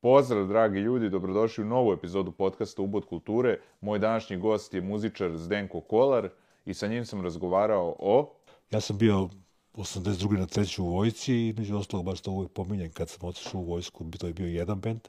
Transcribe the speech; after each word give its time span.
Pozdrav, 0.00 0.46
dragi 0.46 0.78
ljudi, 0.78 1.10
dobrodošli 1.10 1.64
u 1.64 1.66
novu 1.66 1.92
epizodu 1.92 2.32
podcasta 2.32 2.82
Ubod 2.82 3.04
kulture. 3.04 3.60
Moj 3.80 3.98
današnji 3.98 4.36
gost 4.36 4.74
je 4.74 4.80
muzičar 4.80 5.36
Zdenko 5.36 5.80
Kolar 5.80 6.28
i 6.64 6.74
sa 6.74 6.86
njim 6.86 7.06
sam 7.06 7.22
razgovarao 7.22 7.96
o... 7.98 8.34
Ja 8.70 8.80
sam 8.80 8.98
bio 8.98 9.28
82. 9.74 10.38
na 10.38 10.46
treću 10.46 10.84
u 10.84 10.88
vojci 10.88 11.34
i 11.34 11.54
među 11.56 11.76
ostalog 11.76 12.06
baš 12.06 12.20
to 12.20 12.30
uvijek 12.30 12.52
pominjem 12.52 12.92
kad 12.92 13.08
sam 13.08 13.28
otišao 13.28 13.60
u 13.60 13.64
vojsku, 13.64 14.04
to 14.18 14.26
je 14.26 14.32
bio 14.32 14.46
jedan 14.46 14.80
bend. 14.80 15.00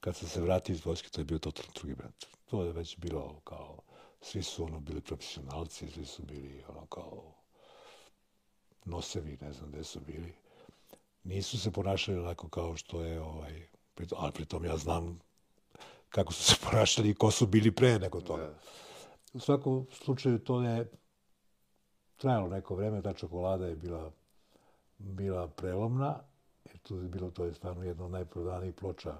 Kad 0.00 0.16
sam 0.16 0.28
se 0.28 0.40
vratio 0.40 0.72
iz 0.72 0.86
vojske, 0.86 1.08
to 1.08 1.20
je 1.20 1.24
bio 1.24 1.38
totalno 1.38 1.72
drugi 1.74 1.94
bend. 1.94 2.14
To 2.44 2.64
je 2.64 2.72
već 2.72 2.98
bilo 2.98 3.40
kao, 3.44 3.78
svi 4.20 4.42
su 4.42 4.64
ono 4.64 4.80
bili 4.80 5.00
profesionalci, 5.00 5.90
svi 5.90 6.04
su 6.04 6.22
bili 6.22 6.64
ono 6.68 6.86
kao 6.86 7.34
nosevi, 8.84 9.38
ne 9.40 9.52
znam 9.52 9.70
gde 9.70 9.84
su 9.84 10.00
bili. 10.00 10.34
Nisu 11.24 11.58
se 11.58 11.72
ponašali 11.72 12.18
onako 12.18 12.48
kao 12.48 12.76
što 12.76 13.02
je 13.02 13.20
ovaj, 13.20 13.68
ali 14.16 14.32
pritom 14.32 14.64
ja 14.64 14.76
znam 14.76 15.18
kako 16.08 16.32
su 16.32 16.42
se 16.42 16.56
ponašali 16.70 17.10
i 17.10 17.14
ko 17.14 17.30
su 17.30 17.46
bili 17.46 17.70
pre 17.70 17.98
nego 17.98 18.20
toga. 18.20 18.54
U 19.32 19.40
svakom 19.40 19.86
slučaju 19.92 20.38
to 20.38 20.62
je 20.62 20.90
trajalo 22.16 22.48
neko 22.48 22.74
vreme, 22.74 23.02
ta 23.02 23.12
čokolada 23.12 23.66
je 23.66 23.76
bila, 23.76 24.12
bila 24.98 25.48
prelomna, 25.48 26.18
jer 26.64 26.78
tu 26.78 26.96
je 26.96 27.08
bilo, 27.08 27.30
to 27.30 27.44
je 27.44 27.54
stvarno 27.54 27.82
jedno 27.82 28.04
od 28.04 28.10
najprodanijih 28.10 28.74
ploča, 28.74 29.14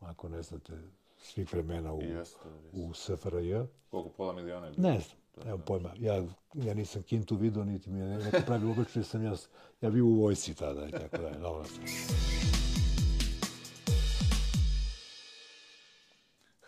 ako 0.00 0.28
ne 0.28 0.42
znate, 0.42 0.72
svih 1.18 1.52
vremena 1.52 1.92
u, 1.94 2.02
Jeste, 2.02 2.14
jeste. 2.14 2.48
u 2.72 2.94
SFRJ. 2.94 3.54
Koliko, 3.90 4.08
pola 4.08 4.32
miliona 4.32 4.66
je 4.66 4.72
bilo? 4.72 4.88
Ne 4.88 5.00
znam, 5.00 5.48
evo 5.48 5.58
pojma. 5.58 5.90
Ja, 5.98 6.24
ja 6.54 6.74
nisam 6.74 7.02
kintu 7.02 7.36
vidio, 7.36 7.64
niti 7.64 7.90
mi 7.90 8.00
je 8.00 8.18
neko 8.18 8.38
pravi 8.46 8.70
obično, 8.70 9.02
sam 9.02 9.24
ja, 9.24 9.34
ja 9.80 9.90
bio 9.90 10.06
u 10.06 10.20
vojsi 10.20 10.54
tada 10.54 10.88
i 10.88 10.90
tako 10.90 11.16
da 11.16 11.28
je. 11.28 11.38
Dobro. 11.38 11.64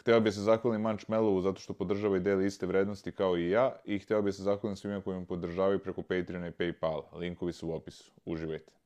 Hteo 0.02 0.20
bih 0.20 0.34
se 0.34 0.40
zahvalim 0.40 0.80
Manč 0.80 1.08
Melovu 1.08 1.40
zato 1.40 1.60
što 1.60 1.72
podržava 1.72 2.16
i 2.16 2.20
deli 2.20 2.46
iste 2.46 2.66
vrednosti 2.66 3.12
kao 3.12 3.36
i 3.38 3.50
ja 3.50 3.76
i 3.84 3.98
hteo 3.98 4.22
bih 4.22 4.34
se 4.34 4.42
zahvalim 4.42 4.76
svima 4.76 5.00
koji 5.00 5.20
me 5.20 5.26
podržavaju 5.26 5.78
preko 5.78 6.02
Patreona 6.02 6.48
i 6.48 6.50
Paypala. 6.50 7.04
Linkovi 7.14 7.52
su 7.52 7.68
u 7.68 7.72
opisu. 7.72 8.12
Uživajte. 8.24 8.81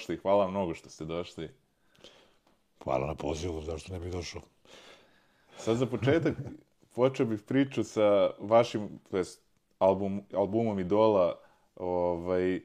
Dobrodošli. 0.00 0.16
Hvala 0.16 0.50
mnogo 0.50 0.74
što 0.74 0.88
ste 0.88 1.04
došli. 1.04 1.48
Hvala 2.84 3.06
na 3.06 3.14
pozivu, 3.14 3.62
zašto 3.62 3.92
ne 3.92 4.00
bi 4.00 4.10
došao. 4.10 4.42
Sad 5.58 5.76
za 5.76 5.86
početak 5.86 6.34
počeo 6.94 7.26
bih 7.26 7.40
priču 7.42 7.84
sa 7.84 8.30
vašim, 8.38 8.88
to 9.10 9.16
jest 9.16 9.40
album, 9.78 10.22
albumom 10.32 10.78
Idola, 10.78 11.38
ovaj, 11.76 12.60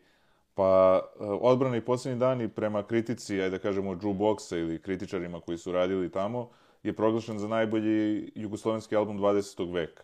pa 0.55 1.01
eh, 1.03 1.23
odbrani 1.23 1.81
posljednji 1.81 2.19
dani 2.19 2.47
prema 2.47 2.83
kritici, 2.83 3.41
ajde 3.41 3.49
da 3.49 3.59
kažemo 3.59 3.95
Jukeboxa 3.95 4.57
ili 4.57 4.81
kritičarima 4.81 5.41
koji 5.41 5.57
su 5.57 5.71
radili 5.71 6.11
tamo, 6.11 6.49
je 6.83 6.93
proglašen 6.93 7.39
za 7.39 7.47
najbolji 7.47 8.31
jugoslovenski 8.35 8.95
album 8.95 9.19
20. 9.19 9.73
veka. 9.73 10.03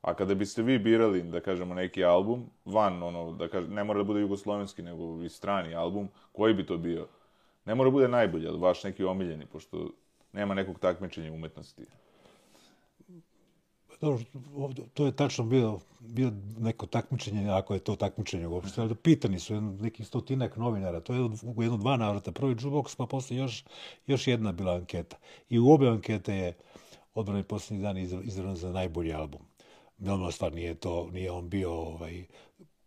A 0.00 0.14
kada 0.14 0.34
biste 0.34 0.62
vi 0.62 0.78
birali, 0.78 1.22
da 1.22 1.40
kažemo, 1.40 1.74
neki 1.74 2.04
album, 2.04 2.46
van, 2.64 3.02
ono, 3.02 3.32
da 3.32 3.48
kažem, 3.48 3.74
ne 3.74 3.84
mora 3.84 3.98
da 3.98 4.04
bude 4.04 4.20
jugoslovenski, 4.20 4.82
nego 4.82 5.22
i 5.22 5.28
strani 5.28 5.74
album, 5.74 6.08
koji 6.32 6.54
bi 6.54 6.66
to 6.66 6.78
bio? 6.78 7.06
Ne 7.64 7.74
mora 7.74 7.90
da 7.90 7.92
bude 7.92 8.08
najbolji, 8.08 8.48
ali 8.48 8.58
vaš 8.58 8.84
neki 8.84 9.04
omiljeni, 9.04 9.46
pošto 9.46 9.90
nema 10.32 10.54
nekog 10.54 10.78
takmičenja 10.78 11.32
umetnosti. 11.32 11.84
Pa 13.88 13.94
dobro, 14.00 14.24
ovdje, 14.56 14.84
to 14.94 15.06
je 15.06 15.16
tačno 15.16 15.44
bio, 15.44 15.78
bio 16.00 16.32
neko 16.58 16.86
takmičenje, 16.86 17.50
ako 17.50 17.74
je 17.74 17.80
to 17.80 17.96
takmičenje 17.96 18.46
uopšte, 18.46 18.80
ali 18.80 18.94
pitani 18.94 19.38
su 19.38 19.54
jedno, 19.54 19.76
nekih 19.80 20.06
stotinak 20.06 20.56
novinara, 20.56 21.00
to 21.00 21.14
je 21.14 21.20
u 21.56 21.62
jedno 21.62 21.76
dva 21.76 21.96
navrata. 21.96 22.32
Prvi 22.32 22.54
jukebox, 22.54 22.96
pa 22.96 23.06
posle 23.06 23.36
još, 23.36 23.64
još 24.06 24.26
jedna 24.26 24.52
bila 24.52 24.74
anketa. 24.74 25.16
I 25.48 25.58
u 25.58 25.70
obe 25.70 25.88
ankete 25.88 26.34
je 26.34 26.56
odbrani 27.14 27.42
posljednji 27.42 27.82
dan 27.82 27.98
izravno 27.98 28.54
za 28.54 28.72
najbolji 28.72 29.12
album. 29.12 29.40
Normalna 30.00 30.32
stvar, 30.32 30.52
nije 30.52 30.74
to, 30.74 31.08
nije 31.12 31.30
on 31.30 31.48
bio 31.48 31.72
ovaj, 31.72 32.24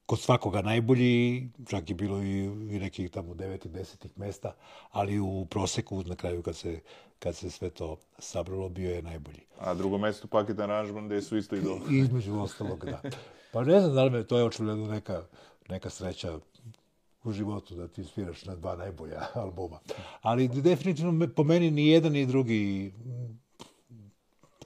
kod 0.06 0.20
svakoga 0.20 0.62
najbolji, 0.62 1.50
čak 1.70 1.90
je 1.90 1.96
bilo 1.96 2.24
i, 2.24 2.44
i 2.46 2.80
nekih 2.80 3.12
tamo 3.12 3.34
devetih, 3.34 3.72
desetih 3.72 4.18
mesta, 4.18 4.56
ali 4.92 5.20
u 5.20 5.46
proseku 5.50 6.04
na 6.04 6.16
kraju 6.16 6.42
kad 6.42 6.56
se, 6.56 6.80
kad 7.20 7.36
se 7.36 7.50
sve 7.50 7.70
to 7.70 7.98
sabralo, 8.20 8.70
bio 8.70 8.92
je 8.92 9.02
najbolji. 9.02 9.42
A 9.60 9.74
drugo 9.74 9.98
mesto 9.98 10.28
paket 10.28 10.60
aranžman 10.60 11.06
gde 11.06 11.22
su 11.22 11.38
isto. 11.38 11.56
I 11.56 11.62
između 11.90 12.40
ostalog, 12.40 12.86
da. 12.86 13.02
Pa 13.54 13.64
ne 13.64 13.80
znam 13.80 13.96
da 13.96 14.04
li 14.04 14.10
me, 14.10 14.24
to 14.24 14.38
je 14.38 14.44
očigledno 14.44 14.88
neka, 14.88 15.24
neka 15.70 15.90
sreća 15.90 16.40
u 17.24 17.32
životu 17.32 17.76
da 17.76 17.88
ti 17.88 18.04
sviraš 18.04 18.46
na 18.46 18.56
dva 18.56 18.76
najbolja 18.76 19.22
albuma. 19.44 19.80
Ali 20.22 20.48
definitivno 20.48 21.28
po 21.36 21.44
meni 21.44 21.72
ni 21.72 21.88
jedan 21.88 22.12
ni 22.12 22.26
drugi 22.26 22.94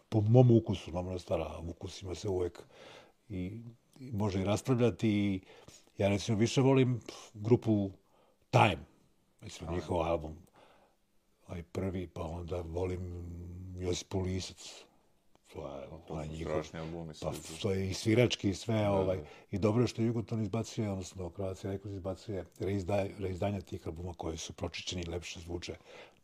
po 0.09 0.21
mom 0.21 0.51
ukusu, 0.51 0.91
normalna 0.91 1.19
stvar, 1.19 1.41
a 1.41 1.59
ukusima 1.59 2.15
se 2.15 2.29
uvek 2.29 2.63
i, 3.29 3.61
i 3.99 4.11
može 4.11 4.41
i 4.41 4.45
raspravljati. 4.45 5.09
I 5.09 5.41
ja 5.97 6.09
recimo 6.09 6.37
više 6.37 6.61
volim 6.61 6.99
grupu 7.33 7.91
Time, 8.49 8.85
mislim, 9.41 9.73
njihov 9.73 10.01
album. 10.01 10.37
Ovaj 11.47 11.63
prvi, 11.63 12.07
pa 12.07 12.21
onda 12.21 12.61
volim 12.61 13.25
Josipu 13.75 14.19
Lisac. 14.19 14.83
To 15.53 15.67
je, 15.67 15.87
to 16.07 16.21
je 16.21 16.27
njihov. 16.27 16.63
Albumi. 16.73 17.13
Pa, 17.21 17.31
to 17.61 17.71
je 17.71 17.89
i 17.89 17.93
svirački 17.93 18.49
i 18.49 18.53
sve, 18.53 18.89
ovaj, 18.89 19.19
i 19.51 19.57
dobro 19.57 19.83
je 19.83 19.87
što 19.87 20.01
Jugoton 20.01 20.41
izbacuje, 20.41 20.91
odnosno 20.91 21.29
Croatia 21.29 21.71
Records 21.71 21.95
izbacuje 21.95 22.45
reizdaj, 22.59 23.11
reizdanja 23.19 23.61
tih 23.61 23.87
albuma 23.87 24.13
koji 24.13 24.37
su 24.37 24.53
pročišćeni 24.53 25.01
i 25.01 25.09
lepše 25.09 25.39
zvuče 25.39 25.75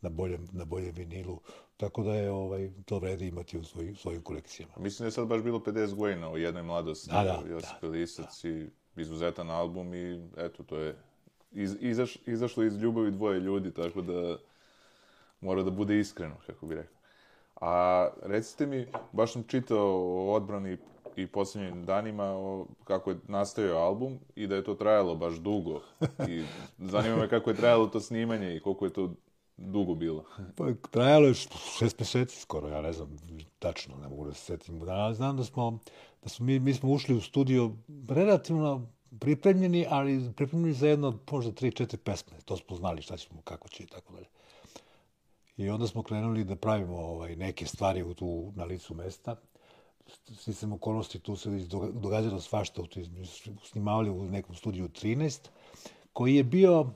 na 0.04 0.10
boljem, 0.10 0.48
na 0.52 0.66
boljem 0.66 0.96
vinilu, 0.96 1.40
tako 1.78 2.04
da 2.04 2.14
je 2.16 2.32
ovaj, 2.32 2.72
to 2.86 3.00
vredi 3.00 3.28
imati 3.28 3.58
u 3.58 3.64
svoj, 3.64 3.94
svojim 3.96 4.22
kolekcijama. 4.22 4.74
Mislim 4.78 5.04
da 5.04 5.08
je 5.08 5.12
sad 5.12 5.28
baš 5.28 5.42
bilo 5.42 5.60
50 5.60 5.96
godina 5.96 6.30
u 6.30 6.38
jednoj 6.38 6.64
mladosti. 6.64 7.10
Da, 7.10 7.24
da, 7.24 7.50
Josip 7.50 7.82
da, 7.82 7.88
Lisac 7.88 8.44
i 8.44 8.68
izuzetan 8.96 9.50
album 9.50 9.94
i 9.94 10.30
eto, 10.38 10.64
to 10.64 10.78
je 10.78 10.96
iz, 11.52 11.76
izaš, 11.80 12.18
izašlo 12.26 12.64
iz 12.64 12.78
ljubavi 12.78 13.12
dvoje 13.12 13.40
ljudi, 13.40 13.74
tako 13.74 14.02
da 14.02 14.38
mora 15.42 15.64
da 15.64 15.72
bude 15.72 16.00
iskreno, 16.00 16.36
kako 16.46 16.66
bi 16.66 16.76
rekao. 16.76 16.98
A 17.62 18.10
recite 18.22 18.66
mi, 18.66 18.88
baš 19.12 19.34
sam 19.34 19.44
čitao 19.44 19.88
o 19.88 20.34
odbrani 20.34 20.78
i 21.16 21.28
posljednjim 21.28 21.86
danima 21.86 22.24
o, 22.24 22.66
kako 22.84 23.10
je 23.10 23.18
nastajao 23.28 23.78
album 23.78 24.20
i 24.36 24.48
da 24.48 24.56
je 24.56 24.64
to 24.64 24.74
trajalo 24.76 25.16
baš 25.16 25.34
dugo. 25.34 25.82
I 26.30 26.44
zanima 26.80 27.16
me 27.16 27.30
kako 27.30 27.50
je 27.50 27.56
trajalo 27.56 27.88
to 27.88 28.00
snimanje 28.00 28.56
i 28.56 28.60
koliko 28.60 28.86
je 28.86 28.94
to 28.94 29.14
dugo 29.58 29.96
bilo. 29.96 30.24
Pa 30.58 30.66
trajalo 30.92 31.28
je 31.28 31.34
šest 31.80 32.00
mjeseci 32.00 32.40
skoro, 32.40 32.68
ja 32.68 32.82
ne 32.82 32.94
znam 32.94 33.18
tačno, 33.60 33.96
ne 33.98 34.08
mogu 34.08 34.26
da 34.26 34.34
se 34.34 34.42
setim. 34.42 34.80
Da, 34.80 35.14
znam 35.14 35.38
da 35.38 35.44
smo, 35.44 35.80
da 36.24 36.30
smo 36.30 36.46
mi, 36.46 36.60
mi 36.60 36.74
smo 36.74 36.92
ušli 36.92 37.16
u 37.16 37.22
studio 37.22 37.72
relativno 38.10 38.88
pripremljeni, 39.20 39.86
ali 39.90 40.34
pripremljeni 40.36 40.74
za 40.74 40.88
jedno, 40.88 41.20
možda 41.32 41.52
tri, 41.52 41.72
četiri 41.72 41.98
pesme. 41.98 42.38
To 42.46 42.58
smo 42.58 42.76
znali 42.76 43.02
šta 43.02 43.18
ćemo, 43.18 43.42
kako 43.42 43.70
će 43.70 43.84
i 43.84 43.88
tako 43.88 44.14
dalje. 44.14 44.28
I 45.58 45.70
onda 45.70 45.88
smo 45.88 46.04
krenuli 46.04 46.44
da 46.44 46.56
pravimo 46.56 46.98
ovaj, 46.98 47.36
neke 47.36 47.66
stvari 47.66 48.04
u 48.04 48.14
tu, 48.14 48.52
na 48.56 48.64
licu 48.64 48.94
mesta. 48.94 49.36
Sticam 50.36 50.74
okolnosti, 50.74 51.20
tu 51.20 51.36
se 51.36 51.50
događalo 51.94 52.40
svašta, 52.40 52.82
tu 52.82 53.00
snimavali 53.64 54.10
u 54.10 54.24
nekom 54.24 54.56
studiju 54.56 54.90
13, 54.90 55.48
koji 56.14 56.36
je 56.36 56.44
bio 56.44 56.90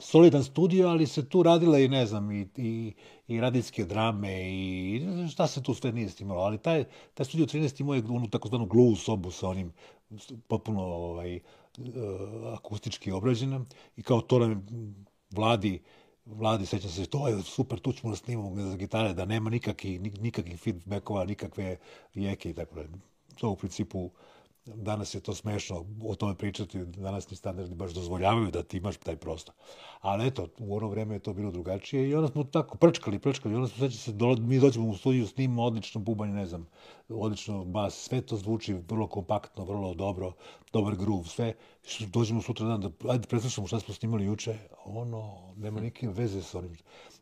solidan 0.00 0.44
studio, 0.44 0.88
ali 0.88 1.06
se 1.06 1.28
tu 1.28 1.42
radila 1.42 1.78
i, 1.78 1.88
ne 1.88 2.06
znam, 2.06 2.30
i, 2.30 2.48
i, 2.56 2.92
i 3.28 3.40
radijske 3.40 3.84
drame 3.84 4.50
i 4.50 5.02
šta 5.32 5.46
se 5.46 5.62
tu 5.62 5.74
sve 5.74 5.92
nije 5.92 6.08
snimalo. 6.08 6.40
Ali 6.42 6.58
taj, 6.58 6.84
taj 7.14 7.26
studio 7.26 7.46
13 7.46 7.80
imao 7.80 7.94
je 7.94 8.02
onu 8.08 8.30
takozvanu 8.30 8.66
glu 8.66 8.96
sobu 8.96 9.30
sa 9.30 9.48
onim 9.48 9.72
potpuno 10.48 10.82
ovaj, 10.82 11.36
eh, 11.36 11.40
akustički 12.54 13.12
obrađena 13.12 13.64
i 13.96 14.02
kao 14.02 14.20
to 14.20 14.38
nam 14.38 14.66
vladi 15.30 15.82
Vladi, 16.26 16.66
sećam 16.66 16.90
se, 16.90 17.06
to 17.06 17.28
je 17.28 17.42
super, 17.42 17.78
tu 17.78 17.92
ćemo 17.92 18.10
da 18.10 18.16
snimamo 18.16 18.56
za 18.56 18.76
gitare, 18.76 19.14
da 19.14 19.24
nema 19.24 19.50
nikakvih, 19.50 20.00
nikakvih 20.00 20.60
feedbackova, 20.60 21.24
nikakve 21.24 21.76
rijeke 22.14 22.50
i 22.50 22.54
tako 22.54 22.74
dalje. 22.74 22.88
To 23.40 23.50
u 23.50 23.56
principu, 23.56 24.10
danas 24.74 25.14
je 25.14 25.20
to 25.20 25.34
smešno 25.34 25.84
o 26.04 26.14
tome 26.14 26.34
pričati, 26.34 26.84
danas 26.84 27.30
ni 27.30 27.36
standardi 27.36 27.74
baš 27.74 27.92
dozvoljavaju 27.92 28.50
da 28.50 28.62
ti 28.62 28.76
imaš 28.76 28.96
taj 28.96 29.16
prostor. 29.16 29.54
Ali 30.00 30.26
eto, 30.26 30.48
u 30.58 30.76
ono 30.76 30.88
vreme 30.88 31.14
je 31.14 31.18
to 31.18 31.32
bilo 31.32 31.50
drugačije 31.50 32.08
i 32.08 32.14
onda 32.14 32.28
smo 32.28 32.44
tako 32.44 32.76
prčkali, 32.76 33.18
prčkali, 33.18 33.54
onda 33.54 33.68
smo 33.68 33.78
sveći 33.78 33.96
se, 33.96 34.12
mi 34.40 34.60
dođemo 34.60 34.88
u 34.88 34.96
studiju, 34.96 35.26
snimamo 35.26 35.62
odlično 35.62 36.00
bubanje, 36.00 36.32
ne 36.32 36.46
znam, 36.46 36.66
odlično 37.08 37.64
bas, 37.64 37.94
sve 37.94 38.20
to 38.20 38.36
zvuči 38.36 38.74
vrlo 38.88 39.06
kompaktno, 39.06 39.64
vrlo 39.64 39.94
dobro, 39.94 40.32
dobar 40.72 40.96
groove, 40.96 41.24
sve. 41.24 41.54
Dođemo 42.00 42.42
sutra 42.42 42.66
dan 42.66 42.80
da, 42.80 43.10
ajde, 43.10 43.26
preslušamo 43.28 43.66
šta 43.66 43.80
smo 43.80 43.94
snimali 43.94 44.24
juče, 44.24 44.58
ono, 44.84 45.38
nema 45.56 45.80
nike 45.80 46.08
veze 46.08 46.42
sa 46.42 46.58
onim. 46.58 46.76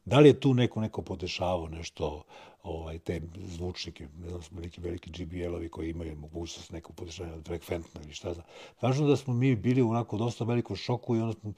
Da 0.05 0.19
li 0.19 0.29
je 0.29 0.41
tu 0.41 0.55
neko 0.55 0.81
neko 0.81 1.03
podešavao 1.03 1.69
nešto, 1.69 2.23
ovaj, 2.63 2.99
te 2.99 3.21
zvučnike, 3.37 4.09
ne 4.21 4.29
znam, 4.29 4.43
smo 4.43 4.61
neki 4.61 4.81
veliki 4.81 5.11
GBL-ovi 5.11 5.69
koji 5.69 5.91
imaju 5.91 6.17
mogućnost 6.17 6.73
nekog 6.73 6.97
podešavanja 6.97 7.35
od 7.35 7.43
Drake 7.43 7.65
Fentona 7.65 8.05
ili 8.05 8.15
šta 8.15 8.35
znam. 8.35 8.47
Važno 8.83 9.07
da 9.07 9.17
smo 9.17 9.35
mi 9.35 9.57
bili 9.57 9.83
u 9.83 9.91
onako 9.91 10.17
dosta 10.17 10.45
velikom 10.45 10.77
šoku 10.77 11.17
i 11.17 11.21
onda 11.21 11.33
smo, 11.41 11.53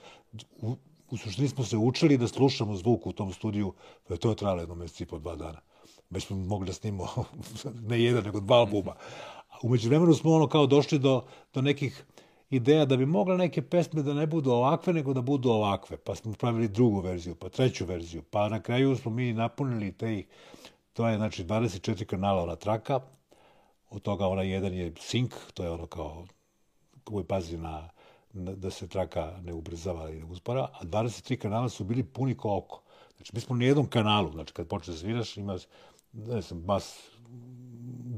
u, 0.60 0.76
u 1.10 1.16
suštini 1.16 1.48
smo 1.48 1.64
se 1.64 1.76
učili 1.76 2.18
da 2.18 2.28
slušamo 2.28 2.76
zvuk 2.76 3.06
u 3.06 3.12
tom 3.12 3.32
studiju, 3.32 3.74
pa 4.08 4.16
to 4.16 4.30
je 4.30 4.36
trajalo 4.36 4.60
jedno 4.60 4.74
mjesec 4.74 5.00
i 5.00 5.06
po 5.06 5.18
dva 5.18 5.36
dana. 5.36 5.60
Već 6.10 6.26
smo 6.26 6.36
mogli 6.36 6.66
da 6.66 6.72
snimamo 6.72 7.24
ne 7.90 8.02
jedan, 8.02 8.24
nego 8.24 8.40
dva 8.40 8.56
albuma. 8.56 8.94
Umeđu 9.62 9.88
vremenu 9.88 10.14
smo 10.14 10.32
ono 10.32 10.46
kao 10.48 10.66
došli 10.66 10.98
do, 10.98 11.24
do 11.54 11.62
nekih 11.62 12.04
ideja 12.50 12.84
da 12.84 12.96
bi 12.96 13.06
mogle 13.06 13.36
neke 13.36 13.62
pesme 13.62 14.02
da 14.02 14.14
ne 14.14 14.26
budu 14.26 14.50
ovakve, 14.50 14.92
nego 14.92 15.14
da 15.14 15.20
budu 15.20 15.50
ovakve. 15.50 15.96
Pa 15.96 16.14
smo 16.14 16.32
pravili 16.32 16.68
drugu 16.68 17.00
verziju, 17.00 17.34
pa 17.34 17.48
treću 17.48 17.86
verziju. 17.86 18.22
Pa 18.30 18.48
na 18.48 18.60
kraju 18.62 18.96
smo 18.96 19.10
mi 19.10 19.32
napunili 19.32 19.92
te, 19.92 20.22
to 20.92 21.08
je 21.08 21.16
znači 21.16 21.44
24 21.44 22.04
kanala 22.04 22.42
ona 22.42 22.56
traka, 22.56 23.00
od 23.90 24.02
toga 24.02 24.26
ona 24.26 24.42
jedan 24.42 24.74
je 24.74 24.92
sink, 25.00 25.34
to 25.54 25.64
je 25.64 25.70
ono 25.70 25.86
kao 25.86 26.26
koji 27.04 27.24
pazi 27.24 27.58
na, 27.58 27.88
na 28.32 28.54
da 28.54 28.70
se 28.70 28.88
traka 28.88 29.38
ne 29.42 29.52
ubrzava 29.52 30.10
i 30.10 30.18
ne 30.18 30.24
uspora, 30.24 30.68
a 30.80 30.84
23 30.84 31.36
kanala 31.36 31.68
su 31.68 31.84
bili 31.84 32.04
puni 32.04 32.36
ko 32.36 32.56
oko. 32.56 32.82
Znači, 33.16 33.32
mi 33.34 33.40
smo 33.40 33.56
na 33.56 33.64
jednom 33.64 33.86
kanalu, 33.86 34.32
znači 34.32 34.52
kad 34.52 34.68
počne 34.68 34.94
sviraš, 34.94 35.36
ima, 35.36 35.58
ne 36.12 36.40
znam, 36.40 36.62
bas, 36.62 37.10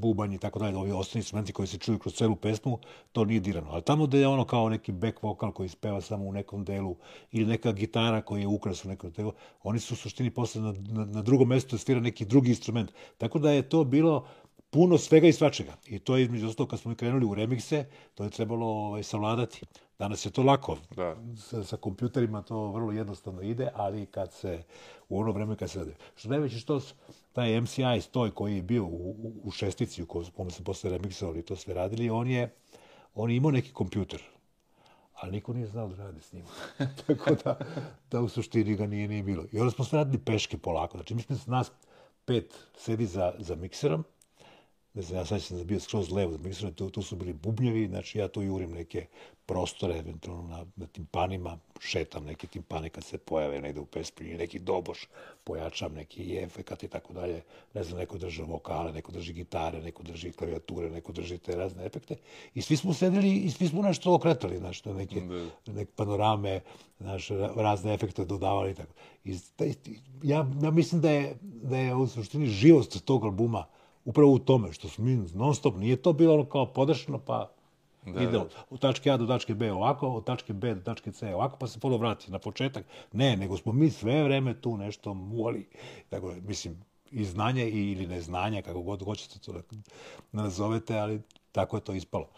bubanj 0.03 0.35
i 0.35 0.39
tako 0.39 0.59
dalje, 0.59 0.77
ovi 0.77 0.93
osnovni 0.93 1.21
instrumenti 1.21 1.53
koji 1.53 1.69
se 1.69 1.79
čuju 1.79 1.99
kroz 1.99 2.15
celu 2.15 2.37
pesmu, 2.37 2.79
to 3.13 3.25
nije 3.25 3.41
dirano. 3.41 3.71
Ali 3.71 3.83
tamo 3.83 4.07
da 4.07 4.19
je 4.19 4.29
ono 4.29 4.45
kao 4.45 4.69
neki 4.69 4.93
back 4.93 5.23
vokal 5.23 5.53
koji 5.53 5.69
speva 5.69 6.01
samo 6.01 6.25
u 6.25 6.33
nekom 6.33 6.65
delu 6.65 6.97
ili 7.33 7.47
neka 7.47 7.73
gitara 7.73 8.23
koji 8.23 8.41
je 8.41 8.47
ukras 8.47 8.85
u 8.85 8.89
nekom 8.89 9.11
delu, 9.11 9.33
oni 9.63 9.81
su 9.81 9.95
u 9.95 9.97
suštini 9.97 10.31
posle 10.31 10.63
na, 10.63 10.75
na, 10.89 11.05
na 11.05 11.23
drugom 11.23 11.49
mjestu 11.49 11.79
svira 11.79 12.01
neki 12.01 12.25
drugi 12.25 12.51
instrument. 12.51 12.93
Tako 13.19 13.39
da 13.39 13.53
je 13.53 13.69
to 13.69 13.85
bilo 13.85 14.27
puno 14.73 14.99
svega 14.99 15.29
i 15.29 15.33
svačega. 15.33 15.73
I 15.87 15.99
to 15.99 16.17
je 16.17 16.23
između 16.23 16.49
ostalo 16.49 16.69
kad 16.69 16.81
smo 16.81 16.95
krenuli 16.95 17.27
u 17.27 17.35
remikse, 17.35 17.85
to 18.15 18.25
je 18.25 18.31
trebalo 18.31 18.67
ovaj, 18.67 19.03
savladati. 19.03 19.61
Danas 19.99 20.27
je 20.27 20.31
to 20.31 20.43
lako. 20.43 20.77
Da. 20.97 21.17
Sa, 21.37 21.65
sa 21.65 21.77
kompjuterima 21.77 22.43
to 22.43 22.73
vrlo 22.73 22.93
jednostavno 22.93 23.43
ide, 23.43 23.69
ali 23.75 24.07
kad 24.07 24.33
se 24.33 24.63
u 25.13 25.19
ono 25.19 25.33
vreme 25.33 25.57
kad 25.57 25.71
se 25.71 25.79
rade. 25.79 25.95
Što 26.17 26.29
najveće 26.29 26.59
što 26.59 26.81
taj 27.33 27.61
MCI 27.61 28.01
stoj 28.01 28.31
koji 28.31 28.57
je 28.57 28.63
bio 28.63 28.85
u, 28.85 29.11
u, 29.11 29.33
u 29.45 29.51
šestici 29.51 30.03
u 30.03 30.07
kome 30.37 30.51
se 30.51 30.65
posle 30.65 30.91
remiksovali 30.91 31.39
i 31.39 31.43
to 31.43 31.57
sve 31.57 31.75
radili, 31.75 32.11
on 32.11 32.29
je, 32.29 32.55
on 33.15 33.31
je 33.31 33.37
imao 33.37 33.51
neki 33.51 33.73
kompjuter. 33.73 34.23
Ali 35.15 35.33
niko 35.33 35.53
nije 35.53 35.67
znao 35.67 35.89
da 35.89 35.97
radi 35.97 36.21
s 36.21 36.33
njim. 36.33 36.45
Tako 37.07 37.35
da, 37.45 37.59
da 38.11 38.21
u 38.21 38.29
suštini 38.29 38.77
ga 38.77 38.87
nije 38.87 39.09
nije 39.09 39.23
bilo. 39.23 39.45
I 39.53 39.59
onda 39.59 39.71
smo 39.71 39.85
sve 39.85 39.99
radili 39.99 40.25
peške 40.25 40.59
polako. 40.59 40.99
Znači, 40.99 41.15
mi 41.15 41.23
smo 41.23 41.57
nas 41.57 41.71
pet 42.25 42.55
sedi 42.79 43.07
za, 43.07 43.35
za 43.39 43.57
mikserom, 43.57 44.05
ne 44.95 45.03
znam, 45.03 45.19
ja 45.19 45.25
sad 45.25 45.43
sam 45.43 45.65
bio 45.65 45.81
skroz 45.81 46.11
levo, 46.11 46.39
mislim, 46.39 46.73
tu, 46.75 46.91
tu 46.91 47.03
su 47.03 47.17
bili 47.17 47.33
bubnjevi, 47.33 47.87
znači 47.89 48.19
ja 48.19 48.29
tu 48.29 48.43
jurim 48.43 48.73
neke 48.73 49.07
prostore, 49.47 49.99
eventualno 49.99 50.43
na, 50.49 50.67
na 50.77 50.87
timpanima, 50.87 51.59
šetam 51.81 52.25
neke 52.25 52.47
timpane 52.47 52.89
kad 52.89 53.05
se 53.05 53.19
pojave 53.19 53.61
negde 53.61 53.81
u 53.81 53.87
pesmi, 53.87 54.35
neki 54.35 54.59
doboš, 54.59 55.09
pojačam 55.45 55.95
neki 55.95 56.37
efekat 56.37 56.83
i 56.83 56.89
tako 56.89 57.13
dalje, 57.13 57.43
ne 57.75 57.85
znam, 57.85 57.99
neko 57.99 58.19
drži 58.19 58.43
vokale, 58.43 58.93
neko 58.93 59.13
drži 59.13 59.33
gitare, 59.33 59.83
neko 59.83 60.03
drži 60.03 60.33
klavijature, 60.33 60.91
neko 60.91 61.13
drži 61.13 61.39
te 61.39 61.57
razne 61.57 61.87
efekte. 61.87 62.17
I 62.55 62.63
svi 62.63 62.77
smo 62.77 62.95
sedeli 62.95 63.37
i 63.37 63.51
svi 63.51 63.69
smo 63.69 63.83
nešto 63.83 64.15
okretali, 64.15 64.59
znači, 64.59 64.89
neke, 64.89 65.23
neke 65.67 65.93
panorame, 65.97 66.61
znači, 67.01 67.35
razne 67.57 67.95
efekte 67.95 68.25
dodavali 68.25 68.71
i 68.71 68.75
tako. 68.75 68.93
I, 69.25 69.39
ja, 70.23 70.47
ja 70.63 70.71
mislim 70.71 71.01
da 71.01 71.11
je, 71.11 71.37
da 71.43 71.77
je 71.77 71.95
u 71.95 72.07
suštini 72.07 72.47
živost 72.47 73.05
tog 73.05 73.25
albuma, 73.25 73.67
upravo 74.05 74.33
u 74.33 74.39
tome 74.39 74.73
što 74.73 74.89
smo 74.89 75.05
mi 75.05 75.17
non 75.35 75.55
stop, 75.55 75.77
nije 75.77 75.97
to 75.97 76.13
bilo 76.13 76.35
ono 76.35 76.45
kao 76.45 76.73
podešeno, 76.73 77.19
pa 77.19 77.53
da, 78.07 78.23
ide 78.23 78.39
od, 78.39 78.55
od 78.71 78.81
tačke 78.81 79.11
A 79.11 79.17
do 79.17 79.27
tačke 79.27 79.55
B 79.55 79.73
ovako, 79.73 80.09
od 80.09 80.25
tačke 80.25 80.53
B 80.53 80.75
do 80.75 80.81
tačke 80.81 81.13
C 81.13 81.35
ovako, 81.35 81.57
pa 81.59 81.67
se 81.67 81.81
podo 81.81 81.97
vrati 81.97 82.31
na 82.31 82.39
početak. 82.39 82.85
Ne, 83.13 83.37
nego 83.37 83.57
smo 83.57 83.73
mi 83.73 83.91
sve 83.91 84.23
vreme 84.23 84.61
tu 84.61 84.77
nešto 84.77 85.15
muli. 85.15 85.69
Tako, 86.11 86.35
mislim, 86.47 86.77
i 87.11 87.25
znanje 87.25 87.69
i, 87.69 87.93
ili 87.93 88.07
neznanje, 88.07 88.63
kako 88.63 88.83
god 88.83 89.05
hoćete 89.05 89.39
to 89.39 89.53
da 89.53 89.63
nazovete, 90.33 90.99
ali 90.99 91.21
tako 91.53 91.77
je 91.77 91.81
to 91.81 91.93
ispalo. 91.93 92.29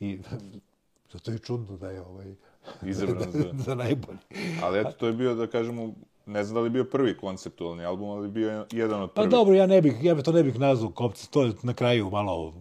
I 0.00 0.18
zato 1.12 1.30
je 1.30 1.38
čudno 1.38 1.76
da 1.76 1.90
je 1.90 2.02
ovaj, 2.02 2.34
Izabran 2.82 3.30
za... 3.32 3.50
za 3.66 3.74
najbolji. 3.74 4.18
Ali 4.62 4.80
eto, 4.80 4.92
to 4.92 5.06
je 5.06 5.12
bio, 5.12 5.34
da 5.34 5.46
kažemo, 5.46 5.92
ne 6.26 6.44
znam 6.44 6.54
da 6.54 6.60
li 6.60 6.70
bio 6.70 6.84
prvi 6.84 7.16
konceptualni 7.16 7.84
album, 7.84 8.10
ali 8.10 8.28
bio 8.28 8.66
jedan 8.72 9.02
od 9.02 9.10
pa 9.10 9.14
prvih. 9.14 9.30
Pa 9.30 9.36
dobro, 9.36 9.54
ja 9.54 9.66
ne 9.66 9.82
bih, 9.82 9.94
ja 10.02 10.22
to 10.22 10.32
ne 10.32 10.42
bih 10.42 10.58
nazvao 10.58 10.90
koncept, 10.90 11.32
to 11.32 11.42
je 11.42 11.52
na 11.62 11.74
kraju 11.74 12.10
malo 12.10 12.52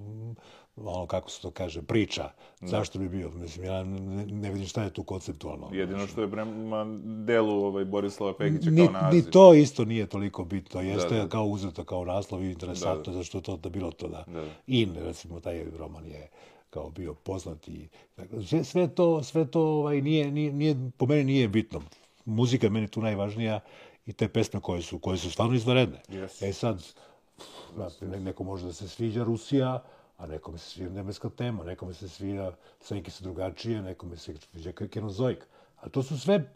ono 0.75 1.05
kako 1.07 1.29
se 1.29 1.41
to 1.41 1.51
kaže, 1.51 1.81
priča. 1.81 2.29
Da. 2.61 2.67
Zašto 2.67 2.99
bi 2.99 3.09
bio? 3.09 3.29
Mislim, 3.29 3.65
ja 3.65 3.83
ne, 3.83 4.25
ne 4.25 4.51
vidim 4.51 4.67
šta 4.67 4.83
je 4.83 4.93
tu 4.93 5.03
konceptualno. 5.03 5.69
Jedino 5.71 6.07
što 6.07 6.21
je 6.21 6.31
prema 6.31 6.85
delu 7.25 7.65
ovaj, 7.65 7.85
Borislava 7.85 8.33
Pekića 8.33 8.69
ni, 8.69 8.85
kao 8.85 9.01
naziv. 9.01 9.25
Ni 9.25 9.31
to 9.31 9.53
isto 9.53 9.85
nije 9.85 10.05
toliko 10.05 10.43
bitno. 10.43 10.81
Jeste 10.81 11.15
da, 11.15 11.21
da. 11.21 11.29
kao 11.29 11.45
uzeto 11.45 11.83
kao 11.83 12.05
naslov 12.05 12.43
i 12.43 12.51
interesantno, 12.51 13.03
da, 13.03 13.11
da. 13.11 13.17
zašto 13.17 13.41
to 13.41 13.57
da 13.57 13.69
bilo 13.69 13.91
to 13.91 14.07
da. 14.07 14.23
da. 14.27 14.45
In, 14.67 14.95
recimo, 14.95 15.39
taj 15.39 15.65
roman 15.77 16.05
je 16.05 16.29
kao 16.69 16.89
bio 16.89 17.13
poznat 17.13 17.67
i 17.67 17.87
sve, 18.47 18.63
sve 18.63 18.87
to 18.87 19.23
sve 19.23 19.45
to 19.45 19.61
ovaj 19.61 20.01
nije, 20.01 20.31
nije 20.31 20.53
nije 20.53 20.75
po 20.97 21.05
meni 21.05 21.23
nije 21.23 21.47
bitno 21.47 21.81
muzika 22.25 22.65
je 22.65 22.71
meni 22.71 22.87
tu 22.87 23.01
najvažnija 23.01 23.59
i 24.05 24.13
te 24.13 24.27
pesme 24.27 24.59
koje 24.59 24.81
su, 24.81 24.99
koje 24.99 25.17
su 25.17 25.31
stvarno 25.31 25.55
izvaredne. 25.55 26.01
Yes. 26.09 26.49
E 26.49 26.53
sad, 26.53 26.83
neko 28.01 28.43
može 28.43 28.65
da 28.65 28.73
se 28.73 28.89
sviđa 28.89 29.23
Rusija, 29.23 29.83
a 30.17 30.27
nekome 30.27 30.57
se 30.57 30.69
sviđa 30.69 30.89
nebeska 30.89 31.29
tema, 31.29 31.63
nekome 31.63 31.93
se 31.93 32.09
sviđa 32.09 32.51
Senke 32.81 33.11
su 33.11 33.23
drugačije, 33.23 33.81
nekome 33.81 34.17
se 34.17 34.33
sviđa 34.51 34.71
Kenozoik. 34.71 35.47
A 35.75 35.89
to 35.89 36.03
su 36.03 36.19
sve 36.19 36.53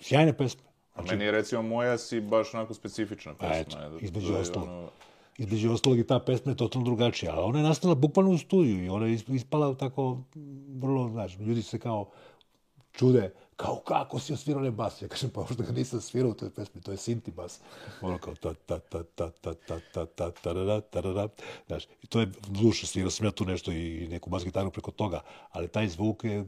sjajne 0.00 0.36
pesme. 0.36 0.62
Znači, 0.94 1.08
a 1.08 1.12
meni 1.12 1.24
je 1.24 1.30
recimo 1.30 1.62
moja 1.62 1.98
si 1.98 2.20
baš 2.20 2.54
onako 2.54 2.74
specifična 2.74 3.34
pesma. 3.34 3.54
A 3.54 3.58
eto, 3.58 3.98
između 4.00 4.34
ostalog. 4.34 4.68
Ono... 4.68 4.88
Između 5.38 5.72
ostalog 5.72 5.98
i 5.98 6.06
ta 6.06 6.20
pesma 6.20 6.52
je 6.52 6.56
totalno 6.56 6.84
drugačija. 6.84 7.34
A 7.34 7.44
ona 7.44 7.58
je 7.58 7.64
nastala 7.64 7.94
bukvalno 7.94 8.30
u 8.30 8.38
studiju 8.38 8.84
i 8.84 8.88
ona 8.88 9.06
je 9.06 9.18
ispala 9.28 9.74
tako 9.74 10.18
vrlo, 10.80 11.08
znaš, 11.08 11.38
ljudi 11.38 11.62
se 11.62 11.78
kao 11.78 12.10
čude 12.92 13.32
kao 13.58 13.80
kako 13.84 14.18
si 14.18 14.32
osvirao 14.32 14.62
ne 14.62 14.70
bas? 14.70 15.02
Ja 15.02 15.08
kažem, 15.08 15.30
pa 15.30 15.40
možda 15.40 15.64
ga 15.64 15.72
nisam 15.72 16.00
svirao 16.00 16.30
u 16.30 16.34
toj 16.34 16.50
pesmi, 16.50 16.80
to 16.80 16.90
je 16.90 16.96
sinti 16.96 17.30
bas. 17.30 17.60
Ono 18.02 18.18
kao 18.18 18.34
ta 18.34 18.54
ta 18.54 18.78
ta 18.78 19.02
ta 19.02 19.30
ta 19.30 19.54
ta 19.66 19.80
ta 19.94 20.06
ta 20.06 20.06
ta 20.06 20.80
ta 20.80 20.80
ta 20.80 21.02
ta 21.02 21.28
Znaš, 21.66 21.84
i 22.02 22.06
to 22.06 22.20
je 22.20 22.26
duša, 22.48 22.86
svirao 22.86 23.10
sam 23.10 23.26
ja 23.26 23.30
tu 23.30 23.44
nešto 23.44 23.72
i 23.72 24.08
neku 24.10 24.30
bas 24.30 24.44
gitaru 24.44 24.70
preko 24.70 24.90
toga, 24.90 25.20
ali 25.50 25.68
taj 25.68 25.88
zvuk 25.88 26.24
je 26.24 26.44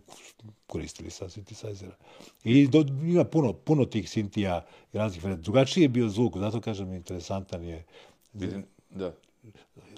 koristili 0.66 1.10
sa 1.10 1.28
synthesizera. 1.28 1.96
I 2.44 2.68
do, 2.68 2.84
ima 3.02 3.24
puno, 3.24 3.52
puno 3.52 3.84
tih 3.84 4.10
sintija 4.10 4.66
i 4.92 4.98
raznih. 4.98 5.24
Drugačiji 5.24 5.82
je 5.82 5.88
bio 5.88 6.08
zvuk, 6.08 6.38
zato 6.38 6.60
kažem, 6.60 6.94
interesantan 6.94 7.64
je. 7.64 7.84
Vidim, 8.32 8.64
da. 8.90 9.12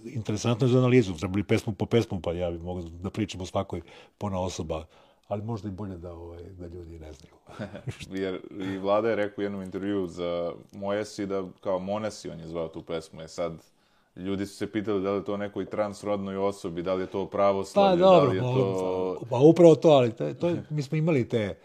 Interesantno 0.04 0.66
je 0.66 0.72
za 0.72 0.78
analizu, 0.78 1.14
trebali 1.14 1.44
pesmu 1.44 1.74
po 1.74 1.86
pesmu, 1.86 2.20
pa 2.20 2.32
ja 2.32 2.50
bih 2.50 2.62
mogao 2.62 2.82
da 2.82 3.10
pričam 3.10 3.40
o 3.40 3.46
svakoj 3.46 3.82
pona 4.18 4.40
osoba 4.40 4.86
ali 5.32 5.42
možda 5.42 5.68
i 5.68 5.72
bolje 5.72 5.96
da 5.96 6.12
ovaj 6.12 6.42
da 6.42 6.66
ljudi 6.66 6.98
ne 6.98 7.12
znaju. 7.12 7.34
Jer 8.22 8.40
i 8.74 8.78
Vlada 8.78 9.10
je 9.10 9.16
rekao 9.16 9.42
u 9.42 9.44
jednom 9.44 9.62
intervju 9.62 10.06
za 10.06 10.52
Mojesi 10.72 11.26
da 11.26 11.44
kao 11.60 11.78
Monesi 11.78 12.30
on 12.30 12.40
je 12.40 12.46
zvao 12.46 12.68
tu 12.68 12.82
pesmu. 12.82 13.20
Je 13.20 13.28
sad 13.28 13.52
ljudi 14.16 14.46
su 14.46 14.56
se 14.56 14.72
pitali 14.72 15.02
da 15.02 15.12
li 15.12 15.18
je 15.18 15.24
to 15.24 15.36
nekoj 15.36 15.66
transrodnoj 15.66 16.36
osobi, 16.36 16.82
da 16.82 16.94
li 16.94 17.02
je 17.02 17.06
to 17.06 17.26
pravoslavlje, 17.26 18.02
pa, 18.02 18.06
dobro, 18.06 18.26
da 18.26 18.30
li 18.30 18.36
je 18.36 18.42
to... 18.42 19.18
Pa, 19.20 19.26
pa 19.30 19.38
upravo 19.38 19.74
to, 19.74 19.88
ali 19.88 20.12
to, 20.12 20.34
to 20.34 20.56
mi 20.70 20.82
smo 20.82 20.96
imali 20.96 21.28
te, 21.28 21.58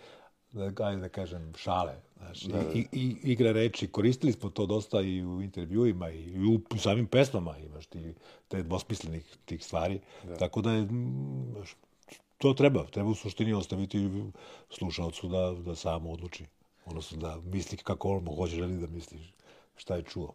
da, 0.51 0.69
da 0.95 1.09
kažem, 1.09 1.53
šale. 1.55 1.95
Znaš, 2.17 2.41
da, 2.41 2.59
i, 2.73 2.85
i, 2.91 3.15
igra 3.23 3.51
reči, 3.51 3.87
koristili 3.87 4.33
smo 4.33 4.49
to 4.49 4.65
dosta 4.65 5.01
i 5.01 5.25
u 5.25 5.41
intervjuima 5.41 6.09
i 6.09 6.47
u, 6.47 6.59
u 6.75 6.77
samim 6.77 7.05
pesmama 7.05 7.57
imaš 7.57 7.85
ti 7.85 8.13
te 8.47 8.63
dvosmislenih 8.63 9.37
tih 9.45 9.65
stvari. 9.65 9.99
Da. 10.23 10.35
Tako 10.35 10.61
da 10.61 10.71
je, 10.71 10.87
to 12.37 12.53
treba, 12.53 12.85
treba 12.85 13.09
u 13.09 13.15
suštini 13.15 13.53
ostaviti 13.53 14.09
slušalcu 14.69 15.27
da, 15.27 15.55
da 15.65 15.75
samo 15.75 16.11
odluči. 16.11 16.45
odnosno 16.85 17.17
da 17.17 17.37
misli 17.43 17.77
kako 17.77 18.09
on 18.09 18.35
hoće 18.35 18.55
želi 18.55 18.77
da 18.77 18.87
misli 18.87 19.19
šta 19.75 19.95
je 19.95 20.03
čuo. 20.03 20.33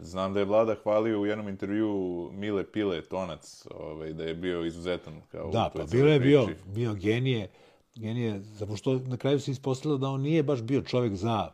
Znam 0.00 0.34
da 0.34 0.40
je 0.40 0.46
vlada 0.46 0.74
hvalio 0.82 1.20
u 1.20 1.26
jednom 1.26 1.48
intervju 1.48 2.30
Mile 2.32 2.72
Pile, 2.72 3.02
tonac, 3.02 3.66
ovaj, 3.70 4.12
da 4.12 4.24
je 4.24 4.34
bio 4.34 4.64
izuzetan. 4.64 5.20
Kao 5.32 5.50
Da, 5.50 5.70
pa 5.76 5.84
bilo 5.84 6.08
je 6.08 6.20
bio, 6.20 6.48
bio 6.66 6.94
genije, 6.94 7.50
genije, 7.94 8.40
zato 8.40 8.76
što 8.76 8.94
na 8.98 9.16
kraju 9.16 9.40
se 9.40 9.50
ispostavilo 9.50 9.98
da 9.98 10.08
on 10.08 10.20
nije 10.20 10.42
baš 10.42 10.62
bio 10.62 10.82
čovjek 10.82 11.14
za 11.14 11.50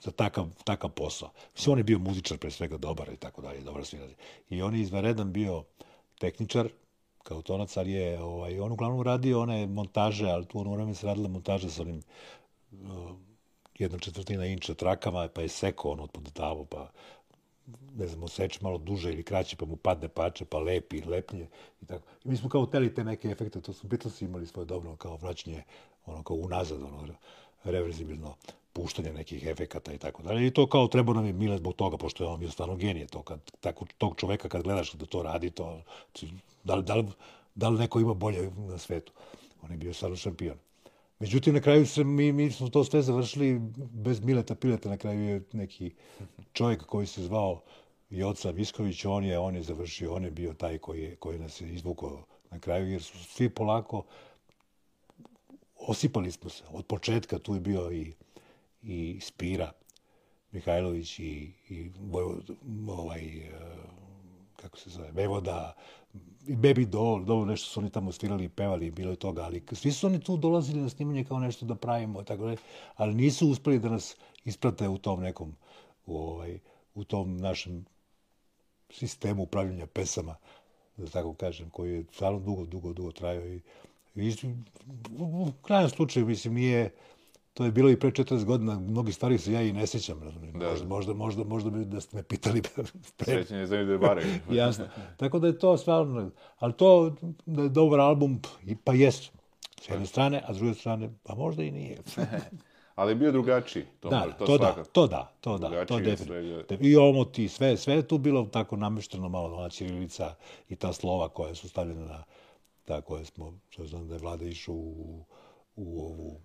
za 0.00 0.10
takav, 0.10 0.46
takav 0.64 0.90
posao. 0.90 1.30
Mislim, 1.54 1.72
on 1.72 1.78
je 1.78 1.84
bio 1.84 1.98
muzičar, 1.98 2.38
pre 2.38 2.50
svega, 2.50 2.76
dobar 2.76 3.08
i 3.08 3.16
tako 3.16 3.42
dalje, 3.42 3.60
dobar 3.60 3.84
svirač. 3.84 4.10
I 4.50 4.62
on 4.62 4.74
je 4.74 4.80
izvanredan 4.80 5.32
bio 5.32 5.64
tehničar, 6.18 6.68
kao 7.30 7.42
tonac, 7.42 7.76
ali 7.76 7.92
je, 7.92 8.22
ovaj, 8.22 8.60
on 8.60 8.72
uglavnom 8.72 9.02
radio 9.02 9.40
one 9.40 9.66
montaže, 9.66 10.26
ali 10.26 10.46
tu 10.46 10.58
ono, 10.58 10.70
ono 10.70 10.76
vreme 10.76 10.94
se 10.94 11.06
radila 11.06 11.28
montaže 11.28 11.70
sa 11.70 11.82
onim 11.82 12.02
uh, 12.72 13.10
jedna 13.78 13.98
četvrtina 13.98 14.46
inča 14.46 14.74
trakama, 14.74 15.28
pa 15.34 15.44
je 15.46 15.48
seko 15.48 15.90
on 15.90 16.00
odpodetavo, 16.00 16.64
pa 16.64 16.88
ne 17.96 18.06
znam, 18.06 18.22
oseče 18.22 18.58
malo 18.62 18.78
duže 18.78 19.12
ili 19.12 19.22
kraće, 19.22 19.56
pa 19.56 19.66
mu 19.66 19.76
padne 19.76 20.08
pače, 20.08 20.44
pa 20.44 20.58
lepi, 20.58 21.02
lepnje 21.02 21.46
i 21.82 21.86
tako. 21.86 22.06
I 22.24 22.28
mi 22.28 22.36
smo 22.36 22.48
kao 22.48 22.66
teli 22.66 22.94
te 22.94 23.04
neke 23.04 23.28
efekte, 23.28 23.60
to 23.60 23.72
su 23.72 23.86
Beatlesi 23.86 24.24
imali 24.24 24.46
svoje 24.46 24.66
dobro 24.66 24.96
kao 24.96 25.16
vraćanje, 25.16 25.62
ono 26.06 26.22
kao 26.22 26.36
unazad, 26.36 26.82
ono, 26.82 27.14
reverzibilno 27.64 28.34
puštanje 28.72 29.12
nekih 29.12 29.46
efekata 29.46 29.92
i 29.92 29.98
tako 29.98 30.22
dalje. 30.22 30.46
I 30.46 30.50
to 30.50 30.66
kao 30.66 30.88
treba 30.88 31.12
nam 31.12 31.26
je 31.26 31.32
Mile 31.32 31.58
zbog 31.58 31.74
toga, 31.74 31.96
pošto 31.96 32.24
je 32.24 32.28
on 32.28 32.40
bio 32.40 32.50
stvarno 32.50 32.76
genije. 32.76 33.06
To 33.06 33.22
kad, 33.22 33.40
tako, 33.60 33.86
tog 33.98 34.16
čoveka 34.16 34.48
kad 34.48 34.62
gledaš 34.62 34.92
da 34.92 35.06
to 35.06 35.22
radi, 35.22 35.50
to, 35.50 35.82
da, 36.64 36.74
li- 36.74 36.84
da, 36.84 36.94
li, 36.94 37.06
da 37.54 37.68
li 37.68 37.78
neko 37.78 38.00
ima 38.00 38.14
bolje 38.14 38.50
na 38.50 38.78
svetu? 38.78 39.12
On 39.62 39.70
je 39.70 39.76
bio 39.76 39.94
stvarno 39.94 40.16
šampion. 40.16 40.56
Međutim, 41.18 41.54
na 41.54 41.60
kraju 41.60 41.86
se, 41.86 42.04
mi, 42.04 42.32
mi 42.32 42.50
smo 42.50 42.68
to 42.68 42.84
sve 42.84 43.02
završili 43.02 43.58
bez 43.76 44.20
Mileta 44.20 44.54
Pileta. 44.54 44.88
Na 44.88 44.96
kraju 44.96 45.20
je 45.20 45.42
neki 45.52 45.90
čovjek 46.52 46.82
koji 46.86 47.06
se 47.06 47.22
zvao 47.22 47.60
Joca 48.10 48.50
Visković, 48.50 49.04
on 49.04 49.24
je, 49.24 49.38
on 49.38 49.56
je 49.56 49.62
završio, 49.62 50.14
on 50.14 50.24
je 50.24 50.30
bio 50.30 50.54
taj 50.54 50.78
koji, 50.78 51.02
je, 51.02 51.16
koji 51.16 51.38
nas 51.38 51.60
je 51.60 51.68
izvukao 51.74 52.24
na 52.50 52.58
kraju, 52.58 52.90
jer 52.90 53.02
su 53.02 53.24
svi 53.24 53.48
polako 53.48 54.04
osipali 55.76 56.32
smo 56.32 56.50
se. 56.50 56.64
Od 56.72 56.86
početka 56.86 57.38
tu 57.38 57.54
je 57.54 57.60
bio 57.60 57.92
i, 57.92 58.12
i 58.82 59.18
Spira 59.20 59.72
Mihajlović 60.52 61.18
i, 61.18 61.52
i 61.68 61.90
Vojvod, 62.00 62.50
ovaj, 62.88 63.20
e, 63.20 63.50
kako 64.56 64.78
se 64.78 64.90
zove, 64.90 65.10
Vevoda, 65.12 65.74
i 66.46 66.56
Baby 66.56 66.84
Doll, 66.84 67.24
dobro 67.24 67.46
nešto 67.46 67.68
su 67.68 67.80
oni 67.80 67.90
tamo 67.90 68.12
svirali 68.12 68.44
i 68.44 68.48
pevali 68.48 68.86
i 68.86 68.90
bilo 68.90 69.10
je 69.10 69.16
toga, 69.16 69.42
ali 69.42 69.62
svi 69.72 69.92
su 69.92 70.06
oni 70.06 70.20
tu 70.20 70.36
dolazili 70.36 70.80
na 70.80 70.88
snimanje 70.88 71.24
kao 71.24 71.38
nešto 71.38 71.66
da 71.66 71.74
pravimo, 71.74 72.22
tako 72.22 72.46
da, 72.46 72.56
ali 72.96 73.14
nisu 73.14 73.48
uspeli 73.48 73.78
da 73.78 73.88
nas 73.88 74.16
isprate 74.44 74.88
u 74.88 74.98
tom 74.98 75.20
nekom, 75.20 75.54
u, 76.06 76.16
ovaj, 76.16 76.58
u 76.94 77.04
tom 77.04 77.36
našem 77.36 77.84
sistemu 78.90 79.42
upravljanja 79.42 79.86
pesama, 79.86 80.36
da 80.96 81.06
tako 81.06 81.34
kažem, 81.34 81.70
koji 81.70 81.92
je 81.92 82.04
stvarno 82.12 82.38
dugo, 82.38 82.66
dugo, 82.66 82.92
dugo 82.92 83.12
trajao 83.12 83.46
i, 83.46 83.60
i 84.14 84.34
u, 85.18 85.24
u 85.24 85.52
krajnjem 85.62 85.90
slučaju, 85.90 86.26
mislim, 86.26 86.54
nije, 86.54 86.90
to 87.54 87.64
je 87.64 87.70
bilo 87.70 87.90
i 87.90 87.96
pre 87.96 88.10
40 88.10 88.44
godina, 88.44 88.78
mnogi 88.78 89.12
stvari 89.12 89.38
se 89.38 89.52
ja 89.52 89.62
i 89.62 89.72
ne 89.72 89.86
sjećam, 89.86 90.22
razumijem. 90.22 90.58
Da. 90.58 90.66
Možda, 90.68 90.86
možda, 90.86 91.14
možda, 91.14 91.44
možda 91.44 91.70
bi 91.70 91.84
da 91.84 92.00
ste 92.00 92.16
me 92.16 92.22
pitali 92.22 92.62
pre, 93.16 93.24
Srećenje 93.24 93.66
za 93.66 93.76
da 93.76 93.92
je 93.92 93.98
bare. 93.98 94.24
Jasno. 94.50 94.84
Tako 95.16 95.38
da 95.38 95.46
je 95.46 95.58
to 95.58 95.76
stvarno, 95.76 96.30
ali 96.58 96.72
to 96.72 97.16
da 97.46 97.62
je 97.62 97.68
dobar 97.68 98.00
album, 98.00 98.40
i- 98.66 98.76
pa 98.76 98.92
jest. 98.92 99.32
S 99.80 99.88
jedne 99.88 100.06
strane, 100.06 100.42
a 100.46 100.54
s 100.54 100.56
druge 100.56 100.74
strane, 100.74 101.10
pa 101.22 101.34
možda 101.34 101.62
i 101.62 101.70
nije. 101.70 101.98
Ali 102.94 103.10
je 103.12 103.16
bio 103.16 103.32
drugačiji. 103.32 103.84
To, 104.00 104.08
da, 104.08 104.18
može, 104.18 104.32
to, 104.38 104.46
to, 104.46 104.58
da, 104.58 104.64
svakako. 104.64 104.90
to 104.92 105.06
da, 105.06 105.32
to 105.40 105.58
da, 105.58 105.66
to 105.66 105.68
Drugačije 105.68 105.98
je 105.98 106.02
definitivno. 106.56 106.86
I 106.88 106.96
omoti, 106.96 107.48
sve, 107.48 107.76
sve 107.76 107.94
je 107.94 108.08
tu 108.08 108.18
bilo 108.18 108.44
tako 108.44 108.76
namešteno 108.76 109.28
malo, 109.28 109.56
ona 109.56 109.68
ćirilica 109.68 110.34
i 110.68 110.76
ta 110.76 110.92
slova 110.92 111.28
koja 111.28 111.54
su 111.54 111.68
stavljena 111.68 112.04
na, 112.06 112.24
ta 112.84 113.00
koje 113.00 113.24
smo, 113.24 113.58
što 113.68 113.86
znam 113.86 114.08
da 114.08 114.14
je 114.14 114.20
vlada 114.20 114.44
išao 114.44 114.74
u, 114.74 115.24
u 115.76 116.00
ovu 116.00 116.40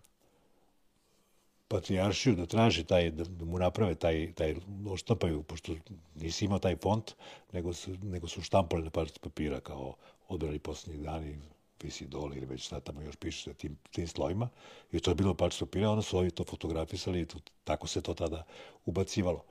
patrijaršiju 1.67 2.35
da 2.35 2.45
traži 2.45 2.83
taj, 2.83 3.11
da, 3.11 3.45
mu 3.45 3.59
naprave 3.59 3.95
taj, 3.95 4.33
taj, 4.33 4.55
oštampaju, 4.89 5.43
pošto 5.43 5.75
nisi 6.15 6.45
imao 6.45 6.59
taj 6.59 6.75
font, 6.75 7.15
nego 7.53 7.73
su, 7.73 7.95
nego 8.03 8.27
su 8.27 8.41
štampali 8.41 8.83
na 8.83 8.89
parci 8.89 9.19
papira 9.19 9.59
kao 9.59 9.95
odbrali 10.27 10.59
posljednjih 10.59 11.03
dani, 11.03 11.37
visi 11.83 12.07
dole 12.07 12.37
ili 12.37 12.45
već 12.45 12.65
šta 12.65 12.79
tamo 12.79 13.01
još 13.01 13.15
piše 13.15 13.43
sa 13.43 13.53
tim, 13.53 13.77
tim 13.91 14.07
slojima. 14.07 14.49
I 14.91 14.99
to 14.99 15.11
je 15.11 15.15
bilo 15.15 15.33
parci 15.33 15.59
papira, 15.59 15.89
onda 15.89 16.01
su 16.01 16.17
ovi 16.17 16.31
to 16.31 16.43
fotografisali 16.43 17.21
i 17.21 17.25
to, 17.25 17.39
tako 17.63 17.87
se 17.87 18.01
to 18.01 18.13
tada 18.13 18.43
ubacivalo. 18.85 19.43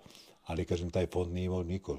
Ali, 0.45 0.65
kažem, 0.65 0.91
taj 0.91 1.07
font 1.07 1.33
nije 1.33 1.45
imao 1.45 1.63
niko. 1.63 1.99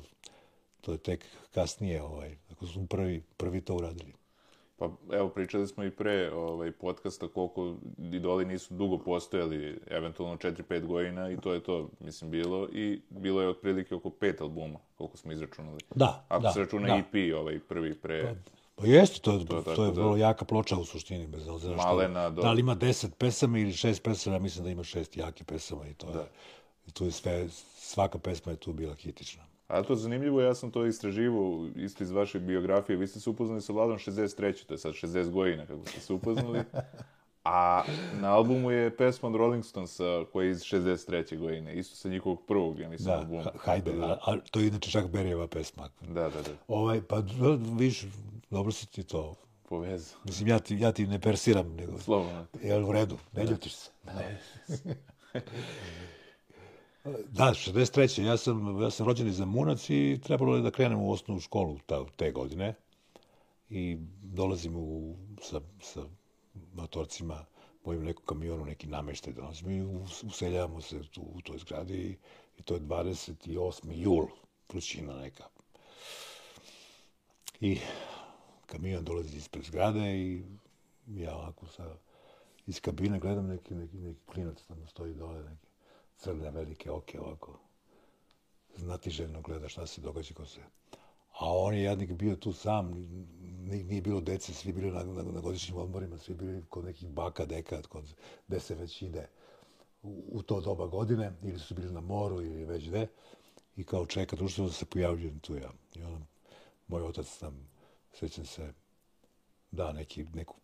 To 0.82 0.92
je 0.92 0.98
tek 0.98 1.26
kasnije, 1.52 2.02
ovaj, 2.04 2.38
ako 2.52 2.68
su 2.68 2.88
prvi, 2.88 3.24
prvi 3.38 3.62
to 3.62 3.76
uradili. 3.76 4.14
Pa 4.78 4.90
evo, 5.12 5.30
pričali 5.30 5.68
smo 5.68 5.84
i 5.84 5.92
pre 5.92 6.32
ovaj, 6.32 6.72
podcasta 6.72 7.28
koliko 7.28 7.76
idoli 7.98 8.46
nisu 8.46 8.74
dugo 8.74 8.98
postojali, 8.98 9.80
eventualno 9.88 10.38
4-5 10.38 10.86
godina 10.86 11.32
i 11.32 11.38
to 11.38 11.54
je 11.54 11.64
to, 11.64 11.90
mislim, 12.00 12.32
bilo. 12.32 12.68
I 12.74 13.02
bilo 13.10 13.42
je 13.42 13.50
otprilike 13.50 13.96
oko 13.96 14.10
pet 14.10 14.42
albuma, 14.42 14.80
koliko 14.98 15.18
smo 15.18 15.32
izračunali. 15.32 15.80
Da, 15.96 16.26
Ako 16.28 16.42
da, 16.42 16.52
se 16.52 16.60
računa 16.60 16.88
da. 16.88 16.96
EP, 16.96 17.36
ovaj 17.38 17.60
prvi 17.60 17.94
pre... 17.94 18.36
Pa 18.76 18.86
jeste, 18.86 19.20
to, 19.22 19.40
to, 19.40 19.62
To 19.62 19.72
je 19.72 19.76
to, 19.76 19.86
je 19.86 19.92
da- 19.92 20.02
vrlo 20.02 20.18
jaka 20.18 20.46
ploča 20.46 20.76
u 20.76 20.86
suštini, 20.86 21.28
bez 21.28 21.48
obzira 21.48 21.78
što... 21.78 21.88
Malena 21.88 22.30
do- 22.30 22.42
Da 22.42 22.52
li 22.52 22.60
ima 22.60 22.76
deset 22.76 23.18
pesama 23.18 23.60
ili 23.60 23.74
šest 23.74 24.04
pesama, 24.04 24.36
ja 24.36 24.42
mislim 24.42 24.66
da 24.66 24.72
ima 24.72 24.84
šest 24.84 25.18
jaki 25.18 25.44
pesama 25.44 25.88
i 25.88 25.94
to 25.94 26.08
je... 26.10 26.26
I 26.88 26.92
tu 26.92 27.06
je 27.06 27.12
sve, 27.12 27.48
svaka 27.76 28.18
pesma 28.18 28.52
je 28.52 28.56
tu 28.58 28.74
bila 28.74 28.96
hitična. 28.96 29.44
A 29.68 29.84
to 29.84 29.94
je 29.94 29.98
zanimljivo, 29.98 30.42
ja 30.42 30.56
sam 30.56 30.72
to 30.72 30.86
istraživao 30.86 31.68
isto 31.76 32.04
iz 32.04 32.12
vaše 32.12 32.40
biografije. 32.40 32.98
Vi 32.98 33.08
ste 33.08 33.20
se 33.20 33.30
upoznali 33.30 33.62
sa 33.62 33.74
Vladom 33.74 33.98
63. 33.98 34.66
To 34.66 34.74
je 34.74 34.78
sad 34.78 34.94
60 34.94 35.30
godina 35.30 35.66
kako 35.66 35.86
ste 35.86 36.00
se 36.00 36.14
upoznali. 36.14 36.60
A 37.44 37.84
na 38.14 38.32
albumu 38.32 38.72
je 38.72 38.98
pesma 38.98 39.30
od 39.30 39.36
Rolling 39.36 39.66
Stonesa 39.66 40.04
koja 40.34 40.46
je 40.46 40.52
iz 40.52 40.60
63. 40.60 41.38
godine. 41.38 41.76
Isto 41.76 41.96
sa 41.96 42.10
njihovog 42.10 42.46
prvog, 42.48 42.80
ja 42.80 42.90
mislim, 42.90 43.08
Da, 43.08 43.18
albuma. 43.18 43.44
ha- 43.44 43.52
hajde, 43.58 43.92
a, 44.02 44.18
a 44.22 44.38
to 44.52 44.60
je 44.60 44.68
inače 44.68 44.92
čak 44.92 45.08
Berijeva 45.08 45.48
pesma. 45.48 45.90
Da, 46.02 46.22
da, 46.22 46.30
da. 46.30 46.52
Ovaj, 46.68 47.02
pa 47.02 47.24
viš, 47.78 48.06
dobro 48.50 48.72
si 48.72 48.88
ti 48.88 49.04
to... 49.04 49.36
Povezao. 49.70 50.20
Mislim, 50.24 50.48
ja 50.48 50.60
ti, 50.60 50.76
ja 50.80 50.92
ti 50.92 51.08
ne 51.08 51.20
persiram, 51.20 51.76
nego... 51.76 52.00
Slobodno. 52.00 52.46
Jel 52.62 52.86
u 52.86 52.92
redu? 52.92 53.18
Ne 53.34 53.44
ljutiš 53.46 53.74
se? 53.76 53.90
Da, 57.06 57.54
63. 57.54 58.22
Ja 58.22 58.38
sam, 58.38 58.82
ja 58.82 58.90
sam 58.90 59.08
rođen 59.08 59.28
iz 59.28 59.38
Zamunac 59.38 59.90
i 59.90 60.20
trebalo 60.24 60.56
je 60.56 60.62
da 60.62 60.72
krenem 60.72 61.00
u 61.00 61.12
osnovnu 61.12 61.42
školu 61.42 61.80
ta, 61.86 62.06
te 62.16 62.32
godine. 62.32 62.74
I 63.70 63.98
dolazim 64.24 64.76
u, 64.76 65.16
sa, 65.42 65.62
sa 65.82 66.04
motorcima, 66.74 67.46
mojim 67.86 68.04
neku 68.04 68.22
kamionu, 68.22 68.66
neki 68.66 68.88
nameštaj 68.88 69.34
donosim 69.34 69.70
i 69.70 69.86
useljavamo 70.24 70.82
se 70.82 71.04
tu, 71.12 71.22
u 71.22 71.42
toj 71.42 71.58
zgradi 71.58 71.94
i, 71.94 72.18
i 72.58 72.64
to 72.64 72.74
je 72.74 72.82
28. 72.82 73.92
jul, 73.94 74.26
vrućina 74.70 75.18
neka. 75.18 75.44
I 77.62 77.78
kamion 78.66 79.04
dolazi 79.04 79.38
ispred 79.38 79.66
zgrade 79.66 80.18
i 80.18 80.44
ja 81.08 81.36
ovako 81.36 81.68
sa, 81.68 81.96
iz 82.68 82.80
kabine 82.80 83.20
gledam 83.20 83.48
neki, 83.48 83.76
neki, 83.76 83.98
neki 83.98 84.20
klinac 84.26 84.62
tamo 84.68 84.88
stoji 84.88 85.14
dole, 85.14 85.44
neki 85.44 85.65
crne 86.18 86.52
velike 86.52 86.92
oke 86.92 87.20
ovako. 87.20 87.60
Znatiželjno 88.76 89.42
gleda 89.42 89.70
šta 89.70 89.88
se 89.88 90.02
događa 90.02 90.34
ko 90.34 90.46
se. 90.46 90.60
A 91.40 91.58
on 91.58 91.74
je 91.74 91.84
jadnik 91.84 92.12
bio 92.12 92.36
tu 92.36 92.54
sam, 92.54 92.92
nije, 93.42 93.84
nije 93.84 94.02
bilo 94.02 94.22
dece, 94.22 94.54
svi 94.54 94.74
bili 94.74 94.92
na, 94.92 95.04
na, 95.04 95.24
na 95.24 95.42
godišnjim 95.42 95.78
odmorima, 95.78 96.18
svi 96.18 96.34
bili 96.34 96.64
kod 96.70 96.86
nekih 96.86 97.10
baka, 97.10 97.46
deka, 97.46 97.82
kod, 97.82 98.16
gde 98.48 98.60
se 98.60 98.76
već 98.76 99.02
ide 99.02 99.28
u, 100.04 100.24
u 100.32 100.42
to 100.42 100.62
doba 100.62 100.88
godine, 100.88 101.34
ili 101.44 101.60
su 101.60 101.76
bili 101.76 101.92
na 101.92 102.02
moru, 102.02 102.42
ili 102.42 102.66
već 102.66 102.88
gde. 102.88 103.08
I 103.76 103.84
kao 103.84 104.06
čeka, 104.06 104.36
društvo 104.36 104.66
da 104.66 104.72
se 104.72 104.86
pojavljujem 104.86 105.40
tu 105.40 105.56
ja. 105.56 105.72
I 105.96 106.04
onda, 106.04 106.26
moj 106.88 107.04
otac 107.04 107.42
nam, 107.42 107.70
sećam 108.14 108.46
se, 108.46 108.74
da 109.72 109.94
neki, 109.94 110.26
neku 110.34 110.56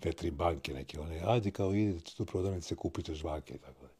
te 0.00 0.12
tri 0.12 0.30
banke 0.30 0.74
neke, 0.74 1.00
one, 1.00 1.20
ajde 1.26 1.50
kao 1.50 1.74
idete 1.74 2.14
tu 2.16 2.26
prodavnice, 2.26 2.76
kupite 2.76 3.14
žvake 3.14 3.54
i 3.54 3.58
tako 3.58 3.82
da. 3.82 3.99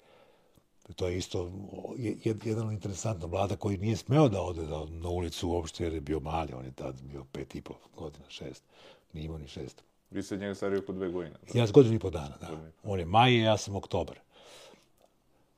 To 0.96 1.08
je 1.08 1.18
isto 1.18 1.50
jed- 1.96 2.46
jedan 2.46 2.72
interesantna 2.72 3.26
vlada 3.26 3.56
koji 3.56 3.78
nije 3.78 3.96
smeo 3.96 4.28
da 4.28 4.42
ode 4.42 4.62
da, 4.62 4.84
na 4.84 5.08
ulicu 5.08 5.48
uopšte 5.48 5.84
jer 5.84 5.92
je 5.92 6.00
bio 6.00 6.20
mali, 6.20 6.52
on 6.52 6.64
je 6.64 6.72
tad 6.72 7.02
bio 7.02 7.24
pet 7.32 7.54
i 7.54 7.60
pol 7.60 7.76
godina, 7.96 8.24
šest, 8.28 8.62
nije 9.12 9.24
imao 9.24 9.38
ni 9.38 9.48
šest. 9.48 9.82
Vi 10.10 10.22
ste 10.22 10.36
njega 10.36 10.54
stari 10.54 10.76
oko 10.78 10.92
dve 10.92 11.08
godine. 11.10 11.34
da? 11.52 11.58
Ja 11.58 11.66
s 11.66 11.72
godinu 11.72 11.94
i 11.94 11.98
po 11.98 12.10
dana, 12.10 12.36
da. 12.40 12.48
On 12.84 12.98
je 12.98 13.04
maj, 13.04 13.38
ja 13.38 13.56
sam 13.56 13.76
oktobar. 13.76 14.18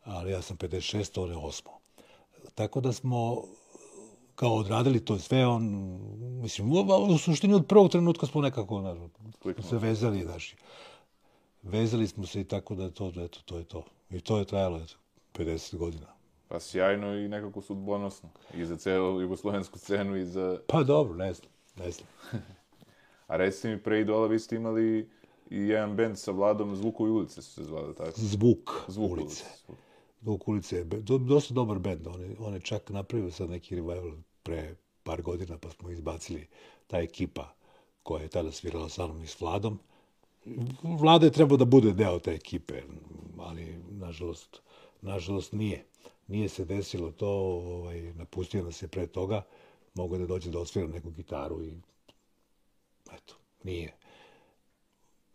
Ali 0.04 0.32
ja 0.32 0.42
sam 0.42 0.56
56, 0.56 1.22
on 1.22 1.30
je 1.30 1.36
osmo. 1.36 1.70
Tako 2.54 2.80
da 2.80 2.92
smo 2.92 3.44
kao 4.34 4.54
odradili 4.54 5.04
to 5.04 5.18
sve, 5.18 5.46
on, 5.46 5.62
mislim, 6.42 6.72
u, 6.72 6.76
u 7.08 7.18
suštini 7.18 7.54
od 7.54 7.66
prvog 7.66 7.90
trenutka 7.90 8.26
smo 8.26 8.40
nekako 8.40 8.80
znaš, 8.80 8.98
Kliknuli. 9.42 9.68
se 9.68 9.78
vezali, 9.78 10.22
znaš. 10.22 10.54
Vezali 11.62 12.06
smo 12.08 12.26
se 12.26 12.40
i 12.40 12.44
tako 12.44 12.74
da 12.74 12.90
to, 12.90 13.12
eto, 13.16 13.38
to 13.44 13.58
je 13.58 13.64
to. 13.64 13.84
I 14.10 14.20
to 14.20 14.38
je 14.38 14.44
trajalo 14.44 14.78
eto, 14.78 14.94
50 15.32 15.76
godina. 15.76 16.06
Pa 16.48 16.60
sjajno 16.60 17.14
i 17.14 17.28
nekako 17.28 17.62
sudbonosno. 17.62 18.28
I 18.54 18.64
za 18.64 18.76
celu 18.76 19.20
jugoslovensku 19.20 19.78
scenu 19.78 20.16
i 20.16 20.24
za... 20.24 20.60
Pa 20.66 20.82
dobro, 20.82 21.14
ne 21.14 21.32
znam, 21.32 21.50
ne 21.76 21.90
znam. 21.90 22.08
A 23.26 23.36
recite 23.36 23.68
mi, 23.68 23.82
pre 23.82 24.00
Idola 24.00 24.26
vi 24.26 24.38
ste 24.38 24.56
imali 24.56 25.10
i 25.50 25.58
jedan 25.58 25.96
band 25.96 26.18
sa 26.18 26.30
Vladom, 26.30 26.76
Zvukovi 26.76 27.10
ulice 27.10 27.42
su 27.42 27.50
se 27.52 27.64
zvali, 27.64 27.94
tako? 27.94 28.12
Zvuk, 28.16 28.70
Zvuk 28.88 29.10
ulice. 29.10 29.44
Zvuk 30.20 30.48
ulice 30.48 30.76
je 30.76 30.84
do, 30.84 31.18
dosta 31.18 31.54
dobar 31.54 31.78
band. 31.78 32.06
On 32.06 32.20
je, 32.20 32.36
on 32.38 32.54
je 32.54 32.60
čak 32.60 32.90
napravio 32.90 33.30
sad 33.30 33.50
neki 33.50 33.76
revival 33.76 34.12
pre 34.42 34.76
par 35.02 35.22
godina, 35.22 35.58
pa 35.58 35.70
smo 35.70 35.90
izbacili 35.90 36.46
ta 36.86 36.98
ekipa 36.98 37.54
koja 38.02 38.22
je 38.22 38.28
tada 38.28 38.52
svirala 38.52 38.88
sa 38.88 39.06
mnom 39.06 39.22
i 39.22 39.26
s 39.26 39.40
Vladom. 39.40 39.78
Vlada 40.82 41.26
je 41.26 41.32
trebao 41.32 41.56
da 41.56 41.64
bude 41.64 41.92
deo 41.92 42.18
te 42.18 42.34
ekipe, 42.34 42.82
ali 43.38 43.78
nažalost, 43.90 44.62
nažalost 45.02 45.52
nije. 45.52 45.84
Nije 46.26 46.48
se 46.48 46.64
desilo 46.64 47.10
to, 47.10 47.28
ovaj, 47.28 48.12
napustio 48.12 48.62
nas 48.62 48.82
je 48.82 48.88
pre 48.88 49.06
toga, 49.06 49.42
mogo 49.94 50.18
da 50.18 50.26
dođe 50.26 50.50
da 50.50 50.58
osvira 50.58 50.88
neku 50.88 51.10
gitaru 51.10 51.62
i 51.64 51.72
eto, 53.12 53.34
nije. 53.64 53.96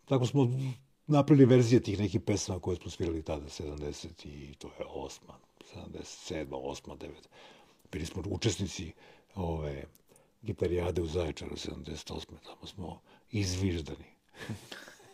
Tako 0.04 0.26
smo 0.26 0.50
napravili 1.06 1.46
verzije 1.46 1.82
tih 1.82 1.98
nekih 1.98 2.20
pesama 2.20 2.60
koje 2.60 2.76
smo 2.76 2.90
svirali 2.90 3.22
tada, 3.22 3.46
70 3.46 4.26
i 4.26 4.54
to 4.54 4.68
je 4.78 4.86
osma, 4.88 5.38
77, 5.74 6.46
8, 6.48 6.96
9. 6.96 7.08
Bili 7.92 8.06
smo 8.06 8.22
učesnici 8.26 8.92
ove 9.34 9.84
gitarijade 10.42 11.02
u 11.02 11.06
Zaječaru 11.06 11.56
78. 11.56 12.24
Tamo 12.44 12.66
smo 12.66 13.00
izviždani. 13.30 14.04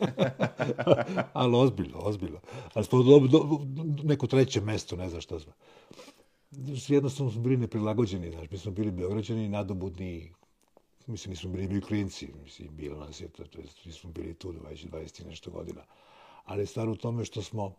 Ali 1.32 1.56
ozbiljno, 1.56 1.99
ozbiljno. 1.99 2.40
Ali 2.75 2.84
smo 2.84 3.02
do, 3.02 3.18
do, 3.18 3.61
neko 4.02 4.26
treće 4.26 4.61
mesto, 4.61 4.96
ne 4.96 5.08
znam 5.08 5.20
šta 5.20 5.40
smo. 5.40 5.52
Jednostavno 6.88 7.32
smo 7.32 7.42
bili 7.42 7.56
neprilagođeni, 7.56 8.30
znaš, 8.30 8.50
mi 8.50 8.58
smo 8.58 8.73
bili 8.73 8.90
beograđani, 8.90 9.49
nadobudni, 9.49 10.32
mislim, 11.06 11.30
nismo 11.30 11.50
bili 11.50 11.68
bili 11.68 11.80
klinci, 11.80 12.28
mislim, 12.44 12.68
bilo 12.76 13.00
nas 13.00 13.20
je, 13.20 13.28
to, 13.28 13.44
to 13.44 13.61
jest, 13.61 13.84
mi 13.84 13.92
smo 13.92 14.11
bili 14.11 14.34
tu 14.34 14.52
20, 14.52 14.90
20 14.90 15.26
nešto 15.26 15.50
godina. 15.50 15.84
Ali 16.44 16.66
stvar 16.66 16.88
u 16.88 16.96
tome 16.96 17.25
što 17.25 17.42
smo 17.42 17.75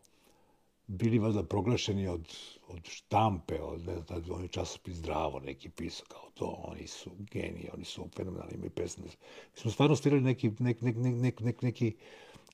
bili 0.87 1.19
valjda 1.19 1.43
proglašeni 1.43 2.07
od, 2.07 2.35
od 2.67 2.87
štampe, 2.87 3.61
od, 3.61 3.85
ne 3.85 3.93
znam, 3.93 4.05
tad 4.05 4.29
oni 4.29 4.47
časopis 4.47 4.95
Zdravo 4.95 5.39
neki 5.39 5.69
pisao 5.69 6.05
kao 6.09 6.29
to, 6.33 6.45
oni 6.45 6.87
su 6.87 7.11
geniji, 7.31 7.69
oni 7.73 7.85
su 7.85 8.09
fenomenalni, 8.15 8.53
imaju 8.55 8.69
pesme. 8.69 9.03
Mi 9.03 9.11
smo 9.53 9.71
stvarno 9.71 9.95
svirali 9.95 10.21
neki, 10.21 10.51
nek, 10.59 10.81
nek, 10.81 10.95
nek, 10.95 11.15
nek, 11.15 11.39
nek, 11.39 11.61
neki 11.61 11.95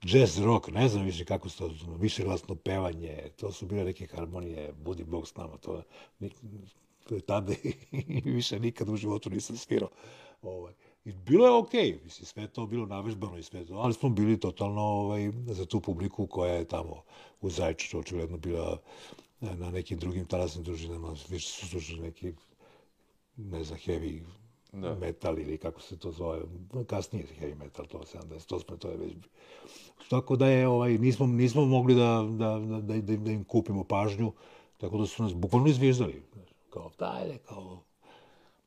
jazz 0.03 0.39
rock, 0.39 0.67
ne 0.67 0.89
znam 0.89 1.05
više 1.05 1.25
kako 1.25 1.49
se 1.49 1.57
to, 1.57 1.65
ono, 1.65 1.97
više 1.97 2.23
glasno 2.23 2.55
pevanje, 2.55 3.29
to 3.35 3.51
su 3.51 3.65
bile 3.65 3.83
neke 3.83 4.07
harmonije, 4.07 4.73
budi 4.73 5.03
Bog 5.03 5.27
s 5.27 5.35
nama, 5.35 5.57
to, 5.57 5.83
to 7.07 7.15
je 7.15 7.21
tada 7.21 7.53
i 7.91 8.21
više 8.31 8.59
nikad 8.59 8.89
u 8.89 8.95
životu 8.95 9.29
nisam 9.29 9.57
svirao. 9.57 9.89
Ovaj. 10.41 10.73
I 11.05 11.11
bilo 11.11 11.45
je 11.45 11.51
okej, 11.51 11.81
okay. 11.81 12.03
mislim, 12.03 12.25
sve 12.25 12.47
to 12.47 12.65
bilo 12.65 12.85
navežbano 12.85 13.37
i 13.37 13.43
sve 13.43 13.65
to, 13.65 13.73
ali 13.73 13.93
smo 13.93 14.09
bili 14.09 14.39
totalno 14.39 14.81
ovaj, 14.81 15.31
za 15.47 15.65
tu 15.65 15.79
publiku 15.79 16.27
koja 16.27 16.53
je 16.53 16.65
tamo 16.65 17.03
u 17.41 17.49
Zajčaru, 17.49 17.99
očigledno 17.99 18.37
bila 18.37 18.77
na 19.39 19.71
nekim 19.71 19.99
drugim 19.99 20.25
talasnim 20.25 20.63
družinama, 20.63 21.15
više 21.29 21.49
su 21.49 21.67
slušali 21.67 21.99
neki, 21.99 22.33
ne 23.37 23.63
znam, 23.63 23.79
heavy 23.79 24.21
da. 24.73 24.95
metal 24.95 25.39
ili 25.39 25.57
kako 25.57 25.81
se 25.81 25.97
to 25.99 26.11
zove, 26.11 26.41
kasnije 26.87 27.25
heavy 27.39 27.55
metal, 27.55 27.85
to 27.85 28.03
78. 28.13 28.77
to 28.77 28.89
je 28.89 28.97
već... 28.97 29.13
Tako 30.09 30.35
da 30.35 30.47
je, 30.47 30.67
ovaj, 30.67 30.97
nismo, 30.97 31.27
nismo 31.27 31.65
mogli 31.65 31.95
da, 31.95 32.27
da, 32.29 32.59
da, 32.59 32.81
da, 32.81 33.17
da 33.17 33.31
im 33.31 33.43
kupimo 33.43 33.83
pažnju, 33.83 34.33
tako 34.77 34.97
da 34.97 35.05
su 35.05 35.23
nas 35.23 35.33
bukvalno 35.33 35.67
izvježdali. 35.67 36.21
Kao, 36.69 36.91
dajde, 36.99 37.37
kao, 37.37 37.83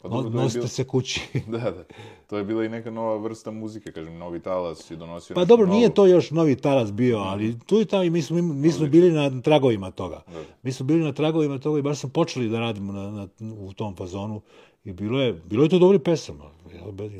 Pa 0.05 0.09
dobro, 0.09 0.31
no, 0.31 0.43
nosite 0.43 0.61
bil... 0.61 0.69
se 0.69 0.85
kući. 0.85 1.21
da, 1.53 1.59
da. 1.59 1.85
To 2.27 2.39
je 2.39 2.45
bila 2.45 2.65
i 2.65 2.69
neka 2.69 2.91
nova 2.91 3.17
vrsta 3.17 3.51
muzike, 3.51 3.93
kažem, 3.93 4.19
novi 4.19 4.41
talas 4.41 4.91
je 4.91 4.97
donosio... 4.97 5.35
Pa 5.35 5.45
dobro, 5.45 5.67
novo. 5.67 5.79
nije 5.79 5.95
to 5.95 6.07
još 6.07 6.31
novi 6.31 6.57
talas 6.57 6.93
bio, 6.93 7.19
ali 7.19 7.59
tu 7.59 7.81
i 7.81 7.85
tamo 7.85 8.11
mi 8.11 8.23
smo, 8.23 8.43
mi 8.43 8.73
smo 8.73 8.87
bili 8.87 9.11
na 9.11 9.43
tragovima 9.43 9.91
toga. 9.91 10.23
Da. 10.27 10.43
Mi 10.63 10.73
smo 10.73 10.87
bili 10.87 11.01
na 11.05 11.13
tragovima 11.13 11.59
toga 11.59 11.79
i 11.79 11.83
baš 11.83 11.99
smo 11.99 12.09
počeli 12.09 12.49
da 12.49 12.59
radimo 12.59 12.93
na, 12.93 13.11
na, 13.11 13.29
u 13.55 13.73
tom 13.73 13.97
fazonu. 13.97 14.41
I 14.85 14.93
bilo 14.93 15.21
je, 15.21 15.33
bilo 15.33 15.63
je 15.63 15.69
to 15.69 15.79
dobri 15.79 15.99
pesama, 15.99 16.51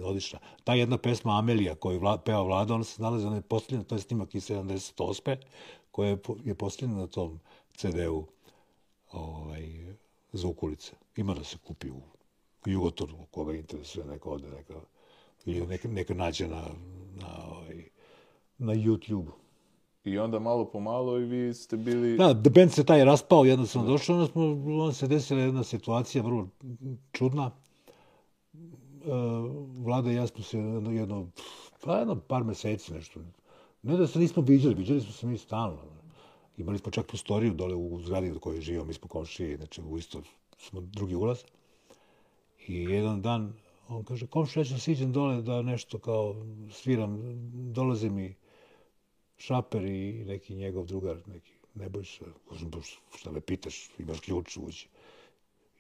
odlična. 0.05 0.39
Ta 0.65 0.75
jedna 0.75 0.99
pesma 0.99 1.39
Amelija 1.39 1.75
koju 1.75 2.01
vla, 2.01 2.19
peva 2.19 2.43
Vlada, 2.43 2.75
ona 2.75 2.85
se 2.85 3.03
nalazi, 3.03 3.27
ona 3.27 3.37
je 3.37 3.43
posljedna, 3.43 3.85
to 3.85 3.95
je 3.95 3.99
snimak 3.99 4.35
iz 4.35 4.51
78. 4.51 5.37
koja 5.91 6.09
je, 6.09 6.19
je 6.45 6.55
posljedna 6.55 6.97
na 6.97 7.07
tom 7.07 7.41
CD-u 7.77 8.27
ovaj, 9.13 9.95
Zvuk 10.33 10.63
ulice. 10.63 10.93
Ima 11.17 11.35
da 11.35 11.45
se 11.45 11.59
kupi 11.59 11.91
u 11.91 12.14
Jugotor, 12.67 13.09
koga 13.31 13.55
interesuje, 13.55 14.07
neka 14.07 14.31
ode, 14.31 14.49
neka, 14.51 14.75
ili 15.45 15.67
neka, 15.67 15.89
neka 15.89 16.15
nađe 16.15 16.49
na, 16.49 16.63
na, 17.21 17.47
ovaj, 17.51 17.85
na 18.59 18.75
YouTube. 18.75 19.31
I 20.05 20.19
onda 20.19 20.39
malo 20.39 20.65
po 20.65 20.81
malo 20.81 21.19
i 21.19 21.25
vi 21.25 21.55
ste 21.55 21.77
bili... 21.77 22.17
Da, 22.17 22.43
The 22.43 22.51
Band 22.51 22.73
se 22.73 22.85
taj 22.85 23.05
raspao, 23.05 23.45
jednostavno 23.45 23.89
došao, 23.89 24.17
onda, 24.17 24.33
smo, 24.33 24.43
onda 24.83 24.93
se 24.93 25.07
desila 25.07 25.41
jedna 25.41 25.65
situacija 25.65 26.23
vrlo 26.23 26.49
čudna. 27.13 27.51
Uh, 28.53 29.11
Vlada 29.85 30.11
i 30.11 30.15
ja 30.15 30.27
smo 30.27 30.45
se 30.45 30.59
jedno, 30.59 30.91
jedno, 30.91 31.29
pa 31.85 31.99
jedno 31.99 32.21
par 32.21 32.45
meseci 32.45 32.93
nešto. 32.93 33.21
Ne 33.83 33.97
da 33.97 34.07
se 34.07 34.19
nismo 34.19 34.43
viđali, 34.43 34.75
viđali 34.75 35.01
smo 35.01 35.13
se 35.13 35.27
mi 35.27 35.39
stalno. 35.39 35.79
Imali 36.57 36.79
smo 36.79 36.91
čak 36.91 37.07
prostoriju 37.07 37.55
dole 37.55 37.75
u 37.75 38.01
zgradi 38.01 38.33
u 38.33 38.41
kojoj 38.41 38.61
živimo, 38.61 38.85
mi 38.85 38.95
smo 38.95 39.09
komšije, 39.09 39.57
znači 39.57 39.83
u 39.83 39.99
isto 39.99 40.23
smo 40.59 40.81
drugi 40.81 41.15
ulaz. 41.15 41.39
I 42.69 42.83
jedan 42.83 43.23
dan, 43.23 43.53
on 43.89 44.05
kaže, 44.05 44.27
komšu, 44.27 44.61
ja 44.61 44.65
ću 44.65 44.81
siđem 44.81 45.13
dole 45.13 45.43
da 45.43 45.63
nešto 45.63 45.99
kao 45.99 46.37
sviram, 46.71 47.21
dolaze 47.73 48.11
mi 48.11 48.35
šaper 49.37 49.85
i 49.85 50.25
neki 50.25 50.55
njegov 50.55 50.87
drugar, 50.87 51.17
neki 51.27 51.53
nebojša. 51.75 52.25
Kažem, 52.49 52.71
šta 53.17 53.31
me 53.31 53.41
pitaš, 53.41 53.91
imaš 53.99 54.21
ključ 54.21 54.57
uđi. 54.57 54.87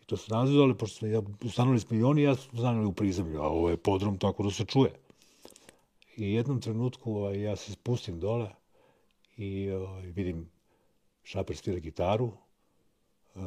I 0.03 0.05
to 0.07 0.17
se 0.17 0.33
nalazi 0.33 0.55
dole, 0.55 0.79
pošto 0.79 0.99
smo, 0.99 1.09
ja, 1.09 1.23
ustanuli 1.45 1.81
smo 1.81 1.97
i 1.97 2.03
oni, 2.03 2.23
ja 2.23 2.35
smo 2.35 2.53
ustanuli 2.53 2.87
u 2.87 2.93
prizemlju, 2.93 3.41
a 3.41 3.49
ovo 3.49 3.71
je 3.71 3.77
podrom 3.77 4.19
tako 4.19 4.43
da 4.43 4.51
se 4.51 4.65
čuje. 4.65 4.93
I 6.17 6.33
jednom 6.33 6.61
trenutku 6.61 7.15
ovaj, 7.15 7.43
ja 7.43 7.57
se 7.57 7.73
spustim 7.73 8.21
dole 8.21 8.51
i 9.37 9.71
ovaj, 9.71 10.03
vidim 10.03 10.51
šaper 11.23 11.57
svira 11.57 11.79
gitaru, 11.79 12.33
uh, 13.35 13.43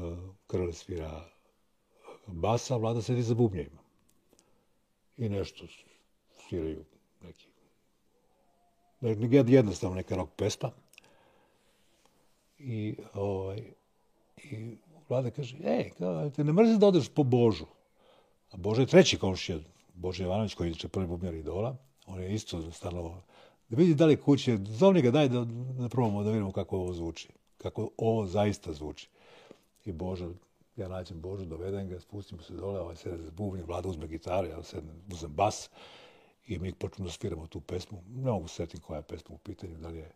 Krle 0.47 0.73
svira 0.73 1.36
basa, 2.27 2.75
vlada 2.75 3.01
sedi 3.01 3.23
za 3.23 3.35
bubnjevima. 3.35 3.81
I 5.17 5.29
nešto 5.29 5.65
sviraju 6.49 6.85
neki. 7.23 7.47
Jednostavno 9.51 9.95
neka 9.95 10.15
rock 10.15 10.31
pesma. 10.35 10.71
I, 12.59 12.95
ovaj, 13.13 13.63
i 14.43 14.77
vlada 15.09 15.31
kaže, 15.31 15.57
ej, 15.63 15.91
te 16.35 16.43
ne 16.43 16.53
mrzim 16.53 16.79
da 16.79 16.87
odeš 16.87 17.09
po 17.09 17.23
Božu. 17.23 17.65
A 18.51 18.57
Bože 18.57 18.81
je 18.81 18.85
treći 18.85 19.17
komšija, 19.17 19.59
Božo 19.93 20.23
Jovanović, 20.23 20.53
koji 20.53 20.75
je 20.83 20.89
prvi 20.89 21.07
bubnjar 21.07 21.33
idola. 21.33 21.75
On 22.05 22.21
je 22.21 22.33
isto 22.33 22.71
stanovao. 22.71 23.21
Da 23.69 23.77
vidi 23.77 23.95
da 23.95 24.05
li 24.05 24.21
kuće, 24.21 24.57
zovni 24.65 25.01
ga, 25.01 25.11
daj 25.11 25.29
da, 25.29 25.45
da 25.79 25.89
probamo 25.89 26.23
da 26.23 26.31
vidimo 26.31 26.51
kako 26.51 26.77
ovo 26.77 26.93
zvuči. 26.93 27.29
Kako 27.57 27.89
ovo 27.97 28.25
zaista 28.25 28.73
zvuči. 28.73 29.09
I 29.85 29.91
Bože, 29.91 30.29
ja 30.77 30.87
nađem 30.87 31.21
Božu, 31.21 31.45
dovedem 31.45 31.89
ga, 31.89 31.99
spustimo 31.99 32.41
se 32.41 32.53
dole, 32.53 32.79
ovaj 32.79 32.95
sede 32.95 33.23
za 33.23 33.31
bubnje, 33.31 33.63
vlada 33.63 33.89
uzme 33.89 34.07
gitaru, 34.07 34.47
ja 34.47 34.63
sedem, 34.63 35.01
uzem 35.11 35.33
bas 35.33 35.69
i 36.47 36.59
mi 36.59 36.73
počnemo 36.73 37.07
da 37.07 37.13
sviramo 37.13 37.47
tu 37.47 37.61
pesmu. 37.61 38.03
Ne 38.07 38.31
mogu 38.31 38.47
setim 38.47 38.79
koja 38.79 38.97
je 38.97 39.03
pesma 39.03 39.35
u 39.35 39.37
pitanju, 39.37 39.77
da 39.77 39.89
li 39.89 39.97
je 39.97 40.11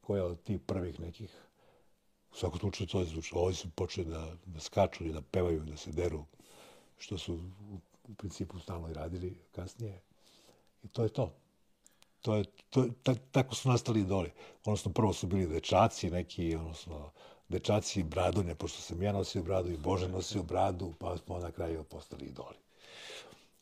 koja 0.00 0.24
od 0.24 0.42
tih 0.42 0.60
prvih 0.60 1.00
nekih. 1.00 1.30
U 2.32 2.36
svakom 2.36 2.58
slučaju 2.60 2.88
to 2.88 3.00
je 3.00 3.06
zvučno. 3.06 3.40
Ovi 3.40 3.54
su 3.54 3.70
počeli 3.70 4.06
da, 4.06 4.36
da 4.46 4.60
skaču 4.60 5.04
i 5.04 5.12
da 5.12 5.22
pevaju, 5.22 5.64
da 5.64 5.76
se 5.76 5.92
deru, 5.92 6.24
što 6.98 7.18
su 7.18 7.34
u, 7.34 7.78
u 8.08 8.14
principu 8.14 8.58
stalno 8.58 8.90
i 8.90 8.94
radili 8.94 9.38
kasnije. 9.52 10.00
I 10.82 10.88
to 10.88 11.02
je 11.02 11.08
to. 11.08 11.32
To 12.20 12.34
je, 12.34 12.44
to, 12.70 12.88
ta, 13.02 13.14
tako 13.14 13.54
su 13.54 13.68
nastali 13.68 14.00
idoli. 14.00 14.32
Odnosno, 14.64 14.92
prvo 14.92 15.12
su 15.12 15.26
bili 15.26 15.46
dečaci 15.46 16.10
neki, 16.10 16.56
odnosno, 16.56 17.10
dečaci 17.48 18.02
bradonje, 18.02 18.54
pošto 18.54 18.82
sam 18.82 19.02
ja 19.02 19.12
nosio 19.12 19.42
bradu 19.42 19.70
i 19.70 19.76
Bože 19.76 20.08
nosio 20.08 20.42
bradu, 20.42 20.92
pa 20.98 21.16
smo 21.16 21.38
na 21.38 21.50
kraju 21.50 21.84
postali 21.84 22.26
idoli. 22.26 22.56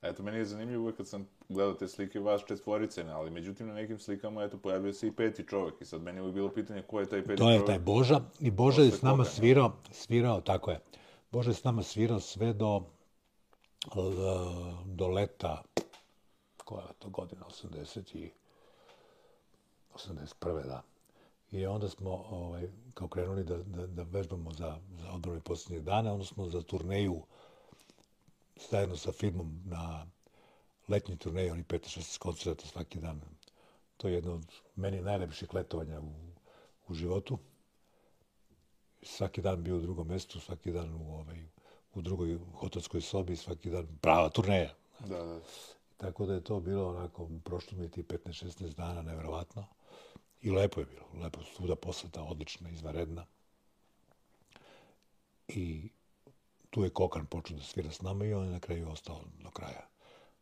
Eto, 0.03 0.23
meni 0.23 0.39
je 0.39 0.45
zanimljivo 0.45 0.83
uvek 0.83 0.97
kad 0.97 1.09
sam 1.09 1.29
gledao 1.49 1.75
te 1.75 1.89
slike 1.89 2.21
vas 2.21 2.43
četvorice, 2.49 3.05
ali 3.09 3.31
međutim 3.31 3.67
na 3.67 3.75
nekim 3.75 3.99
slikama 3.99 4.43
eto, 4.45 4.59
pojavio 4.59 4.93
se 4.93 5.07
i 5.07 5.13
peti 5.13 5.47
čovjek 5.49 5.81
i 5.81 5.85
sad 5.85 6.03
meni 6.03 6.27
je 6.27 6.33
bilo 6.33 6.49
pitanje 6.49 6.83
ko 6.83 7.01
je 7.01 7.09
taj 7.09 7.25
peti 7.25 7.39
čovjek. 7.39 7.65
To 7.65 7.73
je 7.73 7.77
taj 7.77 7.79
Boža 7.79 8.21
i 8.41 8.51
Boža 8.51 8.83
je 8.83 8.91
s 8.91 9.03
nama 9.03 9.25
koga, 9.25 9.31
svirao, 9.31 9.73
svirao, 9.91 10.41
tako 10.41 10.71
je, 10.71 10.81
Boža 11.33 11.51
je 11.51 11.55
s 11.55 11.65
nama 11.65 11.83
svirao 11.83 12.21
sve 12.21 12.53
do, 12.53 12.83
do 14.85 15.09
leta, 15.09 15.63
koja 16.65 16.83
je 16.83 16.95
to 16.99 17.09
godina, 17.09 17.43
80 17.47 18.17
i 18.17 18.31
81. 19.95 20.67
da 20.67 20.83
I 21.55 21.67
onda 21.67 21.89
smo 21.89 22.11
ovaj, 22.31 22.69
kao 22.95 23.09
krenuli 23.09 23.45
da, 23.45 23.57
da, 23.57 23.87
da 23.87 24.03
vežbamo 24.03 24.53
za, 24.53 24.79
za 25.01 25.13
odbrane 25.13 25.41
posljednje 25.41 25.81
dane, 25.81 26.13
onda 26.13 26.25
smo 26.25 26.49
za 26.49 26.63
turneju 26.63 27.23
zajedno 28.71 28.97
sa 28.97 29.13
filmom 29.13 29.63
na 29.65 30.07
letnji 30.89 31.17
turnej, 31.17 31.51
oni 31.51 31.65
5-6 31.65 32.19
koncerta 32.19 32.67
svaki 32.67 33.01
dan. 33.01 33.21
To 33.97 34.09
je 34.09 34.15
jedno 34.15 34.35
od 34.35 34.47
meni 34.77 35.01
najlepših 35.01 35.55
letovanja 35.55 36.01
u, 36.01 36.13
u 36.89 36.95
životu. 36.95 37.39
Svaki 39.03 39.43
dan 39.43 39.63
bio 39.63 39.77
u 39.77 39.81
drugom 39.81 40.09
mjestu, 40.09 40.41
svaki 40.41 40.73
dan 40.73 40.95
u, 40.95 41.15
ovaj, 41.15 41.45
u 41.95 42.03
drugoj 42.03 42.39
hotelskoj 42.55 43.01
sobi, 43.01 43.37
svaki 43.37 43.71
dan 43.71 43.87
prava 44.01 44.29
turneja. 44.29 44.75
Da, 45.01 45.25
da. 45.25 45.41
Tako 45.97 46.27
da 46.27 46.35
je 46.35 46.45
to 46.45 46.61
bilo 46.61 46.89
onako, 46.89 47.29
prošlo 47.45 47.79
mi 47.79 47.91
ti 47.91 48.03
15-16 48.03 48.75
dana, 48.75 49.03
nevjerovatno. 49.03 49.67
I 50.45 50.51
lepo 50.51 50.81
je 50.81 50.87
bilo, 50.87 51.25
lepo 51.25 51.41
svuda 51.47 51.77
poseta, 51.77 52.23
odlična, 52.23 52.71
izvaredna. 52.71 53.27
I 55.49 55.89
tu 56.71 56.85
je 56.85 56.91
Kokan 56.91 57.27
počeo 57.27 57.57
da 57.57 57.63
svira 57.63 57.91
s 57.91 58.03
nama 58.03 58.25
i 58.25 58.35
on 58.35 58.45
je 58.45 58.51
na 58.51 58.61
kraju 58.61 58.89
ostao 58.91 59.21
do 59.43 59.51
kraja, 59.51 59.87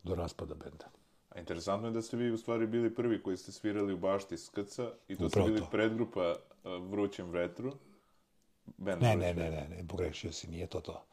do 0.02 0.14
raspada 0.14 0.54
benda. 0.54 0.84
A 1.30 1.38
interesantno 1.40 1.88
je 1.88 1.92
da 1.92 2.02
ste 2.02 2.16
vi 2.16 2.30
u 2.30 2.38
stvari 2.38 2.66
bili 2.66 2.94
prvi 2.94 3.22
koji 3.22 3.36
ste 3.36 3.52
svirali 3.52 3.92
u 3.92 3.98
bašti 3.98 4.38
Skrca 4.38 4.82
i 5.08 5.16
to 5.16 5.26
Upravo 5.26 5.46
ste 5.46 5.52
bili 5.52 5.60
to. 5.60 5.70
predgrupa 5.70 6.34
Vrućem 6.64 7.30
vetru. 7.30 7.72
Band 8.76 9.02
Ne, 9.02 9.16
Vruć 9.16 9.20
ne, 9.24 9.34
ne, 9.34 9.50
ne, 9.50 9.68
ne, 9.68 9.84
pogrešio 9.88 10.32
si, 10.32 10.50
nije 10.50 10.66
to 10.66 10.80
to. 10.80 11.04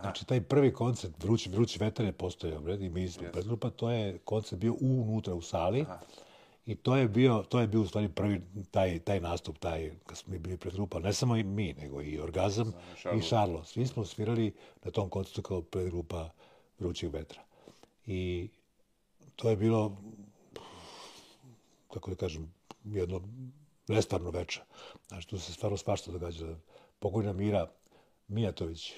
Znači, 0.00 0.26
taj 0.26 0.40
prvi 0.40 0.72
koncert, 0.72 1.24
Vrući, 1.24 1.50
Vrući 1.50 1.78
vetar 1.78 2.06
je 2.06 2.12
postojao, 2.12 2.60
bre, 2.60 2.74
i 2.74 2.88
mi 2.88 3.08
smo 3.08 3.22
Jeste. 3.22 3.32
predgrupa, 3.32 3.70
to 3.70 3.90
je 3.90 4.18
koncert 4.18 4.60
bio 4.60 4.74
unutra 4.80 5.34
u 5.34 5.42
sali. 5.42 5.86
I 6.66 6.74
to 6.74 6.96
je 6.96 7.08
bio, 7.08 7.44
to 7.48 7.60
je 7.60 7.66
bio 7.66 7.80
u 7.80 7.86
stvari 7.86 8.08
prvi 8.08 8.40
taj, 8.70 8.98
taj 8.98 9.20
nastup, 9.20 9.58
taj, 9.58 9.90
kad 10.06 10.18
smo 10.18 10.32
mi 10.32 10.38
bili 10.38 10.56
predgrupa, 10.56 10.98
ne 10.98 11.12
samo 11.12 11.36
i 11.36 11.42
mi, 11.42 11.72
nego 11.72 12.02
i 12.02 12.18
Orgazam 12.18 12.68
i 12.68 13.00
Šarlo. 13.00 13.18
i 13.18 13.22
Šarlo. 13.22 13.64
Svi 13.64 13.86
smo 13.86 14.04
svirali 14.04 14.54
na 14.84 14.90
tom 14.90 15.08
koncertu 15.08 15.42
kao 15.42 15.62
predgrupa 15.62 16.30
Vrućeg 16.78 17.12
vetra. 17.12 17.42
I 18.06 18.48
to 19.36 19.50
je 19.50 19.56
bilo, 19.56 19.96
kako 21.92 22.10
da 22.10 22.16
kažem, 22.16 22.54
jedno 22.84 23.20
nestvarno 23.88 24.30
veče. 24.30 24.60
Znači, 25.08 25.28
tu 25.28 25.38
se 25.38 25.52
stvarno 25.52 25.76
svašta 25.76 26.12
događa. 26.12 26.56
Pokojna 26.98 27.32
Mira 27.32 27.70
Mijatović, 28.28 28.92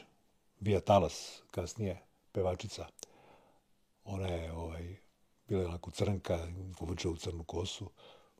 Vija 0.60 0.80
Talas, 0.80 1.42
kasnije 1.50 2.02
pevačica, 2.32 2.86
ona 4.04 4.28
je 4.28 4.52
ovaj, 4.52 4.96
bila 5.48 5.60
je 5.60 5.68
onako 5.68 5.90
crnka, 5.90 6.38
povuče 6.78 7.08
u 7.08 7.16
crnu 7.16 7.44
kosu. 7.44 7.90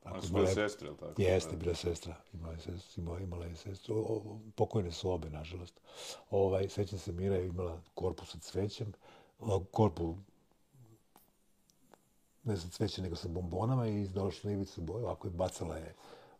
Ona 0.04 0.12
Onako 0.12 0.26
su 0.26 0.32
bile 0.32 0.54
sestre, 0.54 0.88
ili 0.88 0.96
tako? 0.96 1.22
Jeste, 1.22 1.56
bila 1.56 1.70
je 1.70 1.76
sestra. 1.76 2.16
Imala 2.32 2.52
je 2.52 2.60
sestru, 2.60 3.02
imala, 3.02 3.20
imala 3.20 3.46
je 3.46 3.56
sestru. 3.56 3.96
O, 3.96 4.00
o, 4.00 4.40
pokojne 4.56 4.92
su 4.92 5.10
obe, 5.10 5.30
nažalost. 5.30 5.80
Ovaj, 6.30 6.68
sećam 6.68 6.98
se, 6.98 7.12
Mira 7.12 7.36
je 7.36 7.46
imala 7.46 7.80
korpu 7.94 8.26
sa 8.26 8.38
cvećem. 8.38 8.92
O, 9.40 9.64
korpu 9.64 10.16
ne 12.44 12.56
sa 12.56 12.68
cvećem, 12.68 13.04
nego 13.04 13.16
sa 13.16 13.28
bombonama 13.28 13.86
i 13.86 14.08
došla 14.08 14.50
na 14.50 14.56
ivicu 14.56 14.80
boje, 14.80 15.04
ovako 15.04 15.28
je 15.28 15.30
bacala 15.30 15.76
je 15.76 15.94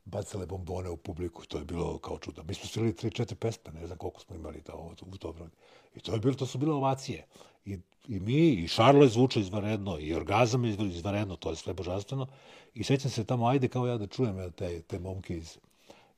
bacale 0.04 0.46
bombone 0.46 0.90
u 0.90 0.96
publiku, 0.96 1.46
to 1.46 1.58
je 1.58 1.64
bilo 1.64 1.98
kao 1.98 2.18
čudo. 2.18 2.42
Mi 2.42 2.54
smo 2.54 2.66
svirali 2.66 2.92
3-4 2.92 3.34
pesme, 3.34 3.72
ne 3.72 3.86
znam 3.86 3.98
koliko 3.98 4.20
smo 4.20 4.36
imali 4.36 4.62
to, 4.62 4.94
u 5.02 5.16
to 5.16 5.30
vreme. 5.30 5.50
I 5.94 6.00
to 6.00 6.12
je 6.12 6.18
bilo, 6.18 6.34
to 6.34 6.46
su 6.46 6.58
bile 6.58 6.74
ovacije. 6.74 7.26
I, 7.64 7.78
i 8.08 8.20
mi, 8.20 8.48
i 8.48 8.68
Šarlo 8.68 9.02
je 9.02 9.08
zvučao 9.08 9.40
izvanredno, 9.40 9.98
i 9.98 10.14
Orgazam 10.14 10.64
je 10.64 10.76
izvanredno, 10.80 11.36
to 11.36 11.50
je 11.50 11.56
sve 11.56 11.74
božanstveno. 11.74 12.26
I 12.74 12.84
sećam 12.84 13.10
se 13.10 13.24
tamo, 13.24 13.46
ajde 13.46 13.68
kao 13.68 13.86
ja 13.86 13.98
da 13.98 14.06
čujem 14.06 14.38
ja, 14.38 14.50
te, 14.50 14.82
te 14.82 14.98
momke 14.98 15.36
iz, 15.36 15.58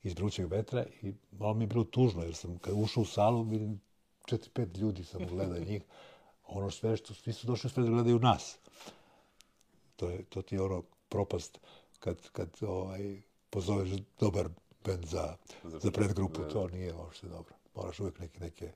iz 0.02 0.14
Vrućeg 0.14 0.46
vetra 0.46 0.84
i 1.02 1.14
malo 1.32 1.54
mi 1.54 1.64
je 1.64 1.68
bilo 1.68 1.84
tužno, 1.84 2.22
jer 2.22 2.34
sam 2.34 2.58
kad 2.58 2.74
ušao 2.76 3.02
u 3.02 3.06
salu, 3.06 3.42
vidim 3.42 3.80
4-5 4.24 4.78
ljudi 4.78 5.04
samo 5.04 5.26
gleda 5.26 5.58
njih. 5.58 5.82
Ono 6.46 6.70
sve 6.70 6.96
što, 6.96 7.14
svi 7.14 7.32
su 7.32 7.46
došli 7.46 7.70
sve 7.70 7.82
da 7.82 7.88
gledaju 7.88 8.18
nas. 8.18 8.58
To, 9.96 10.10
je, 10.10 10.24
to 10.24 10.42
ti 10.42 10.54
je 10.54 10.62
ono 10.62 10.82
propast 11.08 11.58
kad, 11.98 12.28
kad 12.32 12.48
ovaj, 12.60 13.22
pozoveš 13.50 13.90
dobar 14.20 14.48
bend 14.84 15.04
za, 15.04 15.36
Za 15.64 15.90
predgrupu, 15.90 16.40
to 16.52 16.68
nije 16.68 16.94
uopšte 16.94 17.28
dobro. 17.28 17.54
Moraš 17.74 18.00
uvijek 18.00 18.18
neke, 18.18 18.40
neke, 18.40 18.64
ne, 18.64 18.72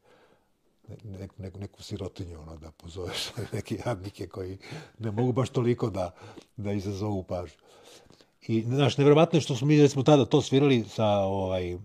neku, 1.05 1.35
neku, 1.42 1.59
neku 1.59 1.83
sirotinju 1.83 2.40
ono, 2.40 2.57
da 2.57 2.70
pozoveš, 2.70 3.29
neke 3.53 3.79
jadnike 3.87 4.27
koji 4.27 4.59
ne 4.98 5.11
mogu 5.11 5.33
baš 5.33 5.51
toliko 5.51 5.90
da, 5.90 6.14
da 6.57 6.72
izazovu 6.72 7.22
pažnju. 7.22 7.59
I, 8.46 8.62
znaš, 8.62 8.98
nevjerovatno 8.98 9.37
je 9.37 9.40
što 9.40 9.57
smo 9.57 9.66
mi, 9.66 9.81
recimo, 9.83 10.03
tada 10.03 10.24
to 10.24 10.42
svirali 10.42 10.85
sa, 10.88 11.07
ovaj, 11.09 11.79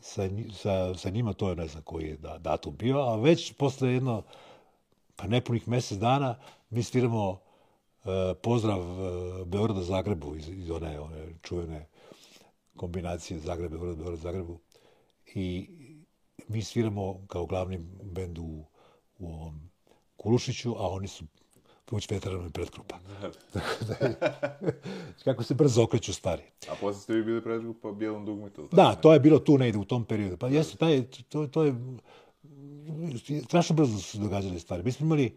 sa, 0.00 0.28
sa, 0.54 0.94
sa 0.94 1.10
njima, 1.10 1.32
to 1.32 1.50
je 1.50 1.56
ne 1.56 1.66
znam 1.66 1.82
koji 1.82 2.04
je 2.04 2.16
da, 2.16 2.38
datum 2.38 2.76
bio, 2.76 2.98
a 2.98 3.16
već 3.16 3.52
posle 3.52 3.92
jedno, 3.92 4.22
pa 5.16 5.26
nepunih 5.26 5.68
mjesec 5.68 5.98
dana, 5.98 6.38
mi 6.70 6.82
sviramo 6.82 7.30
uh, 7.30 7.38
pozdrav 8.42 8.80
uh, 8.80 9.46
Beograda 9.46 9.82
Zagrebu 9.82 10.36
iz, 10.36 10.48
iz 10.48 10.70
one, 10.70 11.00
one 11.00 11.26
čuvene 11.42 11.86
kombinacije 12.76 13.40
Zagreb, 13.40 13.70
Beograd, 13.70 13.96
Beograd, 13.96 14.18
Zagrebu. 14.18 14.58
I 15.34 15.68
mi 16.48 16.62
sviramo 16.62 17.20
kao 17.26 17.46
glavni 17.46 17.78
bend 18.02 18.38
u, 18.38 18.64
u 19.18 19.26
ovom 19.28 19.70
Kulušiću, 20.16 20.74
a 20.78 20.88
oni 20.88 21.08
su 21.08 21.24
Puć 21.84 22.10
veterano 22.10 22.46
i 22.46 22.50
predgrupa. 22.50 22.98
Tako 23.52 23.84
da 23.84 24.06
je- 24.06 24.16
kako 25.24 25.42
se 25.42 25.54
brzo 25.54 25.82
okreću 25.82 26.12
stvari. 26.12 26.42
A 26.70 26.74
posle 26.80 27.02
ste 27.02 27.14
vi 27.14 27.22
bili 27.24 27.42
predgrupa 27.42 27.92
Bijelom 27.92 28.24
dugmitu, 28.24 28.60
ili 28.60 28.68
Da, 28.72 28.76
tako? 28.84 29.02
to 29.02 29.12
je 29.12 29.20
bilo 29.20 29.38
tu 29.38 29.58
negde 29.58 29.78
u 29.78 29.84
tom 29.84 30.04
periodu. 30.04 30.36
Pa 30.36 30.48
jeste, 30.48 30.76
taj, 30.76 31.02
to, 31.28 31.46
to 31.46 31.64
je, 31.64 31.74
strašno 33.44 33.76
brzo 33.76 33.98
su 33.98 34.10
se 34.10 34.18
događale 34.18 34.58
stvari. 34.58 34.82
Mi 34.82 34.92
smo 34.92 35.06
imali, 35.06 35.36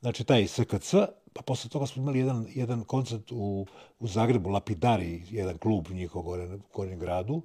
znači, 0.00 0.24
taj 0.24 0.46
SKC, 0.46 0.94
pa 1.32 1.42
posle 1.42 1.70
toga 1.70 1.86
smo 1.86 2.02
imali 2.02 2.18
jedan, 2.18 2.46
jedan 2.48 2.84
koncert 2.84 3.32
u, 3.32 3.66
u 4.00 4.06
Zagrebu, 4.06 4.50
Lapidari, 4.50 5.22
jedan 5.30 5.58
klub 5.58 5.88
njihov 5.90 6.22
gore 6.22 6.58
Gornjem 6.74 6.98
gradu, 6.98 7.42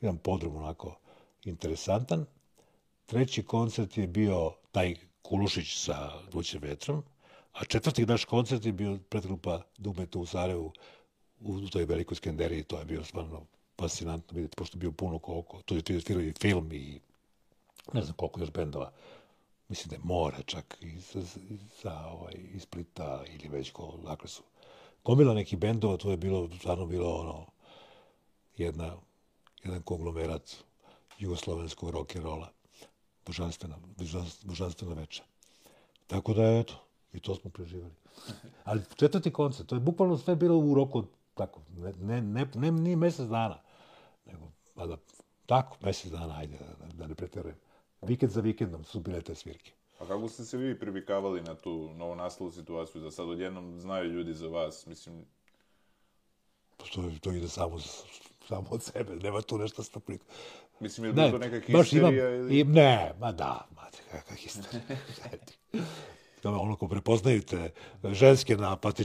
jedan 0.00 0.16
podrum 0.18 0.56
onako 0.56 0.96
interesantan. 1.46 2.26
Treći 3.06 3.42
koncert 3.42 3.96
je 3.96 4.06
bio 4.06 4.52
taj 4.72 4.94
Kulušić 5.22 5.84
sa 5.84 6.10
Vrućim 6.32 6.60
vetrom, 6.62 7.02
a 7.52 7.64
četvrti 7.64 8.06
naš 8.06 8.24
koncert 8.24 8.66
je 8.66 8.72
bio 8.72 8.98
predgrupa 9.08 9.62
Dugmeta 9.78 10.18
u 10.18 10.26
Sarajevu 10.26 10.72
u 11.40 11.68
toj 11.68 11.84
velikoj 11.84 12.16
skenderiji, 12.16 12.64
to 12.64 12.78
je 12.78 12.84
bio 12.84 13.04
stvarno 13.04 13.46
fascinantno 13.78 14.34
vidjeti, 14.34 14.56
pošto 14.56 14.76
je 14.76 14.80
bio 14.80 14.92
puno 14.92 15.18
koliko, 15.18 15.62
tu 15.62 15.76
je 15.76 15.82
tu 15.82 16.00
svirao 16.00 16.22
i 16.22 16.32
film 16.32 16.72
i 16.72 17.00
ne 17.92 18.02
znam 18.02 18.16
koliko 18.16 18.40
još 18.40 18.50
bendova, 18.50 18.92
mislim 19.68 19.88
da 19.90 19.96
je 19.96 20.00
more 20.04 20.36
čak 20.46 20.78
i 20.80 21.00
sa, 21.00 21.18
i 21.18 21.58
sa 21.82 22.06
ovaj, 22.06 22.34
iz 22.54 22.62
Splita 22.62 23.24
ili 23.26 23.48
već 23.48 23.70
ko, 23.70 23.94
dakle 24.04 24.28
su 24.28 24.42
gomila 25.04 25.34
nekih 25.34 25.58
bendova, 25.58 25.96
to 25.96 26.10
je 26.10 26.16
bilo, 26.16 26.48
stvarno 26.58 26.86
bilo 26.86 27.14
ono, 27.14 27.46
jedna, 28.56 28.96
jedan 29.64 29.82
konglomerat 29.82 30.56
jugoslovenskog 31.18 31.90
rock 31.90 32.16
and 32.16 32.24
rolla, 32.24 32.50
božanstvena, 33.26 33.76
božans- 33.96 34.44
božanstvena 34.44 34.94
veča. 34.94 35.22
Tako 36.06 36.34
da, 36.34 36.42
eto, 36.42 36.74
i 37.12 37.20
to 37.20 37.34
smo 37.34 37.50
preživali. 37.50 37.94
Ali 38.64 38.82
četvrti 38.96 39.32
koncert, 39.32 39.68
to 39.68 39.74
je 39.74 39.80
bukvalno 39.80 40.18
sve 40.18 40.36
bilo 40.36 40.58
u 40.58 40.74
roku 40.74 40.98
od, 40.98 41.06
tako, 41.34 41.60
ne, 41.76 41.92
ne, 41.92 42.20
ne, 42.20 42.46
ne, 42.54 42.70
nije 42.70 42.96
mjesec 42.96 43.28
dana, 43.28 43.60
nego, 44.26 44.48
da, 44.76 44.96
tako, 45.46 45.76
mjesec 45.82 46.10
dana, 46.10 46.38
ajde, 46.38 46.58
da, 46.58 46.86
da 46.92 47.06
ne 47.06 47.14
pretjerujem. 47.14 47.56
Vikend 48.02 48.32
za 48.32 48.40
vikendom 48.40 48.84
su 48.84 49.00
bile 49.00 49.20
te 49.20 49.34
svirke. 49.34 49.72
A 49.98 50.06
kako 50.06 50.28
ste 50.28 50.44
se 50.44 50.56
vi 50.56 50.78
privikavali 50.78 51.42
na 51.42 51.54
tu 51.54 51.90
novonastalu 51.94 52.50
situaciju, 52.50 53.00
da 53.00 53.10
sad 53.10 53.28
odjednom 53.28 53.80
znaju 53.80 54.12
ljudi 54.12 54.34
za 54.34 54.48
vas? 54.48 54.86
Mislim, 54.86 55.24
Pa 56.76 56.84
To, 56.84 57.10
to 57.20 57.32
ide 57.32 57.48
samo, 57.48 57.78
samo 58.48 58.66
od 58.70 58.82
sebe, 58.82 59.16
nema 59.16 59.42
tu 59.42 59.58
nešto 59.58 59.82
sta 59.82 60.00
priko. 60.00 60.24
Mislim 60.80 61.06
je 61.06 61.24
li 61.24 61.30
to 61.30 61.38
neka 61.38 61.72
baš 61.72 61.92
imam, 61.92 62.12
histerija 62.12 62.36
ili... 62.36 62.60
i, 62.60 62.64
ne, 62.64 63.12
ma 63.20 63.32
da, 63.32 63.68
ma 63.74 63.82
kakva 64.10 64.36
histerija. 64.36 64.82
Daj 65.22 65.38
ti. 65.38 65.58
to 66.42 66.50
je 66.50 66.56
ono 66.56 66.76
ko 66.76 66.88
prepoznaju 66.88 67.42
te 67.42 67.70
ženske 68.12 68.56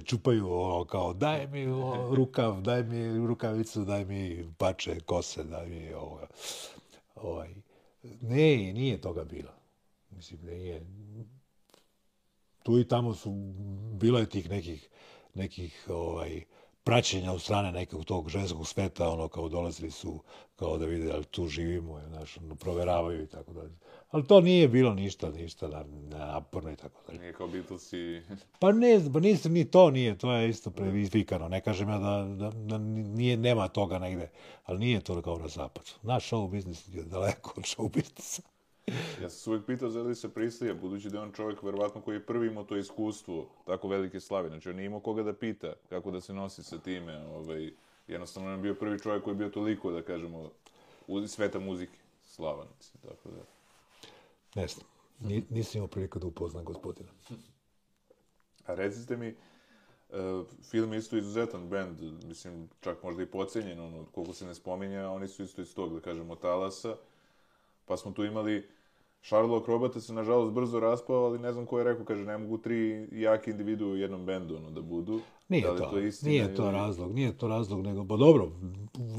čupaju 0.05 0.51
ono 0.51 0.85
kao 0.85 1.13
daj 1.13 1.47
mi 1.47 1.67
o, 1.67 2.15
rukav, 2.15 2.61
daj 2.61 2.83
mi 2.83 3.27
rukavicu, 3.27 3.85
daj 3.85 4.05
mi 4.05 4.45
pače, 4.57 4.99
kose, 4.99 5.43
daj 5.43 5.67
mi 5.67 5.93
ovoga. 5.93 6.27
Ovaj. 7.15 7.49
Ne, 8.21 8.73
nije 8.73 9.01
toga 9.01 9.23
bilo. 9.23 9.51
Mislim, 10.09 10.39
nije. 10.45 10.85
Tu 12.63 12.79
i 12.79 12.87
tamo 12.87 13.13
su, 13.13 13.31
bilo 13.93 14.19
je 14.19 14.29
tih 14.29 14.49
nekih, 14.49 14.89
nekih 15.33 15.85
ovaj, 15.89 16.43
praćenja 16.89 17.31
od 17.31 17.41
strane 17.41 17.71
nekog 17.71 18.05
tog 18.05 18.29
ženskog 18.29 18.67
sveta, 18.67 19.09
ono, 19.09 19.27
kao 19.27 19.49
dolazili 19.49 19.91
su, 19.91 20.19
kao 20.55 20.77
da 20.77 20.85
vide, 20.85 21.11
ali 21.13 21.23
tu 21.23 21.47
živimo, 21.47 22.01
znaš, 22.07 22.37
ono, 22.37 22.55
proveravaju 22.55 23.23
i 23.23 23.27
tako 23.27 23.53
dalje. 23.53 23.71
Ali 24.11 24.27
to 24.27 24.41
nije 24.41 24.67
bilo 24.67 24.93
ništa, 24.93 25.29
ništa 25.29 25.67
na, 25.67 25.83
na 26.17 26.25
naporno 26.25 26.71
i 26.71 26.75
tako 26.75 27.01
dalje. 27.07 27.19
Nije 27.19 27.33
kao 27.33 27.47
Beatles 27.47 27.93
i... 27.93 28.21
Pa 28.59 28.71
ne, 28.71 29.01
pa 29.13 29.19
nisam, 29.19 29.51
ni 29.51 29.65
to 29.71 29.91
nije, 29.91 30.17
to 30.17 30.31
je 30.31 30.49
isto 30.49 30.71
preizvikano. 30.71 31.47
Ne 31.47 31.61
kažem 31.61 31.89
ja 31.89 31.97
da, 31.97 32.23
da, 32.37 32.49
da 32.49 32.77
nije, 32.77 33.37
nema 33.37 33.67
toga 33.67 33.99
negde, 33.99 34.29
ali 34.65 34.79
nije 34.79 35.01
to 35.01 35.21
kao 35.21 35.37
na 35.37 35.47
zapadu. 35.47 35.91
Naš 36.03 36.29
show 36.29 36.49
biznis 36.49 36.87
je 36.93 37.03
daleko 37.03 37.53
od 37.57 37.63
show 37.63 37.91
biznisa. 37.93 38.41
Ja 39.21 39.29
sam 39.29 39.39
se 39.39 39.49
uvijek 39.49 39.65
pitao 39.65 39.89
za 39.89 40.15
se 40.15 40.29
prislija, 40.29 40.73
budući 40.73 41.09
da 41.09 41.17
je 41.17 41.23
on 41.23 41.31
čovjek, 41.31 41.63
verovatno, 41.63 42.01
koji 42.01 42.15
je 42.15 42.25
prvi 42.25 42.47
imao 42.47 42.63
to 42.63 42.77
iskustvo, 42.77 43.49
tako 43.65 43.87
velike 43.87 44.19
slave. 44.19 44.49
Znači, 44.49 44.69
on 44.69 44.75
nije 44.75 44.85
imao 44.85 44.99
koga 44.99 45.23
da 45.23 45.33
pita 45.33 45.73
kako 45.89 46.11
da 46.11 46.21
se 46.21 46.33
nosi 46.33 46.63
sa 46.63 46.77
time. 46.77 47.17
Ovaj, 47.17 47.71
jednostavno, 48.07 48.49
on 48.49 48.55
je 48.55 48.61
bio 48.61 48.73
prvi 48.73 48.99
čovjek 48.99 49.23
koji 49.23 49.31
je 49.31 49.37
bio 49.37 49.49
toliko, 49.49 49.91
da 49.91 50.01
kažemo, 50.01 50.49
u 51.07 51.27
sveta 51.27 51.59
muzike. 51.59 51.97
Slava, 52.23 52.65
mislim, 52.77 53.01
tako 53.01 53.29
da. 53.29 53.41
Ne 54.61 54.67
znam, 54.67 54.85
Ni, 55.19 55.45
nisam 55.49 55.77
imao 55.77 55.87
priliku 55.87 56.19
da 56.19 56.27
upoznam 56.27 56.65
gospodina. 56.65 57.09
A 58.65 58.75
recite 58.75 59.17
mi, 59.17 59.35
uh, 60.09 60.47
film 60.63 60.93
je 60.93 60.99
isto 60.99 61.17
izuzetan 61.17 61.69
band, 61.69 62.01
mislim, 62.25 62.69
čak 62.81 63.03
možda 63.03 63.23
i 63.23 63.25
pocenjen, 63.25 63.79
ono, 63.79 64.05
koliko 64.05 64.33
se 64.33 64.45
ne 64.45 64.55
spominja, 64.55 65.09
oni 65.09 65.27
su 65.27 65.43
isto 65.43 65.61
iz 65.61 65.75
tog, 65.75 65.93
da 65.93 65.99
kažemo, 65.99 66.35
talasa. 66.35 66.95
Pa 67.85 67.97
smo 67.97 68.11
tu 68.11 68.23
imali 68.23 68.67
Sherlock 69.21 69.67
Robota 69.67 70.01
se 70.01 70.13
nažalost 70.13 70.53
brzo 70.53 70.79
raspao, 70.79 71.25
ali 71.25 71.39
ne 71.39 71.53
znam 71.53 71.65
ko 71.65 71.77
je 71.77 71.83
rekao, 71.83 72.05
kaže 72.05 72.25
ne 72.25 72.37
mogu 72.37 72.57
tri 72.57 73.07
jake 73.11 73.51
individue 73.51 73.87
u 73.87 73.97
jednom 73.97 74.25
bendu 74.25 74.55
ono, 74.55 74.71
da 74.71 74.81
budu. 74.81 75.19
Nije 75.49 75.67
da 75.67 75.77
to, 75.77 75.85
to 75.85 75.99
istina, 75.99 76.31
nije 76.31 76.55
to 76.55 76.63
ili... 76.63 76.71
razlog, 76.71 77.13
nije 77.15 77.37
to 77.37 77.47
razlog, 77.47 77.81
nego, 77.81 78.05
pa 78.05 78.17
dobro, 78.17 78.51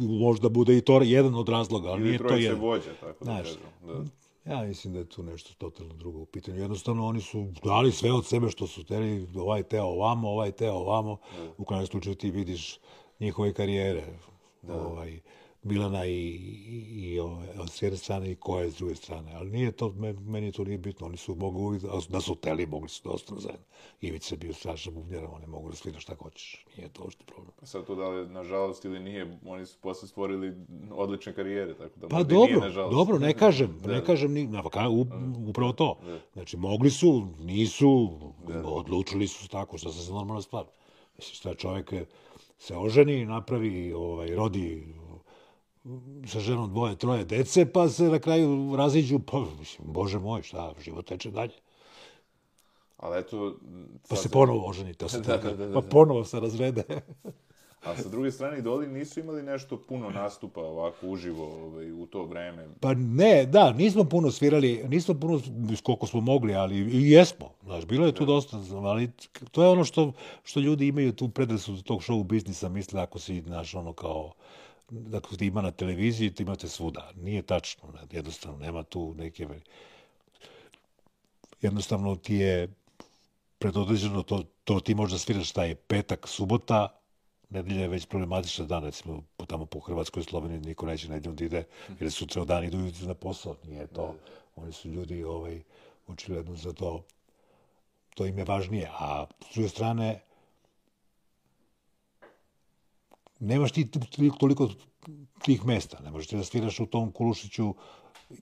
možda 0.00 0.48
bude 0.48 0.76
i 0.76 0.80
to 0.80 1.02
jedan 1.02 1.34
od 1.34 1.48
razloga, 1.48 1.88
ali 1.88 2.02
nije 2.02 2.18
to 2.18 2.34
jedan. 2.34 2.60
vođa, 2.60 2.90
tako 3.00 3.24
Znaš, 3.24 3.48
da 3.48 3.54
kažem. 3.54 4.04
Da. 4.04 4.20
Ja 4.44 4.62
mislim 4.62 4.92
da 4.92 4.98
je 4.98 5.08
tu 5.08 5.22
nešto 5.22 5.54
totalno 5.58 5.94
drugo 5.94 6.18
u 6.18 6.26
pitanju. 6.26 6.58
Jednostavno, 6.58 7.06
oni 7.06 7.20
su 7.20 7.46
dali 7.64 7.92
sve 7.92 8.12
od 8.12 8.26
sebe 8.26 8.48
što 8.48 8.66
su 8.66 8.84
teli, 8.84 9.28
ovaj 9.36 9.62
teo 9.62 9.84
ovamo, 9.84 10.28
ovaj 10.28 10.52
teo 10.52 10.74
ovamo. 10.74 11.16
Da. 11.36 11.52
U 11.58 11.64
krajnjem 11.64 11.86
slučaju 11.86 12.14
ti 12.14 12.30
vidiš 12.30 12.78
njihove 13.20 13.52
karijere. 13.52 14.04
Da. 14.62 14.74
Ovaj, 14.74 15.20
Milana 15.62 16.06
i, 16.06 16.12
i, 16.12 16.86
i 17.00 17.20
ove, 17.20 17.46
s 17.68 17.82
jedne 17.82 17.98
strane 17.98 18.30
i 18.30 18.34
koje 18.34 18.70
s 18.70 18.76
druge 18.76 18.94
strane. 18.94 19.32
Ali 19.34 19.50
nije 19.50 19.72
to, 19.72 19.94
meni 20.26 20.52
to 20.52 20.64
nije 20.64 20.78
bitno. 20.78 21.06
Oni 21.06 21.16
su 21.16 21.34
mogli, 21.34 21.80
da 22.08 22.20
su 22.20 22.34
teli, 22.34 22.66
mogli 22.66 22.88
su 22.88 23.02
da 23.04 23.10
ostanu 23.10 23.40
zajedno. 23.40 23.64
Ivica 24.00 24.34
je 24.34 24.38
bio 24.38 24.52
strašan 24.52 24.94
bubnjar, 24.94 25.24
oni 25.24 25.46
mogu 25.46 25.70
da 25.70 25.76
svira 25.76 26.00
šta 26.00 26.14
hoćeš. 26.22 26.64
Nije 26.76 26.88
to 26.88 27.10
što 27.10 27.24
problem. 27.24 27.52
Pa 27.60 27.66
sad 27.66 27.86
to 27.86 27.94
da 27.94 28.08
li, 28.08 28.28
nažalost, 28.28 28.84
ili 28.84 29.00
nije, 29.00 29.38
oni 29.46 29.66
su 29.66 29.78
posle 29.80 30.08
stvorili 30.08 30.54
odlične 30.90 31.34
karijere, 31.34 31.74
tako 31.74 32.00
da 32.00 32.08
pa 32.08 32.22
dobro, 32.22 32.60
nije, 32.60 32.74
dobro, 32.74 33.18
ne 33.18 33.32
kažem, 33.32 33.80
ne 33.86 34.04
kažem, 34.04 34.32
ni, 34.32 34.46
na, 34.46 34.62
upravo 35.48 35.72
to. 35.72 35.98
Znači, 36.32 36.56
mogli 36.56 36.90
su, 36.90 37.26
nisu, 37.40 38.10
odlučili 38.64 39.28
su 39.28 39.48
tako, 39.48 39.78
što 39.78 39.92
se 39.92 40.02
za 40.02 40.14
normalna 40.14 40.42
stvar. 40.42 40.64
Mislim, 41.16 41.34
šta 41.34 41.54
čovjek 41.54 41.92
se 42.58 42.76
oženi, 42.76 43.26
napravi, 43.26 43.92
ovaj, 43.92 44.34
rodi 44.34 44.86
sa 46.26 46.40
ženom 46.40 46.68
dvoje, 46.70 46.96
troje 46.96 47.24
dece, 47.24 47.66
pa 47.72 47.88
se 47.88 48.04
na 48.04 48.18
kraju 48.18 48.76
raziđu, 48.76 49.18
pa, 49.18 49.40
mislim, 49.58 49.92
bože 49.92 50.18
moj, 50.18 50.42
šta, 50.42 50.74
život 50.80 51.06
teče 51.08 51.30
dalje. 51.30 51.54
Ali 52.96 53.18
eto... 53.18 53.56
Pa 54.08 54.16
se 54.16 54.28
ponovo 54.28 54.68
oženi, 54.68 54.94
to 54.94 55.08
se 55.08 55.20
da, 55.20 55.24
tako, 55.24 55.56
da, 55.56 55.66
da, 55.66 55.74
pa 55.74 55.88
ponovo 55.88 56.24
se 56.24 56.40
razrede. 56.40 56.84
A 57.84 57.96
sa 57.96 58.08
druge 58.08 58.30
strane, 58.30 58.58
idoli 58.58 58.86
nisu 58.86 59.20
imali 59.20 59.42
nešto 59.42 59.76
puno 59.88 60.10
nastupa 60.10 60.60
ovako 60.60 61.06
uživo 61.06 61.44
ovaj, 61.44 61.92
u 61.92 62.06
to 62.06 62.24
vreme. 62.24 62.68
Pa 62.80 62.94
ne, 62.94 63.46
da, 63.46 63.72
nismo 63.72 64.04
puno 64.04 64.30
svirali, 64.30 64.84
nismo 64.88 65.14
puno, 65.14 65.40
koliko 65.82 66.06
smo 66.06 66.20
mogli, 66.20 66.54
ali 66.54 66.76
i 66.76 67.10
jesmo. 67.10 67.50
Znaš, 67.64 67.84
bilo 67.84 68.06
je 68.06 68.12
tu 68.12 68.26
da. 68.26 68.32
dosta, 68.32 68.58
ali 68.84 69.10
to 69.50 69.62
je 69.62 69.68
ono 69.68 69.84
što, 69.84 70.12
što 70.44 70.60
ljudi 70.60 70.86
imaju 70.86 71.12
tu 71.12 71.28
predrasu 71.28 71.82
tog 71.82 72.00
show 72.00 72.24
biznisa, 72.24 72.68
misle 72.68 73.00
ako 73.00 73.18
si, 73.18 73.40
znaš, 73.40 73.74
ono 73.74 73.92
kao, 73.92 74.32
dakle, 74.90 75.36
ti 75.38 75.46
ima 75.46 75.62
na 75.62 75.70
televiziji, 75.70 76.34
ti 76.34 76.42
imate 76.42 76.68
svuda. 76.68 77.10
Nije 77.16 77.42
tačno, 77.42 77.82
jednostavno, 78.10 78.58
nema 78.58 78.82
tu 78.82 79.14
neke... 79.14 79.48
Jednostavno 81.60 82.16
ti 82.16 82.34
je 82.34 82.68
predodređeno, 83.58 84.22
to, 84.22 84.42
to 84.64 84.80
ti 84.80 84.94
možda 84.94 85.18
sviraš 85.18 85.56
je 85.56 85.74
petak, 85.74 86.28
subota, 86.28 87.00
nedelja 87.50 87.80
je 87.80 87.88
već 87.88 88.06
problematična 88.06 88.64
dan, 88.64 88.84
recimo 88.84 89.22
tamo 89.46 89.66
po 89.66 89.80
Hrvatskoj 89.80 90.22
Sloveniji 90.22 90.60
niko 90.60 90.86
neće 90.86 91.08
nedeljom 91.08 91.36
da 91.36 91.44
ide, 91.44 91.64
jer 92.00 92.12
su 92.12 92.26
ceo 92.26 92.44
dan 92.44 92.64
idu 92.64 92.78
na 93.06 93.14
posao, 93.14 93.56
nije 93.66 93.86
to. 93.86 94.14
Oni 94.56 94.72
su 94.72 94.88
ljudi 94.88 95.24
ovaj, 95.24 95.62
očigledno 96.06 96.56
za 96.56 96.72
to, 96.72 97.04
to 98.14 98.26
im 98.26 98.38
je 98.38 98.44
važnije. 98.44 98.90
A 98.98 99.26
s 99.50 99.54
druge 99.54 99.68
strane, 99.68 100.20
nemaš 103.40 103.72
ti 103.72 103.90
toliko 104.38 104.68
tih 105.42 105.66
mesta. 105.66 106.00
Ne 106.04 106.10
možeš 106.10 106.28
ti 106.28 106.36
da 106.36 106.44
sviraš 106.44 106.80
u 106.80 106.86
tom 106.86 107.12
Kulušiću 107.12 107.74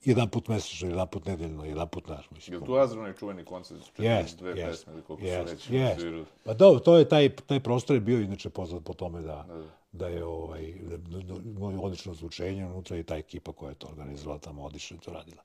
jedan 0.05 0.29
put 0.29 0.47
mesečno, 0.47 0.89
jedan 0.89 1.07
put 1.07 1.25
nedeljno, 1.25 1.65
jedan 1.65 1.87
put 1.87 2.07
naš. 2.07 2.31
Mislim. 2.31 2.59
Je 2.59 2.65
tu 2.65 2.75
Azron 2.75 3.07
je 3.07 3.13
čuveni 3.19 3.45
koncert? 3.45 3.81
Yes, 3.97 4.37
dve 4.37 4.53
yes, 4.53 4.65
pesme, 4.65 4.93
ili 4.93 5.01
koliko 5.01 5.25
yes, 5.25 5.47
su 5.47 5.51
reći? 5.51 5.73
Yes. 5.73 6.25
Pa 6.43 6.53
dobro, 6.53 6.79
to 6.79 6.97
je 6.97 7.09
taj, 7.09 7.35
taj 7.35 7.59
prostor 7.59 7.95
je 7.95 7.99
bio 7.99 8.21
inače 8.21 8.49
poznat 8.49 8.83
po 8.83 8.93
tome 8.93 9.21
da, 9.21 9.45
da, 9.47 9.63
da 9.91 10.07
je 10.07 10.25
ovaj, 10.25 10.73
da, 10.81 10.97
da, 10.97 11.19
da, 11.19 11.65
odlično 11.81 12.13
zvučenje 12.13 12.65
unutra 12.65 12.97
i 12.97 13.03
ta 13.03 13.17
ekipa 13.17 13.51
koja 13.51 13.69
je 13.69 13.75
to 13.75 13.87
organizovala 13.87 14.39
tamo 14.39 14.63
odlično 14.63 14.97
to 14.97 15.13
radila. 15.13 15.43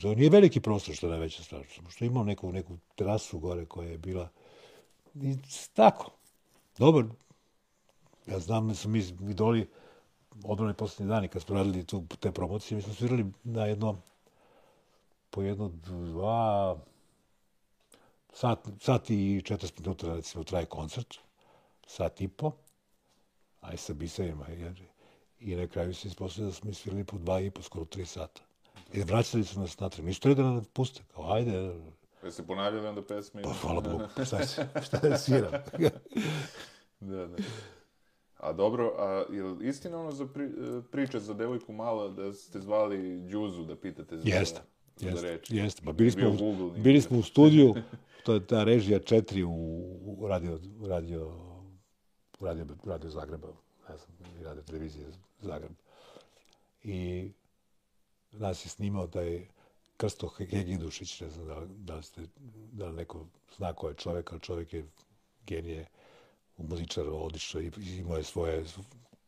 To 0.00 0.14
nije 0.14 0.30
veliki 0.30 0.60
prostor 0.60 0.94
što 0.94 1.06
je 1.06 1.10
najveća 1.10 1.42
stvar, 1.42 1.64
što 1.88 2.04
imao 2.04 2.24
neku, 2.24 2.52
neku 2.52 2.76
terasu 2.94 3.38
gore 3.38 3.66
koja 3.66 3.88
je 3.88 3.98
bila 3.98 4.28
i 5.14 5.36
tako. 5.74 6.10
Dobro, 6.78 7.08
Ja 8.26 8.38
znam 8.38 8.68
da 8.68 8.74
smo 8.74 8.90
mi 8.90 8.98
idoli 9.30 9.68
odbrane 10.44 10.74
posljednji 10.74 11.08
dani 11.08 11.28
kad 11.28 11.42
smo 11.42 11.56
radili 11.56 11.84
tu, 11.84 12.04
te 12.20 12.32
promocije, 12.32 12.76
mi 12.76 12.82
smo 12.82 12.94
svirali 12.94 13.32
na 13.44 13.66
jedno, 13.66 14.00
po 15.30 15.42
jedno, 15.42 15.70
dva, 15.84 16.76
sat, 18.32 18.68
sat 18.80 19.10
i 19.10 19.42
40 19.44 19.80
minuta, 19.80 20.14
recimo, 20.14 20.44
traje 20.44 20.66
koncert, 20.66 21.14
sat 21.86 22.20
i 22.20 22.28
po, 22.28 22.52
aj 23.60 23.76
sa 23.76 23.94
bisajima, 23.94 24.46
jer, 24.48 24.82
i 25.40 25.56
na 25.56 25.66
kraju 25.66 25.94
se 25.94 26.08
ispostavili 26.08 26.50
da 26.50 26.54
smo 26.54 26.68
mi 26.68 26.74
svirali 26.74 27.04
po 27.04 27.18
dva 27.18 27.40
i 27.40 27.50
po, 27.50 27.62
skoro 27.62 27.84
tri 27.84 28.06
sata. 28.06 28.42
I 28.92 29.02
vraćali 29.02 29.44
su 29.44 29.60
nas 29.60 29.80
natrag. 29.80 30.06
Nisu 30.06 30.34
da 30.34 30.42
nas 30.42 30.68
puste, 30.68 31.02
kao, 31.14 31.32
ajde. 31.32 31.80
Ja 32.24 32.30
se 32.30 32.46
ponavljali 32.46 32.86
onda 32.86 33.02
pesme? 33.02 33.42
Pa, 33.42 33.52
hvala 33.52 33.80
Bogu, 33.80 34.04
šta 34.26 34.38
šta 34.82 35.06
je 35.06 35.18
sviram? 35.18 35.52
da, 37.00 37.26
da. 37.26 37.36
A 38.44 38.52
dobro, 38.52 38.94
a 38.98 39.24
je 39.32 39.42
li 39.42 39.68
istina 39.68 40.00
ono 40.00 40.12
za 40.12 40.26
pri, 40.26 40.44
e, 40.44 40.48
priča 40.90 41.20
za 41.20 41.34
devojku 41.34 41.72
mala 41.72 42.08
da 42.08 42.32
ste 42.32 42.60
zvali 42.60 43.20
Đuzu 43.20 43.64
da 43.64 43.76
pitate 43.76 44.18
za, 44.18 44.28
jeste, 44.28 44.60
za 44.96 45.08
jeste, 45.08 45.30
reč? 45.30 45.50
Jeste, 45.50 45.82
pa 45.84 45.92
bili 45.92 46.10
smo, 46.10 46.30
Google, 46.30 46.70
bili 46.80 47.00
smo 47.00 47.18
u 47.18 47.22
studiju, 47.22 47.74
to 48.24 48.34
je 48.34 48.46
ta 48.46 48.64
režija 48.64 48.98
četiri 48.98 49.44
u, 49.44 49.50
u 50.04 50.28
radio, 50.28 50.60
radio, 50.86 51.32
radio, 52.40 52.66
radio 52.84 53.10
Zagreba, 53.10 53.48
ne 53.88 53.96
znam, 53.96 54.44
radio 54.44 54.62
televizije 54.62 55.06
Zagreb. 55.40 55.72
I 56.82 57.30
nas 58.32 58.66
je 58.66 58.68
snimao 58.68 59.06
taj 59.06 59.46
Krsto 59.96 60.28
Hegindušić, 60.28 61.20
ne 61.20 61.30
znam 61.30 61.46
da, 61.46 61.66
da, 61.66 62.02
ste, 62.02 62.22
da 62.72 62.92
neko 62.92 63.26
zna 63.56 63.72
ko 63.72 63.88
je 63.88 63.94
čovjek, 63.94 64.32
ali 64.32 64.40
čovjek 64.40 64.72
je 64.72 64.84
genije 65.46 65.86
muzičar 66.56 67.04
odlično 67.08 67.60
i 67.60 67.70
imao 67.98 68.16
je 68.16 68.24
svoje 68.24 68.64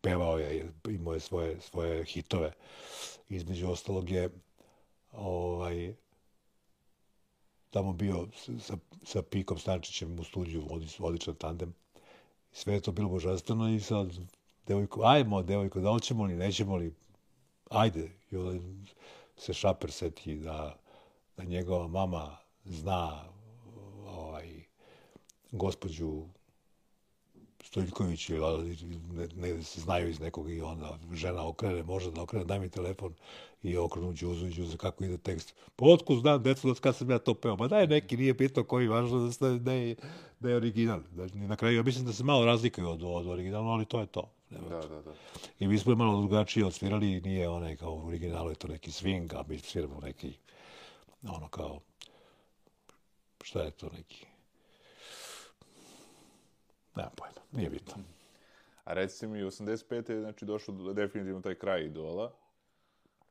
pevao 0.00 0.38
je 0.38 0.72
imao 0.88 1.14
je 1.14 1.20
svoje 1.20 1.60
svoje 1.60 2.04
hitove. 2.04 2.52
Između 3.28 3.70
ostalog 3.70 4.10
je 4.10 4.30
ovaj 5.12 5.94
tamo 7.70 7.92
bio 7.92 8.28
sa, 8.60 8.76
sa 9.04 9.22
Pikom 9.22 9.58
Stančićem 9.58 10.18
u 10.18 10.24
studiju 10.24 10.68
odličan 10.98 11.34
tandem. 11.34 11.74
Sve 12.52 12.74
je 12.74 12.80
to 12.80 12.92
bilo 12.92 13.08
božanstveno 13.08 13.68
i 13.68 13.80
sad 13.80 14.08
devojko 14.66 15.02
ajmo 15.04 15.42
devojko 15.42 15.80
da 15.80 15.90
hoćemo 15.90 16.24
li 16.24 16.34
nećemo 16.34 16.76
li 16.76 16.94
ajde. 17.70 18.10
I 18.30 18.36
onda 18.36 18.60
se 19.36 19.52
šaper 19.52 19.92
seti 19.92 20.36
da 20.36 20.76
da 21.36 21.44
njegova 21.44 21.88
mama 21.88 22.36
zna 22.64 23.24
ovaj 24.06 24.64
gospođu 25.52 26.26
Stojiljković 27.66 28.28
ili 28.28 28.98
ne, 29.12 29.28
ne 29.36 29.62
se 29.62 29.80
znaju 29.80 30.08
iz 30.08 30.20
nekog 30.20 30.50
i 30.50 30.60
onda 30.60 30.98
žena 31.12 31.48
okrene, 31.48 31.82
može 31.82 32.10
da 32.10 32.22
okrene, 32.22 32.44
daj 32.44 32.58
mi 32.58 32.68
telefon 32.68 33.14
i 33.62 33.76
okrenu 33.76 34.12
Đuzu 34.12 34.46
i 34.46 34.54
Đuzu 34.54 34.76
kako 34.76 35.04
ide 35.04 35.18
tekst. 35.18 35.54
Pa 35.76 35.86
otkud 35.86 36.20
znam, 36.20 36.42
decu, 36.42 36.74
kad 36.80 36.96
sam 36.96 37.10
ja 37.10 37.18
to 37.18 37.34
peo? 37.34 37.56
Ma 37.56 37.68
daj 37.68 37.86
neki, 37.86 38.16
nije 38.16 38.36
pitao 38.36 38.64
koji, 38.64 38.88
važno 38.88 39.18
da, 39.18 39.32
ste, 39.32 39.50
da, 39.50 39.72
je, 39.72 39.96
da 40.40 40.50
je 40.50 40.56
original. 40.56 41.00
Znači, 41.14 41.34
na 41.34 41.56
kraju, 41.56 41.76
ja 41.76 41.82
mislim 41.82 42.06
da 42.06 42.12
se 42.12 42.24
malo 42.24 42.44
razlikuju 42.44 42.88
od, 42.88 43.02
od 43.02 43.26
originalno, 43.26 43.70
ali 43.70 43.84
to 43.84 44.00
je 44.00 44.06
to. 44.06 44.30
Da, 44.50 44.58
da, 44.58 45.02
da. 45.02 45.12
I 45.58 45.68
mi 45.68 45.78
smo 45.78 45.94
malo 45.94 46.18
drugačije 46.20 46.66
odsvirali, 46.66 47.20
nije 47.20 47.48
onaj 47.48 47.76
kao 47.76 47.94
u 47.94 48.06
originalu, 48.06 48.50
je 48.50 48.54
to 48.54 48.68
neki 48.68 48.90
swing, 48.90 49.34
a 49.34 49.44
mi 49.48 49.58
sviramo 49.58 50.00
neki, 50.00 50.32
ono 51.28 51.48
kao, 51.48 51.80
šta 53.42 53.62
je 53.62 53.70
to 53.70 53.88
neki, 53.96 54.25
nemam 56.96 57.12
pojma, 57.16 57.40
nije 57.52 57.70
bitno. 57.70 57.94
A 58.84 58.92
recite 58.92 59.26
mi, 59.26 59.42
85. 59.42 60.10
je 60.10 60.20
znači, 60.20 60.44
došlo 60.44 60.74
do 60.74 60.92
definitivno 60.92 61.40
taj 61.40 61.54
kraj 61.54 61.84
idola. 61.84 62.32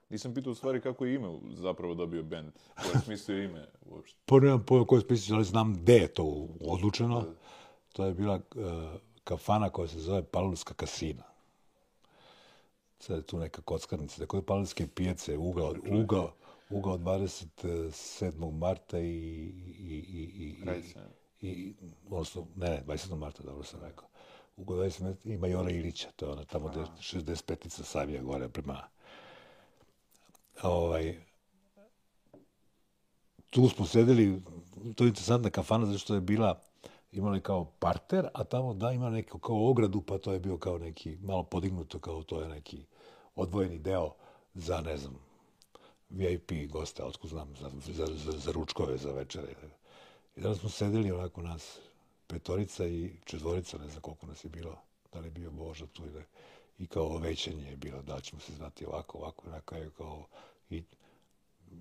Nisam 0.10 0.34
pitao 0.34 0.52
u 0.52 0.56
stvari 0.56 0.82
kako 0.82 1.06
je 1.06 1.16
ime 1.16 1.40
zapravo 1.54 1.94
dobio 1.94 2.24
band. 2.24 2.52
Ko 2.76 2.90
je 2.94 3.00
smislio 3.06 3.44
ime 3.44 3.68
uopšte? 3.86 4.18
Pa 4.26 4.40
nemam 4.40 4.64
pojma 4.66 4.86
ko 4.86 4.96
je 4.96 5.02
smislio, 5.02 5.36
ali 5.36 5.46
znam 5.46 5.74
gde 5.74 5.94
je 5.94 6.08
to 6.08 6.48
odlučeno. 6.62 7.26
To 7.94 8.06
je 8.06 8.14
bila 8.14 8.36
uh, 8.36 8.42
kafana 9.24 9.70
koja 9.70 9.88
se 9.88 10.00
zove 10.00 10.24
Palulska 10.24 10.74
kasina. 10.74 11.24
Sad 13.00 13.18
je 13.18 13.24
tu 13.24 13.40
neka 13.40 13.62
kockarnica. 13.62 14.20
Dakle, 14.20 14.42
Palulske 14.42 14.88
pijace, 14.88 15.38
ugao, 15.38 15.74
ugao, 15.92 16.34
ugao 16.70 16.98
27. 16.98 18.52
marta 18.52 19.00
i... 19.00 19.04
i, 19.04 19.12
i, 19.90 20.32
i, 20.38 20.56
i, 20.60 20.96
i 21.46 21.74
odnosno, 22.10 22.48
ne, 22.56 22.70
ne, 22.70 22.84
27. 22.88 23.16
marta, 23.16 23.44
dobro 23.44 23.64
sam 23.64 23.80
rekao. 23.82 24.08
Ugao 24.58 24.78
27. 24.78 25.04
marta 25.04 25.30
i 25.30 25.38
Majora 25.38 25.70
Ilića, 25.70 26.08
to 26.16 26.26
je 26.26 26.32
ona 26.32 26.46
tamo 26.46 26.68
65-ica 27.00 27.84
Savija 27.84 28.24
gore 28.24 28.50
prema... 28.50 28.84
Ovaj, 30.64 31.16
tu 33.50 33.70
smo 33.70 33.86
sedeli, 33.86 34.42
to 34.96 35.04
je 35.04 35.08
interesantna 35.08 35.50
kafana, 35.50 35.86
zato 35.86 35.98
što 35.98 36.16
je 36.16 36.22
bila 36.22 36.62
imali 37.12 37.42
kao 37.42 37.66
parter, 37.80 38.28
a 38.34 38.44
tamo 38.44 38.74
da 38.74 38.92
ima 38.92 39.10
neko 39.10 39.40
kao 39.40 39.70
ogradu, 39.70 40.02
pa 40.02 40.18
to 40.18 40.34
je 40.34 40.40
bio 40.40 40.58
kao 40.58 40.78
neki, 40.78 41.18
malo 41.22 41.44
podignuto, 41.44 42.00
kao 42.00 42.24
to 42.24 42.42
je 42.42 42.48
neki 42.48 42.86
odvojeni 43.36 43.80
deo 43.80 44.14
za, 44.54 44.82
ne 44.82 44.98
znam, 44.98 45.16
VIP 46.10 46.52
goste, 46.72 47.04
otko 47.04 47.28
znam, 47.28 47.54
za, 47.62 47.72
za, 47.94 48.06
za, 48.06 48.32
za 48.32 48.52
ručkove, 48.52 48.98
za 48.98 49.12
večere. 49.12 49.56
I 50.36 50.42
danas 50.42 50.60
smo 50.60 50.70
sedeli 50.70 51.12
onako 51.12 51.42
nas 51.42 51.80
petorica 52.28 52.88
i 52.88 53.12
četvorica, 53.26 53.78
ne 53.78 53.88
znam 53.88 54.02
koliko 54.02 54.26
nas 54.26 54.44
je 54.44 54.50
bilo, 54.50 54.78
da 55.14 55.20
li 55.20 55.28
je 55.28 55.32
bio 55.32 55.52
Boža 55.52 55.86
tu 55.88 56.06
ili 56.06 56.24
i 56.80 56.88
kao 56.88 57.18
većenje 57.18 57.70
je 57.70 57.78
bilo, 57.78 58.02
da 58.02 58.22
ćemo 58.22 58.42
se 58.42 58.54
znati 58.54 58.86
ovako, 58.86 59.18
ovako, 59.18 59.50
na 59.50 59.62
kraju 59.62 59.92
kao 59.92 60.28
i 60.70 60.84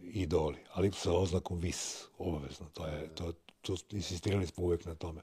idoli, 0.02 0.58
ali 0.72 0.92
sa 0.92 1.12
oznakom 1.12 1.58
vis, 1.58 2.04
obavezno, 2.18 2.66
to 2.74 2.86
je, 2.86 3.14
to, 3.14 3.32
to 3.62 3.76
insistirali 3.90 4.46
smo 4.46 4.64
uvijek 4.64 4.84
na 4.84 4.94
tome. 4.94 5.20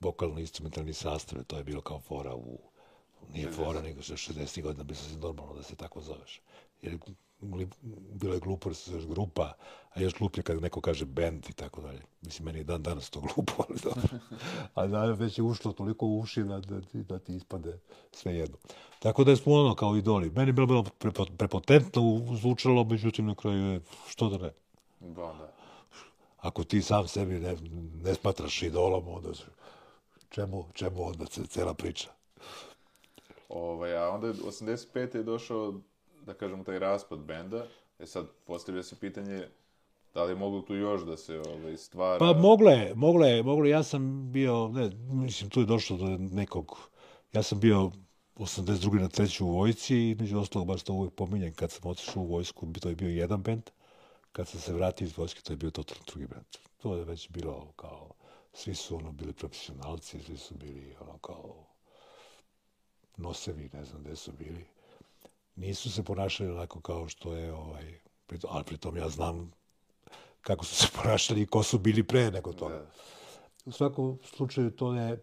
Vokalno 0.00 0.40
instrumentalni 0.40 0.92
sastave, 0.92 1.44
to 1.44 1.56
je 1.56 1.64
bilo 1.64 1.80
kao 1.80 2.00
fora 2.00 2.34
u, 2.34 2.58
nije 3.32 3.50
fora, 3.50 3.82
nego 3.82 4.02
što 4.02 4.14
60. 4.14 4.62
godina 4.62 4.84
bi 4.84 4.94
se 4.94 5.16
normalno 5.16 5.54
da 5.54 5.62
se 5.62 5.76
tako 5.76 6.00
zoveš. 6.00 6.40
Jer 6.82 6.98
bilo 8.12 8.34
je 8.34 8.40
glupo 8.40 8.68
da 8.68 8.74
se 8.74 8.90
zoveš 8.90 9.06
grupa, 9.06 9.52
a 9.94 10.00
još 10.00 10.14
gluplje 10.18 10.42
kad 10.42 10.62
neko 10.62 10.80
kaže 10.80 11.04
band 11.04 11.46
i 11.48 11.52
tako 11.52 11.80
dalje. 11.80 12.02
Mislim, 12.22 12.46
meni 12.46 12.58
je 12.58 12.64
dan 12.64 12.82
danas 12.82 13.10
to 13.10 13.20
glupo, 13.20 13.52
ali 13.68 13.78
dobro. 13.82 14.18
A 14.74 14.86
da 14.86 15.04
već 15.04 15.38
je 15.38 15.42
ušlo 15.42 15.72
toliko 15.72 16.06
u 16.06 16.18
uši 16.20 16.42
da, 16.42 16.60
da, 16.60 16.80
ti, 16.80 17.02
da 17.02 17.18
ti 17.18 17.36
ispade 17.36 17.78
sve 18.12 18.34
jedno. 18.34 18.56
Tako 18.98 19.24
da 19.24 19.30
je 19.30 19.36
smo 19.36 19.54
ono 19.54 19.74
kao 19.74 19.96
idoli. 19.96 20.30
Meni 20.30 20.48
je 20.48 20.52
bilo, 20.52 20.66
bilo 20.66 20.84
prepotentno 21.36 22.02
zvučalo, 22.40 22.84
međutim 22.84 23.26
na 23.26 23.34
kraju 23.34 23.72
je, 23.72 23.80
što 24.08 24.28
da 24.28 24.38
ne. 24.38 24.52
Da, 25.00 25.22
da 25.22 25.56
ako 26.46 26.64
ti 26.64 26.82
sam 26.82 27.08
sebi 27.08 27.40
ne, 27.40 27.56
ne 28.04 28.14
smatraš 28.14 28.62
idolom, 28.62 29.08
onda 29.08 29.28
čemu, 30.30 30.64
čemu 30.72 31.08
onda 31.08 31.26
se 31.26 31.46
cela 31.46 31.74
priča? 31.74 32.08
Ovaj, 33.48 33.96
a 33.96 34.10
onda 34.10 34.32
85. 34.32 35.16
je 35.16 35.22
došao, 35.22 35.74
da 36.26 36.34
kažemo, 36.34 36.64
taj 36.64 36.78
raspad 36.78 37.18
benda. 37.18 37.66
E 37.98 38.06
sad, 38.06 38.26
postavlja 38.46 38.82
se 38.82 38.96
pitanje, 39.00 39.48
da 40.14 40.24
li 40.24 40.32
je 40.32 40.36
moglo 40.36 40.60
tu 40.60 40.74
još 40.74 41.02
da 41.02 41.16
se 41.16 41.40
ovaj, 41.40 41.76
stvara... 41.76 42.18
Pa 42.18 42.32
moglo 42.32 42.70
je, 42.70 42.94
moglo 42.94 43.26
je, 43.26 43.42
moglo 43.42 43.64
je. 43.64 43.70
Ja 43.70 43.82
sam 43.82 44.32
bio, 44.32 44.68
ne, 44.68 44.90
mislim, 45.10 45.50
tu 45.50 45.60
je 45.60 45.66
došlo 45.66 45.96
do 45.96 46.06
nekog... 46.18 46.78
Ja 47.32 47.42
sam 47.42 47.60
bio 47.60 47.90
82. 48.36 49.00
na 49.00 49.08
treću 49.08 49.46
u 49.46 49.50
vojci 49.50 49.96
i 49.96 50.16
među 50.20 50.38
ostalog, 50.38 50.68
baš 50.68 50.82
to 50.82 50.92
uvijek 50.92 51.14
pominjem, 51.14 51.54
kad 51.54 51.70
sam 51.70 51.90
otišao 51.90 52.22
u 52.22 52.26
vojsku, 52.26 52.66
to 52.80 52.88
je 52.88 52.94
bio 52.94 53.08
jedan 53.08 53.42
bend 53.42 53.70
kad 54.36 54.48
sam 54.48 54.60
se 54.60 54.72
vratio 54.72 55.04
iz 55.04 55.16
vojske, 55.16 55.40
to 55.40 55.52
je 55.52 55.56
bio 55.56 55.70
totalno 55.70 56.04
drugi 56.06 56.26
band. 56.26 56.46
To 56.82 56.96
je 56.96 57.04
već 57.04 57.30
bilo 57.30 57.72
kao, 57.76 58.10
svi 58.52 58.74
su 58.74 58.96
ono 58.96 59.12
bili 59.12 59.32
profesionalci, 59.32 60.20
svi 60.22 60.36
su 60.36 60.54
bili 60.54 60.96
ono 61.00 61.18
kao 61.18 61.66
nosevi, 63.16 63.70
ne 63.72 63.84
znam 63.84 64.02
gde 64.02 64.16
su 64.16 64.32
bili. 64.32 64.66
Nisu 65.56 65.90
se 65.92 66.02
ponašali 66.02 66.50
onako 66.50 66.80
kao 66.80 67.08
što 67.08 67.34
je, 67.34 67.52
ovaj, 67.52 67.98
pritom, 68.26 68.50
ali 68.52 68.64
pritom 68.64 68.96
ja 68.96 69.08
znam 69.08 69.52
kako 70.40 70.64
su 70.64 70.74
se 70.74 70.86
ponašali 71.02 71.42
i 71.42 71.46
ko 71.46 71.62
su 71.62 71.78
bili 71.78 72.02
pre 72.02 72.30
nego 72.30 72.52
toga. 72.52 72.86
U 73.64 73.72
svakom 73.72 74.18
slučaju 74.24 74.70
to 74.70 74.94
je 74.94 75.22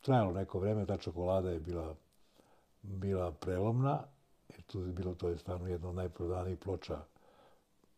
trajalo 0.00 0.32
neko 0.32 0.58
vreme, 0.58 0.86
ta 0.86 0.96
čokolada 0.96 1.50
je 1.50 1.60
bila, 1.60 1.96
bila 2.82 3.32
prelomna, 3.32 4.04
jer 4.48 4.62
tu 4.62 4.80
je 4.80 4.92
bilo, 4.92 5.14
to 5.14 5.28
je 5.28 5.38
stvarno 5.38 5.68
jedno 5.68 5.88
od 5.88 5.94
najprodanijih 5.94 6.58
ploča 6.58 6.98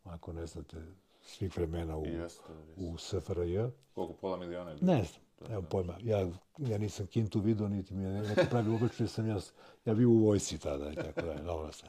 ako 0.04 0.32
ne 0.32 0.46
znate, 0.46 0.76
svih 1.22 1.56
vremena 1.56 1.98
u, 1.98 2.06
jeste, 2.06 2.52
u 2.76 2.98
SFRJ. 2.98 3.58
Koliko, 3.94 4.12
pola 4.12 4.36
miliona? 4.36 4.74
Ne 4.80 5.04
znam, 5.04 5.22
evo 5.48 5.62
pojma. 5.62 5.94
Ja, 6.02 6.28
ja 6.58 6.78
nisam 6.78 7.06
Kintu 7.06 7.40
vidio, 7.40 7.68
niti 7.68 7.94
mi 7.94 8.04
je 8.04 8.22
neko 8.22 8.42
pravi 8.50 8.74
obračun, 8.74 9.08
sam 9.08 9.28
ja, 9.28 9.38
ja 9.84 9.94
bio 9.94 10.10
u 10.10 10.18
vojsi 10.18 10.58
tada 10.58 10.92
i 10.92 10.94
tako 10.94 11.20
da 11.20 11.32
je, 11.32 11.42
dobro 11.42 11.72
sam. 11.72 11.88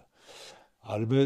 Ali 0.82 1.06
me, 1.06 1.18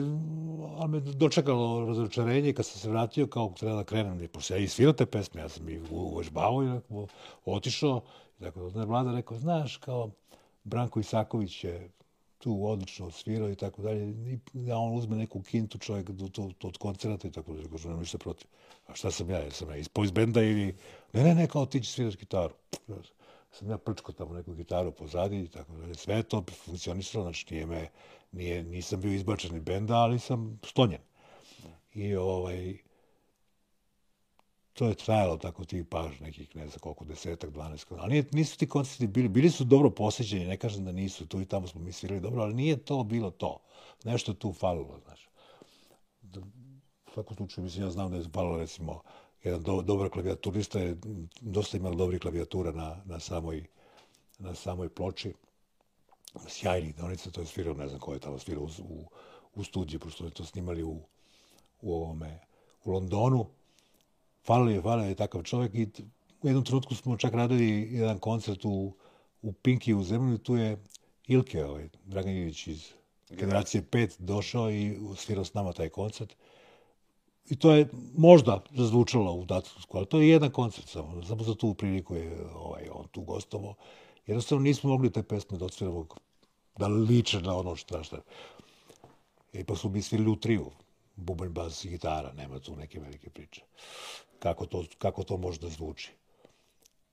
ali 0.77 0.89
me 0.89 0.99
dočekalo 0.99 1.85
razočarenje 1.85 2.53
kad 2.53 2.65
sam 2.65 2.79
se 2.79 2.89
vratio, 2.89 3.27
kao 3.27 3.53
treba 3.59 3.75
da 3.75 3.83
krenem, 3.83 4.23
i 4.23 4.27
pošto 4.27 4.53
ja 4.53 4.57
i 4.57 4.67
svirao 4.67 4.93
te 4.93 5.05
pesme, 5.05 5.41
ja 5.41 5.49
sam 5.49 5.69
i 5.69 5.81
uvežbavao 5.91 6.63
i 6.63 6.67
tako, 6.67 7.07
otišao. 7.45 8.01
I 8.39 8.43
tako 8.43 8.69
da 8.69 8.79
je 8.79 8.85
vlada 8.85 9.11
rekao, 9.11 9.37
znaš, 9.37 9.77
kao 9.77 10.09
Branko 10.63 10.99
Isaković 10.99 11.63
je 11.63 11.89
tu 12.45 12.65
odlično 12.65 13.11
svirao 13.11 13.49
i 13.49 13.55
tako 13.55 13.81
dalje. 13.81 14.09
I 14.09 14.39
da 14.53 14.77
on 14.77 14.97
uzme 14.97 15.15
neku 15.15 15.41
kintu 15.41 15.77
čovjek 15.77 16.09
do, 16.09 16.27
to, 16.27 16.51
to 16.57 16.67
od 16.67 16.77
koncerta 16.77 17.27
i 17.27 17.31
tako 17.31 17.53
dalje. 17.53 17.69
Kažu, 17.69 17.89
nema 17.89 17.99
ništa 17.99 18.17
protiv. 18.17 18.47
A 18.87 18.95
šta 18.95 19.11
sam 19.11 19.29
ja? 19.29 19.37
Jesam 19.37 19.69
ja 19.69 19.77
ispao 19.77 20.03
iz 20.03 20.11
benda 20.11 20.41
ili... 20.41 20.75
Ne, 21.13 21.23
ne, 21.23 21.35
ne, 21.35 21.47
kao 21.47 21.65
ti 21.65 21.81
će 21.81 21.91
sviraš 21.91 22.17
gitaru. 22.17 22.53
Sam 23.51 23.69
ja 23.69 23.77
prčko 23.77 24.11
tamo 24.11 24.33
neku 24.33 24.53
gitaru 24.53 24.91
pozadi 24.91 25.39
i 25.43 25.47
tako 25.47 25.73
dalje. 25.77 25.95
Sve 25.95 26.23
to 26.23 26.43
funkcionisalo, 26.65 27.23
znači 27.23 27.45
nije 27.53 27.65
me, 27.65 27.89
nije, 28.31 28.63
nisam 28.63 29.01
bio 29.01 29.13
izbačen 29.13 29.55
iz 29.55 29.63
benda, 29.63 29.95
ali 29.95 30.19
sam 30.19 30.59
stonjen. 30.63 31.01
I 31.93 32.15
ovaj, 32.15 32.77
to 34.75 34.87
je 34.87 34.95
trajalo 34.95 35.37
tako 35.37 35.65
ti 35.65 35.83
paž 35.83 36.19
nekih, 36.19 36.55
ne 36.55 36.67
znam 36.67 36.79
koliko, 36.79 37.05
desetak, 37.05 37.49
dvanest 37.49 37.87
godina. 37.89 38.03
Ali 38.03 38.25
nisu 38.31 38.57
ti 38.57 38.67
koncerti 38.69 39.07
bili, 39.07 39.27
bili 39.27 39.49
su 39.49 39.63
dobro 39.63 39.89
posjećeni, 39.89 40.45
ne 40.45 40.57
kažem 40.57 40.85
da 40.85 40.91
nisu, 40.91 41.27
tu 41.27 41.41
i 41.41 41.45
tamo 41.45 41.67
smo 41.67 41.81
mi 41.81 41.91
svirali 41.91 42.21
dobro, 42.21 42.41
ali 42.43 42.53
nije 42.53 42.77
to 42.77 43.03
bilo 43.03 43.31
to. 43.31 43.59
Nešto 44.03 44.33
tu 44.33 44.53
falilo, 44.53 44.99
znaš. 45.05 45.29
Da, 46.21 46.39
u 47.07 47.11
svakom 47.13 47.35
slučaju, 47.35 47.63
mislim, 47.63 47.83
ja 47.83 47.91
znam 47.91 48.11
da 48.11 48.17
je 48.17 48.23
falilo, 48.33 48.57
recimo, 48.57 49.01
jedan 49.43 49.61
do, 49.63 49.81
dobar 49.81 50.09
klavijaturista 50.09 50.79
je 50.79 50.97
dosta 51.41 51.77
imao 51.77 51.95
dobrih 51.95 52.21
klavijatura 52.21 52.71
na, 52.71 53.01
na, 53.05 53.19
samoj, 53.19 53.65
na 54.39 54.55
samoj 54.55 54.89
ploči. 54.89 55.33
Sjajnih 56.47 56.95
donica, 56.95 57.31
to 57.31 57.41
je 57.41 57.47
svirao, 57.47 57.73
ne 57.73 57.87
znam 57.87 57.99
ko 57.99 58.13
je 58.13 58.19
tamo 58.19 58.39
svirao 58.39 58.63
u, 58.63 58.69
u, 58.83 59.05
u 59.55 59.63
studiju, 59.63 59.99
pošto 59.99 60.25
je 60.25 60.31
to 60.31 60.45
snimali 60.45 60.83
u, 60.83 60.99
u 61.81 61.93
ovome, 61.93 62.39
u 62.83 62.91
Londonu 62.91 63.45
falio 64.45 64.75
je, 64.75 64.81
falio 64.81 65.09
je 65.09 65.15
takav 65.15 65.43
čovjek 65.43 65.73
i 65.75 65.87
u 66.41 66.47
jednom 66.47 66.63
trenutku 66.63 66.95
smo 66.95 67.17
čak 67.17 67.33
radili 67.33 67.89
jedan 67.91 68.19
koncert 68.19 68.65
u, 68.65 68.93
u 69.41 69.53
Pinki 69.53 69.93
u 69.93 70.03
Zemlju 70.03 70.37
tu 70.37 70.55
je 70.55 70.77
Ilke, 71.27 71.65
ovaj, 71.65 71.89
Dragan 72.05 72.33
Ilić 72.33 72.67
iz 72.67 72.93
generacije 73.29 73.83
5 73.83 74.15
došao 74.19 74.71
i 74.71 74.97
svirao 75.15 75.45
s 75.45 75.53
nama 75.53 75.73
taj 75.73 75.89
koncert. 75.89 76.35
I 77.49 77.55
to 77.55 77.71
je 77.71 77.89
možda 78.17 78.63
zazvučalo 78.71 79.33
u 79.33 79.45
datumu, 79.45 79.85
ali 79.93 80.05
to 80.05 80.19
je 80.19 80.29
jedan 80.29 80.51
koncert 80.51 80.87
samo. 80.87 81.23
Samo 81.23 81.43
za 81.43 81.55
tu 81.55 81.73
priliku 81.73 82.15
je 82.15 82.45
ovaj, 82.55 82.89
on 82.91 83.07
tu 83.07 83.21
gostovo. 83.21 83.75
Jednostavno 84.27 84.63
nismo 84.63 84.89
mogli 84.89 85.11
te 85.11 85.23
pesme 85.23 85.57
da 85.57 85.65
odsviramo 85.65 86.05
da 86.77 86.87
liče 86.87 87.41
na 87.41 87.57
ono 87.57 87.75
što 87.75 88.03
šta. 88.03 88.17
I 89.53 89.59
e, 89.59 89.63
pa 89.63 89.75
smo 89.75 89.89
mi 89.89 90.01
svirili 90.01 90.31
u 90.31 90.35
triju. 90.35 90.71
Bubanj, 91.15 91.49
bas 91.49 91.85
i 91.85 91.89
gitara, 91.89 92.33
nema 92.33 92.59
tu 92.59 92.75
neke 92.75 92.99
velike 92.99 93.29
priče 93.29 93.61
kako 94.39 94.65
to, 94.65 94.83
kako 94.97 95.23
to 95.23 95.37
može 95.37 95.59
da 95.59 95.69
zvuči. 95.69 96.11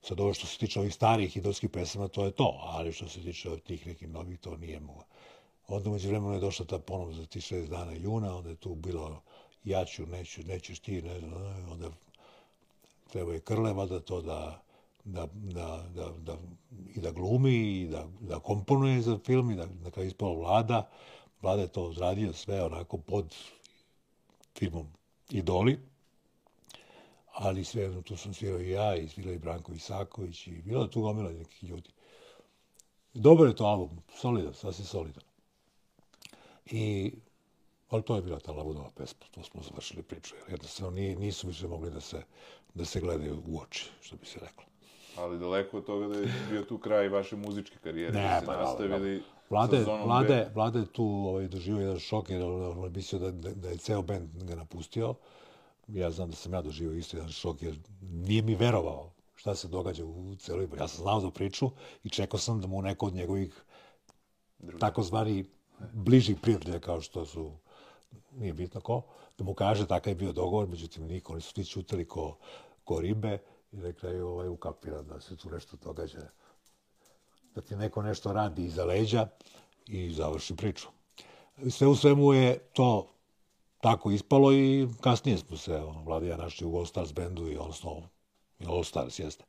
Sad 0.01 0.19
ovo 0.19 0.33
što 0.33 0.47
se 0.47 0.57
tiče 0.57 0.79
ovih 0.79 0.93
starih 0.93 1.37
idolskih 1.37 1.69
pesama, 1.69 2.07
to 2.07 2.25
je 2.25 2.31
to, 2.31 2.59
ali 2.61 2.93
što 2.93 3.07
se 3.09 3.21
tiče 3.21 3.49
od 3.49 3.63
tih 3.63 3.87
nekih 3.87 4.09
novih, 4.09 4.39
to 4.39 4.57
nije 4.57 4.79
mogo. 4.79 5.03
Onda 5.67 5.89
među 5.89 6.09
vremenu 6.09 6.33
je 6.33 6.39
došla 6.39 6.65
ta 6.65 6.79
ponovno 6.79 7.13
za 7.13 7.25
ti 7.25 7.41
šest 7.41 7.69
dana 7.69 7.93
juna, 7.93 8.35
onda 8.35 8.49
je 8.49 8.55
tu 8.55 8.75
bilo 8.75 9.05
ono, 9.05 9.21
ja 9.63 9.85
ću, 9.85 10.05
neću, 10.05 10.43
nećeš 10.43 10.79
ti, 10.79 11.01
ne 11.01 11.19
znam, 11.19 11.33
onda 11.71 11.89
treba 13.11 13.33
je 13.33 13.39
Krleva 13.39 13.85
da 13.85 13.99
to 13.99 14.21
da, 14.21 14.61
da, 15.03 15.27
da, 15.33 15.83
da, 15.95 16.09
da, 16.19 16.37
i 16.95 16.99
da 16.99 17.11
glumi 17.11 17.81
i 17.81 17.87
da, 17.87 18.07
da 18.19 18.39
komponuje 18.39 19.01
za 19.01 19.17
film 19.25 19.51
i 19.51 19.55
da, 19.55 19.65
da 19.65 19.91
kada 19.91 20.05
ispala 20.07 20.33
vlada, 20.33 20.89
vlada 21.41 21.61
je 21.61 21.67
to 21.67 21.83
odradio 21.83 22.33
sve 22.33 22.63
onako 22.63 22.97
pod 22.97 23.35
filmom 24.57 24.87
Idoli, 25.29 25.79
ali 27.33 27.63
sve 27.63 27.81
jedno 27.81 28.01
tu 28.01 28.17
sam 28.17 28.33
svirao 28.33 28.61
i 28.61 28.69
ja 28.69 28.95
i 28.95 29.07
svirao 29.07 29.33
i 29.33 29.39
Branko 29.39 29.73
Isaković 29.73 30.47
i 30.47 30.61
bilo 30.65 30.83
je 30.83 30.91
tu 30.91 31.01
gomila 31.01 31.31
nekih 31.31 31.63
ljudi. 31.63 31.89
Dobar 33.13 33.47
je 33.47 33.55
to 33.55 33.65
album, 33.65 34.01
solidan, 34.15 34.53
sasvim 34.53 34.85
solidan. 34.85 35.23
I, 36.65 37.13
ali 37.89 38.03
to 38.03 38.15
je 38.15 38.21
bila 38.21 38.39
ta 38.39 38.51
Lavudova 38.51 38.89
pesma, 38.95 39.25
to 39.31 39.43
smo 39.43 39.61
završili 39.61 40.03
priču, 40.03 40.35
jer 40.35 40.51
jednostavno 40.51 40.91
nisu 40.95 41.47
više 41.47 41.67
mogli 41.67 41.91
da 41.91 42.01
se, 42.01 42.23
da 42.73 42.85
se 42.85 42.99
gledaju 42.99 43.43
u 43.47 43.59
oči, 43.59 43.89
što 44.01 44.15
bi 44.15 44.25
se 44.25 44.39
reklo. 44.39 44.63
Ali 45.17 45.39
daleko 45.39 45.77
od 45.77 45.85
toga 45.85 46.07
da 46.07 46.19
je 46.19 46.33
bio 46.49 46.63
tu 46.63 46.77
kraj 46.77 47.09
vaše 47.09 47.35
muzičke 47.35 47.77
karijere, 47.83 48.13
ne, 48.13 48.23
da 48.23 48.41
pa, 48.45 48.57
nastavili 48.57 49.23
Vlade, 49.53 49.85
Vlade, 50.05 50.51
Vlade 50.53 50.85
tu 50.85 51.05
ovaj, 51.05 51.47
doživio 51.47 51.81
jedan 51.81 51.99
šok, 51.99 52.29
jer 52.29 52.43
on 52.43 52.83
je 52.83 52.89
mislio 52.89 53.19
da, 53.19 53.31
da, 53.31 53.53
da 53.53 53.69
je 53.69 53.77
ceo 53.77 54.01
band 54.01 54.43
ga 54.43 54.55
napustio. 54.55 55.15
Ja 55.87 56.11
znam 56.11 56.29
da 56.29 56.35
sam 56.35 56.53
ja 56.53 56.61
doživio 56.61 56.97
isto 56.97 57.17
jedan 57.17 57.31
šok, 57.31 57.61
jer 57.61 57.77
nije 58.01 58.41
mi 58.41 58.55
verovao 58.55 59.11
šta 59.35 59.55
se 59.55 59.67
događa 59.67 60.05
u 60.05 60.35
celoj... 60.35 60.67
Ja 60.79 60.87
sam 60.87 61.03
znao 61.03 61.19
za 61.19 61.29
priču 61.29 61.69
i 62.03 62.09
čekao 62.09 62.39
sam 62.39 62.61
da 62.61 62.67
mu 62.67 62.81
neko 62.81 63.05
od 63.05 63.13
njegovih 63.13 63.63
takozvani 64.79 65.45
bližih 65.93 66.37
prijatelja, 66.41 66.79
kao 66.79 67.01
što 67.01 67.25
su, 67.25 67.51
nije 68.31 68.53
bitno 68.53 68.81
ko, 68.81 69.01
da 69.37 69.43
mu 69.43 69.53
kaže 69.53 69.87
takav 69.87 70.11
je 70.11 70.15
bio 70.15 70.31
dogovor, 70.31 70.67
međutim 70.67 71.07
niko, 71.07 71.33
oni 71.33 71.41
su 71.41 71.53
ti 71.53 71.65
čutali 71.65 72.07
ko, 72.07 72.37
ko 72.83 72.99
ribe 73.01 73.37
i 73.71 73.77
na 73.77 73.93
kraju 73.93 74.27
ovaj, 74.27 74.47
ukapira 74.47 75.01
da 75.01 75.21
se 75.21 75.35
tu 75.35 75.49
nešto 75.49 75.77
događa, 75.83 76.29
da 77.55 77.61
ti 77.61 77.75
neko 77.75 78.01
nešto 78.01 78.33
radi 78.33 78.65
iza 78.65 78.85
leđa 78.85 79.27
i 79.87 80.09
završi 80.09 80.55
priču. 80.55 80.87
Sve 81.69 81.87
u 81.87 81.95
svemu 81.95 82.33
je 82.33 82.57
to 82.73 83.13
tako 83.81 84.11
ispalo 84.11 84.53
i 84.53 84.87
kasnije 85.01 85.37
smo 85.37 85.57
se, 85.57 85.75
ono, 85.75 86.03
Vladija 86.03 86.37
našli 86.37 86.67
u 86.67 86.77
All 86.77 86.85
Stars 86.85 87.13
bandu 87.13 87.51
i 87.51 87.57
odnosno 87.57 88.01
All 88.67 88.83
Stars, 88.83 89.19
jeste, 89.19 89.43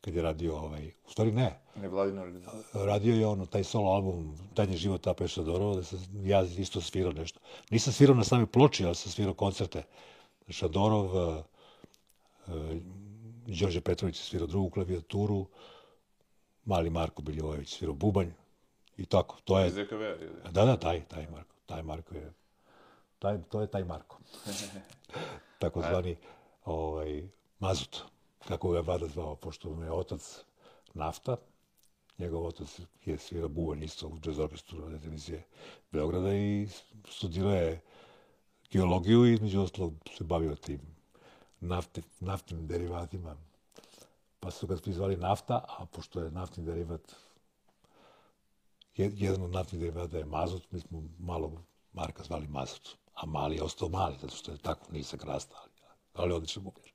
kad 0.00 0.14
je 0.14 0.22
radio 0.22 0.56
ovaj, 0.56 0.86
u 1.06 1.10
stvari 1.10 1.32
ne. 1.32 1.60
Ne 1.76 1.88
Vladina 1.88 2.22
organizacija. 2.22 2.84
Radio 2.84 3.14
je 3.14 3.26
ono, 3.26 3.46
taj 3.46 3.64
solo 3.64 3.90
album, 3.90 4.36
Tanje 4.54 4.76
život 4.76 5.06
Ape 5.06 5.28
Šadorova, 5.28 5.76
da 5.76 5.82
sam 5.82 6.26
ja 6.26 6.42
isto 6.42 6.80
svirao 6.80 7.12
nešto. 7.12 7.40
Nisam 7.70 7.92
svirao 7.92 8.16
na 8.16 8.24
sami 8.24 8.46
ploči, 8.46 8.84
ali 8.84 8.94
sam 8.94 9.12
svirao 9.12 9.34
koncerte. 9.34 9.82
Šadorov, 10.48 11.04
uh, 11.04 11.44
uh, 12.46 12.54
Đorđe 13.46 13.80
Petrović 13.80 14.18
je 14.18 14.24
svirao 14.24 14.46
drugu 14.46 14.70
klavijaturu, 14.70 15.46
Mali 16.68 16.90
Marko 16.90 17.22
Biljovojević 17.22 17.76
svirao 17.76 17.94
bubanj 17.94 18.30
i 18.96 19.06
tako. 19.06 19.36
To 19.44 19.58
je... 19.58 19.70
Da, 20.50 20.64
da, 20.64 20.76
taj, 20.76 21.04
taj 21.04 21.26
Marko. 21.26 21.54
Taj 21.66 21.82
Marko 21.82 22.14
je... 22.14 22.32
Taj, 23.18 23.38
to 23.48 23.60
je 23.60 23.66
taj 23.66 23.84
Marko. 23.84 24.18
tako 25.60 25.80
zvani 25.80 26.16
ovaj, 26.64 27.28
mazut, 27.58 28.02
kako 28.48 28.70
ga 28.70 28.76
je 28.76 28.82
Vlada 28.82 29.06
zvao, 29.06 29.36
pošto 29.36 29.70
mu 29.70 29.82
je 29.82 29.92
otac 29.92 30.44
nafta, 30.94 31.36
njegov 32.18 32.46
otac 32.46 32.80
je 33.04 33.18
svirao 33.18 33.48
bubanj 33.48 33.84
isto 33.84 34.06
u 34.06 34.18
jazz 34.26 34.38
orkestru 34.38 34.78
na 34.78 34.98
televizije 34.98 35.42
Beograda 35.92 36.34
i 36.34 36.68
studirao 37.08 37.52
je 37.52 37.80
geologiju 38.70 39.26
i 39.26 39.38
među 39.40 39.60
ostalog 39.60 39.94
se 40.16 40.24
bavio 40.24 40.54
tim 40.54 40.80
nafte, 41.60 42.02
naftnim 42.20 42.66
derivatima. 42.66 43.36
Pa 44.40 44.50
su 44.50 44.66
ga 44.66 44.76
zvali 44.86 45.16
nafta, 45.16 45.64
a 45.68 45.86
pošto 45.86 46.20
je 46.20 46.30
naftni 46.30 46.64
derivat, 46.64 47.12
jedan 48.96 49.42
od 49.42 49.50
naftnih 49.50 49.80
derivata 49.80 50.18
je 50.18 50.24
mazut, 50.24 50.70
mi 50.70 50.80
smo 50.80 51.02
malo 51.18 51.52
Marka 51.92 52.22
zvali 52.22 52.46
mazut. 52.48 52.96
A 53.14 53.26
mali 53.26 53.56
je 53.56 53.62
ostao 53.62 53.88
mali, 53.88 54.16
zato 54.20 54.36
što 54.36 54.52
je 54.52 54.58
tako 54.58 54.92
nisak 54.92 55.24
rasta, 55.24 55.56
ali, 55.62 55.72
ali 56.14 56.32
odlično 56.32 56.62
bubljaš. 56.62 56.92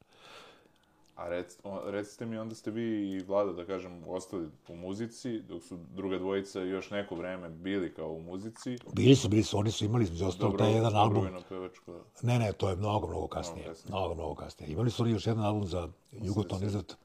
A 1.15 1.29
rec, 1.29 1.57
recite 1.85 2.25
mi, 2.25 2.37
onda 2.37 2.55
ste 2.55 2.71
vi 2.71 3.11
i 3.11 3.19
Vlada, 3.19 3.53
da 3.53 3.65
kažem, 3.65 4.03
ostali 4.07 4.49
u 4.67 4.75
muzici, 4.75 5.39
dok 5.39 5.63
su 5.63 5.77
druga 5.95 6.17
dvojica 6.17 6.61
još 6.61 6.91
neko 6.91 7.15
vreme 7.15 7.49
bili 7.49 7.93
kao 7.93 8.11
u 8.11 8.21
muzici. 8.21 8.77
Bili 8.93 9.15
su, 9.15 9.29
bili 9.29 9.43
su, 9.43 9.57
oni 9.57 9.71
su 9.71 9.85
imali, 9.85 10.03
između 10.03 10.25
ostalo, 10.25 10.57
taj 10.57 10.73
jedan 10.73 10.95
album. 10.95 11.27
Pevačko. 11.49 11.99
Ne, 12.21 12.39
ne, 12.39 12.53
to 12.53 12.69
je 12.69 12.75
mnogo, 12.75 13.07
mnogo 13.07 13.27
kasnije. 13.27 13.63
Mnogo, 13.63 13.73
kasnije. 13.73 13.91
mnogo, 13.91 14.15
mnogo 14.15 14.35
kasnije. 14.35 14.71
Imali 14.71 14.91
su 14.91 15.03
oni 15.03 15.11
još 15.11 15.27
jedan 15.27 15.45
album 15.45 15.67
za 15.67 15.89
Jugoton 16.11 16.63
izrat, 16.63 16.97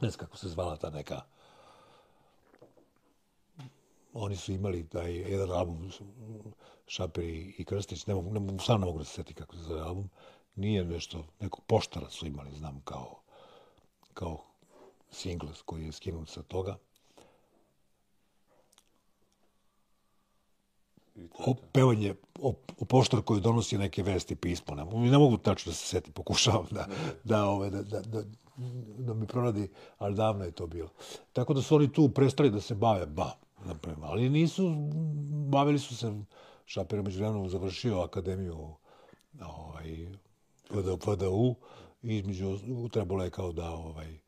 ne 0.00 0.10
znam 0.10 0.18
kako 0.18 0.36
se 0.36 0.48
zvala 0.48 0.76
ta 0.76 0.90
neka. 0.90 1.20
Oni 4.14 4.36
su 4.36 4.52
imali 4.52 4.88
taj 4.88 5.12
jedan 5.12 5.50
album, 5.50 5.90
Šaper 6.86 7.24
i 7.24 7.64
Krstić, 7.64 8.06
ne 8.06 8.14
mogu, 8.14 8.32
ne 8.32 8.40
mogu, 8.40 8.58
sam 8.58 8.80
ne 8.80 8.86
mogu 8.86 8.98
da 8.98 9.04
se 9.04 9.12
seti 9.12 9.34
kako 9.34 9.56
se 9.56 9.62
zove 9.62 9.80
album. 9.80 10.10
Nije 10.56 10.84
nešto, 10.84 11.24
neko 11.40 11.60
poštara 11.66 12.10
su 12.10 12.26
imali, 12.26 12.56
znam, 12.56 12.80
kao 12.84 13.22
kao 14.14 14.38
singles 15.10 15.62
koji 15.62 15.84
je 15.84 15.92
skinut 15.92 16.28
sa 16.28 16.42
toga. 16.42 16.78
O 21.46 21.54
pevanje 21.72 22.14
o, 22.40 22.54
o 22.78 22.84
poštar 22.84 23.22
koji 23.22 23.40
donosi 23.40 23.78
neke 23.78 24.02
vesti 24.02 24.36
pismo. 24.36 24.74
Ne, 24.74 24.84
ne 25.10 25.18
mogu 25.18 25.36
tačno 25.36 25.70
da 25.70 25.76
se 25.76 25.86
seti, 25.86 26.12
pokušavam 26.12 26.66
da, 26.70 26.86
da, 27.24 27.44
ove, 27.44 27.70
da, 27.70 27.82
da, 27.82 28.00
da, 28.00 28.22
da 28.98 29.14
mi 29.14 29.26
proradi, 29.26 29.68
ali 29.98 30.14
davno 30.14 30.44
je 30.44 30.50
to 30.50 30.66
bilo. 30.66 30.88
Tako 31.32 31.54
da 31.54 31.62
su 31.62 31.76
oni 31.76 31.92
tu 31.92 32.08
prestali 32.08 32.50
da 32.50 32.60
se 32.60 32.74
bave, 32.74 33.06
ba, 33.06 33.32
napravimo. 33.64 34.06
Ali 34.06 34.28
nisu, 34.28 34.74
bavili 35.48 35.78
su 35.78 35.96
se, 35.96 36.12
Šaper 36.66 36.98
je 36.98 37.02
među 37.02 37.48
završio 37.48 38.00
akademiju 38.00 38.74
ovaj, 39.40 40.06
VDU, 40.70 41.54
između, 42.02 42.58
trebalo 42.92 43.24
je 43.24 43.30
kao 43.30 43.52
da 43.52 43.70
ovaj, 43.70 44.18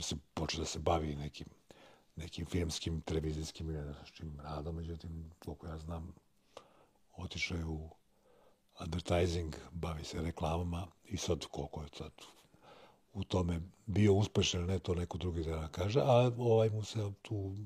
se 0.00 0.16
počne 0.34 0.60
da 0.60 0.66
se 0.66 0.78
bavi 0.78 1.16
nekim, 1.16 1.46
nekim 2.16 2.46
filmskim, 2.46 3.00
televizijskim 3.00 3.70
ili 3.70 3.94
čim 4.12 4.40
radom, 4.40 4.76
međutim, 4.76 5.30
koliko 5.38 5.66
ja 5.66 5.78
znam, 5.78 6.14
otišao 7.16 7.58
je 7.58 7.64
u 7.64 7.90
advertising, 8.78 9.54
bavi 9.70 10.04
se 10.04 10.22
reklamama 10.22 10.86
i 11.04 11.16
sad 11.16 11.46
koliko 11.46 11.82
je 11.82 11.88
sad 11.98 12.12
u 13.12 13.24
tome 13.24 13.60
bio 13.86 14.14
uspešan, 14.14 14.64
ne 14.64 14.78
to 14.78 14.94
neko 14.94 15.18
drugi 15.18 15.42
da 15.42 15.68
kaže, 15.68 16.00
a 16.00 16.30
ovaj 16.38 16.70
mu 16.70 16.84
se 16.84 17.12
tu 17.22 17.56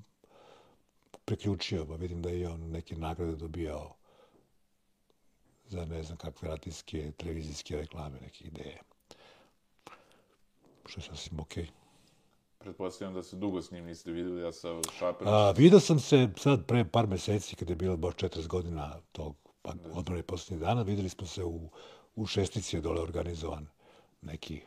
preključio, 1.24 1.86
pa 1.86 1.94
vidim 1.94 2.22
da 2.22 2.30
je 2.30 2.48
on 2.48 2.60
neke 2.70 2.96
nagrade 2.96 3.36
dobijao 3.36 3.96
za 5.68 5.84
ne 5.84 6.02
znam 6.02 6.18
kakve 6.18 6.48
ratijske, 6.48 7.12
televizijske 7.16 7.76
reklame, 7.76 8.20
neke 8.20 8.44
ideje 8.44 8.80
što 10.86 11.00
je 11.00 11.04
sasvim 11.04 11.40
okej. 11.40 11.64
Okay. 11.64 11.68
Pretpostavljam 12.58 13.14
da 13.14 13.22
se 13.22 13.36
dugo 13.36 13.62
s 13.62 13.70
njim 13.70 13.84
niste 13.84 14.12
videli, 14.12 14.42
ja 14.42 14.52
sa 14.52 14.68
Šaperom... 14.98 15.34
A, 15.34 15.50
vidio 15.50 15.80
sam 15.80 15.98
se 15.98 16.28
sad 16.36 16.66
pre 16.66 16.84
par 16.84 17.06
meseci, 17.06 17.56
kada 17.56 17.72
je 17.72 17.76
bilo 17.76 17.96
baš 17.96 18.14
40 18.14 18.46
godina 18.46 19.00
tog 19.12 19.36
pa, 19.62 19.74
odmora 19.92 20.20
i 20.20 20.22
posljednjih 20.22 20.60
dana, 20.60 20.82
videli 20.82 21.08
smo 21.08 21.26
se 21.26 21.44
u, 21.44 21.70
u 22.14 22.26
šestici, 22.26 22.76
je 22.76 22.80
dole 22.80 23.00
organizovan 23.00 23.66
neki 24.22 24.60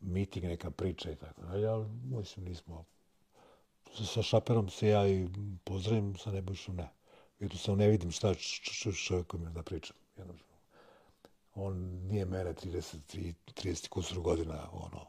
miting, 0.00 0.44
neka 0.44 0.70
priča 0.70 1.10
i 1.10 1.16
tako 1.16 1.42
dalje, 1.42 1.66
ali 1.66 1.86
mislim 2.04 2.46
nismo... 2.46 2.84
Sa, 3.94 4.22
Šaperom 4.22 4.68
se 4.68 4.88
ja 4.88 5.08
i 5.08 5.28
pozdravim, 5.64 6.16
sa 6.16 6.30
Nebojšom 6.30 6.76
ne. 6.76 6.88
Vidim 7.38 7.58
sam, 7.58 7.78
ne 7.78 7.88
vidim 7.88 8.10
šta 8.10 8.34
čovjekom 9.06 9.42
je 9.42 9.50
da 9.50 9.62
pričam. 9.62 9.96
Jednostavno. 10.16 10.54
On 11.54 11.76
nije 12.08 12.24
mene 12.24 12.54
30, 12.54 13.32
30 13.46 13.88
kusur 13.88 14.20
godina, 14.20 14.68
ono, 14.72 15.06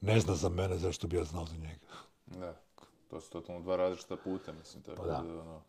ne 0.00 0.20
zna 0.20 0.34
za 0.34 0.48
mene, 0.48 0.78
zašto 0.78 1.06
bi 1.06 1.16
ja 1.16 1.24
znao 1.24 1.46
za 1.46 1.56
njega. 1.56 1.86
Da, 2.26 2.60
to 3.10 3.20
su 3.20 3.30
totalno 3.30 3.60
dva 3.60 3.76
različita 3.76 4.16
puta, 4.16 4.52
mislim. 4.52 4.82
Tako 4.82 5.02
pa 5.02 5.06
da. 5.06 5.12
da 5.12 5.40
ono... 5.40 5.62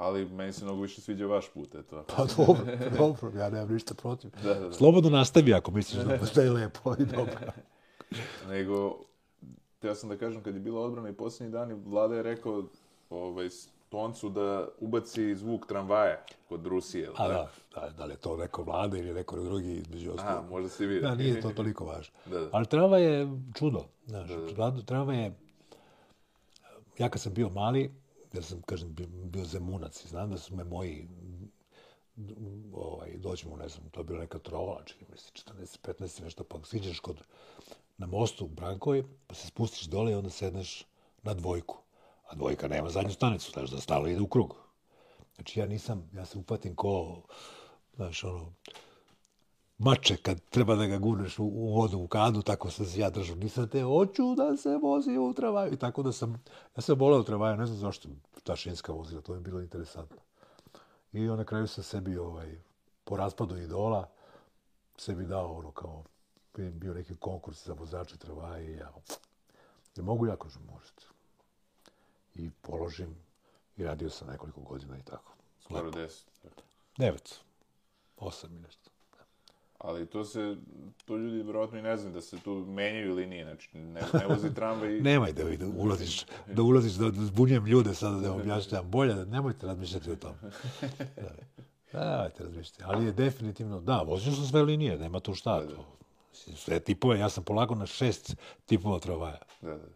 Ali 0.00 0.24
meni 0.24 0.52
se 0.52 0.64
mnogo 0.64 0.82
više 0.82 1.00
sviđa 1.00 1.26
vaš 1.26 1.48
put, 1.54 1.74
eto. 1.74 2.04
Pa 2.16 2.24
dobro, 2.36 2.64
dobro, 2.98 3.40
ja 3.40 3.50
nemam 3.50 3.72
ništa 3.72 3.94
protiv. 3.94 4.30
Da, 4.42 4.54
da, 4.54 4.60
da. 4.60 4.72
Slobodno 4.72 5.10
nastavi 5.10 5.54
ako 5.54 5.70
misliš 5.70 6.04
da 6.34 6.42
je 6.42 6.50
lepo 6.50 6.94
i 6.98 7.04
dobro. 7.04 7.34
Nego, 8.50 8.98
ja 9.82 9.94
sam 9.94 10.08
da 10.08 10.16
kažem, 10.16 10.42
kad 10.42 10.54
je 10.54 10.60
bila 10.60 10.80
odbrana 10.80 11.08
i 11.08 11.12
posljednji 11.12 11.52
dan, 11.52 11.82
vlada 11.86 12.14
je 12.14 12.22
rekao, 12.22 12.64
ovaj, 13.10 13.48
toncu 13.88 14.28
da 14.28 14.68
ubaci 14.78 15.36
zvuk 15.36 15.66
tramvaja 15.66 16.24
kod 16.48 16.66
Rusije. 16.66 17.08
A 17.16 17.28
da, 17.28 17.50
da, 17.74 17.90
da 17.90 18.04
li 18.04 18.12
je 18.12 18.16
to 18.16 18.36
neko 18.36 18.62
vlada 18.62 18.98
ili 18.98 19.12
neko 19.12 19.42
drugi 19.42 19.72
između 19.72 20.12
ostalog. 20.12 20.50
možda 20.50 20.68
si 20.68 20.86
vidio. 20.86 21.08
Da, 21.08 21.14
nije 21.14 21.40
to 21.40 21.50
toliko 21.50 21.84
važno. 21.84 22.14
Da, 22.26 22.38
da. 22.38 22.48
Ali 22.52 22.66
trava 22.66 22.98
je 22.98 23.28
čudo. 23.54 23.84
Znaš, 24.06 24.28
da, 24.56 24.82
trava 24.82 25.14
je... 25.14 25.32
Ja 26.98 27.08
kad 27.08 27.20
sam 27.20 27.34
bio 27.34 27.48
mali, 27.48 27.99
ja 28.32 28.42
sam, 28.42 28.62
kažem, 28.62 28.94
bio, 28.94 29.06
bio 29.06 29.44
zemunac 29.44 30.04
i 30.04 30.08
znam 30.08 30.30
da 30.30 30.38
su 30.38 30.56
me 30.56 30.64
moji 30.64 31.08
ovaj, 32.72 33.16
dođemo, 33.16 33.56
ne 33.56 33.68
znam, 33.68 33.90
to 33.90 34.00
je 34.00 34.04
bila 34.04 34.20
neka 34.20 34.38
trola, 34.38 34.84
čini 34.84 35.06
mi 35.10 35.16
se, 35.18 35.30
14, 35.32 35.78
15, 35.82 36.22
nešto, 36.22 36.44
pa 36.44 36.58
siđeš 36.64 37.00
kod, 37.00 37.22
na 37.98 38.06
mostu 38.06 38.44
u 38.44 38.48
Brankovi, 38.48 39.04
pa 39.26 39.34
se 39.34 39.46
spustiš 39.46 39.82
dole 39.82 40.12
i 40.12 40.14
onda 40.14 40.30
sedneš 40.30 40.86
na 41.22 41.34
dvojku. 41.34 41.78
A 42.28 42.34
dvojka 42.34 42.68
nema 42.68 42.90
zadnju 42.90 43.12
stanicu, 43.12 43.50
znaš, 43.52 43.70
da 43.70 43.80
stalo 43.80 44.08
ide 44.08 44.20
u 44.20 44.28
krug. 44.28 44.56
Znači, 45.34 45.60
ja 45.60 45.66
nisam, 45.66 46.10
ja 46.14 46.24
se 46.24 46.38
upatim 46.38 46.76
ko, 46.76 47.22
znaš, 47.94 48.24
ono, 48.24 48.52
mače 49.80 50.16
kad 50.16 50.40
treba 50.50 50.74
da 50.74 50.86
ga 50.86 50.98
gurneš 50.98 51.38
u, 51.38 51.44
u 51.44 51.74
vodu, 51.74 51.98
u 51.98 52.08
kadu, 52.08 52.42
tako 52.42 52.70
sam 52.70 52.86
se 52.86 53.00
ja 53.00 53.10
držao. 53.10 53.36
Nisam 53.36 53.68
te, 53.68 53.82
hoću 53.82 54.34
da 54.34 54.56
se 54.56 54.76
vozi 54.82 55.16
u 55.18 55.32
travaju. 55.34 55.72
I 55.72 55.76
tako 55.76 56.02
da 56.02 56.12
sam, 56.12 56.42
ja 56.76 56.82
sam 56.82 56.98
voleo 56.98 57.22
travaju, 57.22 57.56
ne 57.56 57.66
znam 57.66 57.78
zašto 57.78 58.08
ta 58.44 58.56
šinska 58.56 58.92
vozila, 58.92 59.22
to 59.22 59.34
je 59.34 59.40
bilo 59.40 59.60
interesantno. 59.60 60.16
I 61.12 61.20
na 61.20 61.44
kraju 61.44 61.66
sam 61.66 61.84
sebi, 61.84 62.18
ovaj, 62.18 62.58
po 63.04 63.16
raspadu 63.16 63.56
idola, 63.56 64.08
sebi 64.96 65.26
dao 65.26 65.58
ono 65.58 65.70
kao, 65.70 66.04
bio 66.56 66.94
neki 66.94 67.16
konkurs 67.16 67.66
za 67.66 67.72
vozače 67.72 68.16
travaje 68.16 68.72
i 68.72 68.76
ja, 68.76 68.92
jer 69.96 70.04
mogu 70.04 70.26
ja, 70.26 70.36
kažem, 70.36 70.62
možete. 70.72 71.02
I 72.34 72.50
položim 72.50 73.16
i 73.76 73.84
radio 73.84 74.10
sam 74.10 74.28
nekoliko 74.28 74.60
godina 74.60 74.98
i 74.98 75.02
tako. 75.02 75.32
Skoro 75.64 75.90
deset. 75.90 76.26
Devet, 76.98 77.40
osam 78.16 78.54
i 78.54 78.58
nešto. 78.58 78.79
Ali 79.80 80.06
to 80.06 80.24
se, 80.24 80.56
to 81.04 81.16
ljudi 81.16 81.42
vjerojatno 81.42 81.78
i 81.78 81.82
ne 81.82 81.96
znaju 81.96 82.14
da 82.14 82.20
se 82.20 82.38
tu 82.38 82.54
menjaju 82.54 83.14
linije, 83.14 83.44
znači 83.44 83.78
ne, 83.78 84.00
ne 84.12 84.26
vozi 84.26 84.54
tramvaj 84.54 84.96
i... 84.96 85.00
Nemoj 85.10 85.32
da, 85.32 85.44
da 85.44 85.66
ulaziš, 85.66 86.26
da 86.46 86.62
ulaziš, 86.62 86.92
da, 86.92 87.10
da 87.10 87.24
zbunjem 87.24 87.66
ljude 87.66 87.94
sada 87.94 88.20
da 88.20 88.32
objašnjam. 88.32 88.90
Bolje 88.90 89.14
da 89.14 89.24
nemojte 89.24 89.66
razmišljati 89.66 90.10
o 90.10 90.16
tom. 90.16 90.32
Da. 91.92 92.00
Nemojte 92.00 92.44
razmišljati. 92.44 92.82
Ali 92.86 93.06
je 93.06 93.12
definitivno, 93.12 93.80
da, 93.80 94.02
vozio 94.02 94.32
sam 94.32 94.44
sve 94.44 94.62
linije, 94.62 94.98
nema 94.98 95.20
tu 95.20 95.34
šta. 95.34 95.66
To. 95.66 95.86
Mislim, 96.30 96.56
Sve 96.56 96.80
tipove, 96.80 97.18
ja 97.18 97.28
sam 97.28 97.44
polagao 97.44 97.76
na 97.76 97.86
šest 97.86 98.36
tipova 98.66 98.98
travaja. 98.98 99.38
Da, 99.60 99.74
da. 99.74 99.88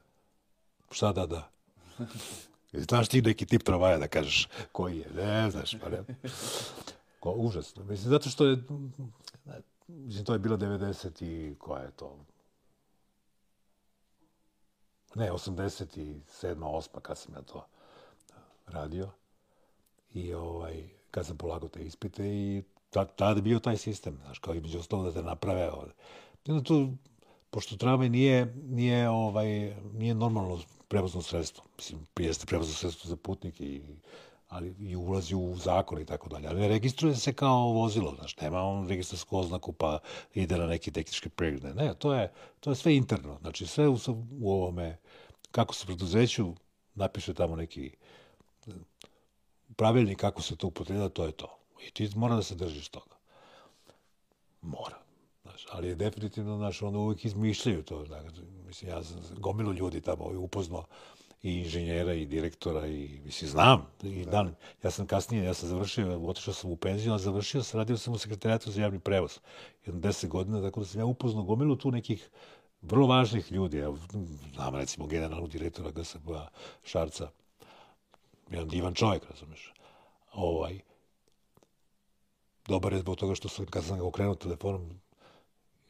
Šta 0.90 1.12
da, 1.12 1.26
da. 1.26 1.50
Znaš 2.88 3.08
ti 3.08 3.22
neki 3.22 3.46
tip 3.46 3.62
travaja 3.62 3.98
da 3.98 4.08
kažeš 4.08 4.48
koji 4.72 4.98
je? 4.98 5.06
Ne, 5.16 5.50
znaš, 5.50 5.76
pa 5.82 5.88
ne. 5.88 6.04
Ko, 7.20 7.32
užasno. 7.32 7.84
Mislim, 7.84 8.10
zato 8.10 8.28
što 8.28 8.46
je, 8.46 8.62
mislim, 9.88 10.24
to 10.24 10.32
je 10.32 10.38
bilo 10.38 10.56
90 10.56 11.24
i 11.24 11.54
koja 11.58 11.82
je 11.82 11.90
to? 11.90 12.24
Ne, 15.14 15.30
87. 15.32 16.20
8. 16.42 17.00
kad 17.00 17.18
sam 17.18 17.34
ja 17.34 17.42
to 17.42 17.66
radio. 18.66 19.10
I 20.14 20.34
ovaj, 20.34 20.88
kad 21.10 21.26
sam 21.26 21.36
polagao 21.36 21.68
te 21.68 21.84
ispite 21.84 22.26
i 22.26 22.62
tad, 22.90 23.16
tad 23.16 23.36
je 23.36 23.42
bio 23.42 23.58
taj 23.58 23.76
sistem, 23.76 24.18
znaš, 24.24 24.38
kao 24.38 24.54
između 24.54 24.78
ostalog 24.78 25.04
da 25.04 25.12
te 25.12 25.22
naprave. 25.22 25.70
Ovaj. 25.70 25.90
I 26.44 26.50
onda 26.50 26.64
tu, 26.64 26.92
pošto 27.50 27.76
tramvaj 27.76 28.08
nije, 28.08 28.54
nije, 28.54 29.08
ovaj, 29.08 29.76
nije 29.92 30.14
normalno 30.14 30.60
prevozno 30.88 31.22
sredstvo. 31.22 31.64
Mislim, 31.76 32.06
jeste 32.18 32.46
prevozno 32.46 32.74
sredstvo 32.74 33.08
za 33.08 33.16
putnike, 33.16 33.64
i, 33.64 33.82
ali 34.54 34.74
i 34.78 34.96
ulazi 34.96 35.34
u 35.34 35.56
zakon 35.56 36.00
i 36.00 36.06
tako 36.06 36.28
dalje. 36.28 36.48
Ali 36.48 36.60
ne 36.60 36.68
registruje 36.68 37.14
se 37.14 37.32
kao 37.32 37.72
vozilo, 37.72 38.14
znaš, 38.18 38.36
nema 38.36 38.62
on 38.62 38.88
registarsku 38.88 39.38
oznaku 39.38 39.72
pa 39.72 39.98
ide 40.34 40.56
na 40.56 40.66
neki 40.66 40.92
tehnički 40.92 41.28
pregled. 41.28 41.76
Ne, 41.76 41.94
to 41.94 42.14
je, 42.14 42.32
to 42.60 42.70
je 42.70 42.76
sve 42.76 42.96
interno. 42.96 43.38
Znači, 43.40 43.66
sve 43.66 43.88
u, 43.88 43.98
u 44.40 44.52
ovome, 44.52 44.98
kako 45.50 45.74
se 45.74 45.86
preduzeću 45.86 46.54
napiše 46.94 47.34
tamo 47.34 47.56
neki 47.56 47.90
pravilnik 49.76 50.20
kako 50.20 50.42
se 50.42 50.56
to 50.56 50.66
upotrebljava, 50.66 51.08
to 51.08 51.24
je 51.26 51.32
to. 51.32 51.58
I 51.86 51.90
ti 51.90 52.10
mora 52.16 52.36
da 52.36 52.42
se 52.42 52.54
držiš 52.54 52.88
toga. 52.88 53.16
Mora. 54.62 54.98
Znaš, 55.42 55.66
ali 55.70 55.88
je 55.88 55.94
definitivno, 55.94 56.56
znaš, 56.56 56.82
ono 56.82 57.00
uvijek 57.00 57.24
izmišljaju 57.24 57.82
to. 57.82 58.04
Znaš, 58.04 58.22
mislim, 58.66 58.90
ja 58.90 59.02
sam 59.02 59.20
gomilu 59.38 59.72
ljudi 59.72 60.00
tamo 60.00 60.24
upoznao 60.24 60.84
i 61.44 61.58
inženjera 61.58 62.14
i 62.14 62.26
direktora 62.26 62.86
i, 62.86 63.20
mislim, 63.24 63.50
znam. 63.50 63.86
I 64.02 64.24
dan, 64.24 64.54
ja 64.82 64.90
sam 64.90 65.06
kasnije, 65.06 65.44
ja 65.44 65.54
sam 65.54 65.68
završio, 65.68 66.20
otišao 66.26 66.54
sam 66.54 66.70
u 66.70 66.76
penziju, 66.76 67.12
a 67.12 67.18
završio 67.18 67.62
sam, 67.62 67.78
radio 67.78 67.96
sam 67.96 68.14
u 68.14 68.18
sekretarijatu 68.18 68.70
za 68.70 68.82
javni 68.82 68.98
prevoz. 68.98 69.38
Jedno 69.86 70.00
deset 70.00 70.30
godina, 70.30 70.62
tako 70.62 70.80
da 70.80 70.86
sam 70.86 71.00
ja 71.00 71.06
upoznao 71.06 71.44
gomilu 71.44 71.76
tu 71.76 71.90
nekih 71.90 72.30
vrlo 72.82 73.06
važnih 73.06 73.52
ljudi. 73.52 73.76
Ja 73.76 73.92
znam, 74.54 74.74
recimo, 74.74 75.06
generalnog 75.06 75.48
direktora 75.48 75.90
GSB 75.90 76.30
Šarca, 76.84 77.28
jedan 78.50 78.68
divan 78.68 78.94
čovjek, 78.94 79.30
razumiješ. 79.30 79.72
Ovaj, 80.32 80.80
dobar 82.68 82.92
je 82.92 82.98
zbog 82.98 83.16
toga 83.16 83.34
što 83.34 83.48
sam, 83.48 83.66
kad 83.66 83.84
sam 83.84 83.98
ga 83.98 84.04
okrenuo 84.04 84.34
telefonom, 84.34 85.00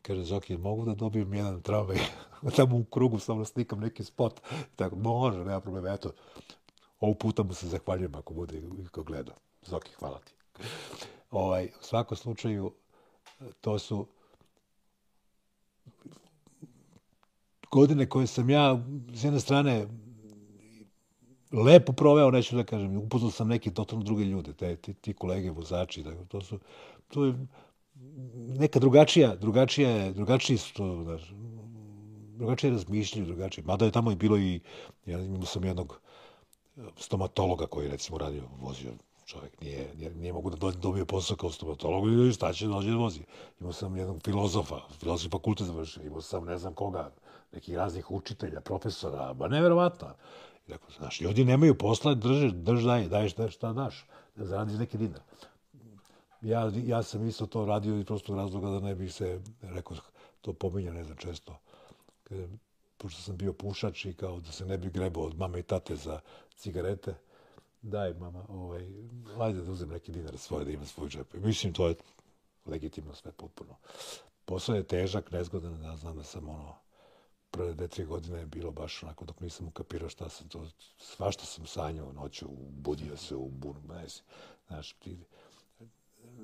kaže, 0.06 0.24
Zoki, 0.24 0.56
mogu 0.56 0.84
da 0.84 0.94
dobijem 0.94 1.34
jedan 1.34 1.62
tramvaj 1.62 1.98
tamo 2.56 2.76
u 2.76 2.84
krugu, 2.84 3.18
samo 3.18 3.38
da 3.38 3.44
slikam 3.44 3.80
neki 3.80 4.04
spot. 4.04 4.40
Tako, 4.76 4.96
može, 4.96 5.38
nema 5.38 5.60
problema, 5.60 5.94
eto. 5.94 6.12
Ovog 7.00 7.18
puta 7.18 7.42
mu 7.42 7.54
se 7.54 7.68
zahvaljujem 7.68 8.14
ako 8.14 8.34
bude 8.34 8.62
ko 8.92 9.02
gleda. 9.02 9.32
Zoki, 9.66 9.92
hvala 9.98 10.18
ti. 10.18 10.34
Ovaj, 11.30 11.64
u 11.80 11.84
svakom 11.84 12.16
slučaju, 12.16 12.72
to 13.60 13.78
su 13.78 14.06
godine 17.72 18.08
koje 18.08 18.26
sam 18.26 18.50
ja, 18.50 18.82
s 19.14 19.24
jedne 19.24 19.40
strane, 19.40 19.86
lepo 21.52 21.92
proveo, 21.92 22.30
neću 22.30 22.56
da 22.56 22.64
kažem, 22.64 22.96
upoznao 22.96 23.30
sam 23.30 23.48
neke 23.48 23.70
totalno 23.70 24.04
druge 24.04 24.24
ljude, 24.24 24.52
te, 24.52 24.76
ti, 24.76 24.94
ti 24.94 25.14
kolege, 25.14 25.50
vozači, 25.50 26.04
tako, 26.04 26.24
to 26.24 26.40
su, 26.40 26.58
to 27.08 27.24
je 27.24 27.34
neka 28.58 28.78
drugačija, 28.78 29.36
drugačija, 29.36 30.12
drugačiji 30.12 30.58
su 30.58 30.74
to, 30.74 31.02
znaš, 31.02 31.32
drugačije 32.36 32.70
razmišljaju, 32.70 33.26
drugačije. 33.26 33.64
Mada 33.64 33.84
je 33.84 33.90
tamo 33.90 34.10
i 34.10 34.16
bilo 34.16 34.38
i, 34.38 34.60
ja 35.06 35.20
imao 35.20 35.46
sam 35.46 35.64
jednog 35.64 36.00
eh, 36.76 36.80
stomatologa 36.96 37.66
koji 37.66 37.88
recimo 37.88 38.18
radio, 38.18 38.42
vozio 38.60 38.92
čovjek, 39.26 39.60
nije, 39.60 39.94
nije, 39.96 40.14
nije 40.14 40.32
mogu 40.32 40.50
da 40.50 40.56
dođe, 40.56 40.78
dobije 40.78 41.04
posao 41.04 41.36
kao 41.36 41.50
stomatolog 41.50 42.28
i 42.28 42.32
šta 42.32 42.52
će 42.52 42.66
dođe 42.66 42.90
da 42.90 42.96
vozi. 42.96 43.20
Imao 43.60 43.72
sam 43.72 43.96
jednog 43.96 44.20
filozofa, 44.24 44.80
filozofi 45.00 45.30
fakultet 45.30 45.66
završio, 45.66 46.02
imao 46.02 46.20
sam 46.20 46.44
ne 46.44 46.58
znam 46.58 46.74
koga, 46.74 47.10
nekih 47.52 47.76
raznih 47.76 48.10
učitelja, 48.10 48.60
profesora, 48.60 49.32
ba 49.34 49.48
neverovatno. 49.48 50.08
I 50.66 50.70
tako, 50.70 50.92
znaš, 50.98 51.20
ljudi 51.20 51.44
nemaju 51.44 51.78
posla, 51.78 52.14
drže, 52.14 52.50
drž, 52.50 52.84
daj, 52.84 53.08
daj 53.08 53.28
šta, 53.28 53.50
šta 53.50 53.72
daš, 53.72 54.06
da 54.36 54.44
zaradiš 54.44 54.78
neki 54.78 54.98
dinar. 54.98 55.20
Ja, 56.44 56.70
ja 56.86 57.02
sam 57.02 57.28
isto 57.28 57.46
to 57.46 57.64
radio 57.64 57.96
iz 57.96 58.06
prostog 58.06 58.36
razloga 58.36 58.70
da 58.70 58.80
ne 58.80 58.94
bih 58.94 59.14
se, 59.14 59.40
rekao, 59.62 59.96
to 60.40 60.52
pominja, 60.52 60.92
ne 60.92 61.04
znam, 61.04 61.16
često. 61.16 61.58
Kada, 62.22 62.46
pošto 62.96 63.22
sam 63.22 63.36
bio 63.36 63.52
pušač 63.52 64.04
i 64.04 64.14
kao 64.14 64.40
da 64.40 64.52
se 64.52 64.66
ne 64.66 64.78
bi 64.78 64.90
grebao 64.90 65.24
od 65.24 65.38
mame 65.38 65.58
i 65.58 65.62
tate 65.62 65.96
za 65.96 66.20
cigarete, 66.56 67.14
daj 67.82 68.14
mama, 68.14 68.44
ovaj, 68.48 68.88
ajde 69.40 69.62
da 69.62 69.72
uzem 69.72 69.88
neki 69.88 70.12
dinar 70.12 70.38
svoje, 70.38 70.64
da 70.64 70.70
imam 70.70 70.86
svoj 70.86 71.08
džep. 71.08 71.34
Mislim, 71.34 71.72
to 71.72 71.88
je 71.88 71.94
legitimno 72.66 73.14
sve 73.14 73.32
potpuno. 73.32 73.76
Posao 74.44 74.74
je 74.74 74.82
težak, 74.82 75.30
nezgodan, 75.30 75.82
ja 75.82 75.96
znam 75.96 76.16
da 76.16 76.24
sam 76.24 76.48
ono, 76.48 76.74
prve 77.50 77.74
dve, 77.74 77.88
tri 77.88 78.04
godine 78.04 78.38
je 78.38 78.46
bilo 78.46 78.70
baš 78.70 79.02
onako 79.02 79.24
dok 79.24 79.40
nisam 79.40 79.68
ukapirao 79.68 80.08
šta 80.08 80.28
sam 80.28 80.48
to, 80.48 80.66
svašta 80.98 81.44
sam 81.44 81.66
sanjao 81.66 82.12
noću, 82.12 82.48
budio 82.70 83.16
se 83.16 83.36
u 83.36 83.48
bunu, 83.48 83.80
ne 83.88 84.06
znaš, 84.68 84.92
ti, 84.92 85.18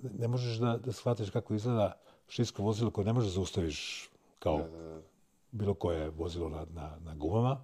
ne 0.03 0.28
možeš 0.28 0.57
da, 0.59 0.76
da 0.76 0.92
shvatiš 0.92 1.30
kako 1.30 1.55
izgleda 1.55 1.92
šinsko 2.28 2.62
vozilo 2.62 2.90
koje 2.90 3.05
ne 3.05 3.12
možeš 3.12 3.30
da 3.30 3.34
zaustaviš 3.34 4.11
kao 4.38 4.66
bilo 5.53 5.74
koje 5.74 6.11
vozilo 6.11 6.48
na, 6.48 6.66
na, 6.74 6.96
na 7.05 7.14
gumama, 7.14 7.61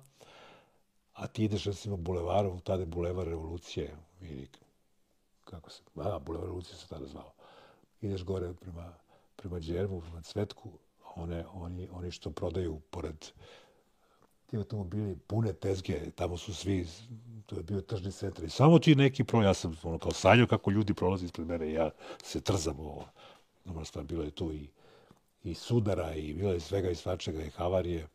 a 1.13 1.27
ti 1.27 1.45
ideš 1.45 1.65
recimo 1.65 1.97
bulevarom, 1.97 2.61
tada 2.61 2.83
je 2.83 2.87
bulevar 2.87 3.27
revolucije, 3.27 3.97
ili 4.21 4.49
kako 5.45 5.71
se, 5.71 5.83
a, 5.97 6.19
bulevar 6.19 6.47
revolucije 6.47 6.77
se 6.77 6.89
tada 6.89 7.07
zvao. 7.07 7.33
Ideš 8.01 8.25
gore 8.25 8.55
prema, 8.61 8.93
prema 9.37 9.59
Đermu, 9.59 10.01
prema 10.01 10.23
Cvetku, 10.23 10.71
one, 11.15 11.45
oni, 11.53 11.89
oni 11.93 12.11
što 12.11 12.31
prodaju 12.31 12.81
pored 12.91 13.27
ti 14.47 14.57
automobili 14.57 15.17
pune 15.27 15.53
tezge, 15.53 16.11
tamo 16.11 16.37
su 16.37 16.55
svi, 16.55 16.87
to 17.47 17.57
je 17.57 17.63
bio 17.63 17.81
tržni 17.81 18.13
centar. 18.13 18.45
I 18.45 18.51
samo 18.51 18.79
ti 18.79 18.95
neki 18.95 19.25
pro, 19.25 19.43
ja 19.43 19.55
sam 19.55 19.77
ono, 19.83 19.99
kao 19.99 20.13
sanjao 20.13 20.47
kako 20.47 20.71
ljudi 20.71 20.95
prolazi 20.95 21.25
ispred 21.25 21.47
mene 21.47 21.71
i 21.71 21.73
ja 21.73 21.91
se 22.23 22.41
trzam 22.41 22.81
ovo. 22.81 23.05
Normalno 23.65 23.85
stvar, 23.85 24.05
bilo 24.05 24.25
je 24.25 24.31
tu 24.31 24.53
i, 24.53 24.69
i 25.45 25.55
sudara 25.55 26.15
i 26.15 26.35
bilo 26.35 26.53
je 26.53 26.61
svega 26.61 26.91
i 26.91 26.95
svačega 26.95 27.43
i 27.43 27.51
havarije. 27.51 28.09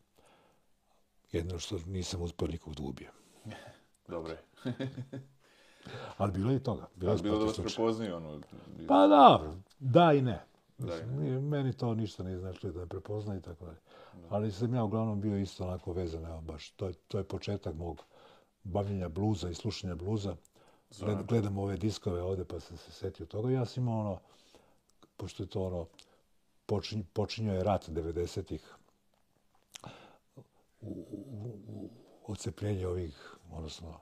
Jedno 1.32 1.58
što 1.58 1.78
nisam 1.86 2.22
uspio 2.22 2.48
nikog 2.48 2.74
da 2.74 2.82
ubijem. 2.82 3.12
Dobro. 4.08 4.36
Ali 6.18 6.32
bilo 6.32 6.50
je 6.50 6.56
i 6.56 6.62
toga. 6.62 6.86
Bilo, 6.94 7.12
je 7.12 7.18
Bilo 7.22 7.38
da 7.38 7.44
vas 7.44 7.56
prepoznaju, 7.56 8.16
ono... 8.16 8.40
Pa 8.88 9.06
da, 9.06 9.52
da 9.78 10.12
i 10.12 10.22
ne. 10.22 10.44
Mislim, 10.78 11.20
nije- 11.20 11.40
meni 11.40 11.72
to 11.72 11.94
ništa 11.94 12.22
nije 12.22 12.38
značilo 12.38 12.72
da 12.72 12.80
me 12.80 12.86
prepozna 12.86 13.36
i 13.36 13.40
tako 13.40 13.64
dalje. 13.64 13.78
Ali 14.28 14.52
sam 14.52 14.74
ja 14.74 14.84
uglavnom 14.84 15.20
bio 15.20 15.38
isto 15.38 15.64
onako 15.64 15.92
vezan, 15.92 16.24
evo 16.24 16.40
baš, 16.40 16.70
to 16.70 16.86
je, 16.86 16.92
to 17.08 17.18
je 17.18 17.24
početak 17.24 17.74
mog 17.74 18.04
bavljenja 18.64 19.08
bluza 19.08 19.50
i 19.50 19.54
slušanja 19.54 19.94
bluza. 19.94 20.36
Gled, 21.00 21.26
gledam 21.26 21.58
ove 21.58 21.76
diskove 21.76 22.22
ovde 22.22 22.44
pa 22.44 22.60
sam 22.60 22.76
se 22.76 22.92
setio 22.92 23.26
toga. 23.26 23.50
Ja 23.50 23.64
sam 23.66 23.82
imao 23.82 24.00
ono, 24.00 24.18
pošto 25.16 25.42
je 25.42 25.46
to 25.46 25.62
ono, 25.62 25.86
počinj, 26.66 27.02
počinjao 27.12 27.56
je 27.56 27.64
rat 27.64 27.88
90-ih, 27.88 28.74
odcepljenje 32.26 32.86
ovih, 32.86 33.36
odnosno, 33.52 34.00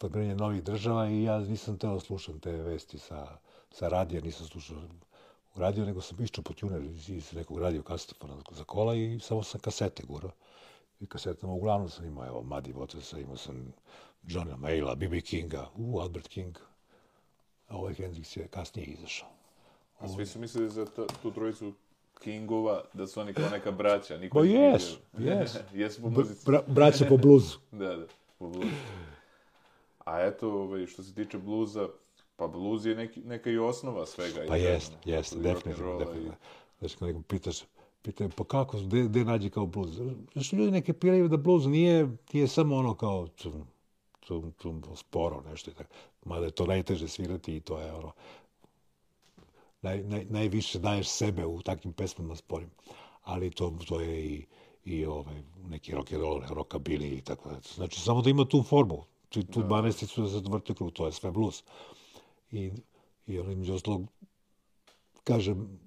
formiranje 0.00 0.34
novih 0.34 0.62
država 0.62 1.08
i 1.08 1.22
ja 1.22 1.38
nisam 1.38 1.78
teo 1.78 2.00
slušam 2.00 2.40
te 2.40 2.52
vesti 2.52 2.98
sa, 2.98 3.38
sa 3.70 3.88
radija, 3.88 4.20
nisam 4.20 4.46
slušao 4.46 4.76
u 5.54 5.60
radio, 5.60 5.84
nego 5.84 6.00
sam 6.00 6.22
iščao 6.22 6.44
po 6.44 6.54
tuner 6.54 6.84
iz, 6.84 7.10
iz 7.10 7.32
nekog 7.32 7.58
radio 7.58 7.82
kasetofona 7.82 8.36
za 8.50 8.64
kola 8.64 8.94
i 8.94 9.20
samo 9.20 9.42
sam 9.42 9.60
kasete 9.60 10.02
gurao. 10.08 10.30
I 11.02 11.06
kasetama 11.06 11.52
uglavnom 11.52 11.88
sam 11.88 12.04
imao, 12.06 12.26
evo, 12.26 12.42
Muddy 12.42 12.74
Watersa, 12.74 13.20
imao 13.20 13.36
sam 13.36 13.72
Johna 14.22 14.56
Mayla, 14.56 14.94
B.B. 14.96 15.20
Kinga, 15.20 15.68
u, 15.76 16.00
Albert 16.00 16.28
King. 16.28 16.56
A 17.68 17.76
ovaj 17.76 17.94
Hendrix 17.94 18.38
je 18.38 18.48
kasnije 18.48 18.86
izašao. 18.86 19.28
A 19.98 20.08
svi 20.08 20.26
su 20.26 20.38
mislili 20.38 20.70
za 20.70 20.86
to, 20.86 21.06
tu 21.22 21.30
trojicu 21.30 21.72
Kingova, 22.20 22.84
da 22.92 23.06
su 23.06 23.20
oni 23.20 23.34
kao 23.34 23.48
neka 23.50 23.70
braća. 23.70 24.18
Niko 24.18 24.38
Pa 24.38 24.44
ih 24.44 24.52
jesu, 24.52 24.98
nije- 25.18 25.46
jesu. 25.74 26.02
po 26.02 26.10
muzici. 26.10 26.46
bra 26.46 26.62
braća 26.66 27.04
po 27.08 27.16
bluzu. 27.16 27.58
Da, 27.72 27.96
da, 27.96 28.06
po 28.38 28.48
bluzu. 28.48 28.68
A 29.98 30.20
eto, 30.20 30.50
ovaj, 30.52 30.86
što 30.86 31.02
se 31.02 31.14
tiče 31.14 31.38
bluza, 31.38 31.88
pa 32.36 32.46
bluz 32.46 32.86
je 32.86 32.94
neki, 32.94 33.20
neka 33.20 33.50
i 33.50 33.58
osnova 33.58 34.06
svega. 34.06 34.44
Pa 34.48 34.56
i 34.56 34.62
jest, 34.62 34.92
ono, 34.92 34.98
jest, 35.16 35.32
i 35.32 35.38
definitivno, 35.38 35.98
definitivno. 35.98 36.34
Znači, 36.78 36.96
kad 36.96 37.08
nekog 37.08 37.26
pitaš, 37.26 37.62
pitaju, 38.02 38.30
pa 38.36 38.44
kako, 38.44 38.80
gde, 38.80 39.02
gde 39.02 39.24
nađe 39.24 39.50
kao 39.50 39.66
bluz? 39.66 40.00
Znači, 40.32 40.56
ljudi 40.56 40.70
neke 40.70 40.92
piraju 40.92 41.28
da 41.28 41.36
bluz 41.36 41.66
nije, 41.66 42.08
nije 42.32 42.48
samo 42.48 42.76
ono 42.76 42.94
kao 42.94 43.28
cum, 43.36 43.52
cum, 44.26 44.52
cum, 44.62 44.82
sporo, 44.96 45.42
nešto 45.50 45.70
i 45.70 45.74
tako. 45.74 45.94
Mada 46.24 46.44
je 46.44 46.50
to 46.50 46.66
najteže 46.66 47.08
svirati 47.08 47.56
i 47.56 47.60
to 47.60 47.78
je 47.78 47.92
ono, 47.92 48.12
naj, 49.82 50.02
naj, 50.02 50.24
najviše 50.30 50.78
daješ 50.78 51.08
sebe 51.08 51.46
u 51.46 51.62
takvim 51.62 51.92
pesmama 51.92 52.36
sporim. 52.36 52.70
Ali 53.22 53.50
to, 53.50 53.78
to 53.88 54.00
je 54.00 54.26
i, 54.26 54.46
i 54.84 55.06
ovaj, 55.06 55.42
neki 55.68 55.92
rock 55.92 56.12
and 56.12 56.22
roll, 56.22 56.42
rockabilly 56.42 57.18
i 57.18 57.20
tako 57.20 57.48
da. 57.48 57.60
Znači, 57.74 58.00
samo 58.00 58.22
da 58.22 58.30
ima 58.30 58.44
tu 58.44 58.62
formu. 58.62 59.04
Tu, 59.28 59.42
tu 59.42 59.62
12 59.62 60.22
da 60.22 60.28
se 60.28 60.48
vrti 60.50 60.74
krug, 60.74 60.92
to 60.92 61.06
je 61.06 61.12
sve 61.12 61.30
blues. 61.30 61.62
I, 62.50 62.72
i 63.26 63.38
ono, 63.38 63.56
među 63.56 63.74
ostalog, 63.74 64.06
kažem, 65.24 65.80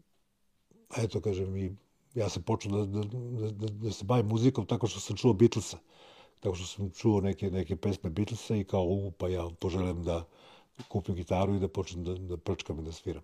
eto, 0.97 1.21
kažem, 1.21 1.57
i 1.57 1.75
ja 2.15 2.29
sam 2.29 2.43
počeo 2.43 2.71
da, 2.71 2.85
da, 2.85 3.51
da, 3.51 3.67
da, 3.67 3.91
se 3.91 4.05
bavim 4.05 4.27
muzikom 4.27 4.65
tako 4.65 4.87
što 4.87 4.99
sam 4.99 5.17
čuo 5.17 5.33
Beatlesa. 5.33 5.77
Tako 6.39 6.55
što 6.55 6.65
sam 6.65 6.89
čuo 6.89 7.21
neke, 7.21 7.51
neke 7.51 7.75
pesme 7.75 8.09
Beatlesa 8.09 8.55
i 8.55 8.63
kao, 8.63 8.83
u, 8.83 9.11
pa 9.11 9.27
ja 9.27 9.49
poželim 9.59 10.03
da 10.03 10.25
kupim 10.87 11.15
gitaru 11.15 11.55
i 11.55 11.59
da 11.59 11.67
počnem 11.67 12.03
da, 12.03 12.13
da 12.13 12.37
prčkam 12.37 12.79
i 12.79 12.83
da 12.83 12.91
sviram. 12.91 13.23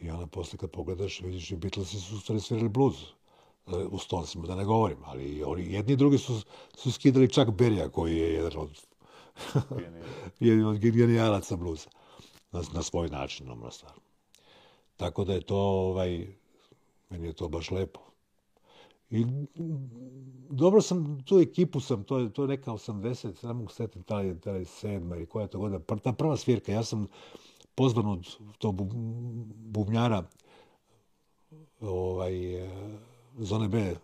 I 0.00 0.10
onda 0.10 0.26
posle 0.26 0.58
kad 0.58 0.70
pogledaš, 0.70 1.20
vidiš 1.20 1.50
i 1.50 1.56
Beatlesi 1.56 2.00
su 2.00 2.16
u 2.16 2.18
stvari 2.18 2.40
svirali 2.40 2.68
blues. 2.68 2.96
E, 3.66 3.76
U 3.90 3.98
Stonesima, 3.98 4.46
da 4.46 4.54
ne 4.54 4.64
govorim, 4.64 4.98
ali 5.04 5.42
oni 5.44 5.72
jedni 5.72 5.92
i 5.92 5.96
drugi 5.96 6.18
su, 6.18 6.40
su 6.76 6.92
skidali 6.92 7.32
čak 7.32 7.50
Berija, 7.50 7.88
koji 7.88 8.16
je 8.16 8.32
jedan 8.32 8.52
od, 8.56 8.80
jedan 10.40 10.66
od 10.66 10.78
genijalaca 10.78 11.56
bluza. 11.56 11.88
Na, 12.52 12.62
na 12.74 12.82
svoj 12.82 13.08
način, 13.08 13.46
normalno 13.46 13.70
stvar. 13.70 13.92
Tako 14.96 15.24
da 15.24 15.32
je 15.34 15.40
to, 15.40 15.56
ovaj, 15.56 16.26
meni 17.10 17.26
je 17.26 17.32
to 17.32 17.48
baš 17.48 17.70
lepo. 17.70 18.00
I 19.10 19.26
dobro 20.50 20.80
sam, 20.80 21.22
tu 21.24 21.38
ekipu 21.38 21.80
sam, 21.80 22.04
to 22.04 22.18
je, 22.18 22.32
to 22.32 22.42
je 22.42 22.48
neka 22.48 22.72
80, 22.72 23.46
ne 23.46 23.52
mogu 23.52 23.70
setim 23.70 24.02
da 24.08 24.20
je, 24.20 24.34
da 24.34 24.50
je 24.50 24.64
sedma 24.64 25.16
ili 25.16 25.26
koja 25.26 25.42
je 25.42 25.48
to 25.48 25.58
godina, 25.58 25.80
ta 26.02 26.12
prva 26.12 26.36
svirka, 26.36 26.72
ja 26.72 26.84
sam 26.84 27.06
pozvan 27.74 28.06
od 28.06 28.36
tog 28.58 28.74
bubnjara 29.56 30.24
ovaj, 31.80 32.64
eh, 32.64 32.98
zone 33.38 33.68
B, 33.68 33.94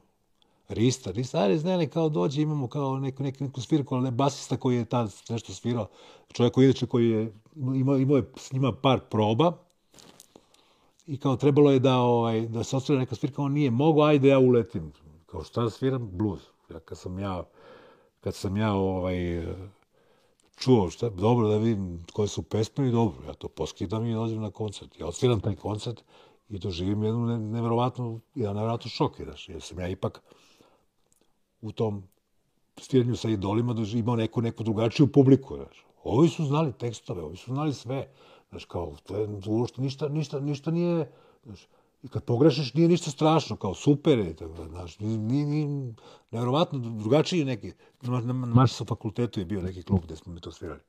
Rista, 0.69 1.11
Rista, 1.11 1.39
ajde, 1.39 1.59
znali, 1.59 1.91
kao 1.91 2.09
dođe, 2.09 2.43
imamo 2.43 2.69
kao 2.69 2.99
neku, 2.99 3.23
neku, 3.23 3.45
neku 3.45 3.61
svirku, 3.61 3.95
ali 3.95 4.05
ne 4.05 4.11
basista 4.11 4.57
koji 4.57 4.77
je 4.77 4.85
tad 4.85 5.15
nešto 5.29 5.53
svirao, 5.53 5.89
čovjek 6.33 6.55
koji, 6.55 6.67
je, 6.67 6.87
koji 6.89 7.11
je, 7.11 7.33
imao, 7.57 7.99
imao 7.99 8.17
je 8.17 8.31
s 8.37 8.53
njima 8.53 8.73
par 8.73 9.01
proba, 9.11 9.53
i 11.07 11.19
kao 11.19 11.37
trebalo 11.37 11.71
je 11.71 11.79
da 11.79 11.99
ovaj 11.99 12.41
da 12.41 12.65
se 12.65 12.77
ostvara 12.77 13.01
neka 13.01 13.15
svirka, 13.15 13.43
on 13.43 13.53
nije 13.53 13.71
mogao, 13.71 14.05
ajde 14.05 14.29
ja 14.29 14.39
uletim. 14.39 14.93
Kao 15.27 15.45
šta 15.45 15.63
da 15.63 15.71
sviram? 15.71 16.11
Blues. 16.13 16.43
Ja 16.71 16.81
kad 16.81 16.99
sam 16.99 17.19
ja 17.19 17.45
kad 18.21 18.35
sam 18.35 18.57
ja 18.57 18.73
ovaj 18.73 19.47
čuo 20.57 20.91
šta, 20.91 21.09
dobro 21.11 21.49
da 21.49 21.57
vidim 21.57 22.05
koje 22.13 22.29
su 22.29 22.43
pesme 22.43 22.89
i 22.89 22.93
dobro, 22.93 23.27
ja 23.27 23.35
to 23.35 23.49
poskidam 23.49 24.07
i 24.07 24.15
dođem 24.15 24.41
na 24.43 24.51
koncert. 24.51 25.01
Ja 25.01 25.07
odsviram 25.07 25.41
taj 25.41 25.57
koncert 25.57 26.05
i 26.49 26.59
doživim 26.59 27.05
jednu 27.05 27.27
ne, 27.27 27.39
nevjerovatnu, 27.39 28.21
jedan 28.35 28.55
nevjerovatno 28.55 28.91
šok, 28.91 29.21
znaš, 29.21 29.49
jer 29.49 29.63
sam 29.63 29.81
ja 29.81 29.89
ipak 29.89 30.23
u 31.61 31.73
tom 31.73 32.03
stiranju 32.77 33.17
sa 33.17 33.29
idolima 33.29 33.75
imao 33.95 34.17
neku, 34.17 34.43
neku 34.43 34.65
drugačiju 34.65 35.13
publiku, 35.13 35.57
znaš. 35.57 35.85
Ovi 36.05 36.29
su 36.29 36.45
znali 36.45 36.73
tekstove, 36.73 37.23
ovi 37.23 37.37
su 37.37 37.55
znali 37.55 37.75
sve. 37.75 38.09
Znaš, 38.55 38.65
kao, 38.65 38.97
to 39.03 39.17
je 39.17 39.29
uopšte 39.47 39.83
ništa, 39.83 40.09
ništa, 40.09 40.41
ništa 40.41 40.71
nije, 40.71 41.11
znaš, 41.45 41.67
i 42.03 42.09
kad 42.09 42.25
pogrešiš 42.25 42.75
nije 42.75 42.89
ništa 42.89 43.11
strašno, 43.11 43.57
kao 43.57 43.75
super 43.75 44.19
je, 44.19 44.37
tako 44.37 44.53
da, 44.53 44.69
znaš, 44.69 44.99
ni, 44.99 45.17
ni, 45.45 45.95
nevjerovatno 46.31 46.79
drugačiji 46.79 47.45
neki. 47.45 47.73
Na, 48.03 48.21
na, 48.21 48.33
na 48.33 48.47
Mašskom 48.47 48.87
fakultetu 48.87 49.41
je 49.41 49.47
bio 49.47 49.63
neki 49.63 49.83
klub 49.83 50.05
gde 50.05 50.17
smo 50.17 50.33
mi 50.33 50.41
to 50.41 50.53
svirali. 50.53 50.81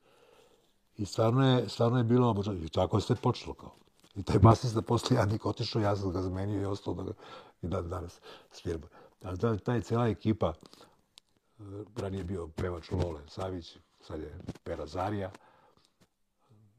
I 0.98 1.06
stvarno 1.06 1.48
je, 1.48 1.70
stvarno 1.70 1.98
je 1.98 2.04
bilo 2.04 2.30
obožavanje. 2.30 2.66
I 2.66 2.70
tako 2.70 2.98
je 2.98 3.02
sve 3.02 3.16
počelo 3.16 3.54
kao. 3.54 3.72
I 4.16 4.24
taj 4.24 4.40
basista 4.40 4.82
posle 4.82 5.18
Jadnik 5.18 5.46
otišao, 5.46 5.82
ja 5.82 5.96
sam 5.96 6.12
ga 6.12 6.22
zamenio 6.22 6.62
i 6.62 6.66
ostao 6.66 6.94
da 6.94 7.04
ga 7.04 7.14
i 7.62 7.68
dan 7.68 7.90
danas 7.90 8.20
svirba. 8.52 8.88
A 9.24 9.36
da, 9.36 9.58
ta 9.58 9.74
je 9.74 9.82
cijela 9.82 10.08
ekipa, 10.08 10.54
e, 10.54 11.64
ranije 11.96 12.20
je 12.20 12.24
bio 12.24 12.48
pevač 12.48 12.92
Lole 12.92 13.22
Savić, 13.28 13.78
sad 14.02 14.20
je 14.20 14.40
Pera 14.64 14.86
Zarija, 14.86 15.32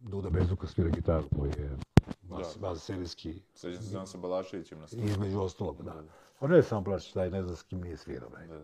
Duda 0.01 0.31
Bezuka 0.31 0.67
svira 0.67 0.91
gitaru 0.91 1.29
koji 1.37 1.51
je 1.51 1.77
vas 2.61 2.85
serijski 2.85 3.43
Sećam 3.55 3.83
se 3.83 3.89
znam 3.89 4.07
sa 4.07 4.19
Balaševićem 4.19 4.79
na 4.81 4.87
sceni. 4.87 5.11
između 5.11 5.41
ostalog, 5.41 5.83
da. 5.83 6.03
On 6.41 6.51
ne 6.51 6.57
je 6.57 6.63
samo 6.63 6.85
plaći, 6.85 7.15
taj 7.15 7.31
ne 7.31 7.43
zna 7.43 7.57
s 7.57 7.63
kim 7.63 7.81
nije 7.81 7.97
svirao. 7.97 8.31
Ne. 8.31 8.47
Da. 8.47 8.61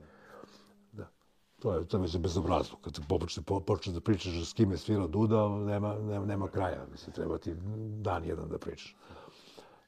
Da. 0.92 1.08
To 1.58 1.74
je, 1.74 1.88
to 1.88 1.96
je 1.96 2.00
već 2.00 2.18
bezobrazno. 2.18 2.78
Kad 2.78 3.00
počne, 3.08 3.42
po, 3.42 3.60
počne 3.60 3.92
da 3.92 4.00
pričaš 4.00 4.50
s 4.50 4.52
kim 4.52 4.70
je 4.70 4.78
svirao 4.78 5.08
Duda, 5.08 5.48
nema, 5.48 5.94
nema, 5.94 6.26
nema 6.26 6.48
kraja. 6.48 6.86
Mislim, 6.90 7.14
treba 7.14 7.38
ti 7.38 7.54
dan 8.00 8.24
jedan 8.24 8.48
da 8.48 8.58
pričaš. 8.58 8.96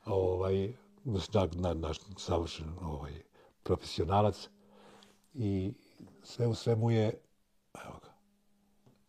Ovaj, 0.04 0.72
na, 1.04 1.20
na, 1.54 1.74
naš 1.74 1.98
savršen 2.18 2.72
ovaj, 2.82 3.22
profesionalac 3.62 4.48
i 5.34 5.74
sve 6.22 6.46
u 6.46 6.54
svemu 6.54 6.90
je, 6.90 7.20
evo 7.84 7.98
ga, 8.02 8.08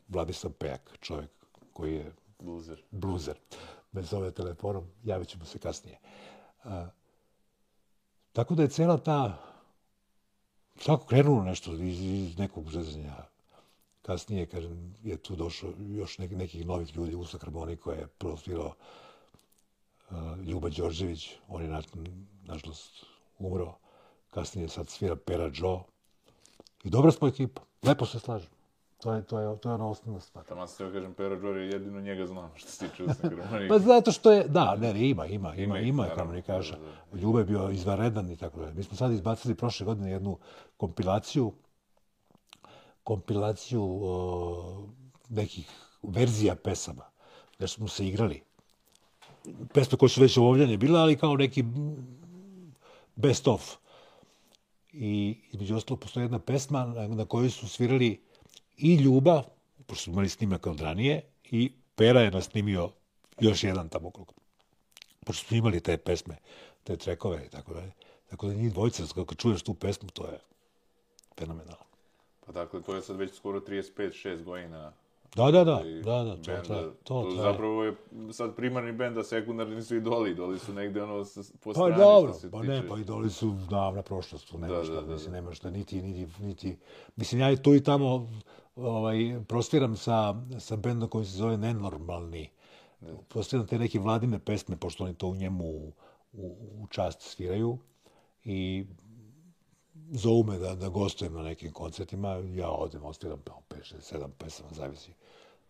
Vladislav 0.08 0.54
Pejak, 0.54 0.98
čovjek 1.02 1.32
koji 1.74 1.94
je 1.94 2.16
Bluzer. 2.46 2.84
bluzer. 2.92 3.38
Me 3.92 4.02
zove 4.02 4.32
telefonom, 4.32 4.86
javit 5.04 5.28
ćemo 5.28 5.46
se 5.46 5.60
kasnije. 5.60 6.00
A, 6.64 6.88
tako 8.34 8.56
da 8.56 8.64
je 8.64 8.70
cela 8.70 8.98
ta, 8.98 9.38
svako 10.76 11.06
krenulo 11.06 11.44
nešto 11.44 11.74
iz, 11.74 12.02
iz 12.02 12.38
nekog 12.38 12.72
zezanja. 12.72 13.16
Kasnije, 14.02 14.46
kad 14.46 14.64
je 15.04 15.18
tu 15.18 15.36
došlo 15.36 15.70
još 15.80 16.18
nek, 16.18 16.32
nekih 16.32 16.66
novih 16.66 16.96
ljudi, 16.96 17.16
Usa 17.16 17.38
koja 17.84 18.00
je 18.00 18.08
prvo 18.08 18.38
uh, 20.10 20.40
Ljuba 20.46 20.70
Đorđević, 20.70 21.30
on 21.48 21.62
je, 21.62 21.70
na, 21.70 21.82
nažalost, 22.44 23.06
umro. 23.40 23.78
Kasnije 24.30 24.70
sad 24.70 24.90
svira 24.90 25.16
Pera 25.16 25.52
Joe. 25.54 25.80
I 26.84 26.90
dobra 26.90 27.12
smo 27.12 27.28
ekipa, 27.28 27.62
lepo 27.84 28.06
se 28.06 28.20
slažem. 28.20 28.55
To 28.98 29.14
je, 29.14 29.22
to 29.24 29.40
je, 29.40 29.60
to 29.60 29.70
je 29.70 29.76
ona 29.76 29.88
osnovna 29.88 30.20
stvar. 30.20 30.46
Tamo 30.46 30.68
se 30.68 30.78
teo 30.78 30.92
kažem, 30.92 31.14
Pera 31.14 31.36
Džori, 31.40 31.68
jedino 31.68 32.02
njega 32.02 32.26
znam 32.26 32.52
što 32.56 32.70
se 32.70 32.88
tiče 32.88 33.04
usne 33.04 33.30
harmonike. 33.30 33.68
Pa 33.74 33.80
zato 33.80 34.12
što 34.12 34.32
je, 34.32 34.48
da, 34.48 34.76
ne, 34.76 34.94
ne, 34.94 35.10
ima, 35.10 35.26
ima, 35.26 35.56
ima, 35.56 35.80
ih, 35.80 35.88
ima 35.88 36.04
naravno, 36.04 36.24
harmonikaša. 36.24 36.78
da, 37.12 37.20
Ljube 37.20 37.42
je 37.42 37.46
bio 37.46 37.70
izvanredan 37.70 38.32
i 38.32 38.38
tako 38.38 38.60
dalje. 38.60 38.74
Mi 38.74 38.84
smo 38.84 38.98
sad 38.98 39.12
izbacili 39.12 39.56
prošle 39.56 39.86
godine 39.86 40.12
jednu 40.12 40.38
kompilaciju, 40.78 41.54
kompilaciju 43.04 44.00
o, 44.02 44.88
nekih 45.30 45.70
verzija 46.04 46.56
pesama, 46.56 47.04
gdje 47.56 47.68
smo 47.68 47.88
se 47.88 48.08
igrali. 48.08 48.44
Pesme 49.74 49.98
koje 49.98 50.10
su 50.10 50.22
već 50.22 50.38
ovljene 50.38 50.78
bile, 50.78 51.00
ali 51.00 51.18
kao 51.18 51.36
neki 51.36 51.64
best 53.16 53.48
of. 53.48 53.76
I 54.92 55.42
između 55.52 55.76
ostalo 55.76 56.00
postoji 56.00 56.24
jedna 56.24 56.40
pesma 56.40 56.86
na, 56.86 57.08
na 57.08 57.26
kojoj 57.26 57.50
su 57.50 57.70
svirali 57.70 58.26
i 58.78 58.96
Ljuba, 58.96 59.44
pošto 59.86 60.04
smo 60.04 60.14
imali 60.14 60.30
snimak 60.30 60.68
od 60.68 60.80
ranije, 60.80 61.22
i 61.44 61.72
Pera 61.96 62.22
je 62.22 62.32
nasnimio 62.32 62.90
još 63.40 63.64
jedan 63.64 63.90
tamo 63.90 64.12
krug. 64.12 64.34
Pošto 65.26 65.48
smo 65.48 65.58
imali 65.58 65.80
te 65.80 65.98
pesme, 65.98 66.38
te 66.84 66.98
trekove 66.98 67.46
i 67.46 67.50
tako 67.50 67.74
dalje. 67.74 67.92
Tako 68.30 68.48
da 68.48 68.54
njih 68.54 68.74
dvojica, 68.74 69.04
kako 69.16 69.36
čuješ 69.36 69.62
tu 69.62 69.74
pesmu, 69.74 70.10
to 70.10 70.28
je 70.28 70.40
fenomenalno. 71.38 71.86
Pa 72.46 72.52
dakle, 72.52 72.82
to 72.82 72.96
je 72.96 73.02
sad 73.02 73.18
već 73.18 73.36
skoro 73.36 73.60
35-6 73.60 74.44
godina. 74.44 74.94
Da, 75.36 75.52
da, 75.52 75.64
da, 75.64 75.84
da, 76.04 76.24
da, 76.24 76.36
to 76.36 76.42
benda. 76.46 76.62
traje, 76.64 76.84
to 77.04 77.24
to 77.24 77.32
traje. 77.36 77.52
zapravo 77.52 77.84
je 77.84 77.96
sad 78.32 78.56
primarni 78.56 78.92
bend, 78.92 79.18
a 79.18 79.24
sekundarni 79.24 79.82
su 79.82 79.96
idoli. 79.96 80.32
Idoli 80.32 80.60
su 80.60 80.74
negde 80.74 81.04
ono 81.04 81.26
po 81.60 81.74
Pa 81.74 81.74
strani 81.74 81.98
dobro, 81.98 82.32
što 82.32 82.40
se 82.40 82.52
pa 82.52 82.62
tiče. 82.62 82.74
ne, 82.74 82.88
pa 82.88 82.98
idoli 82.98 83.30
su 83.30 83.56
davna 83.70 84.02
prošlost, 84.02 84.50
tu 84.50 84.58
nema 84.58 84.74
Da, 84.74 84.84
šta, 84.84 84.94
da, 84.94 85.02
da, 85.02 85.14
mislim, 85.14 85.34
nema 85.34 85.54
šta, 85.54 85.70
niti, 85.70 86.02
niti, 86.02 86.44
niti, 86.44 86.78
mislim, 87.16 87.42
ja 87.42 87.52
i 87.52 87.58
tu 87.58 87.76
i 87.76 87.84
tamo 87.84 88.30
ovaj, 88.76 89.40
prostiram 89.48 89.96
sa, 89.96 90.36
sa 90.60 90.76
bendom 90.76 91.10
koji 91.10 91.26
se 91.26 91.38
zove 91.38 91.58
Nenormalni, 91.58 92.50
prostiram 93.30 93.68
te 93.68 93.80
neke 93.80 94.00
vladine 94.00 94.40
pesme, 94.40 94.78
pošto 94.78 95.04
oni 95.04 95.14
to 95.14 95.28
u 95.28 95.36
njemu 95.36 95.66
u, 95.66 95.92
u, 96.34 96.58
u 96.82 96.88
čast 96.88 97.22
sviraju 97.22 97.78
i 98.44 98.86
zovu 100.12 100.44
me 100.44 100.58
da, 100.58 100.76
da 100.76 100.90
gostujem 100.90 101.34
na 101.34 101.44
nekim 101.44 101.72
koncertima, 101.72 102.30
ja 102.54 102.70
odem, 102.70 103.04
ostiram 103.04 103.40
5, 103.70 103.96
6, 103.96 104.16
7 104.18 104.30
pesama, 104.38 104.70
zavisi 104.72 105.12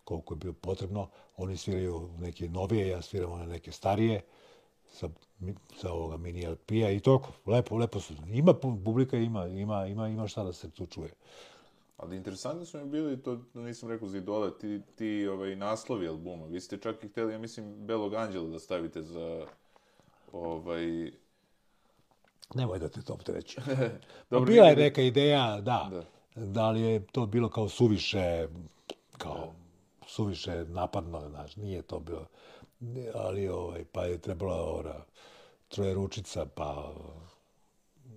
koliko 0.05 0.33
je 0.33 0.37
bilo 0.37 0.53
potrebno. 0.53 1.07
Oni 1.37 1.57
sviraju 1.57 2.09
neke 2.19 2.49
novije, 2.49 2.87
ja 2.87 3.01
sviram 3.01 3.31
one 3.31 3.47
neke 3.47 3.71
starije 3.71 4.21
sa, 4.87 5.09
sa 5.77 5.91
ovoga 5.91 6.17
mini 6.17 6.47
LP-a 6.47 6.89
i 6.91 6.99
toliko. 6.99 7.31
Lepo, 7.45 7.77
lepo 7.77 7.99
su. 7.99 8.13
Ima 8.27 8.53
pu- 8.53 8.83
publika, 8.85 9.17
ima, 9.17 9.47
ima, 9.47 9.85
ima, 9.85 10.07
ima 10.07 10.27
šta 10.27 10.43
da 10.43 10.53
se 10.53 10.69
tu 10.71 10.85
čuje. 10.85 11.09
Ali 11.97 12.17
interesantni 12.17 12.65
su 12.65 12.77
mi 12.77 12.85
bili, 12.85 13.23
to 13.23 13.41
nisam 13.53 13.89
rekao 13.89 14.07
za 14.07 14.17
idole, 14.17 14.57
ti, 14.59 14.81
ti 14.95 15.27
ovaj, 15.27 15.55
naslovi 15.55 16.07
albuma. 16.07 16.45
Vi 16.45 16.61
ste 16.61 16.77
čak 16.77 17.03
i 17.03 17.07
htjeli, 17.07 17.33
ja 17.33 17.39
mislim, 17.39 17.85
Belog 17.87 18.13
Anđela 18.13 18.49
da 18.49 18.59
stavite 18.59 19.01
za... 19.01 19.45
Ovaj... 20.31 21.11
Nemoj 22.55 22.79
da 22.79 22.89
te 22.89 23.01
to 23.01 23.13
optereći. 23.13 23.57
Dobro, 24.29 24.45
Bila 24.45 24.67
je 24.67 24.75
neka 24.75 25.01
ideja, 25.01 25.61
da, 25.61 25.91
Da. 25.91 26.03
da. 26.35 26.69
li 26.71 26.81
je 26.81 27.07
to 27.07 27.25
bilo 27.25 27.49
kao 27.49 27.69
suviše, 27.69 28.47
kao 29.17 29.53
suviše 30.07 30.65
napadno, 30.65 31.29
znaš, 31.29 31.55
nije 31.55 31.81
to 31.81 31.99
bilo. 31.99 32.27
Ali, 33.13 33.47
ovaj, 33.47 33.85
pa 33.91 34.05
je 34.05 34.17
trebala 34.17 34.75
ora, 34.75 35.05
troje 35.67 35.93
ručica, 35.93 36.45
pa... 36.45 36.93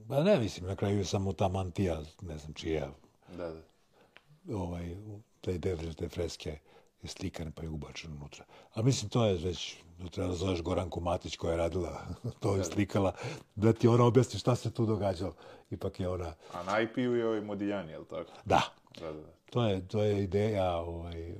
Pa 0.08 0.22
ne, 0.22 0.38
mislim, 0.38 0.66
na 0.66 0.76
kraju 0.76 0.98
je 0.98 1.04
samo 1.04 1.32
ta 1.32 1.48
mantija, 1.48 2.00
ne 2.22 2.38
znam 2.38 2.54
čija, 2.54 2.88
Da, 3.36 3.50
da. 3.50 4.56
ovaj, 4.56 4.96
te, 5.40 5.60
te, 5.60 5.76
te 5.94 6.08
freske 6.08 6.58
je 7.02 7.08
slikan 7.08 7.52
pa 7.52 7.62
je 7.62 7.68
ubačen 7.68 8.12
unutra. 8.12 8.44
A 8.74 8.82
mislim, 8.82 9.10
to 9.10 9.24
je 9.26 9.34
već, 9.34 9.76
to 10.02 10.08
treba 10.08 10.28
da 10.28 10.34
zoveš 10.34 10.62
Goranku 10.62 11.00
Matić 11.00 11.36
koja 11.36 11.50
je 11.50 11.56
radila, 11.56 12.06
to 12.40 12.56
je 12.56 12.64
slikala, 12.64 13.12
da 13.54 13.72
ti 13.72 13.88
ona 13.88 14.04
objasni 14.04 14.38
šta 14.38 14.56
se 14.56 14.70
tu 14.70 14.86
događalo. 14.86 15.34
Ipak 15.70 16.00
je 16.00 16.08
ona, 16.08 16.34
A 16.52 16.62
na 16.62 16.80
IP-u 16.80 17.00
je 17.14 17.26
ovaj 17.26 17.40
Modiljani, 17.40 17.92
je 17.92 17.98
li 17.98 18.06
tako? 18.06 18.30
da, 18.44 18.60
Da, 19.00 19.06
da, 19.06 19.12
da. 19.12 19.32
to 19.50 19.64
je, 19.64 19.88
to 19.88 20.02
je 20.02 20.22
ideja 20.22 20.76
ovaj, 20.76 21.34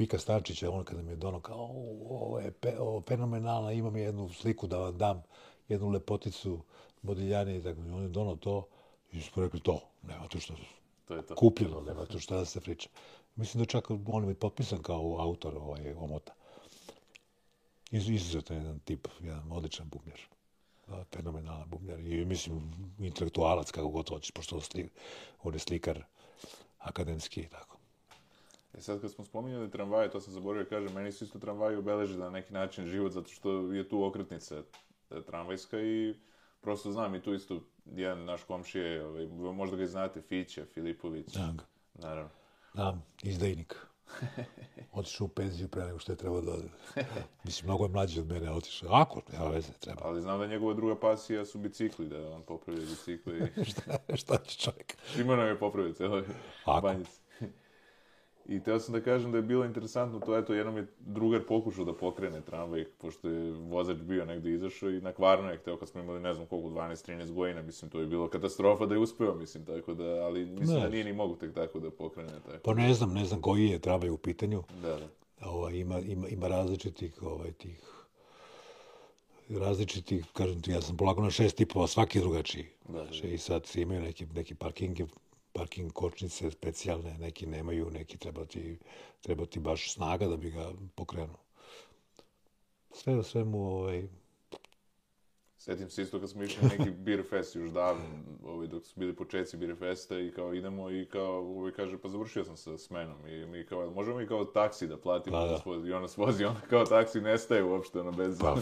Pika 0.00 0.18
Starčića, 0.18 0.70
on 0.70 0.84
kada 0.84 1.02
mi 1.02 1.10
je 1.12 1.16
dono 1.16 1.40
kao, 1.40 1.56
"O, 1.58 2.16
ovo 2.20 2.38
je 2.38 2.50
pe, 2.52 2.78
ovo 2.78 3.02
fenomenalno, 3.08 3.70
imam 3.70 3.96
jednu 3.96 4.28
sliku 4.28 4.66
da 4.66 4.78
vam 4.78 4.98
dam, 4.98 5.22
jednu 5.68 5.88
lepoticu 5.88 6.60
Modiljani, 7.02 7.56
i 7.56 7.62
tako, 7.62 7.80
on 7.80 8.02
je 8.02 8.08
dono 8.08 8.36
to, 8.36 8.66
i 9.12 9.20
smo 9.20 9.42
rekli 9.42 9.60
to, 9.60 9.80
nema 10.02 10.28
tu 10.28 10.40
što, 10.40 10.54
To 11.04 11.14
je 11.14 11.26
to. 11.26 11.34
kupljeno, 11.34 11.80
nema 11.80 12.06
tu 12.06 12.18
šta 12.18 12.36
da 12.36 12.44
se 12.44 12.60
priča. 12.60 12.88
Mislim 13.36 13.62
da 13.62 13.66
čak 13.66 13.90
on 14.06 14.28
je 14.28 14.34
potpisan 14.34 14.82
kao 14.82 15.16
autor 15.18 15.56
ovaj 15.56 15.92
omota. 15.92 16.32
Iz, 17.90 18.08
izuzetno 18.08 18.56
jedan 18.56 18.78
tip, 18.78 19.08
jedan 19.20 19.52
odličan 19.52 19.88
bubnjar. 19.88 20.20
Fenomenalan 21.14 21.68
bubnjar. 21.70 22.00
I 22.00 22.24
mislim, 22.24 22.72
intelektualac, 22.98 23.70
kako 23.70 23.88
god 23.88 24.08
hoćeš, 24.08 24.30
pošto 24.30 24.60
on 25.42 25.54
je 25.54 25.58
slikar 25.58 26.04
akademski 26.78 27.40
i 27.40 27.48
tako. 27.48 27.79
E 28.74 28.80
sad 28.80 29.00
kad 29.00 29.12
smo 29.12 29.24
spominjali 29.24 29.70
tramvaje, 29.70 30.10
to 30.10 30.20
sam 30.20 30.32
zaboravio 30.32 30.66
kažem, 30.68 30.92
meni 30.92 31.12
su 31.12 31.24
isto 31.24 31.38
tramvaji 31.38 31.76
obeležili 31.76 32.18
na 32.18 32.30
neki 32.30 32.52
način 32.52 32.86
život, 32.86 33.12
zato 33.12 33.28
što 33.28 33.72
je 33.72 33.88
tu 33.88 34.04
okretnica 34.04 34.62
e, 35.10 35.22
tramvajska 35.22 35.80
i 35.80 36.14
prosto 36.60 36.92
znam 36.92 37.14
i 37.14 37.22
tu 37.22 37.34
isto 37.34 37.60
jedan 37.84 38.24
naš 38.24 38.44
komšije, 38.44 39.06
ovaj, 39.06 39.26
možda 39.54 39.76
ga 39.76 39.82
i 39.82 39.86
znate, 39.86 40.22
Fića, 40.22 40.64
Filipović. 40.74 41.28
Znam 41.28 41.56
ga. 41.56 41.64
Naravno. 41.94 42.30
Znam, 42.74 43.04
izdajnik. 43.22 43.76
Otišao 44.92 45.24
u 45.24 45.28
penziju 45.28 45.68
pre 45.68 45.84
nego 45.84 45.98
što 45.98 46.12
je 46.12 46.16
trebao 46.16 46.40
da 46.40 46.52
ode. 46.52 46.68
Mislim, 47.44 47.66
mnogo 47.66 47.84
je 47.84 47.88
mlađi 47.88 48.20
od 48.20 48.26
mene 48.26 48.50
otišao. 48.50 48.88
Ako, 48.92 49.22
nema 49.32 49.44
veze, 49.44 49.72
treba. 49.72 50.00
Ali 50.04 50.22
znam 50.22 50.40
da 50.40 50.46
njegova 50.46 50.74
druga 50.74 51.00
pasija 51.00 51.44
su 51.44 51.58
bicikli, 51.58 52.08
da 52.08 52.30
on 52.30 52.42
popravio 52.42 52.82
bicikli 52.82 53.50
i 53.56 53.64
šta, 53.70 54.16
šta 54.16 54.38
će 54.38 54.58
čovjek? 54.58 54.96
svima 55.06 55.36
nam 55.36 55.46
je 55.46 55.58
popravio 55.58 55.92
celoj 55.92 56.24
Ako. 56.64 56.94
I 58.50 58.60
teo 58.60 58.80
sam 58.80 58.92
da 58.92 59.00
kažem 59.00 59.32
da 59.32 59.38
je 59.38 59.42
bilo 59.42 59.64
interesantno 59.64 60.20
to, 60.20 60.38
eto, 60.38 60.54
jednom 60.54 60.76
je 60.76 60.86
drugar 61.00 61.42
pokušao 61.48 61.84
da 61.84 61.92
pokrene 61.94 62.40
tramvaj, 62.40 62.84
pošto 62.98 63.28
je 63.28 63.52
vozač 63.52 63.96
bio 63.96 64.24
negde 64.24 64.50
izašao 64.50 64.90
i 64.90 65.00
na 65.00 65.12
kvarno 65.12 65.50
je 65.50 65.56
hteo 65.56 65.76
kad 65.76 65.88
smo 65.88 66.00
imali, 66.00 66.20
ne 66.20 66.34
znam 66.34 66.46
koliko, 66.46 66.68
12-13 66.68 67.32
godina, 67.32 67.62
mislim, 67.62 67.90
to 67.90 68.00
je 68.00 68.06
bilo 68.06 68.28
katastrofa 68.28 68.86
da 68.86 68.94
je 68.94 69.00
uspeo, 69.00 69.34
mislim, 69.34 69.64
tako 69.64 69.94
da, 69.94 70.04
ali 70.04 70.46
mislim 70.46 70.76
Ne. 70.76 70.82
da 70.82 70.88
nije 70.88 71.04
ni 71.04 71.12
mogu 71.12 71.36
tek 71.36 71.54
tako 71.54 71.80
da 71.80 71.90
pokrene, 71.90 72.32
tako. 72.46 72.58
Pa 72.64 72.74
ne 72.74 72.94
znam, 72.94 73.14
ne 73.14 73.24
znam 73.24 73.40
koji 73.40 73.66
je 73.66 73.78
trabaj 73.78 74.10
u 74.10 74.16
pitanju. 74.16 74.62
Da, 74.82 74.96
da. 74.96 75.08
ovaj, 75.48 75.74
ima, 75.74 75.98
ima, 75.98 76.28
ima 76.28 76.48
različitih 76.48 77.22
ovaj, 77.22 77.52
tih 77.52 77.80
različitih, 79.58 80.24
kažem 80.32 80.62
ti, 80.62 80.70
ja 80.70 80.80
sam 80.80 80.96
polako 80.96 81.22
na 81.22 81.30
šest 81.30 81.56
tipova, 81.56 81.86
svaki 81.86 82.20
drugačiji. 82.20 82.66
Da, 82.88 83.04
Znači, 83.04 83.28
I 83.28 83.38
sad 83.38 83.70
imaju 83.74 84.00
neki, 84.00 84.26
neki 84.34 84.54
parkinge, 84.54 85.04
parking 85.60 85.92
kočnice 85.92 86.50
specijalne, 86.50 87.18
neki 87.18 87.46
nemaju, 87.46 87.90
neki 87.90 88.18
treba 88.18 88.44
ti, 88.44 88.78
treba 89.20 89.46
ti 89.46 89.60
baš 89.60 89.92
snaga 89.92 90.26
da 90.26 90.36
bi 90.36 90.50
ga 90.50 90.72
pokrenuo. 90.94 91.38
Sve 92.92 93.14
u 93.14 93.22
svemu, 93.22 93.58
ovaj, 93.58 94.08
Sjetim 95.58 95.90
se 95.90 96.02
isto 96.02 96.20
kad 96.20 96.30
smo 96.30 96.42
išli 96.42 96.62
na 96.62 96.68
neki 96.68 96.90
beer 97.04 97.22
fest 97.30 97.56
još 97.56 97.70
davno, 97.70 98.04
ovaj, 98.44 98.66
dok 98.66 98.84
su 98.84 99.00
bili 99.00 99.16
početci 99.16 99.56
beer 99.56 99.76
festa 99.78 100.18
i 100.18 100.30
kao 100.30 100.54
idemo 100.54 100.90
i 100.90 101.06
kao, 101.06 101.38
ovaj 101.38 101.72
kaže, 101.72 101.98
pa 101.98 102.08
završio 102.08 102.44
sam 102.44 102.56
sa 102.56 102.78
smenom 102.78 103.26
i 103.26 103.46
mi 103.46 103.66
kao, 103.66 103.90
možemo 103.90 104.20
i 104.20 104.26
kao 104.26 104.44
taksi 104.44 104.86
da 104.86 104.96
platimo 104.96 105.36
Pa 105.36 105.46
da 105.46 105.88
i 105.88 105.92
ona 105.92 106.08
svozi, 106.08 106.44
ona 106.44 106.60
kao 106.70 106.84
taksi 106.84 107.20
nestaje 107.20 107.64
uopšte, 107.64 108.00
ono, 108.00 108.12
bez... 108.12 108.38
pa, 108.40 108.56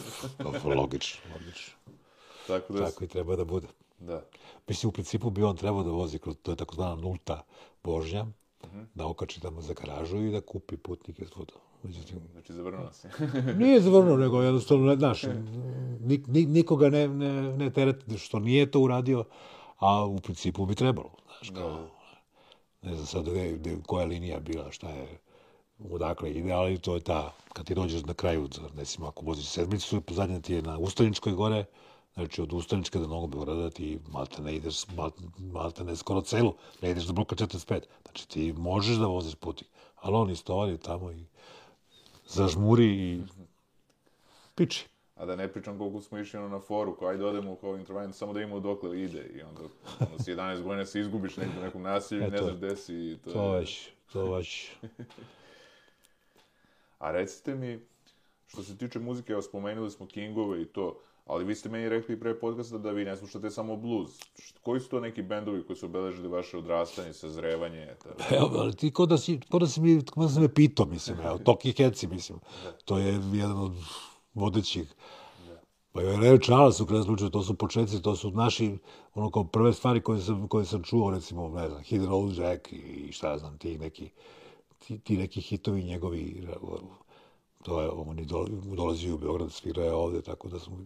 logično, 0.75 1.21
logično. 1.33 1.75
tako 2.47 2.73
da, 2.73 2.85
Tako 2.85 3.05
i 3.05 3.09
treba 3.09 3.37
da 3.37 3.45
bude. 3.45 3.67
Da. 3.99 4.23
Mislim, 4.69 4.89
u 4.89 4.93
principu 4.93 5.31
bi 5.31 5.43
on 5.43 5.57
trebao 5.57 5.83
da 5.83 5.91
vozi, 5.91 6.19
kroz, 6.19 6.37
to 6.43 6.53
je 6.53 6.57
takozvana 6.57 6.95
nulta 6.95 7.43
vožnja, 7.85 8.27
Mhm. 8.67 8.81
da 8.95 9.07
okači 9.07 9.41
tamo 9.41 9.61
za 9.61 9.75
garažu 9.75 10.17
i 10.17 10.31
da 10.31 10.41
kupi 10.41 10.77
putnike 10.77 11.27
svuda. 11.27 11.53
Međutim, 11.83 12.19
Znači, 12.33 12.53
zavrnuo 12.53 12.93
si. 12.93 13.09
Nije 13.59 13.81
zavrnuo, 13.81 14.17
nego 14.17 14.43
jednostavno, 14.43 14.87
ne, 14.87 14.97
znaš, 14.97 15.23
nik, 16.01 16.27
nik, 16.27 16.49
nikoga 16.49 16.89
ne, 16.91 17.09
ne, 17.09 17.57
ne 17.57 17.71
tereti 17.71 18.19
što 18.19 18.39
nije 18.39 18.71
to 18.71 18.81
uradio, 18.81 19.25
a 19.79 20.05
u 20.05 20.17
principu 20.17 20.67
bi 20.67 20.75
trebalo, 20.75 21.11
znaš, 21.27 21.51
kao, 21.51 21.89
ne 22.83 22.95
znam 22.95 23.07
sad 23.07 23.29
gde, 23.29 23.53
gde, 23.53 23.77
koja 23.87 24.07
linija 24.07 24.41
bila, 24.41 24.71
šta 24.71 24.89
je, 24.91 25.19
odakle 25.91 26.31
ide, 26.31 26.53
ali 26.53 26.79
to 26.79 26.95
je 26.95 27.01
ta, 27.01 27.33
kad 27.53 27.67
ti 27.67 27.75
dođeš 27.75 28.03
na 28.05 28.15
kraju, 28.15 28.49
recimo, 28.77 29.07
ako 29.07 29.25
voziš 29.25 29.47
sedmicu, 29.47 30.03
zadnja 30.11 30.41
ti 30.41 30.55
je 30.55 30.63
na 30.63 30.79
Ustaničkoj 30.79 31.33
gore, 31.33 31.65
znači 32.19 32.43
od 32.43 32.53
Ustaničke 32.53 32.99
do 32.99 33.07
Novog 33.07 33.31
Beograda 33.31 33.71
ti 33.71 33.99
malte 34.09 34.43
ne 34.43 34.57
ideš, 34.57 34.89
malte, 34.97 35.23
malte 35.39 35.85
ne 35.85 35.97
skoro 35.97 36.21
celu, 36.21 36.55
ne 36.83 36.91
ideš 36.91 37.05
do 37.05 37.13
bloka 37.13 37.37
45, 37.37 37.81
znači 38.03 38.29
ti 38.29 38.53
možeš 38.53 38.97
da 38.97 39.07
voziš 39.07 39.35
putnik, 39.35 39.71
ali 39.97 40.17
on 40.17 40.31
istovari 40.31 40.79
tamo 40.79 41.13
i 41.13 41.25
zažmuri 42.27 42.87
i 42.87 43.23
piči. 44.55 44.87
A 45.17 45.27
da 45.27 45.37
ne 45.37 45.53
pričam 45.53 45.79
koliko 45.79 46.01
smo 46.01 46.19
išli 46.19 46.39
ono 46.39 46.49
na 46.49 46.61
foru, 46.61 46.97
kao 46.97 47.09
ajde 47.09 47.25
odemo 47.25 47.57
kao 47.57 47.77
intervajn, 47.77 48.13
samo 48.13 48.33
da 48.33 48.41
imamo 48.41 48.61
dokle 48.61 49.03
ide 49.03 49.31
i 49.35 49.43
onda 49.43 49.61
ono, 50.01 50.19
s 50.19 50.27
11 50.27 50.63
godina 50.63 50.87
se 50.87 51.01
izgubiš 51.01 51.37
negdje 51.37 51.61
u 51.61 51.63
nekom 51.63 51.83
nasilju 51.83 52.27
i 52.27 52.31
ne 52.31 52.39
znaš 52.39 52.55
gde 52.55 52.77
si. 52.77 53.19
To, 53.25 53.33
To 53.33 53.53
već, 53.53 53.89
to 54.13 54.35
već. 54.35 54.71
A 56.99 57.11
recite 57.11 57.55
mi, 57.55 57.81
što 58.47 58.63
se 58.63 58.79
tiče 58.79 58.99
muzike, 58.99 59.33
evo 59.33 59.43
spomenuli 59.43 59.91
smo 59.91 60.07
Kingove 60.07 60.63
i 60.63 60.65
to, 60.65 61.01
ali 61.29 61.45
vi 61.45 61.55
ste 61.55 61.69
meni 61.69 61.89
rekli 61.89 62.21
pre 62.21 62.41
podcasta 62.41 62.79
da 62.79 62.91
vi 62.91 63.05
ne 63.05 63.17
slušate 63.17 63.51
samo 63.51 63.77
blues. 63.77 64.11
Koji 64.63 64.81
su 64.81 64.89
to 64.89 65.01
neki 65.01 65.23
bendovi 65.23 65.67
koji 65.67 65.77
su 65.77 65.87
obeležili 65.87 66.29
vaše 66.29 66.59
odrastanje, 66.59 67.13
sazrevanje? 67.13 67.87
Evo, 68.39 68.51
ali 68.59 68.77
ti 68.77 68.91
ko 68.91 69.07
da 69.07 69.19
si, 69.19 69.41
ko 69.51 69.59
da 69.59 69.67
si 69.67 69.81
mi, 69.81 70.05
ko 70.05 70.23
da 70.23 70.29
si 70.29 70.41
me 70.41 70.55
pitao, 70.55 70.87
mislim, 70.87 71.21
evo, 71.21 71.39
Toki 71.39 71.75
Heci, 71.77 72.07
mislim. 72.07 72.39
To 72.85 72.99
je 72.99 73.21
jedan 73.33 73.59
od 73.59 73.73
vodećih. 74.35 74.95
Pa 75.93 76.03
i 76.03 76.05
Ray 76.05 76.45
Charles 76.45 76.81
u 76.81 76.87
kraju 76.87 77.03
slučaju, 77.03 77.31
to 77.31 77.43
su 77.43 77.55
početci, 77.55 78.03
to 78.03 78.17
su 78.17 78.31
naši, 78.31 78.79
ono 79.15 79.31
kao 79.31 79.45
prve 79.45 79.73
stvari 79.73 80.01
koje 80.01 80.21
sam, 80.21 80.49
koje 80.49 80.65
sam 80.65 80.83
čuo, 80.83 81.11
recimo, 81.11 81.49
ne 81.49 81.69
znam, 81.69 81.83
Hit 81.83 82.03
Road 82.05 82.37
Jack 82.37 82.73
i 82.73 83.13
šta 83.13 83.31
ja 83.31 83.39
znam, 83.39 83.59
ti 83.59 83.79
neki 83.79 84.11
ti, 84.79 84.99
ti 84.99 85.17
neki 85.17 85.41
hitovi 85.41 85.85
njegovi, 85.85 86.47
to 87.63 87.83
je, 87.83 87.89
on 87.89 88.19
je 88.19 88.25
dolazio 88.77 89.15
u 89.15 89.19
Beograd, 89.19 89.53
svirao 89.53 89.85
je 89.85 89.93
ovde, 89.93 90.23
tako 90.23 90.49
da 90.49 90.59
smo... 90.59 90.79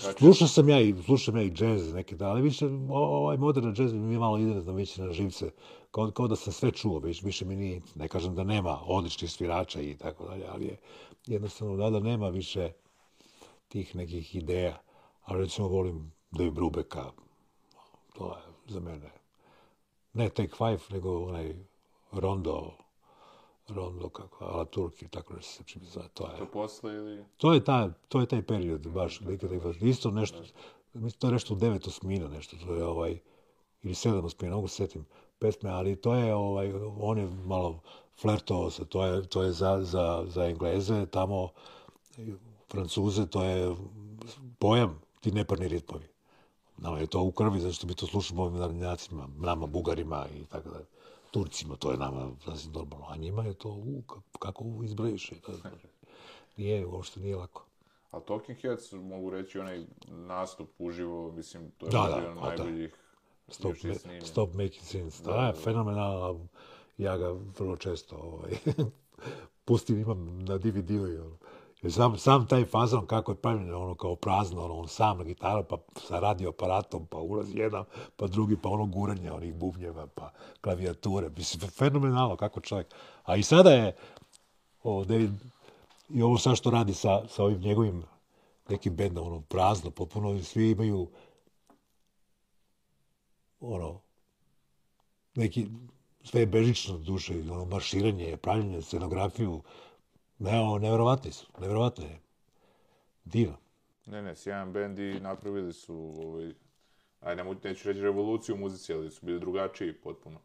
Znači, 0.00 0.18
slušao 0.18 0.48
sam 0.48 0.68
ja 0.68 0.80
i 0.80 0.94
slušam 1.04 1.36
ja 1.36 1.42
i 1.42 1.50
džez 1.50 1.94
neke 1.94 2.16
da, 2.16 2.28
ali 2.28 2.42
više 2.42 2.66
ovaj 2.88 3.36
moderan 3.36 3.74
džez 3.74 3.92
mi 3.92 4.12
je 4.12 4.18
malo 4.18 4.38
ide 4.38 4.54
na 4.54 4.72
već 4.72 4.96
na 4.96 5.12
živce. 5.12 5.50
Kao, 5.90 6.10
kao 6.10 6.28
da 6.28 6.36
sam 6.36 6.52
sve 6.52 6.70
čuo, 6.70 6.98
već 6.98 7.22
više 7.22 7.44
mi 7.44 7.56
nije, 7.56 7.80
ne 7.94 8.08
kažem 8.08 8.34
da 8.34 8.44
nema 8.44 8.80
odličnih 8.86 9.30
svirača 9.30 9.80
i 9.80 9.96
tako 9.96 10.24
dalje, 10.24 10.46
ali 10.48 10.66
je 10.66 10.76
jednostavno 11.26 11.76
da 11.76 11.90
da 11.90 12.00
nema 12.00 12.28
više 12.28 12.72
tih 13.68 13.96
nekih 13.96 14.34
ideja. 14.34 14.80
Ali 15.24 15.42
recimo 15.42 15.68
volim 15.68 16.12
Dave 16.30 16.50
Brubeka, 16.50 17.10
to 18.14 18.26
je 18.26 18.42
za 18.66 18.80
mene. 18.80 19.10
Ne 20.12 20.28
Take 20.28 20.56
Five, 20.56 20.80
nego 20.90 21.24
onaj 21.24 21.54
Rondo, 22.12 22.70
Rondo 23.68 24.08
kako, 24.08 24.44
Ala 24.44 24.64
Turki, 24.64 25.08
tako 25.08 25.34
da 25.34 25.42
se 25.42 25.64
čim 25.64 25.82
zove, 25.84 26.08
to 26.14 26.30
je. 26.30 26.38
To 26.38 26.46
posle 26.46 26.94
ili? 26.94 27.24
To 27.36 27.52
je, 27.52 27.64
ta, 27.64 27.92
to 28.08 28.20
je 28.20 28.26
taj 28.26 28.42
period, 28.42 28.88
baš, 28.88 29.20
isto 29.80 30.10
nešto, 30.10 30.38
mislim, 30.94 31.18
to 31.18 31.26
je 31.26 31.32
nešto 31.32 31.54
u 31.54 31.56
devet 31.56 31.86
osmina, 31.86 32.28
nešto, 32.28 32.56
to 32.66 32.74
je 32.74 32.84
ovaj, 32.84 33.18
ili 33.82 33.94
sedam 33.94 34.24
osmina, 34.24 34.54
mogu 34.54 34.68
se 34.68 34.76
setim 34.76 35.06
pesme, 35.38 35.70
ali 35.70 35.96
to 35.96 36.14
je, 36.14 36.34
ovaj, 36.34 36.72
on 37.00 37.18
je 37.18 37.26
malo 37.44 37.80
flertovao 38.20 38.70
se, 38.70 38.84
to 38.84 39.04
je, 39.04 39.26
to 39.28 39.42
je 39.42 39.52
za, 39.52 39.80
za, 39.82 40.24
za 40.28 40.44
Engleze, 40.44 41.06
tamo, 41.06 41.48
Francuze, 42.70 43.26
to 43.26 43.44
je 43.44 43.76
pojam, 44.58 45.00
ti 45.20 45.32
neparni 45.32 45.68
ritmovi. 45.68 46.04
Nama 46.76 46.98
je 46.98 47.06
to 47.06 47.22
u 47.22 47.32
krvi, 47.32 47.60
zato 47.60 47.74
što 47.74 47.86
mi 47.86 47.94
to 47.94 48.06
slušamo 48.06 48.42
ovim 48.42 48.58
narodnjacima, 48.58 49.28
nama, 49.36 49.66
bugarima 49.66 50.26
i 50.36 50.44
tako 50.44 50.68
da. 50.68 50.80
Turcima, 51.34 51.76
to 51.76 51.90
je 51.90 51.96
nama 51.96 52.30
sasvim 52.44 52.72
normalno, 52.72 53.06
a 53.08 53.16
njima 53.16 53.44
je 53.44 53.54
to, 53.54 53.68
u, 53.68 54.02
kako 54.38 54.64
izbrojiš? 54.84 55.32
Nije, 56.56 56.86
uopšte 56.86 57.20
nije 57.20 57.36
lako. 57.36 57.64
A 58.10 58.20
Talking 58.20 58.58
Heads, 58.58 58.92
mogu 58.92 59.30
reći, 59.30 59.58
onaj 59.58 59.84
nastup 60.06 60.70
uživo, 60.78 61.32
mislim, 61.32 61.70
to 61.78 61.86
je 61.86 61.90
da, 61.90 62.16
jedan 62.16 62.38
od 62.38 62.44
najboljih 62.44 62.94
Stop, 63.48 63.74
ma, 63.84 63.94
stop 64.26 64.54
making 64.54 64.84
sense. 64.84 65.22
Da, 65.22 65.32
da, 65.32 65.36
da. 65.36 65.52
fenomenalno. 65.52 66.46
Ja 66.98 67.16
ga 67.16 67.36
vrlo 67.58 67.76
često 67.76 68.16
ovaj, 68.16 68.50
pustim, 69.64 69.98
imam 69.98 70.44
na 70.44 70.58
DVD-u 70.58 71.08
i 71.08 71.18
ono. 71.18 71.36
Sam, 71.90 72.18
sam 72.18 72.46
taj 72.46 72.64
fazon 72.64 73.06
kako 73.06 73.32
je 73.32 73.36
pravljen, 73.36 73.74
ono 73.74 73.94
kao 73.94 74.16
prazno, 74.16 74.64
ono, 74.64 74.74
on 74.74 74.88
sam 74.88 75.18
na 75.18 75.24
gitaru, 75.24 75.64
pa 75.68 75.76
sa 75.96 76.20
radioaparatom, 76.20 77.06
pa 77.06 77.18
ulazi 77.18 77.58
jedan, 77.58 77.84
pa 78.16 78.26
drugi, 78.26 78.56
pa 78.56 78.68
ono 78.68 78.86
guranje 78.86 79.32
onih 79.32 79.54
bubnjeva, 79.54 80.06
pa 80.06 80.32
klavijature. 80.60 81.30
Mislim, 81.36 81.70
fenomenalno 81.70 82.36
kako 82.36 82.60
čovjek. 82.60 82.86
A 83.24 83.36
i 83.36 83.42
sada 83.42 83.70
je, 83.70 83.96
o, 84.82 85.04
David, 85.04 85.30
i 86.08 86.22
ovo 86.22 86.38
sad 86.38 86.56
što 86.56 86.70
radi 86.70 86.94
sa, 86.94 87.28
sa 87.28 87.44
ovim 87.44 87.60
njegovim 87.60 88.02
nekim 88.68 88.96
bendom, 88.96 89.26
ono, 89.26 89.40
prazno, 89.40 89.90
popuno, 89.90 90.42
svi 90.42 90.70
imaju, 90.70 91.08
ono, 93.60 94.00
neki, 95.34 95.66
sve 96.22 96.40
je 96.40 96.46
bežično 96.46 96.98
duše, 96.98 97.34
ono, 97.52 97.64
marširanje, 97.64 98.36
pravljanje, 98.36 98.82
scenografiju, 98.82 99.62
Ne, 100.44 100.78
nevjerovatni 100.80 101.32
su, 101.32 101.46
nevjerovatno 101.60 102.04
je. 102.04 102.20
Divan. 103.24 103.56
Ne, 104.06 104.22
ne, 104.22 104.36
sjajan 104.36 104.72
bend 104.72 104.98
i 104.98 105.20
napravili 105.20 105.72
su, 105.72 106.14
ovaj, 106.18 106.52
aj, 107.20 107.36
ne, 107.36 107.44
neću 107.64 107.88
reći 107.88 108.00
revoluciju 108.00 108.54
u 108.54 108.58
muzici, 108.58 108.94
ali 108.94 109.10
su 109.10 109.26
bili 109.26 109.40
drugačiji 109.40 109.92
potpuno. 109.92 110.40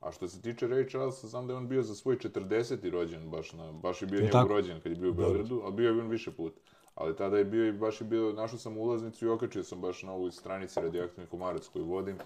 A 0.00 0.12
što 0.12 0.28
se 0.28 0.42
tiče 0.42 0.68
Ray 0.68 0.90
Charlesa, 0.90 1.28
znam 1.28 1.46
da 1.46 1.52
je 1.52 1.56
on 1.56 1.68
bio 1.68 1.82
za 1.82 1.94
svoj 1.94 2.16
40. 2.18 2.90
rođen, 2.90 3.30
baš, 3.30 3.52
na, 3.52 3.72
baš 3.72 4.02
je 4.02 4.06
bio 4.06 4.20
njegov 4.20 4.32
tako? 4.32 4.48
rođen 4.48 4.80
kad 4.80 4.92
je 4.92 4.98
bio 4.98 5.10
u 5.10 5.14
Beogradu, 5.14 5.60
ali 5.64 5.74
bio 5.74 5.90
je 5.90 6.00
on 6.00 6.08
više 6.08 6.30
put. 6.30 6.54
Ali 6.94 7.16
tada 7.16 7.38
je 7.38 7.44
bio 7.44 7.66
i 7.66 7.72
baš 7.72 8.00
je 8.00 8.06
bio, 8.06 8.32
našao 8.32 8.58
sam 8.58 8.78
ulaznicu 8.78 9.26
i 9.26 9.28
okačio 9.28 9.64
sam 9.64 9.80
baš 9.80 10.02
na 10.02 10.12
ovoj 10.12 10.30
stranici 10.30 10.80
radioaktivnih 10.80 11.30
komarac 11.30 11.68
koju 11.68 11.84
vodim. 11.84 12.18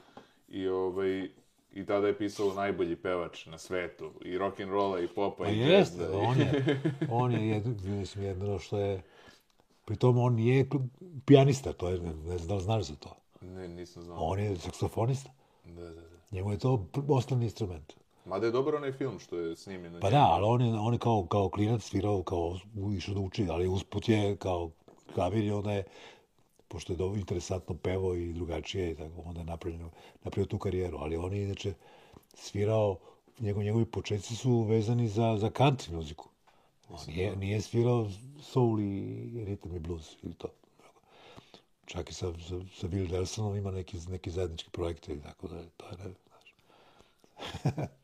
I 0.48 0.68
ovaj, 0.68 1.30
I 1.72 1.86
tada 1.86 2.06
je 2.06 2.18
pisao 2.18 2.54
najbolji 2.54 2.96
pevač 2.96 3.46
na 3.46 3.58
svetu. 3.58 4.12
I 4.24 4.38
rock 4.38 4.60
and 4.60 4.70
rolla 4.70 5.00
i 5.00 5.08
popa 5.08 5.44
pa 5.44 5.50
i 5.50 5.58
jeste, 5.58 6.02
jazda. 6.02 6.18
on 6.18 6.40
je, 6.40 6.80
on 7.10 7.32
je 7.32 7.48
jedno, 7.48 7.74
mislim, 7.84 8.24
jedno 8.24 8.58
što 8.58 8.78
je... 8.78 9.02
Pri 9.84 9.96
tom 9.96 10.18
on 10.18 10.34
nije 10.34 10.68
pijanista, 11.26 11.72
to 11.72 11.88
je, 11.88 12.00
ne 12.00 12.38
znam 12.38 12.48
da 12.48 12.54
li 12.54 12.60
znaš 12.60 12.82
za 12.82 12.94
to. 12.96 13.16
Ne, 13.40 13.68
nisam 13.68 14.02
znao. 14.02 14.16
On 14.18 14.38
je 14.38 14.56
saksofonista. 14.56 15.30
Da, 15.64 15.82
da, 15.82 15.90
da. 15.90 16.18
Njemu 16.30 16.52
je 16.52 16.58
to 16.58 16.86
osnovni 17.08 17.44
instrument. 17.44 17.92
Mada 18.24 18.46
je 18.46 18.52
dobar 18.52 18.74
onaj 18.74 18.92
film 18.92 19.18
što 19.18 19.38
je 19.38 19.56
snimljen. 19.56 20.00
Pa 20.00 20.10
da, 20.10 20.26
ali 20.30 20.44
on 20.44 20.62
je, 20.62 20.74
on 20.74 20.92
je 20.92 20.98
kao, 20.98 21.26
kao 21.26 21.48
klinac 21.48 21.82
svirao, 21.82 22.22
kao 22.22 22.58
išao 22.96 23.14
da 23.14 23.20
uči, 23.20 23.46
ali 23.50 23.68
usput 23.68 24.08
je 24.08 24.36
kao 24.36 24.70
klavir 25.14 25.44
i 25.44 25.50
onda 25.50 25.72
je 25.72 25.84
pošto 26.68 26.92
je 26.92 26.96
dobro 26.96 27.18
interesantno 27.18 27.74
pevo 27.74 28.14
i 28.14 28.32
drugačije 28.32 28.90
i 28.90 28.94
tako 28.94 29.22
onda 29.24 29.40
je 29.40 29.46
napravljeno, 29.46 29.90
napravio 30.24 30.46
tu 30.46 30.58
karijeru, 30.58 30.98
ali 30.98 31.16
on 31.16 31.32
je 31.32 31.44
inače 31.44 31.74
svirao, 32.34 32.98
njegov, 33.40 33.62
njegovi 33.62 33.84
početci 33.84 34.36
su 34.36 34.62
vezani 34.62 35.08
za, 35.08 35.36
za 35.36 35.50
country 35.50 35.92
muziku. 35.92 36.28
On 36.88 36.98
nije, 37.06 37.36
nije 37.36 37.60
svirao 37.60 38.10
soul 38.42 38.80
i 38.80 38.84
rhythm 39.34 39.76
i 39.76 39.78
blues 39.78 40.16
ili 40.22 40.34
to. 40.34 40.48
Čak 41.86 42.10
i 42.10 42.14
sa, 42.14 42.32
sa, 42.48 42.60
sa 42.80 42.88
Bill 42.88 43.10
Nelsonom 43.10 43.56
ima 43.56 43.70
neki, 43.70 43.96
neki 44.08 44.30
zajednički 44.30 44.70
projekte 44.70 45.14
i 45.14 45.20
tako 45.20 45.48
da 45.48 45.62
to 45.76 45.86
je, 45.86 45.96
ne, 45.98 46.14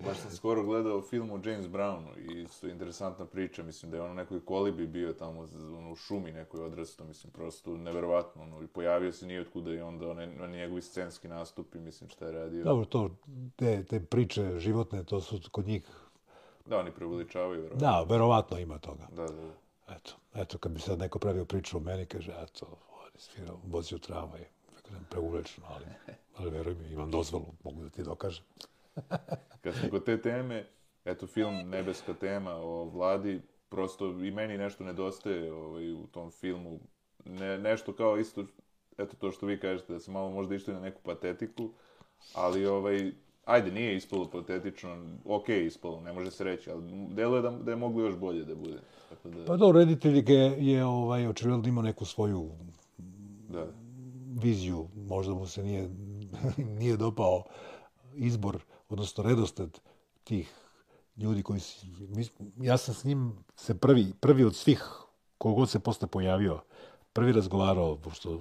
Baš 0.06 0.18
sam 0.18 0.30
skoro 0.30 0.62
gledao 0.62 1.02
film 1.02 1.30
o 1.30 1.40
James 1.44 1.66
Brownu 1.66 2.18
i 2.30 2.46
su 2.48 2.68
interesantna 2.68 3.26
priča, 3.26 3.62
mislim 3.62 3.90
da 3.90 3.96
je 3.96 4.02
on 4.02 4.10
u 4.10 4.14
nekoj 4.14 4.44
kolibi 4.44 4.86
bio 4.86 5.12
tamo 5.12 5.48
ono, 5.78 5.92
u 5.92 5.96
šumi 5.96 6.32
nekoj 6.32 6.64
odrasto, 6.64 7.04
mislim, 7.04 7.32
prosto 7.32 7.76
neverovatno, 7.76 8.42
ono, 8.42 8.62
i 8.62 8.66
pojavio 8.66 9.12
se 9.12 9.26
nije 9.26 9.40
otkuda 9.40 9.74
i 9.74 9.80
onda 9.80 10.10
one, 10.10 10.28
one 10.42 10.56
njegovi 10.56 10.82
scenski 10.82 11.28
nastupi, 11.28 11.78
mislim, 11.78 12.10
šta 12.10 12.26
je 12.26 12.32
radio. 12.32 12.64
Dobro, 12.64 12.84
to, 12.84 13.10
te, 13.56 13.84
te 13.84 14.00
priče 14.00 14.58
životne, 14.58 15.04
to 15.04 15.20
su 15.20 15.40
kod 15.50 15.66
njih... 15.66 15.82
Da, 16.66 16.78
oni 16.78 16.90
preveličavaju, 16.90 17.62
verovatno. 17.62 17.86
Da, 17.86 18.02
verovatno 18.02 18.58
ima 18.58 18.78
toga. 18.78 19.06
Da, 19.12 19.22
da, 19.22 19.32
da. 19.32 19.94
Eto, 19.94 20.12
eto, 20.34 20.58
kad 20.58 20.72
bi 20.72 20.80
sad 20.80 20.98
neko 20.98 21.18
pravio 21.18 21.44
priču 21.44 21.76
o 21.76 21.80
meni, 21.80 22.06
kaže, 22.06 22.32
eto, 22.42 22.66
on 22.90 23.10
je 23.14 23.20
svirao, 23.20 23.60
vozio 23.66 23.98
tramvaj, 23.98 24.44
preuvlečno, 25.10 25.64
ali, 25.68 25.84
ali 26.36 26.50
veruj 26.50 26.74
mi, 26.74 26.92
imam 26.92 27.10
dozvolu, 27.10 27.46
mogu 27.64 27.82
da 27.82 27.88
ti 27.90 28.02
dokažem. 28.02 28.44
Kad 29.62 29.74
smo 29.74 29.90
kod 29.90 30.04
te 30.04 30.22
teme, 30.22 30.66
eto 31.04 31.26
film 31.26 31.68
Nebeska 31.68 32.14
tema 32.14 32.54
o 32.54 32.84
vladi, 32.84 33.40
prosto 33.68 34.06
i 34.06 34.30
meni 34.30 34.58
nešto 34.58 34.84
nedostaje 34.84 35.52
ovaj, 35.52 35.92
u 35.92 36.06
tom 36.06 36.30
filmu. 36.30 36.80
Ne, 37.24 37.58
nešto 37.58 37.92
kao 37.92 38.18
isto, 38.18 38.44
eto 38.98 39.16
to 39.16 39.30
što 39.30 39.46
vi 39.46 39.60
kažete, 39.60 39.92
da 39.92 40.00
se 40.00 40.10
malo 40.10 40.30
možda 40.30 40.54
išli 40.54 40.74
na 40.74 40.80
neku 40.80 41.00
patetiku, 41.02 41.70
ali 42.34 42.66
ovaj, 42.66 43.12
ajde, 43.44 43.70
nije 43.70 43.96
ispalo 43.96 44.30
patetično, 44.30 45.06
ok 45.24 45.48
ispalo, 45.48 46.00
ne 46.00 46.12
može 46.12 46.30
se 46.30 46.44
reći, 46.44 46.70
ali 46.70 46.82
delo 47.08 47.36
je 47.36 47.42
da, 47.42 47.50
da 47.50 47.70
je 47.70 47.76
moglo 47.76 48.02
još 48.02 48.16
bolje 48.16 48.44
da 48.44 48.54
bude. 48.54 48.78
Tako 49.08 49.28
da... 49.28 49.44
Pa 49.44 49.56
dobro, 49.56 49.78
reditelj 49.78 50.32
je, 50.32 50.66
je 50.66 50.84
ovaj, 50.84 51.26
očigledno 51.26 51.68
imao 51.68 51.82
neku 51.84 52.04
svoju 52.04 52.50
da. 53.48 53.66
viziju, 54.42 54.88
možda 54.94 55.34
mu 55.34 55.46
se 55.46 55.62
nije, 55.62 55.88
nije 56.78 56.96
dopao 56.96 57.42
izbor 58.14 58.58
odnosno 58.94 59.24
redosled 59.24 59.78
tih 60.24 60.52
ljudi 61.16 61.42
koji 61.42 61.60
si, 61.60 61.86
ja 62.56 62.76
sam 62.76 62.94
s 62.94 63.04
njim 63.04 63.32
se 63.56 63.74
prvi, 63.78 64.12
prvi 64.20 64.44
od 64.44 64.54
svih 64.54 64.84
kogod 65.38 65.70
se 65.70 65.80
posle 65.80 66.08
pojavio, 66.08 66.60
prvi 67.12 67.32
razgovarao, 67.32 67.96
pošto 67.96 68.40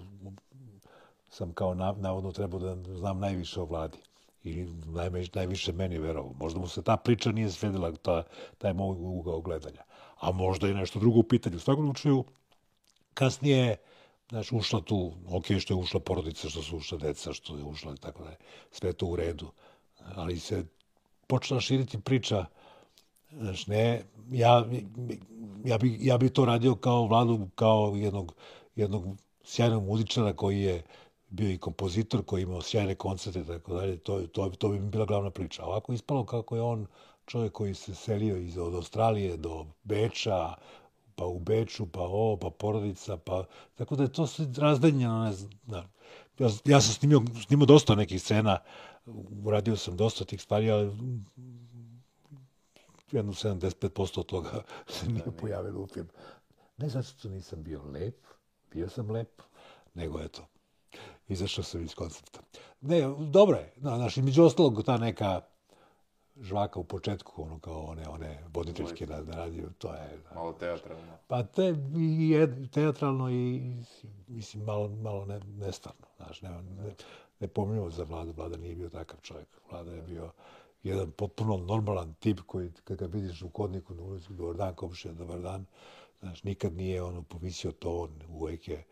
sam 1.29 1.53
kao 1.53 1.73
na, 1.73 1.91
navodno 1.97 2.31
trebao 2.31 2.59
da 2.59 2.95
znam 2.97 3.19
najviše 3.19 3.61
o 3.61 3.65
vladi 3.65 3.97
ili 4.43 4.67
najviše, 4.85 5.31
najviše 5.35 5.73
meni 5.73 5.97
verovao. 5.97 6.33
Možda 6.39 6.59
mu 6.59 6.67
se 6.67 6.81
ta 6.81 6.97
priča 6.97 7.31
nije 7.31 7.51
svedila, 7.51 7.91
ta, 7.91 8.23
taj 8.57 8.73
moj 8.73 8.95
ugao 8.99 9.41
gledanja. 9.41 9.83
A 10.19 10.31
možda 10.31 10.67
i 10.67 10.73
nešto 10.73 10.99
drugo 10.99 11.19
u 11.19 11.23
pitanju. 11.23 11.57
U 11.57 11.59
svakom 11.59 11.85
slučaju, 11.85 12.23
kasnije, 13.13 13.77
znaš, 14.29 14.51
ušla 14.51 14.81
tu, 14.81 15.13
ok, 15.29 15.45
što 15.59 15.73
je 15.73 15.77
ušla 15.77 15.99
porodica, 15.99 16.49
što 16.49 16.61
su 16.61 16.77
ušla 16.77 16.97
deca, 16.97 17.33
što 17.33 17.57
je 17.57 17.63
ušla, 17.63 17.93
i 17.93 17.97
tako 17.97 18.23
da 18.23 18.29
je 18.29 18.37
sve 18.71 18.93
to 18.93 19.05
u 19.05 19.15
redu 19.15 19.51
ali 20.15 20.39
se 20.39 20.65
počela 21.27 21.61
širiti 21.61 22.01
priča, 22.01 22.45
znaš, 23.31 23.67
ne, 23.67 24.03
ja, 24.31 24.65
ja, 25.65 25.77
bi, 25.77 25.97
ja 26.01 26.17
bi 26.17 26.29
to 26.29 26.45
radio 26.45 26.75
kao 26.75 27.07
vladu, 27.07 27.47
kao 27.55 27.93
jednog, 27.95 28.35
jednog 28.75 29.05
sjajnog 29.43 29.83
muzičara 29.85 30.33
koji 30.33 30.61
je 30.61 30.83
bio 31.29 31.49
i 31.49 31.57
kompozitor, 31.57 32.23
koji 32.25 32.41
je 32.41 32.43
imao 32.43 32.61
sjajne 32.61 32.95
koncerte 32.95 33.39
i 33.39 33.45
tako 33.45 33.73
dalje, 33.73 33.97
to, 33.97 34.21
to, 34.27 34.49
to 34.49 34.69
bi 34.69 34.79
mi 34.79 34.89
bila 34.89 35.05
glavna 35.05 35.29
priča. 35.29 35.65
Ovako 35.65 35.93
ispalo 35.93 36.25
kako 36.25 36.55
je 36.55 36.61
on 36.61 36.87
čovjek 37.25 37.53
koji 37.53 37.73
se 37.73 37.95
selio 37.95 38.37
iz, 38.37 38.57
od 38.57 38.75
Australije 38.75 39.37
do 39.37 39.65
Beča, 39.83 40.53
pa 41.15 41.25
u 41.25 41.39
Beču, 41.39 41.85
pa 41.85 42.01
ovo, 42.01 42.37
pa 42.37 42.49
porodica, 42.49 43.17
pa... 43.17 43.43
Tako 43.75 43.95
da 43.95 44.03
je 44.03 44.13
to 44.13 44.27
sve 44.27 44.45
razdenjeno, 44.57 45.23
ne 45.23 45.33
znam. 45.33 45.93
Ja, 46.39 46.49
ja 46.65 46.81
sam 46.81 46.93
snimio, 46.93 47.21
snimio 47.47 47.65
dosta 47.65 47.95
nekih 47.95 48.21
scena, 48.21 48.57
uradio 49.45 49.77
sam 49.77 49.97
dosta 49.97 50.25
tih 50.25 50.41
stvari, 50.41 50.71
ali 50.71 50.91
jedno 53.11 53.33
75% 53.33 54.19
od 54.19 54.25
toga 54.25 54.63
se 54.93 55.07
nije 55.07 55.37
pojavilo 55.41 55.81
u 55.81 55.87
filmu. 55.87 56.09
Ne 56.77 56.89
zato 56.89 57.07
što 57.07 57.29
nisam 57.29 57.63
bio 57.63 57.83
lep, 57.83 58.25
bio 58.71 58.89
sam 58.89 59.11
lep, 59.11 59.41
nego 59.93 60.21
eto, 60.21 60.47
izašao 61.27 61.63
sam 61.63 61.81
iz 61.83 61.95
koncepta. 61.95 62.39
Ne, 62.81 63.01
dobro 63.19 63.57
je, 63.57 63.73
na, 63.75 63.97
znaš, 63.97 64.17
između 64.17 64.43
ostalog 64.43 64.83
ta 64.85 64.97
neka 64.97 65.41
žvaka 66.41 66.79
u 66.79 66.83
početku, 66.83 67.43
ono 67.43 67.59
kao 67.59 67.81
one, 67.81 68.07
one 68.09 68.43
voditeljske 68.53 69.07
na, 69.07 69.21
na 69.21 69.35
radiju, 69.35 69.69
to 69.77 69.93
je... 69.93 70.19
Malo 70.35 70.53
teatralno. 70.53 71.13
Pa 71.27 71.43
te, 71.43 71.75
i, 71.97 72.47
teatralno 72.71 73.29
i, 73.29 73.61
mislim, 74.27 74.63
malo, 74.63 74.89
malo 74.89 75.25
ne, 75.25 75.39
nestvarno, 75.39 76.07
znaš, 76.17 76.41
ne, 76.41 76.49
ne, 76.49 76.95
ne 77.43 77.47
pominjamo 77.47 77.89
za 77.89 78.03
Vlada, 78.03 78.31
Vlada 78.31 78.57
nije 78.57 78.75
bio 78.75 78.89
takav 78.89 79.19
čovjek. 79.21 79.47
Vlada 79.71 79.91
je 79.91 80.01
bio 80.01 80.31
jedan 80.83 81.11
potpuno 81.11 81.57
normalan 81.57 82.13
tip 82.13 82.39
koji, 82.45 82.71
kad 82.83 82.97
ga 82.97 83.05
vidiš 83.05 83.41
u 83.41 83.49
kodniku 83.49 83.93
na 83.93 84.03
ulici, 84.03 84.33
dobar 84.33 84.55
dan, 84.55 84.75
komšija, 84.75 85.13
dobar 85.13 85.41
dan, 85.41 85.65
znaš, 86.19 86.43
nikad 86.43 86.73
nije 86.73 87.03
ono 87.03 87.21
povisio 87.21 87.71
ton, 87.71 88.09
uvijek 88.29 88.67
je 88.67 88.83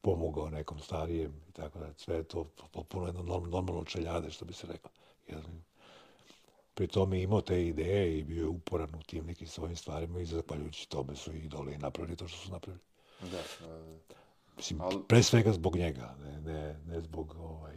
pomogao 0.00 0.50
nekom 0.50 0.78
starijem 0.78 1.32
i 1.48 1.52
tako 1.52 1.78
da, 1.78 1.92
sve 1.96 2.16
je 2.16 2.22
to 2.22 2.44
potpuno 2.72 3.06
jedno 3.06 3.22
normalno 3.22 3.84
čeljade, 3.84 4.30
što 4.30 4.44
bi 4.44 4.52
se 4.52 4.66
rekao. 4.66 4.90
Jedan, 5.28 5.62
pri 6.74 6.86
tome 6.86 7.18
je 7.18 7.22
imao 7.22 7.40
te 7.40 7.66
ideje 7.66 8.18
i 8.18 8.24
bio 8.24 8.42
je 8.42 8.48
uporan 8.48 8.94
u 8.94 9.02
tim 9.02 9.26
nekim 9.26 9.46
svojim 9.46 9.76
stvarima 9.76 10.20
i 10.20 10.26
zahvaljujući 10.26 10.88
tome 10.88 11.16
su 11.16 11.32
i 11.32 11.38
idoli 11.38 11.78
napravili 11.78 12.16
to 12.16 12.28
što 12.28 12.38
su 12.38 12.52
napravili. 12.52 12.84
Da, 13.20 13.66
da, 13.66 13.78
da. 14.08 14.14
Mislim, 14.56 14.80
Al... 14.80 15.02
pre 15.08 15.22
svega 15.22 15.52
zbog 15.52 15.76
njega, 15.76 16.14
ne, 16.22 16.40
ne, 16.40 16.76
ne 16.86 17.00
zbog 17.00 17.36
ovaj, 17.38 17.76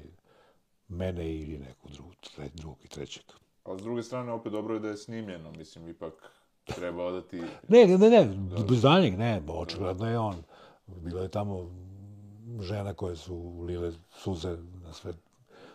mene 0.93 1.33
ili 1.35 1.57
nekog 1.57 1.91
drugog, 1.91 2.13
tre, 2.35 2.49
drugog 2.53 2.77
i 2.83 2.87
trećeg. 2.87 3.23
A 3.63 3.77
s 3.77 3.81
druge 3.81 4.03
strane, 4.03 4.31
opet 4.31 4.51
dobro 4.51 4.73
je 4.73 4.79
da 4.79 4.87
je 4.87 4.97
snimljeno, 4.97 5.51
mislim, 5.51 5.87
ipak 5.87 6.13
treba 6.63 7.05
odati... 7.05 7.37
ne, 7.69 7.87
ne, 7.87 7.97
ne, 7.97 8.09
ne, 8.09 8.25
bez 8.69 8.81
danjeg, 8.81 9.17
ne, 9.17 9.41
očigledno 9.47 10.09
je 10.09 10.19
on. 10.19 10.43
Bilo 10.87 11.21
je 11.21 11.29
tamo 11.29 11.69
žena 12.61 12.93
koje 12.93 13.15
su 13.15 13.61
lile 13.67 13.91
suze 14.11 14.57
na 14.83 14.93
sve, 14.93 15.13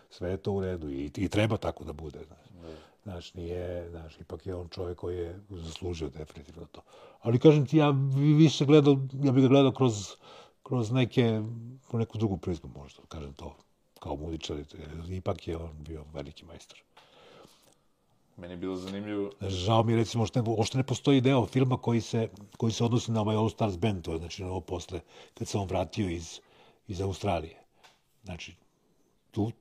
sve 0.09 0.37
to 0.37 0.51
u 0.51 0.61
redu 0.61 0.89
i, 0.89 1.11
i 1.15 1.29
treba 1.29 1.57
tako 1.57 1.83
da 1.83 1.93
bude. 1.93 2.19
Znaš. 2.25 2.73
znaš, 3.03 3.33
nije, 3.33 3.89
znaš, 3.89 4.19
ipak 4.19 4.47
je 4.47 4.55
on 4.55 4.67
čovjek 4.69 4.97
koji 4.97 5.17
je 5.17 5.39
zaslužio 5.49 6.09
definitivno 6.09 6.65
to. 6.71 6.81
Ali 7.21 7.39
kažem 7.39 7.65
ti, 7.65 7.77
ja 7.77 7.93
više 8.37 8.65
gledao, 8.65 8.97
ja 9.23 9.31
bih 9.31 9.43
ga 9.43 9.49
gledao 9.49 9.71
kroz, 9.71 9.93
kroz 10.63 10.91
neke, 10.91 11.41
neku 11.93 12.17
drugu 12.17 12.37
prizmu 12.37 12.69
možda, 12.75 13.01
kažem 13.07 13.33
to, 13.33 13.55
kao 13.99 14.15
muzičar, 14.15 14.57
ipak 15.09 15.47
je 15.47 15.57
on 15.57 15.75
bio 15.79 16.05
veliki 16.13 16.45
majstor. 16.45 16.79
Meni 18.37 18.53
je 18.53 18.57
bilo 18.57 18.75
zanimljivo. 18.75 19.31
Žao 19.41 19.83
mi 19.83 19.95
recimo 19.95 20.25
što 20.25 20.41
ne, 20.41 20.65
što 20.65 20.77
ne 20.77 20.83
postoji 20.83 21.21
deo 21.21 21.45
filma 21.45 21.77
koji 21.77 22.01
se, 22.01 22.29
koji 22.57 22.73
se 22.73 22.83
odnosi 22.83 23.11
na 23.11 23.21
ovaj 23.21 23.35
All 23.35 23.49
Stars 23.49 23.77
Band, 23.77 24.03
to 24.03 24.11
je 24.11 24.17
znači 24.17 24.43
na 24.43 24.49
ovo 24.49 24.61
posle, 24.61 25.01
kad 25.33 25.47
se 25.47 25.57
on 25.57 25.67
vratio 25.67 26.09
iz, 26.09 26.39
iz 26.87 27.01
Australije. 27.01 27.59
Znači, 28.23 28.55
tu 29.31 29.51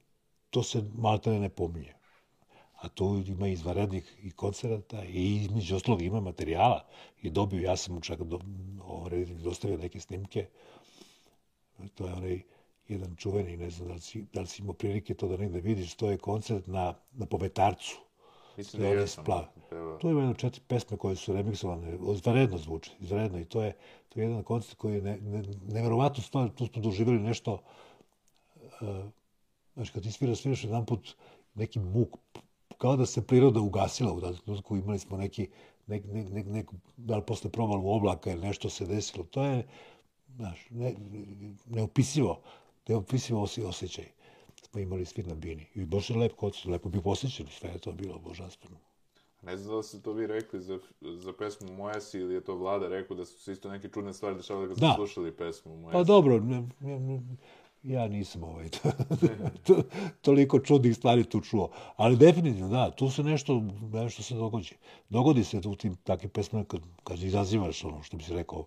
to 0.50 0.62
se 0.62 0.82
malta 0.94 1.30
ne 1.30 1.48
pominje. 1.48 1.94
A 2.80 2.88
tu 2.88 3.24
ima 3.26 3.48
izvarednih 3.48 4.14
i 4.22 4.30
koncerata 4.30 5.04
i 5.04 5.36
između 5.36 5.76
ostalog 5.76 6.02
ima 6.02 6.20
materijala. 6.20 6.86
I 7.22 7.30
dobio, 7.30 7.60
ja 7.60 7.76
sam 7.76 7.94
mu 7.94 8.00
čak 8.00 8.22
do, 8.22 8.38
ovaj, 8.82 9.24
dostavio 9.24 9.78
neke 9.78 10.00
snimke. 10.00 10.46
To 11.94 12.06
je 12.06 12.12
onaj 12.12 12.42
jedan 12.88 13.16
čuveni, 13.16 13.56
ne 13.56 13.70
znam 13.70 13.88
da 13.88 13.94
li 13.94 14.00
si, 14.00 14.26
da 14.32 14.40
li 14.40 14.46
si 14.46 14.62
imao 14.62 14.74
prilike 14.74 15.14
to 15.14 15.28
da 15.28 15.36
negde 15.36 15.60
vidiš, 15.60 15.94
to 15.94 16.10
je 16.10 16.18
koncert 16.18 16.66
na, 16.66 16.94
na 17.12 17.26
Pometarcu. 17.26 17.98
Mislim 18.56 18.82
da 18.82 18.88
je 18.88 19.06
Splav. 19.06 19.44
To 20.00 20.10
ima 20.10 20.20
jedno 20.20 20.34
četiri 20.34 20.62
pesme 20.68 20.96
koje 20.96 21.16
su 21.16 21.32
remiksovane, 21.32 21.98
izvanredno 22.14 22.58
zvuče, 22.58 22.90
izvanredno. 23.00 23.38
I 23.38 23.44
to 23.44 23.62
je, 23.62 23.76
to 24.08 24.20
je 24.20 24.24
jedan 24.24 24.42
koncert 24.42 24.78
koji 24.78 24.94
je 24.94 25.02
ne, 25.02 25.16
ne, 25.20 25.42
nevjerovatno 25.68 26.22
stvar, 26.22 26.50
tu 26.50 26.66
smo 26.66 26.82
doživjeli 26.82 27.20
nešto, 27.20 27.52
uh, 27.52 28.88
znači 29.74 29.92
kad 29.92 30.02
ti 30.02 30.12
svira, 30.12 30.34
sviraš 30.34 30.64
jedan 30.64 30.86
put 30.86 31.14
neki 31.54 31.78
muk, 31.78 32.08
kao 32.78 32.96
da 32.96 33.06
se 33.06 33.26
priroda 33.26 33.60
ugasila 33.60 34.12
u 34.12 34.20
trenutku, 34.20 34.76
imali 34.76 34.98
smo 34.98 35.16
neki, 35.16 35.48
nek, 35.86 36.04
nek, 36.04 36.28
nek, 36.30 36.46
nek, 36.46 36.70
da 36.96 37.16
li 37.16 37.22
posle 37.26 37.50
provalu 37.50 37.90
oblaka 37.90 38.30
ili 38.30 38.40
nešto 38.40 38.70
se 38.70 38.86
desilo, 38.86 39.24
to 39.24 39.44
je, 39.44 39.66
znaš, 40.36 40.66
ne, 40.70 40.94
neopisivo, 41.66 42.40
neopisivo 42.88 43.42
osjećaj 43.42 44.04
smo 44.70 44.80
imali 44.80 45.04
svi 45.04 45.22
na 45.22 45.34
bini. 45.34 45.66
I 45.74 45.84
baš 45.84 46.10
je 46.10 46.16
lep 46.16 46.32
kod 46.36 46.56
lepo 46.66 46.88
bi 46.88 47.02
posjećali, 47.02 47.48
sve 47.50 47.70
je 47.70 47.78
to 47.78 47.92
bilo 47.92 48.18
božanstveno. 48.18 48.76
Ne 49.42 49.56
znam 49.56 49.76
da 49.76 49.82
ste 49.82 50.02
to 50.02 50.12
vi 50.12 50.26
rekli 50.26 50.60
za, 50.60 50.78
za 51.00 51.32
pesmu 51.32 51.72
Moja 51.72 52.00
si 52.00 52.18
ili 52.18 52.34
je 52.34 52.44
to 52.44 52.54
vlada 52.54 52.88
rekao 52.88 53.16
da 53.16 53.24
su 53.24 53.38
se 53.38 53.52
isto 53.52 53.70
neke 53.70 53.88
čudne 53.88 54.12
stvari 54.12 54.36
dešavale 54.36 54.68
kad 54.68 54.76
ste 54.76 54.86
slušali 54.96 55.36
pesmu 55.36 55.76
Moja 55.76 55.92
Pa 55.92 56.04
dobro, 56.04 56.40
ne, 56.40 56.68
ne, 56.80 57.00
ne, 57.00 57.20
ja 57.82 58.08
nisam 58.08 58.44
ovaj, 58.44 58.68
to, 58.68 58.90
to, 59.66 59.82
toliko 60.20 60.58
čudnih 60.58 60.96
stvari 60.96 61.24
tu 61.24 61.40
čuo. 61.40 61.70
Ali 61.96 62.16
definitivno, 62.16 62.68
da, 62.68 62.90
tu 62.90 63.10
se 63.10 63.22
nešto, 63.22 63.62
nešto 63.92 64.22
se 64.22 64.34
dogodi. 64.34 64.70
Dogodi 65.08 65.44
se 65.44 65.60
u 65.66 65.76
tim 65.76 65.96
takvim 65.96 66.30
pesmama 66.30 66.64
kad, 66.64 66.80
kad 67.04 67.22
izazivaš 67.22 67.84
ono 67.84 68.02
što 68.02 68.16
bi 68.16 68.22
se 68.22 68.34
rekao 68.34 68.64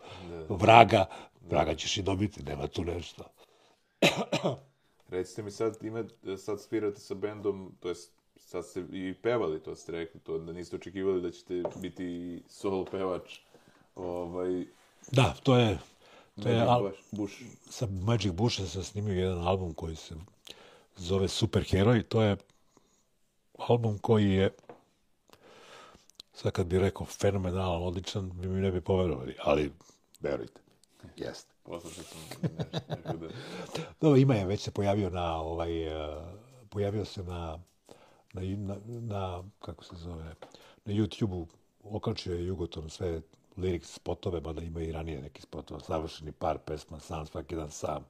vraga, 0.49 1.05
vraga 1.49 1.75
ćeš 1.75 1.97
i 1.97 2.01
dobiti, 2.01 2.43
nema 2.43 2.67
tu 2.67 2.83
nešto. 2.83 3.23
Recite 5.09 5.43
mi 5.43 5.51
sad, 5.51 5.77
ima, 5.83 6.03
sad 6.37 6.61
svirate 6.61 6.99
sa 6.99 7.13
bendom, 7.13 7.75
to 7.79 7.89
jest 7.89 8.11
sad 8.37 8.65
ste 8.65 8.83
i 8.91 9.13
pevali, 9.21 9.63
to 9.63 9.75
ste 9.75 9.91
rekli, 9.91 10.19
to 10.19 10.37
da 10.37 10.53
niste 10.53 10.75
očekivali 10.75 11.21
da 11.21 11.31
ćete 11.31 11.63
biti 11.75 12.41
solo 12.47 12.85
pevač. 12.85 13.39
Ovaj, 13.95 14.65
da, 15.11 15.35
to 15.43 15.57
je... 15.57 15.79
To 16.35 16.49
Magic 16.49 16.57
je 16.57 16.61
al, 16.61 16.91
Bush. 17.11 17.41
Sa 17.69 17.85
Magic 17.85 18.31
Busha 18.31 18.65
sam 18.65 18.83
snimio 18.83 19.13
jedan 19.13 19.47
album 19.47 19.73
koji 19.73 19.95
se 19.95 20.15
zove 20.95 21.27
Super 21.27 21.63
Heroj. 21.63 22.03
To 22.03 22.21
je 22.21 22.37
album 23.57 23.97
koji 23.97 24.31
je 24.31 24.49
sad 26.33 26.51
kad 26.51 26.67
bi 26.67 26.79
rekao 26.79 27.05
fenomenalan, 27.05 27.83
odličan, 27.83 28.31
bi 28.33 28.47
mi 28.47 28.61
ne 28.61 28.71
bi 28.71 28.81
poverovali, 28.81 29.35
ali 29.39 29.71
verujte, 30.19 30.61
jeste. 31.17 31.53
Poslušao 31.63 32.03
sam 32.03 32.19
nešto, 32.29 33.17
da... 33.17 33.27
Dobro, 34.01 34.17
ima 34.17 34.35
je, 34.35 34.45
već 34.45 34.61
se 34.61 34.71
pojavio 34.71 35.09
na, 35.09 35.41
ovaj, 35.41 35.87
uh, 35.87 36.23
pojavio 36.69 37.05
se 37.05 37.23
na, 37.23 37.59
na, 38.33 38.41
na, 38.41 38.77
na, 38.85 39.43
kako 39.59 39.83
se 39.83 39.95
zove, 39.95 40.35
na 40.85 40.93
YouTube-u, 40.93 41.47
okačio 41.83 42.33
je 42.33 42.45
Jugoton 42.45 42.89
sve 42.89 43.21
lyrics 43.57 43.93
spotove, 43.95 44.41
mada 44.41 44.61
ima 44.61 44.81
i 44.81 44.91
ranije 44.91 45.21
neki 45.21 45.41
spotova, 45.41 45.79
završeni 45.79 46.31
par 46.31 46.57
pesma, 46.57 46.99
sam 46.99 47.25
svaki 47.25 47.55
dan 47.55 47.71
sam. 47.71 48.05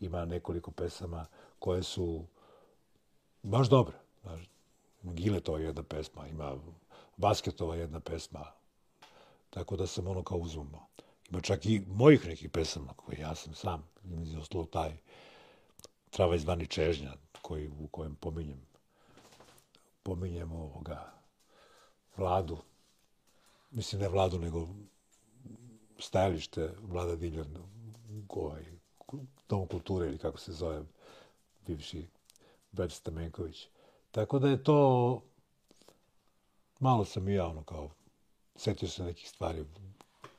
Ima 0.00 0.24
nekoliko 0.24 0.70
pesama 0.70 1.26
koje 1.58 1.82
su 1.82 2.24
baš 3.42 3.68
dobre. 3.68 3.96
Baš, 4.24 4.40
Giletova 5.02 5.58
jedna 5.58 5.82
pesma, 5.82 6.28
ima 6.28 6.56
Basketova 7.16 7.76
jedna 7.76 8.00
pesma, 8.00 8.44
tako 9.50 9.76
da 9.76 9.86
sam 9.86 10.06
ono 10.06 10.22
kao 10.22 10.38
uzmano. 10.38 10.86
Ima 11.30 11.40
čak 11.40 11.66
i 11.66 11.82
mojih 11.86 12.26
nekih 12.26 12.50
pesama 12.50 12.92
koje 12.96 13.18
ja 13.18 13.34
sam 13.34 13.54
sam, 13.54 13.88
između 14.04 14.64
taj 14.64 14.96
trava 16.10 16.36
izvani 16.36 16.66
čežnja 16.66 17.12
koji, 17.42 17.68
u 17.68 17.88
kojem 17.88 18.14
pominjem 18.14 18.68
pominjem 20.08 20.52
ovoga 20.52 21.12
vladu, 22.16 22.58
mislim 23.70 24.00
ne 24.00 24.08
vladu, 24.08 24.38
nego 24.38 24.68
stajalište 25.98 26.70
vlada 26.82 27.16
Diljan, 27.16 27.56
ovaj, 28.28 28.64
dom 29.48 29.66
kulture 29.66 30.06
ili 30.06 30.18
kako 30.18 30.38
se 30.38 30.52
zove, 30.52 30.82
bivši 31.66 32.06
Brad 32.72 32.92
Stamenković. 32.92 33.66
Tako 34.10 34.38
da 34.38 34.48
je 34.48 34.62
to, 34.64 35.22
malo 36.80 37.04
sam 37.04 37.28
i 37.28 37.34
ja 37.34 37.46
ono 37.46 37.62
kao, 37.62 37.90
setio 38.56 38.88
se 38.88 39.04
nekih 39.04 39.28
stvari, 39.28 39.64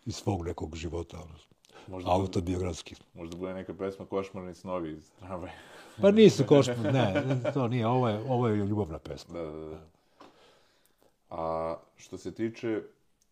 iz 0.10 0.16
svog 0.16 0.45
nekog 0.45 0.76
života, 0.76 1.18
ono, 1.18 1.36
možda 1.88 2.12
autobiografski. 2.12 2.95
Možda 3.14 3.38
bude 3.38 3.53
neka 3.53 3.74
pesma 3.74 4.05
Košmarni 4.05 4.53
snovi 4.53 4.91
iz 4.91 5.12
tramvaja. 5.20 5.53
pa 6.01 6.12
nisu 6.12 6.43
košmarni, 6.53 6.91
ne, 6.91 7.51
to 7.53 7.68
nije, 7.68 7.88
ovo 7.88 8.10
je, 8.10 8.20
ovo 8.30 8.47
je 8.47 8.55
ljubavna 8.55 8.99
pesma. 8.99 9.39
Da, 9.39 9.45
da, 9.45 9.66
da. 9.66 9.80
A 11.30 11.76
što 11.95 12.18
se 12.18 12.34
tiče, 12.34 12.82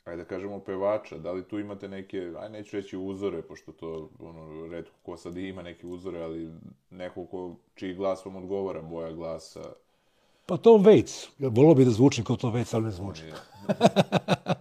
ajde 0.05 0.23
da 0.23 0.29
kažemo, 0.29 0.59
pevača, 0.59 1.17
da 1.17 1.31
li 1.31 1.43
tu 1.43 1.59
imate 1.59 1.87
neke, 1.87 2.31
aj 2.39 2.49
neću 2.49 2.77
reći 2.77 2.97
uzore, 2.97 3.41
pošto 3.41 3.71
to, 3.71 4.09
ono, 4.19 4.67
redko 4.67 4.95
ko 5.05 5.17
sad 5.17 5.37
ima 5.37 5.61
neke 5.61 5.87
uzore, 5.87 6.23
ali 6.23 6.51
neko 6.89 7.25
ko, 7.25 7.55
čiji 7.75 7.93
glas 7.93 8.25
vam 8.25 8.35
odgovara, 8.35 8.81
boja 8.81 9.11
glasa. 9.11 9.63
Pa 10.45 10.57
Tom 10.57 10.83
Waits, 10.83 11.27
ja 11.39 11.49
volio 11.49 11.73
bi 11.73 11.85
da 11.85 11.91
zvučim 11.91 12.23
kao 12.23 12.35
Tom 12.35 12.53
Waits, 12.53 12.75
ali 12.75 12.85
ne 12.85 12.91
zvučim. 12.91 13.25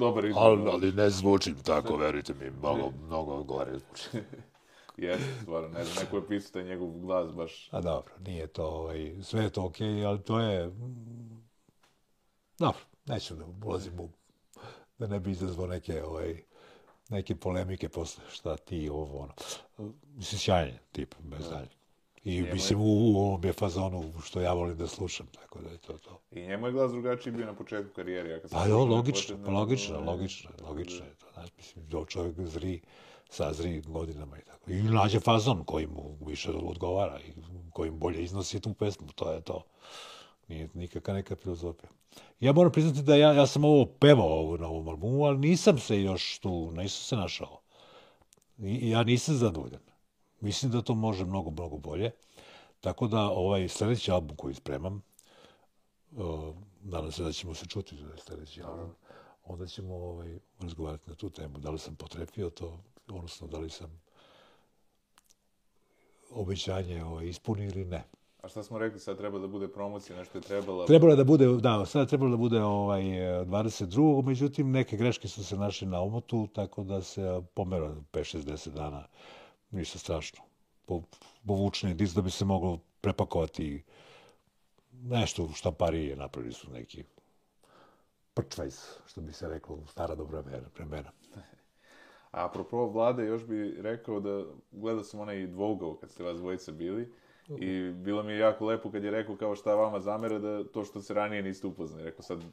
Do, 0.00 0.06
dobar 0.06 0.24
izbor. 0.24 0.42
Ali, 0.42 0.70
ali 0.70 0.92
ne 0.92 1.10
zvučim 1.10 1.56
tako, 1.62 1.96
verujte 1.96 2.34
mi, 2.34 2.50
mnogo, 2.50 2.92
mnogo 3.06 3.42
gore 3.42 3.78
zvučim. 3.78 4.20
Jeste, 4.96 5.42
stvarno, 5.42 5.68
ne 5.68 5.84
znam, 5.84 6.04
neko 6.04 6.16
je 6.16 6.28
pisao 6.28 6.52
taj 6.52 6.64
njegov 6.64 6.88
glas 6.88 7.32
baš... 7.32 7.68
A 7.72 7.80
dobro, 7.80 8.12
nije 8.26 8.46
to, 8.46 8.66
ovaj, 8.66 9.14
sve 9.22 9.42
je 9.42 9.50
to 9.50 9.64
okej, 9.64 9.88
okay, 9.88 10.06
ali 10.06 10.22
to 10.22 10.40
je... 10.40 10.72
Dobro, 12.58 12.80
neću 13.06 13.34
da 13.34 13.44
ulazim 13.64 14.00
u 14.00 14.08
da 14.98 15.06
ne 15.06 15.20
bi 15.20 15.30
izazvao 15.30 15.66
neke, 15.66 16.04
ovaj, 16.04 16.42
neke 17.08 17.36
polemike 17.36 17.88
posle 17.88 18.24
šta 18.30 18.56
ti 18.56 18.88
ovo, 18.88 19.18
ono. 19.18 19.32
Mislim, 20.16 20.38
sjajan 20.38 20.78
tip, 20.92 21.14
bez 21.20 21.48
dalje. 21.50 21.79
I 22.24 22.34
Njemu 22.34 22.46
je- 22.46 22.52
mislim, 22.54 22.80
u, 22.80 22.84
u 22.84 23.16
ovom 23.16 23.44
je 23.44 23.52
fazonu 23.52 24.12
što 24.24 24.40
ja 24.40 24.52
volim 24.52 24.76
da 24.76 24.86
slušam, 24.86 25.26
tako 25.26 25.58
da 25.60 25.70
je 25.70 25.78
to 25.78 25.92
to. 25.92 26.20
I 26.30 26.40
njemu 26.40 26.66
je 26.66 26.72
glas 26.72 26.92
drugačiji 26.92 27.32
bio 27.32 27.46
na 27.46 27.54
početku 27.54 27.94
karijere. 27.94 28.30
Ja 28.30 28.40
kad 28.40 28.50
Pa 28.50 28.66
jo, 28.66 28.78
na 28.78 28.84
logično, 28.84 29.12
početku, 29.22 29.44
pa 29.44 29.50
logično, 29.52 30.00
logično, 30.00 30.50
logično 30.68 31.04
je 31.04 31.14
to. 31.14 31.26
Znaš, 31.34 31.48
mislim, 31.56 31.84
do 31.88 32.04
čovjek 32.04 32.40
zri, 32.40 32.80
sazri 33.30 33.80
godinama 33.80 34.38
i 34.38 34.44
tako. 34.44 34.70
I 34.70 34.82
nađe 34.82 35.20
fazon 35.20 35.64
koji 35.64 35.86
mu 35.86 36.16
više 36.26 36.50
odgovara 36.50 37.20
i 37.20 37.32
koji 37.72 37.90
mu 37.90 37.96
bolje 37.96 38.22
iznosi 38.22 38.60
tu 38.60 38.74
pesmu, 38.74 39.06
to 39.14 39.32
je 39.32 39.40
to. 39.40 39.64
Nije 40.48 40.68
nikakva 40.74 41.14
neka 41.14 41.36
filozofija. 41.36 41.90
Ja 42.40 42.52
moram 42.52 42.72
priznati 42.72 43.02
da 43.02 43.16
ja, 43.16 43.32
ja 43.32 43.46
sam 43.46 43.64
ovo 43.64 43.86
pevao 43.86 44.28
ovo 44.38 44.56
na 44.56 44.68
ovom 44.68 44.88
albumu, 44.88 45.24
ali 45.24 45.38
nisam 45.38 45.78
se 45.78 46.02
još 46.02 46.38
tu, 46.38 46.70
nisam 46.70 47.02
se 47.04 47.16
našao. 47.16 47.60
I, 48.58 48.90
ja 48.90 49.02
nisam 49.02 49.34
zadovoljan. 49.34 49.80
Mislim 50.40 50.72
da 50.72 50.82
to 50.82 50.94
može 50.94 51.24
mnogo, 51.24 51.50
mnogo 51.50 51.76
bolje. 51.76 52.10
Tako 52.80 53.06
da 53.06 53.20
ovaj 53.20 53.68
sljedeći 53.68 54.10
album 54.10 54.36
koji 54.36 54.54
spremam, 54.54 55.02
uh, 56.12 56.54
nadam 56.82 57.12
se 57.12 57.22
da 57.22 57.32
ćemo 57.32 57.54
se 57.54 57.66
čuti 57.66 57.96
za 57.96 58.16
sljedeći 58.16 58.62
album, 58.62 58.90
onda 59.44 59.66
ćemo 59.66 59.94
ovaj, 59.94 60.38
razgovarati 60.60 61.10
na 61.10 61.16
tu 61.16 61.30
temu. 61.30 61.58
Da 61.58 61.70
li 61.70 61.78
sam 61.78 61.94
potrefio 61.94 62.50
to, 62.50 62.78
odnosno 63.08 63.46
da 63.46 63.58
li 63.58 63.70
sam 63.70 64.00
obećanje 66.30 67.04
ovaj, 67.04 67.26
ispunio 67.26 67.68
ili 67.68 67.84
ne. 67.84 68.04
A 68.42 68.48
šta 68.48 68.62
smo 68.62 68.78
rekli, 68.78 69.00
sad 69.00 69.18
treba 69.18 69.38
da 69.38 69.46
bude 69.46 69.68
promocija, 69.68 70.18
nešto 70.18 70.38
je 70.38 70.42
trebala. 70.42 70.86
Trebalo 70.86 71.12
je 71.12 71.16
da 71.16 71.24
bude, 71.24 71.46
da, 71.46 71.86
sad 71.86 72.08
trebalo 72.08 72.30
da 72.30 72.36
bude 72.36 72.62
ovaj 72.62 73.02
22. 73.02 74.24
Međutim, 74.26 74.70
neke 74.70 74.96
greške 74.96 75.28
su 75.28 75.44
se 75.44 75.56
našli 75.56 75.86
na 75.86 76.00
omotu, 76.00 76.48
tako 76.54 76.84
da 76.84 77.02
se 77.02 77.42
pomera 77.54 77.94
5-60 78.12 78.68
dana. 78.68 79.04
Ništa 79.70 79.98
strašno. 79.98 80.42
Po, 80.86 81.02
povučeni 81.46 81.94
disk 81.94 82.16
da 82.16 82.22
bi 82.22 82.30
se 82.30 82.44
moglo 82.44 82.78
prepakovati 83.00 83.82
nešto 84.92 85.44
u 85.44 85.52
štamparije 85.52 86.16
napravili 86.16 86.52
su 86.52 86.70
neki 86.70 87.04
prčvajs, 88.34 88.98
što 89.06 89.20
bi 89.20 89.32
se 89.32 89.48
reklo 89.48 89.76
u 89.76 89.86
stara 89.86 90.14
dobra 90.14 90.42
vremena. 90.74 91.10
A 92.30 92.44
apropo 92.44 92.86
vlade, 92.86 93.24
još 93.24 93.44
bi 93.44 93.76
rekao 93.80 94.20
da 94.20 94.44
gledao 94.70 95.04
sam 95.04 95.20
onaj 95.20 95.46
dvougao 95.46 95.96
kad 95.96 96.10
ste 96.10 96.22
vas 96.22 96.38
dvojice 96.38 96.72
bili 96.72 97.12
i 97.58 97.90
bilo 97.90 98.22
mi 98.22 98.32
je 98.32 98.38
jako 98.38 98.66
lepo 98.66 98.90
kad 98.90 99.04
je 99.04 99.10
rekao 99.10 99.36
kao 99.36 99.56
šta 99.56 99.74
vama 99.74 100.00
zamera 100.00 100.38
da 100.38 100.64
to 100.64 100.84
što 100.84 101.00
se 101.00 101.14
ranije 101.14 101.42
niste 101.42 101.66
upoznali. 101.66 102.04
Rekao 102.04 102.22
sad, 102.22 102.44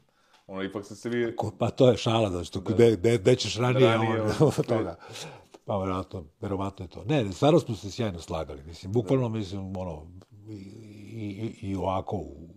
ono, 0.46 0.62
ipak 0.62 0.84
ste 0.84 0.94
se 0.94 1.08
vi... 1.08 1.36
Ko, 1.36 1.52
pa 1.58 1.70
to 1.70 1.90
je 1.90 1.96
šala, 1.96 2.28
da 2.28 2.44
što 2.44 2.60
gde, 2.60 2.96
gde, 2.96 3.18
gde 3.18 3.36
ćeš 3.36 3.56
ranije, 3.56 3.88
Ranije, 3.88 4.22
on, 4.22 4.30
ono, 4.40 4.52
od 4.58 4.66
toga. 4.66 4.96
Pa 5.68 5.76
verovatno, 5.76 6.24
verovatno 6.40 6.84
je 6.84 6.88
to. 6.88 7.04
Ne, 7.04 7.32
stvarno 7.32 7.60
smo 7.60 7.74
se 7.74 7.90
sjajno 7.90 8.20
slagali. 8.20 8.62
Mislim, 8.62 8.92
bukvalno, 8.92 9.28
mislim, 9.28 9.76
ono, 9.76 10.06
i, 10.48 10.54
i, 11.12 11.68
i 11.68 11.76
ovako 11.76 12.16
u, 12.16 12.48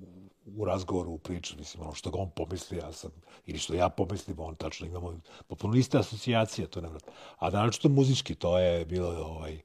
u 0.58 0.66
razgovoru, 0.66 1.12
u 1.12 1.18
priču, 1.18 1.56
mislim, 1.58 1.84
ono 1.84 1.94
što 1.94 2.12
ga 2.12 2.20
on 2.20 2.30
pomisli, 2.36 2.78
ja 2.78 2.92
sam, 2.92 3.12
ili 3.46 3.60
što 3.60 3.74
ja 3.74 3.90
pomislim, 3.90 4.40
on 4.40 4.56
tačno 4.56 4.88
imamo 4.88 5.14
potpuno 5.48 5.76
iste 5.76 5.98
asocijacije, 5.98 6.68
to 6.68 6.80
je 6.80 6.84
nevratno. 6.84 7.14
A 7.38 7.50
naročito 7.50 7.90
muzički, 7.90 8.36
to 8.36 8.60
je 8.60 8.86
bilo, 8.86 9.10
ovaj, 9.10 9.62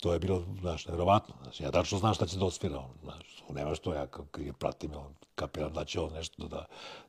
to 0.00 0.12
je 0.12 0.18
bilo, 0.18 0.44
znaš, 0.60 0.86
nevjerovatno. 0.86 1.34
Znači, 1.42 1.62
ja 1.62 1.70
tačno 1.70 1.98
znam 1.98 2.14
šta 2.14 2.26
će 2.26 2.38
da 2.38 2.44
osvira 2.44 2.78
on, 2.78 2.90
znaš, 3.02 3.44
on 3.48 3.56
nema 3.56 3.74
što 3.74 3.94
ja 3.94 4.06
kako 4.06 4.40
je 4.40 4.52
pratim, 4.52 4.90
on 4.96 5.14
kapiram 5.34 5.72
da 5.72 5.84
će 5.84 6.00
on 6.00 6.12
nešto 6.12 6.48
da, 6.48 6.66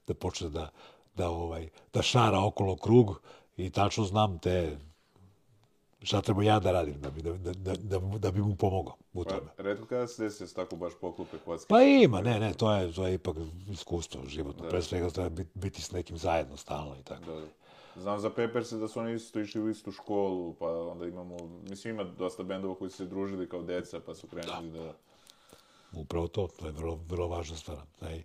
da 0.07 0.13
počne 0.13 0.49
da, 0.49 0.69
da, 1.15 1.29
ovaj, 1.29 1.69
da 1.93 2.01
šara 2.01 2.45
okolo 2.45 2.75
krug 2.75 3.21
i 3.57 3.69
tačno 3.69 4.03
znam 4.03 4.39
te 4.39 4.77
šta 6.03 6.21
treba 6.21 6.43
ja 6.43 6.59
da 6.59 6.71
radim 6.71 7.01
da 7.01 7.09
bi, 7.09 7.21
da, 7.21 7.33
da, 7.33 7.51
da, 7.53 7.73
da, 7.75 7.99
da 7.99 8.31
bi 8.31 8.41
mu 8.41 8.55
pomogao 8.55 8.95
u 9.13 9.23
tome. 9.23 9.49
Pa, 9.57 9.63
redko 9.63 9.85
kada 9.85 10.07
se 10.07 10.23
desi 10.23 10.43
da 10.43 10.47
se 10.47 10.55
tako 10.55 10.75
baš 10.75 10.93
poklupe 11.01 11.37
kocki. 11.45 11.67
Pa 11.69 11.81
ima, 11.81 12.21
ne, 12.21 12.39
ne, 12.39 12.53
to 12.53 12.75
je, 12.75 12.93
to 12.93 13.07
je 13.07 13.13
ipak 13.13 13.37
iskustvo 13.69 14.21
životno. 14.27 14.69
Pre 14.69 14.81
svega 14.81 15.09
treba 15.09 15.29
biti, 15.29 15.49
biti 15.53 15.81
s 15.81 15.91
nekim 15.91 16.17
zajedno, 16.17 16.57
stalno 16.57 16.95
i 16.99 17.03
tako. 17.03 17.25
Da. 17.25 18.01
Znam 18.01 18.19
za 18.19 18.29
Pepperse 18.29 18.77
da 18.77 18.87
su 18.87 18.99
oni 18.99 19.13
isto 19.13 19.39
išli 19.39 19.61
u 19.61 19.69
istu 19.69 19.91
školu, 19.91 20.53
pa 20.53 20.65
onda 20.65 21.05
imamo, 21.05 21.37
mislim 21.69 21.93
ima 21.93 22.03
dosta 22.03 22.43
bendova 22.43 22.75
koji 22.75 22.91
su 22.91 22.97
se 22.97 23.05
družili 23.05 23.49
kao 23.49 23.61
deca, 23.61 23.99
pa 24.05 24.15
su 24.15 24.27
krenuli 24.27 24.71
da... 24.71 24.79
da... 24.83 24.93
Upravo 25.95 26.27
to, 26.27 26.47
to 26.59 26.65
je 26.65 26.71
vrlo, 26.71 26.99
vrlo 27.09 27.27
važna 27.27 27.57
stvar. 27.57 27.77
Taj, 27.99 28.23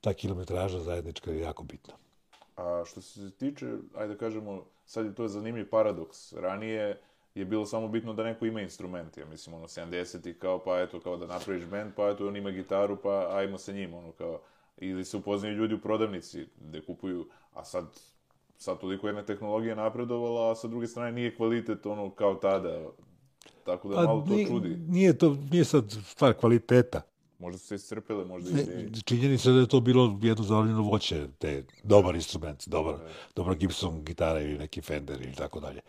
ta 0.00 0.14
kilometraža 0.14 0.80
zajednička 0.80 1.30
je 1.30 1.40
jako 1.40 1.62
bitna. 1.62 1.94
A 2.56 2.82
što 2.86 3.00
se 3.00 3.30
tiče, 3.30 3.66
ajde 3.94 4.14
da 4.14 4.18
kažemo, 4.18 4.64
sad 4.86 5.06
je 5.06 5.14
to 5.14 5.28
zanimljiv 5.28 5.68
paradoks. 5.70 6.32
Ranije 6.32 7.00
je 7.34 7.44
bilo 7.44 7.66
samo 7.66 7.88
bitno 7.88 8.12
da 8.12 8.22
neko 8.22 8.46
ima 8.46 8.60
instrument, 8.60 9.16
ja 9.16 9.26
mislim, 9.26 9.54
ono, 9.54 9.66
70-ih, 9.66 10.38
kao, 10.38 10.58
pa 10.58 10.80
eto, 10.80 11.00
kao 11.00 11.16
da 11.16 11.26
napraviš 11.26 11.64
band, 11.64 11.92
pa 11.96 12.08
eto, 12.08 12.28
on 12.28 12.36
ima 12.36 12.50
gitaru, 12.50 12.96
pa 13.02 13.36
ajmo 13.36 13.58
sa 13.58 13.72
njim, 13.72 13.94
ono, 13.94 14.12
kao, 14.12 14.40
ili 14.76 15.04
se 15.04 15.16
upoznaju 15.16 15.54
ljudi 15.54 15.74
u 15.74 15.80
prodavnici, 15.80 16.46
gde 16.60 16.80
kupuju, 16.80 17.26
a 17.52 17.64
sad, 17.64 17.84
sad 18.56 18.80
toliko 18.80 19.06
jedna 19.06 19.22
tehnologija 19.22 19.74
napredovala, 19.74 20.52
a 20.52 20.54
sa 20.54 20.68
druge 20.68 20.86
strane 20.86 21.12
nije 21.12 21.36
kvalitet, 21.36 21.86
ono, 21.86 22.10
kao 22.10 22.34
tada, 22.34 22.80
tako 23.64 23.88
da 23.88 24.02
malo 24.02 24.24
to 24.28 24.34
nije, 24.34 24.46
čudi. 24.46 24.76
Nije, 24.88 25.18
to, 25.18 25.36
nije 25.50 25.64
sad 25.64 25.92
stvar 26.06 26.34
kvaliteta. 26.34 27.00
Možda 27.38 27.58
su 27.58 27.66
se 27.66 27.74
iscrpele, 27.74 28.24
možda 28.24 28.50
i 28.50 28.62
ideje. 28.62 28.90
Činjenica 29.04 29.48
je 29.48 29.54
da 29.54 29.60
je 29.60 29.68
to 29.68 29.80
bilo 29.80 30.18
jedno 30.22 30.44
zavrljeno 30.44 30.82
voće, 30.82 31.26
te 31.38 31.64
dobar 31.82 32.14
instrument, 32.14 32.68
dobar, 32.68 32.94
dobra 33.34 33.54
Gibson 33.54 34.04
gitara 34.04 34.40
ili 34.40 34.58
neki 34.58 34.80
Fender 34.80 35.22
ili 35.22 35.34
tako 35.34 35.60
dalje. 35.60 35.80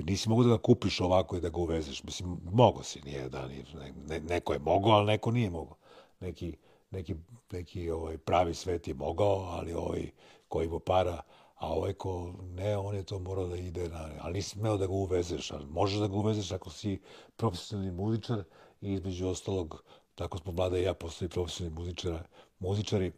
Jer 0.00 0.06
nisi 0.06 0.28
mogu 0.28 0.42
da 0.42 0.48
ga 0.48 0.58
kupiš 0.58 1.00
ovako 1.00 1.36
i 1.36 1.40
da 1.40 1.48
ga 1.48 1.60
uvezeš. 1.60 2.02
Mislim, 2.04 2.36
mogo 2.52 2.82
si, 2.82 3.00
nije 3.00 3.28
da, 3.28 3.48
nije, 3.48 3.64
ne, 4.08 4.20
neko 4.20 4.52
je 4.52 4.58
mogao, 4.58 4.92
ali 4.92 5.06
neko 5.06 5.30
nije 5.30 5.50
mogao. 5.50 5.76
Neki, 6.20 6.56
neki, 6.90 7.14
neki 7.52 7.90
ovaj, 7.90 8.18
pravi 8.18 8.54
svet 8.54 8.88
je 8.88 8.94
mogao, 8.94 9.36
ali 9.36 9.72
ovaj 9.72 10.10
koji 10.48 10.68
mu 10.68 10.78
para, 10.78 11.20
a 11.54 11.72
ovaj 11.72 11.92
ko 11.92 12.34
ne, 12.54 12.76
on 12.76 12.96
je 12.96 13.02
to 13.02 13.18
morao 13.18 13.46
da 13.46 13.56
ide 13.56 13.88
na... 13.88 14.08
Ali 14.20 14.34
nisi 14.34 14.50
smeo 14.50 14.76
da 14.76 14.86
ga 14.86 14.92
uvezeš, 14.92 15.50
ali 15.50 15.66
možeš 15.66 15.98
da 15.98 16.08
ga 16.08 16.16
uvezeš 16.16 16.52
ako 16.52 16.70
si 16.70 17.00
profesionalni 17.36 17.92
muzičar 17.92 18.44
i 18.80 18.92
između 18.92 19.28
ostalog, 19.28 19.84
tako 20.14 20.38
smo 20.38 20.52
mlada 20.52 20.78
i 20.78 20.82
ja 20.82 20.94
postali 20.94 21.28
profesionalni 21.28 21.80
muzičara, 21.80 22.22
muzičari 22.58 23.12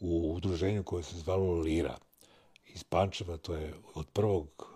u 0.00 0.34
udruženju 0.34 0.84
koje 0.84 1.02
se 1.02 1.16
zvalo 1.16 1.52
Lira 1.54 1.98
iz 2.66 2.84
Pančeva, 2.84 3.36
to 3.36 3.54
je 3.54 3.74
od 3.94 4.06
prvog 4.12 4.69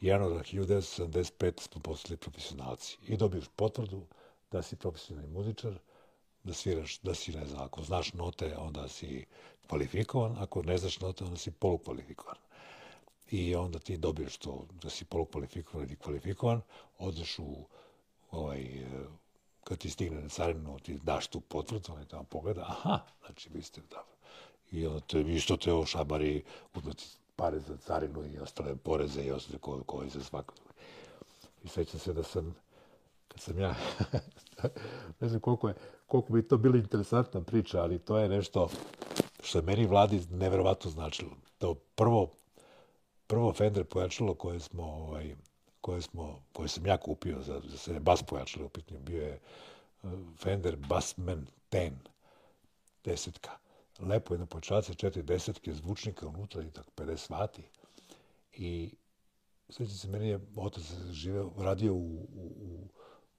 januara 0.00 0.42
1975 0.42 1.60
smo 1.60 1.82
postali 1.82 2.16
profesionalci. 2.16 2.98
I 3.06 3.16
dobiješ 3.16 3.44
potvrdu 3.56 4.06
da 4.52 4.62
si 4.62 4.76
profesionalni 4.76 5.32
muzičar, 5.32 5.78
da 6.44 6.52
sviraš, 6.52 6.98
da 6.98 7.14
si, 7.14 7.32
ne 7.32 7.46
znam, 7.46 7.62
ako 7.62 7.82
znaš 7.82 8.12
note, 8.12 8.56
onda 8.56 8.88
si 8.88 9.24
kvalifikovan, 9.66 10.36
ako 10.38 10.62
ne 10.62 10.78
znaš 10.78 11.00
note, 11.00 11.24
onda 11.24 11.36
si 11.36 11.50
polukvalifikovan. 11.50 12.36
I 13.30 13.54
onda 13.54 13.78
ti 13.78 13.96
dobiješ 13.96 14.36
to 14.36 14.66
da 14.82 14.90
si 14.90 15.04
polukvalifikovan 15.04 15.86
ili 15.86 15.96
kvalifikovan, 15.96 16.60
odeš 16.98 17.38
u 17.38 17.64
ovaj, 18.30 18.66
kad 19.64 19.78
ti 19.78 19.90
stigne 19.90 20.20
na 20.22 20.28
carinu, 20.28 20.78
ti 20.78 20.98
daš 21.02 21.26
tu 21.26 21.40
potvrdu, 21.40 21.92
on 21.92 22.00
je 22.00 22.08
tamo 22.08 22.24
pogleda, 22.24 22.64
aha, 22.68 23.00
znači 23.26 23.48
vi 23.54 23.62
ste 23.62 23.80
dobro. 23.80 24.16
I 24.72 24.86
onda 24.86 25.00
te, 25.00 25.20
isto 25.20 25.56
te 25.56 25.72
ošabari, 25.72 26.44
uzme 26.74 26.94
ti 26.94 27.06
pare 27.38 27.60
za 27.60 27.76
carinu 27.76 28.24
i 28.34 28.38
ostale 28.38 28.76
poreze 28.76 29.22
i 29.22 29.30
ostale 29.30 29.58
koje, 29.58 29.82
ko 29.86 30.04
za 30.08 30.24
svako. 30.24 30.54
I 31.64 31.68
sećam 31.68 32.00
se 32.00 32.12
da 32.12 32.22
sam, 32.22 32.54
kad 33.28 33.40
sam 33.40 33.58
ja, 33.58 33.74
ne 35.20 35.28
znam 35.28 35.40
koliko 35.40 35.68
je, 35.68 35.74
koliko 36.06 36.32
bi 36.32 36.48
to 36.48 36.56
bila 36.56 36.76
interesantna 36.76 37.40
priča, 37.40 37.82
ali 37.82 37.98
to 37.98 38.18
je 38.18 38.28
nešto 38.28 38.68
što 39.42 39.58
je 39.58 39.62
meni 39.62 39.86
vladi 39.86 40.20
neverovatno 40.30 40.90
značilo. 40.90 41.30
To 41.58 41.74
prvo, 41.74 42.30
prvo 43.26 43.52
Fender 43.52 43.84
pojačalo 43.84 44.34
koje 44.34 44.60
smo, 44.60 44.82
ovaj, 44.82 45.36
koje 45.80 46.02
smo, 46.02 46.42
koje 46.52 46.68
sam 46.68 46.86
ja 46.86 46.96
kupio 46.96 47.42
za, 47.42 47.60
za 47.64 47.78
sebe 47.78 48.00
bas 48.00 48.22
pojačalo 48.22 48.66
u 48.66 48.68
pitanju, 48.68 49.00
bio 49.00 49.22
je 49.22 49.32
eh, 50.02 50.08
Fender 50.36 50.76
Bassman 50.76 51.46
10, 51.70 51.90
desetka. 53.04 53.50
Lepo 53.98 54.34
jedno 54.34 54.46
počace, 54.46 54.94
četiri 54.94 55.22
desetke 55.22 55.72
zvučnika 55.72 56.28
unutra 56.28 56.62
i 56.62 56.70
tako 56.70 56.90
50 56.96 57.30
vati. 57.30 57.62
I 58.52 58.94
sveća 59.68 59.92
se, 59.92 60.08
meni 60.08 60.28
je 60.28 60.40
otac 60.56 60.82
živeo, 61.10 61.52
radio 61.58 61.94
u, 61.94 62.28
u, 62.34 62.88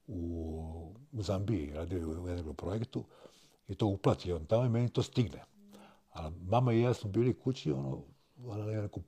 u, 0.07 0.95
u 1.11 1.21
Zambiji, 1.21 1.73
radio 1.73 1.97
je 1.97 2.05
u 2.05 2.27
jednom 2.27 2.55
projektu 2.55 3.03
i 3.67 3.75
to 3.75 3.87
uplati 3.87 4.33
on 4.33 4.45
tamo 4.45 4.65
i 4.65 4.69
meni 4.69 4.89
to 4.89 5.03
stigne. 5.03 5.43
A 6.13 6.31
mama 6.41 6.73
i 6.73 6.81
ja 6.81 6.93
smo 6.93 7.09
bili 7.09 7.39
kući, 7.39 7.71
ono, 7.71 8.03
ona 8.45 8.71
je 8.71 8.81
neku 8.81 9.01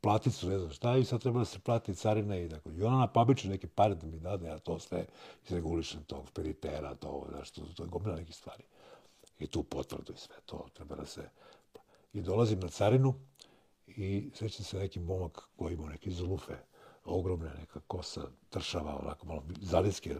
platicu, 0.00 0.48
ne 0.48 0.58
znam 0.58 0.70
šta, 0.70 0.96
i 0.96 1.04
sad 1.04 1.20
treba 1.20 1.38
da 1.38 1.44
se 1.44 1.58
plati 1.58 1.94
carina 1.94 2.38
i 2.38 2.48
tako. 2.48 2.70
I 2.70 2.82
ona 2.82 2.98
na 2.98 3.24
neke 3.44 3.66
pare 3.66 3.94
da 3.94 4.06
mi 4.06 4.20
dade, 4.20 4.46
ja 4.46 4.58
to 4.58 4.78
sve 4.78 5.06
izregulišem, 5.44 6.04
tog 6.04 6.28
speditera, 6.28 6.94
to, 6.94 7.26
znaš, 7.30 7.50
to, 7.50 7.62
to 7.76 7.82
je 7.82 7.88
gomila 7.88 8.16
nekih 8.16 8.36
stvari. 8.36 8.64
I 9.38 9.46
tu 9.46 9.62
potvrdu 9.62 10.12
i 10.12 10.18
sve 10.18 10.36
to 10.46 10.66
treba 10.74 10.96
da 10.96 11.06
se... 11.06 11.28
I 12.12 12.22
dolazim 12.22 12.60
na 12.60 12.68
carinu 12.68 13.14
i 13.86 14.30
sveća 14.34 14.62
se 14.62 14.78
neki 14.78 15.00
momak 15.00 15.48
koji 15.56 15.74
ima 15.74 15.88
neke 15.88 16.10
zlufe, 16.10 16.54
ogromne, 17.04 17.50
neka 17.60 17.80
kosa, 17.80 18.22
tršava, 18.50 18.98
onako 19.02 19.26
malo 19.26 19.42
zalijske. 19.60 20.16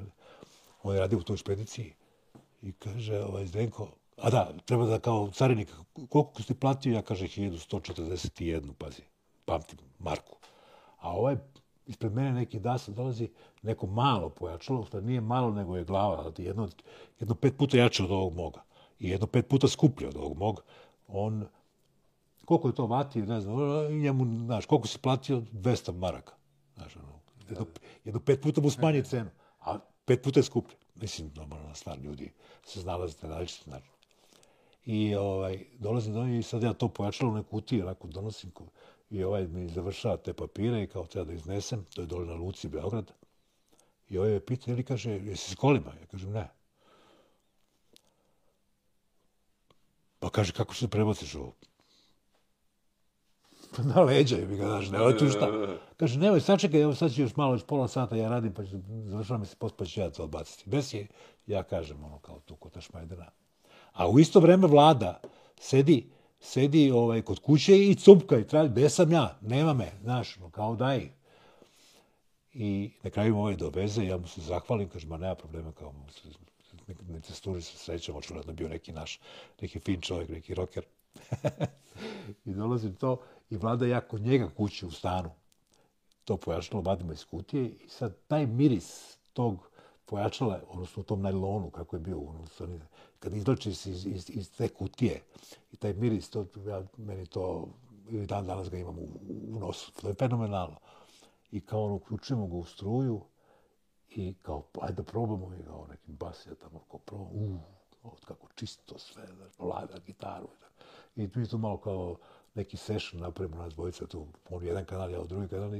On 0.82 0.94
je 0.94 1.00
radio 1.00 1.18
u 1.18 1.22
toj 1.22 1.36
špediciji 1.36 1.94
i 2.62 2.72
kaže, 2.72 3.22
ovaj, 3.22 3.46
Zdenko, 3.46 3.88
a 4.16 4.30
da, 4.30 4.52
treba 4.64 4.86
da 4.86 4.98
kao 4.98 5.30
carinik, 5.30 5.68
koliko 6.08 6.42
ste 6.42 6.54
platio? 6.54 6.94
Ja 6.94 7.02
kaže, 7.02 7.26
1141, 7.26 8.72
pazi, 8.78 9.02
pamtim, 9.44 9.78
Marku. 9.98 10.36
A 10.98 11.10
ovaj 11.10 11.36
ispred 11.86 12.12
mene 12.12 12.32
neki 12.32 12.60
dasa 12.60 12.92
dolazi 12.92 13.30
neko 13.62 13.86
malo 13.86 14.28
pojačalo, 14.28 14.84
što 14.84 15.00
nije 15.00 15.20
malo 15.20 15.50
nego 15.50 15.76
je 15.76 15.84
glava, 15.84 16.32
jedno, 16.38 16.68
jedno 17.20 17.34
pet 17.34 17.56
puta 17.58 17.76
jače 17.76 18.04
od 18.04 18.10
ovog 18.10 18.34
moga 18.34 18.62
i 18.98 19.08
jedno 19.08 19.26
pet 19.26 19.48
puta 19.48 19.68
skuplje 19.68 20.08
od 20.08 20.16
ovog 20.16 20.38
mog. 20.38 20.62
On, 21.08 21.46
koliko 22.44 22.68
je 22.68 22.74
to 22.74 22.86
vati, 22.86 23.22
ne 23.22 23.40
znam, 23.40 23.56
njemu, 23.98 24.44
znaš, 24.44 24.66
koliko 24.66 24.88
se 24.88 24.98
platio? 24.98 25.42
200 25.52 25.92
maraka. 25.92 26.32
Znaš, 26.76 26.96
ono, 26.96 27.20
jedno, 27.48 27.66
jedno 28.04 28.20
pet 28.20 28.42
puta 28.42 28.60
mu 28.60 28.70
smanje 28.70 29.02
cenu, 29.02 29.30
a 29.60 29.78
pet 30.04 30.22
puta 30.22 30.40
je 30.40 30.44
skuplje. 30.44 30.76
Mislim, 30.94 31.30
normalno, 31.36 31.74
stvar 31.74 31.98
ljudi 31.98 32.32
se 32.64 32.80
znalazite 32.80 33.26
na 33.26 33.34
različite 33.34 33.64
znači. 33.64 33.90
I 34.86 35.14
ovaj, 35.14 35.64
dolazim 35.78 36.14
do 36.14 36.24
njih 36.24 36.38
i 36.38 36.42
sad 36.42 36.62
ja 36.62 36.72
to 36.72 36.88
pojačalo 36.88 37.32
u 37.32 37.34
neku 37.34 37.50
kutiju, 37.50 37.82
onako 37.82 38.08
donosim 38.08 38.50
ko, 38.50 38.64
i 39.10 39.24
ovaj 39.24 39.46
mi 39.46 39.68
završava 39.68 40.16
te 40.16 40.32
papire 40.32 40.82
i 40.82 40.86
kao 40.86 41.06
treba 41.06 41.24
da 41.24 41.32
iznesem, 41.32 41.84
to 41.94 42.00
je 42.00 42.06
dole 42.06 42.26
na 42.26 42.34
Luci, 42.34 42.68
Beograd. 42.68 43.12
I 44.08 44.18
ovaj 44.18 44.32
je 44.32 44.46
pitao, 44.46 44.72
ili 44.72 44.82
kaže, 44.82 45.10
jesi 45.10 45.50
s 45.50 45.54
kolima? 45.54 45.92
Ja 46.00 46.06
kažem, 46.06 46.32
ne. 46.32 46.48
Pa 50.24 50.30
kaže, 50.30 50.52
kako 50.52 50.74
se 50.74 50.88
prebaciš 50.88 51.34
ovo? 51.34 51.52
Pa 53.76 53.82
na 53.82 54.00
leđa, 54.00 54.36
mi 54.36 54.56
ga 54.56 54.66
znaš, 54.66 54.90
nemoj 54.90 55.18
tu 55.18 55.28
šta. 55.28 55.48
Kaže, 55.96 56.18
nemoj, 56.18 56.40
sačekaj, 56.40 56.80
evo 56.80 56.94
sad 56.94 57.12
ću 57.14 57.22
još 57.22 57.36
malo, 57.36 57.54
još 57.54 57.66
pola 57.66 57.88
sata, 57.88 58.16
ja 58.16 58.28
radim, 58.28 58.54
pa 58.54 58.64
ću, 58.64 58.70
završavam 59.04 59.44
se 59.44 59.50
se, 59.50 59.56
pospa 59.56 59.84
ću 59.84 60.00
ja 60.00 60.10
to 60.10 60.24
odbaciti. 60.24 60.70
Bez 60.70 60.94
je, 60.94 61.06
ja 61.46 61.62
kažem, 61.62 62.04
ono, 62.04 62.18
kao 62.18 62.40
tu, 62.40 62.56
kod 62.56 62.72
Šmajdena. 62.80 63.30
A 63.92 64.08
u 64.08 64.18
isto 64.18 64.40
vreme 64.40 64.66
vlada 64.66 65.20
sedi, 65.60 66.10
sedi 66.40 66.90
ovaj, 66.90 67.22
kod 67.22 67.38
kuće 67.38 67.78
i 67.78 67.94
cupka 67.94 68.38
i 68.38 68.46
traži, 68.46 68.70
gde 68.70 68.90
sam 68.90 69.12
ja, 69.12 69.38
nema 69.40 69.74
me, 69.74 69.92
znaš, 70.02 70.36
no, 70.36 70.50
kao 70.50 70.76
daj. 70.76 71.08
I 72.52 72.90
na 73.02 73.10
kraju 73.10 73.38
ovaj 73.38 73.56
doveze, 73.56 74.04
ja 74.04 74.16
mu 74.16 74.26
se 74.26 74.40
zahvalim, 74.40 74.88
kaže, 74.88 75.06
ma 75.06 75.16
nema 75.16 75.34
problema, 75.34 75.72
kao 75.72 75.92
mu 75.92 76.10
se, 76.12 76.28
ne 76.88 77.20
služi 77.22 77.62
se 77.62 77.78
srećom, 77.78 78.16
očigledno 78.16 78.52
bio 78.52 78.68
neki 78.68 78.92
naš, 78.92 79.20
neki 79.60 79.80
fin 79.80 80.00
čovjek, 80.00 80.28
neki 80.28 80.54
roker. 80.54 80.84
I 82.46 82.54
dolazim 82.54 82.94
to, 82.94 83.20
i 83.50 83.56
vlada 83.56 83.86
ja 83.86 84.00
kod 84.00 84.20
njega 84.20 84.50
kući 84.56 84.86
u 84.86 84.90
stanu. 84.90 85.30
To 86.24 86.36
pojačalo 86.36 86.82
vadimo 86.82 87.12
iz 87.12 87.24
kutije 87.24 87.64
i 87.64 87.88
sad 87.88 88.16
taj 88.26 88.46
miris 88.46 89.16
tog 89.32 89.70
pojačala, 90.06 90.60
odnosno 90.68 91.00
u 91.00 91.04
tom 91.04 91.22
najlonu, 91.22 91.70
kako 91.70 91.96
je 91.96 92.00
bio, 92.00 92.18
odnosno, 92.18 92.68
kad 93.18 93.36
izlači 93.36 93.70
iz, 93.70 93.86
iz, 93.86 94.30
iz 94.30 94.50
te 94.56 94.68
kutije 94.68 95.22
i 95.72 95.76
taj 95.76 95.92
miris, 95.92 96.30
to, 96.30 96.46
ja, 96.66 96.82
meni 96.96 97.26
to, 97.26 97.68
i 98.10 98.26
dan 98.26 98.46
danas 98.46 98.70
ga 98.70 98.78
imam 98.78 98.98
u, 98.98 99.08
u 99.48 99.58
nosu, 99.58 99.92
to 99.92 100.08
je 100.08 100.14
fenomenalno. 100.14 100.76
I 101.52 101.60
kao 101.60 101.84
ono, 101.84 101.94
uključujemo 101.94 102.46
ga 102.46 102.56
u 102.56 102.64
struju 102.64 103.20
i 104.16 104.34
kao, 104.42 104.62
ajde 104.80 104.94
da 104.94 105.02
probamo 105.02 105.54
i 105.60 105.64
kao 105.64 105.86
nekim 105.90 106.16
basija 106.16 106.54
tamo, 106.54 106.80
kao 106.90 106.98
probamo, 106.98 107.30
uuu, 107.32 107.60
od 108.02 108.24
kako 108.24 108.48
čisto 108.54 108.98
sve, 108.98 109.22
vlada, 109.58 109.98
gitaru. 110.06 110.48
I 111.16 111.28
mi 111.34 111.48
to 111.48 111.58
malo 111.58 111.76
kao 111.76 112.16
neki 112.54 112.76
session 112.76 113.22
napravimo 113.22 113.56
nas 113.56 113.74
dvojica 113.74 114.06
tu, 114.06 114.26
on 114.50 114.64
jedan 114.64 114.84
kanal, 114.84 115.10
ja 115.10 115.20
u 115.20 115.26
drugi 115.26 115.48
kanal 115.48 115.74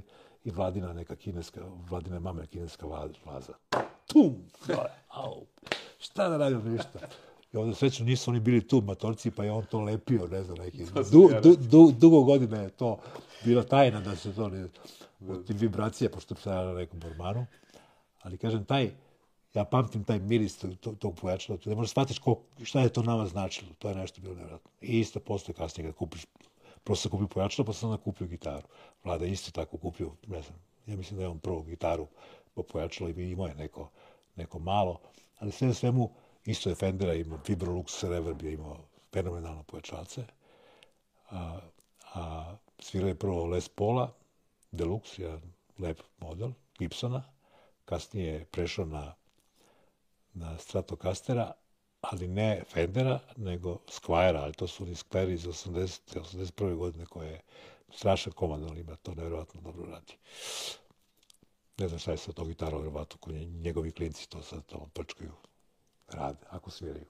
i 0.44 0.50
vladina 0.50 0.92
neka 0.92 1.16
kineska, 1.16 1.60
vladina 1.90 2.20
mame 2.20 2.46
kineska 2.46 2.86
vaza. 3.24 3.52
Tum! 4.06 4.36
Dole, 4.66 4.90
au! 5.08 5.46
Šta 5.98 6.28
da 6.28 6.36
radim, 6.36 6.72
ništa. 6.72 6.98
I 7.52 7.56
onda 7.56 7.74
svećno 7.74 8.06
nisu 8.06 8.30
oni 8.30 8.40
bili 8.40 8.68
tu 8.68 8.80
matorci, 8.80 9.30
pa 9.30 9.44
je 9.44 9.52
on 9.52 9.64
to 9.64 9.80
lepio, 9.80 10.26
ne 10.26 10.42
znam, 10.44 10.58
neki. 10.58 10.84
Du, 11.12 11.30
du, 11.42 11.56
du, 11.56 11.92
dugo 11.98 12.22
godine 12.22 12.62
je 12.62 12.70
to 12.70 12.98
bila 13.44 13.62
tajna 13.62 14.00
da 14.00 14.16
se 14.16 14.34
to 14.34 14.48
ne... 14.48 14.66
Od 15.28 15.46
tih 15.46 15.56
vibracija, 15.60 16.10
pošto 16.10 16.34
sam 16.34 16.52
ja 16.52 16.64
na 16.64 16.72
nekom 16.72 17.00
bormanu. 17.00 17.46
Ali 18.24 18.38
kažem, 18.38 18.64
taj, 18.64 18.90
ja 19.54 19.64
pamtim 19.64 20.04
taj 20.04 20.18
miris 20.18 20.56
tog, 20.58 20.76
tog, 20.80 20.98
tog 20.98 21.14
pojačala. 21.20 21.58
Ne 21.64 21.74
možeš 21.74 21.90
shvatiš 21.90 22.18
ko, 22.18 22.38
šta 22.62 22.80
je 22.80 22.92
to 22.92 23.02
nama 23.02 23.26
značilo. 23.26 23.70
To 23.78 23.88
je 23.88 23.94
nešto 23.94 24.20
bilo 24.20 24.34
nevjerojatno. 24.34 24.70
I 24.80 25.00
isto 25.00 25.20
postoje 25.20 25.56
kasnije 25.56 25.88
kad 25.88 25.98
kupiš, 25.98 26.26
prosto 26.84 27.02
sam 27.02 27.10
kupio 27.10 27.28
pojačalo, 27.28 27.66
pa 27.66 27.72
sam 27.72 27.90
onda 27.90 28.02
kupio 28.02 28.26
gitaru. 28.26 28.68
Vlada 29.04 29.26
isto 29.26 29.50
tako 29.50 29.76
kupio, 29.76 30.10
ne 30.26 30.42
znam, 30.42 30.58
ja 30.86 30.96
mislim 30.96 31.16
da 31.18 31.24
je 31.24 31.28
on 31.28 31.38
prvo 31.38 31.62
gitaru 31.62 32.06
po 32.54 32.62
pojačalo 32.62 33.10
i 33.10 33.30
imao 33.30 33.46
je 33.46 33.54
neko, 33.54 33.90
neko 34.36 34.58
malo. 34.58 35.00
Ali 35.38 35.52
sve 35.52 35.74
svemu, 35.74 36.10
isto 36.44 36.68
je 36.68 36.74
Fendera 36.74 37.14
imao, 37.14 37.38
Fibrolux 37.38 38.08
Reverb 38.08 38.42
je 38.42 38.52
imao 38.52 38.78
fenomenalno 39.12 39.62
pojačalce. 39.62 40.24
A, 41.30 41.58
a 42.14 42.54
svirao 42.78 43.08
je 43.08 43.14
prvo 43.14 43.46
Les 43.46 43.68
Paula, 43.68 44.12
Deluxe, 44.72 45.22
jedan 45.22 45.40
lep 45.78 46.00
model, 46.18 46.52
Gibsona. 46.78 47.33
Kasnije 47.84 48.32
je 48.32 48.44
prešao 48.44 48.84
na 48.84 49.14
na 50.34 50.58
Stratocastera, 50.58 51.52
ali 52.00 52.28
ne 52.28 52.62
Fendera, 52.68 53.20
nego 53.36 53.78
Squire, 53.86 54.38
ali 54.42 54.52
to 54.52 54.66
su 54.66 54.82
oni 54.82 54.94
Squire 54.94 55.32
iz 55.32 55.44
80. 55.44 56.00
81. 56.20 56.76
godine 56.76 57.06
koje 57.06 57.28
je 57.30 57.40
strašan 57.90 58.32
komad, 58.32 58.62
on 58.62 58.78
ima 58.78 58.96
to 58.96 59.14
nevjerojatno 59.14 59.60
dobro 59.60 59.86
radi. 59.86 60.16
Ne 61.78 61.88
znam 61.88 61.98
šta 61.98 62.10
je 62.10 62.16
sa 62.16 62.32
to 62.32 62.44
gitarom, 62.44 62.82
vjerovatno, 62.82 63.32
njegovi 63.62 63.92
klinci 63.92 64.28
to 64.30 64.42
sad 64.42 64.66
tamo 64.66 64.86
prčkaju, 64.94 65.32
rade, 66.08 66.46
ako 66.50 66.70
sviraju. 66.70 67.06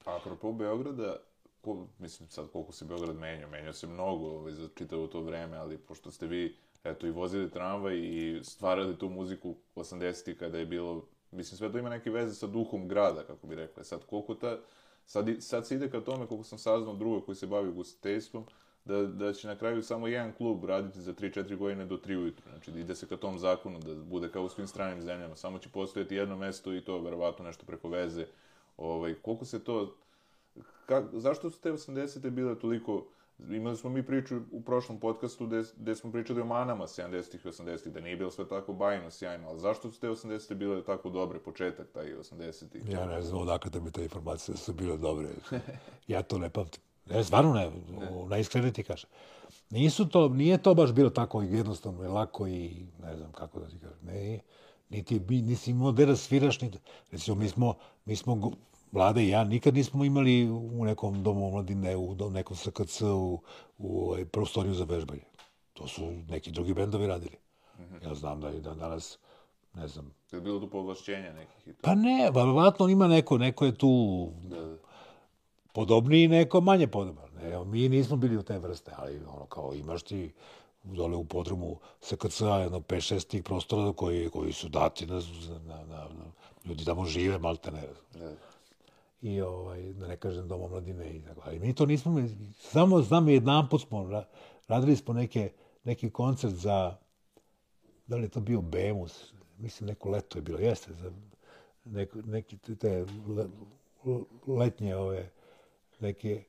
A 0.00 0.04
pa 0.04 0.16
apropo 0.16 0.52
Beograda, 0.52 1.16
ko, 1.60 1.86
mislim 1.98 2.28
sad 2.28 2.50
koliko 2.52 2.72
se 2.72 2.84
Beograd 2.84 3.16
menjao, 3.16 3.50
menjao 3.50 3.72
se 3.72 3.86
mnogo 3.86 4.26
ovaj, 4.26 4.52
za 4.52 4.68
čitavo 4.74 5.06
to 5.06 5.20
vreme, 5.20 5.56
ali 5.56 5.78
pošto 5.78 6.10
ste 6.10 6.26
vi 6.26 6.56
eto, 6.84 7.06
i 7.06 7.10
vozili 7.10 7.50
tramvaj 7.50 7.98
i 7.98 8.40
stvarali 8.42 8.98
tu 8.98 9.08
muziku 9.08 9.54
80-ih 9.76 10.38
kada 10.38 10.58
je 10.58 10.66
bilo 10.66 11.04
Mislim, 11.32 11.58
sve 11.58 11.72
to 11.72 11.78
ima 11.78 11.88
neke 11.88 12.10
veze 12.10 12.34
sa 12.34 12.46
duhom 12.46 12.88
grada, 12.88 13.22
kako 13.22 13.46
bi 13.46 13.54
rekla. 13.54 13.84
Sad, 13.84 14.04
koliko 14.06 14.34
ta... 14.34 14.58
Sad, 15.06 15.28
sad 15.40 15.66
se 15.66 15.74
ide 15.74 15.90
ka 15.90 16.00
tome, 16.00 16.26
koliko 16.26 16.44
sam 16.44 16.58
saznao 16.58 16.94
druga 16.94 17.24
koji 17.26 17.36
se 17.36 17.46
bavi 17.46 17.68
ugostiteljstvom, 17.68 18.44
da, 18.84 19.02
da 19.02 19.32
će 19.32 19.48
na 19.48 19.56
kraju 19.56 19.82
samo 19.82 20.08
jedan 20.08 20.32
klub 20.32 20.64
raditi 20.64 21.00
za 21.00 21.12
3-4 21.12 21.56
godine 21.56 21.86
do 21.86 21.96
3 21.96 22.16
ujutru. 22.16 22.44
Znači, 22.50 22.70
ide 22.70 22.94
se 22.94 23.06
ka 23.06 23.16
tom 23.16 23.38
zakonu, 23.38 23.78
da 23.78 23.94
bude 23.94 24.28
kao 24.28 24.44
u 24.44 24.48
svim 24.48 24.66
stranim 24.66 25.02
zemljama. 25.02 25.36
Samo 25.36 25.58
će 25.58 25.68
postojati 25.68 26.14
jedno 26.14 26.36
mesto 26.36 26.74
i 26.74 26.80
to, 26.80 27.00
verovatno, 27.00 27.44
nešto 27.44 27.66
preko 27.66 27.88
veze. 27.88 28.26
Ovaj, 28.76 29.14
koliko 29.14 29.44
se 29.44 29.64
to... 29.64 29.96
Ka, 30.86 31.04
zašto 31.12 31.50
su 31.50 31.60
te 31.60 31.72
80. 31.72 32.30
bile 32.30 32.58
toliko 32.58 33.06
imali 33.50 33.76
smo 33.76 33.90
mi 33.90 34.06
priču 34.06 34.40
u 34.52 34.60
prošlom 34.60 35.00
podcastu 35.00 35.48
gde, 35.76 35.94
smo 35.94 36.12
pričali 36.12 36.40
o 36.40 36.44
manama 36.44 36.86
70-ih 36.86 37.44
i 37.44 37.48
80-ih, 37.48 37.92
da 37.92 38.00
nije 38.00 38.16
bilo 38.16 38.30
sve 38.30 38.48
tako 38.48 38.72
bajno, 38.72 39.10
sjajno, 39.10 39.48
ali 39.48 39.60
zašto 39.60 39.90
su 39.90 40.00
te 40.00 40.08
80-te 40.08 40.54
bile 40.54 40.84
tako 40.84 41.10
dobre, 41.10 41.38
početak 41.38 41.88
taj 41.92 42.06
80-ih? 42.06 42.82
Ja 42.90 43.06
ne 43.06 43.22
znam 43.22 43.42
odakle 43.42 43.70
da 43.70 43.80
mi 43.80 43.90
te 43.90 44.02
informacije 44.02 44.56
su 44.56 44.72
bile 44.72 44.96
dobre. 44.96 45.28
ja 46.08 46.22
to 46.22 46.38
ne 46.38 46.50
pamtim. 46.50 46.82
Ne, 47.06 47.24
stvarno 47.24 47.52
ne, 47.52 47.70
ne. 47.70 48.26
najiskrenije 48.28 48.72
ti 48.72 48.82
kažem. 48.82 49.10
Nisu 49.70 50.08
to, 50.08 50.28
nije 50.28 50.62
to 50.62 50.74
baš 50.74 50.92
bilo 50.92 51.10
tako 51.10 51.42
jednostavno 51.42 52.04
i 52.04 52.08
lako 52.08 52.46
i 52.46 52.86
ne 53.02 53.16
znam 53.16 53.32
kako 53.32 53.60
da 53.60 53.68
ti 53.68 53.78
kažem. 53.78 53.98
Ne, 54.02 54.40
niti, 54.88 55.20
nisi 55.20 55.70
imao 55.70 55.92
gde 55.92 56.06
da 56.06 56.16
sviraš, 56.16 56.60
niti, 56.60 56.78
recimo, 57.10 57.36
mi 57.36 57.48
smo, 57.48 57.74
mi 58.04 58.16
smo 58.16 58.52
Vlada 58.92 59.20
i 59.20 59.28
ja 59.28 59.44
nikad 59.44 59.74
nismo 59.74 60.04
imali 60.04 60.50
u 60.50 60.84
nekom 60.84 61.22
domu 61.22 61.46
omladine, 61.46 61.96
u 61.96 62.30
nekom 62.30 62.56
SKC, 62.56 63.02
u, 63.02 63.40
u 63.78 64.04
ovaj, 64.04 64.24
prostoriju 64.24 64.74
za 64.74 64.84
vežbanje. 64.84 65.24
To 65.72 65.88
su 65.88 66.12
neki 66.28 66.50
drugi 66.50 66.74
bendovi 66.74 67.06
radili. 67.06 67.36
Mm 67.78 67.82
-hmm. 67.82 68.08
Ja 68.08 68.14
znam 68.14 68.40
da 68.40 68.48
je 68.48 68.60
da 68.60 68.74
danas, 68.74 69.18
ne 69.74 69.88
znam... 69.88 70.14
Je 70.32 70.40
bilo 70.40 70.60
tu 70.60 70.70
povlašćenja 70.70 71.32
nekih 71.32 71.68
i 71.68 71.72
to? 71.72 71.78
Pa 71.82 71.94
ne, 71.94 72.30
vjerovatno 72.34 72.88
ima 72.88 73.08
neko, 73.08 73.38
neko 73.38 73.64
je 73.64 73.74
tu 73.74 74.28
da, 74.42 74.60
da. 74.60 74.76
podobniji, 75.72 76.28
neko 76.28 76.60
manje 76.60 76.86
podoban. 76.86 77.30
Ne, 77.42 77.64
mi 77.64 77.88
nismo 77.88 78.16
bili 78.16 78.36
u 78.36 78.42
te 78.42 78.58
vrste, 78.58 78.92
ali 78.96 79.20
ono 79.26 79.46
kao 79.46 79.74
imaš 79.74 80.02
ti 80.02 80.32
dole 80.82 81.16
u 81.16 81.24
podrumu 81.24 81.76
SKC-a 82.00 82.58
jedno 82.58 82.80
5-6 82.80 83.26
tih 83.26 83.42
prostora 83.42 83.92
koji, 83.92 84.28
koji 84.28 84.52
su 84.52 84.68
dati 84.68 85.06
na, 85.06 85.20
na, 85.66 85.84
na, 85.84 85.96
na 85.96 86.24
ljudi 86.64 86.84
tamo 86.84 87.04
žive, 87.04 87.38
malte 87.38 87.70
ne. 87.70 87.82
Da 88.14 88.47
i 89.22 89.40
ovaj, 89.40 89.92
da 89.92 90.08
ne 90.08 90.16
kažem 90.16 90.48
doma 90.48 90.68
mladine 90.68 91.16
i 91.16 91.22
tako. 91.22 91.42
Ali 91.44 91.58
mi 91.58 91.74
to 91.74 91.86
nismo, 91.86 92.28
samo 92.58 93.02
znam 93.02 93.28
jedan 93.28 93.68
put 93.68 93.82
smo 93.82 94.24
radili 94.68 94.96
smo 94.96 95.14
neke, 95.14 95.52
neki 95.84 96.10
koncert 96.10 96.54
za, 96.54 96.96
da 98.06 98.16
li 98.16 98.22
je 98.22 98.28
to 98.28 98.40
bio 98.40 98.60
Bemus, 98.60 99.32
mislim 99.58 99.86
neko 99.86 100.10
leto 100.10 100.38
je 100.38 100.42
bilo, 100.42 100.58
jeste, 100.58 100.92
za 100.92 101.12
neko, 101.84 102.18
neki 102.22 102.58
te 102.58 103.06
letnje 104.46 104.96
ove, 104.96 105.30
neke, 106.00 106.44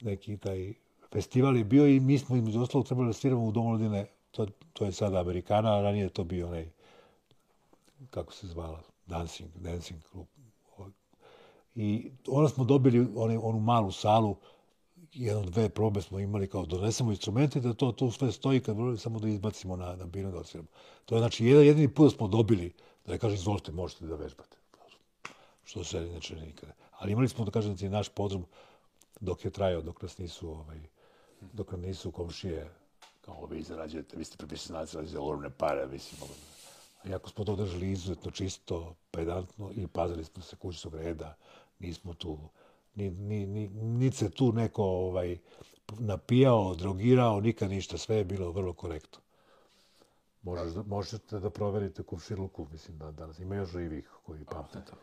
neki 0.00 0.36
taj 0.36 0.74
festival 1.12 1.56
je 1.56 1.64
bio 1.64 1.86
i 1.86 2.00
mi 2.00 2.18
smo 2.18 2.36
im 2.36 2.62
ostalog 2.62 2.86
trebali 2.86 3.08
da 3.08 3.12
sviramo 3.12 3.44
u 3.44 3.52
Domolodine, 3.52 4.06
to, 4.30 4.46
to 4.72 4.84
je 4.84 4.92
sada 4.92 5.20
Amerikana, 5.20 5.76
a 5.76 5.82
ranije 5.82 6.08
to 6.08 6.24
bio 6.24 6.46
onaj, 6.46 6.68
kako 8.10 8.32
se 8.32 8.46
zvala, 8.46 8.82
dancing, 9.06 9.50
dancing 9.54 10.00
klub. 10.12 10.26
I 11.74 12.10
onda 12.28 12.48
smo 12.48 12.64
dobili 12.64 13.08
one, 13.16 13.38
onu 13.38 13.60
malu 13.60 13.92
salu, 13.92 14.36
jedno, 15.12 15.42
dve 15.42 15.68
probe 15.68 16.02
smo 16.02 16.18
imali 16.18 16.48
kao 16.48 16.66
donesemo 16.66 17.10
instrumente, 17.10 17.60
da 17.60 17.74
to 17.74 17.92
tu 17.92 18.10
sve 18.10 18.32
stoji 18.32 18.60
kad 18.60 18.76
samo 18.98 19.18
da 19.18 19.28
izbacimo 19.28 19.76
na, 19.76 19.96
na 19.96 20.06
binu 20.06 20.30
da 20.30 20.38
odsviramo. 20.38 20.68
To 21.04 21.14
je 21.14 21.20
znači 21.20 21.46
jedan 21.46 21.64
jedini 21.64 21.88
put 21.88 22.14
smo 22.14 22.28
dobili, 22.28 22.72
da 23.06 23.12
je 23.12 23.18
kažem, 23.18 23.34
izvolite, 23.34 23.72
možete 23.72 24.06
da 24.06 24.16
vežbate. 24.16 24.56
Što 25.64 25.84
se 25.84 26.06
inače 26.06 26.36
nikada. 26.36 26.72
Ali 26.98 27.12
imali 27.12 27.28
smo, 27.28 27.44
da 27.44 27.50
kažem, 27.50 27.74
da 27.74 27.88
naš 27.88 28.08
podrum 28.08 28.44
dok 29.20 29.44
je 29.44 29.50
trajao, 29.50 29.82
dok 29.82 30.02
nas 30.02 30.18
nisu, 30.18 30.50
ovaj, 30.50 30.80
dok 31.52 31.72
nam 31.72 31.80
nisu 31.80 32.10
komšije, 32.10 32.70
kao 33.20 33.46
vi 33.46 33.62
zarađujete, 33.62 34.16
vi 34.16 34.24
ste 34.24 34.36
profesionalci, 34.36 34.92
zarađujete 34.92 35.18
ogromne 35.18 35.50
pare, 35.50 35.86
mislim, 35.86 36.20
mogu. 36.20 36.32
Iako 37.04 37.30
smo 37.30 37.44
to 37.44 37.56
držali 37.56 37.90
izuzetno 37.90 38.30
čisto, 38.30 38.94
pedantno 39.10 39.70
i 39.74 39.86
pazili 39.86 40.24
smo 40.24 40.42
se 40.42 40.56
kućnog 40.56 40.94
reda, 40.94 41.36
nismo 41.82 42.14
tu, 42.14 42.38
ni, 42.94 43.10
ni, 43.10 43.46
ni, 43.46 43.68
ni 43.68 44.10
se 44.10 44.30
tu 44.30 44.52
neko 44.52 44.84
ovaj, 44.84 45.38
napijao, 45.98 46.74
drogirao, 46.74 47.40
nikad 47.40 47.70
ništa, 47.70 47.98
sve 47.98 48.16
je 48.16 48.24
bilo 48.24 48.50
vrlo 48.50 48.72
korektno. 48.72 49.18
Možeš, 50.42 50.72
možete 50.86 51.40
da 51.40 51.50
proverite 51.50 52.02
kumšiluku, 52.02 52.66
mislim 52.72 52.98
da 52.98 53.10
danas 53.10 53.38
ima 53.38 53.54
još 53.54 53.70
živih 53.70 54.10
koji 54.22 54.44
pamte 54.44 54.78
to. 54.90 54.96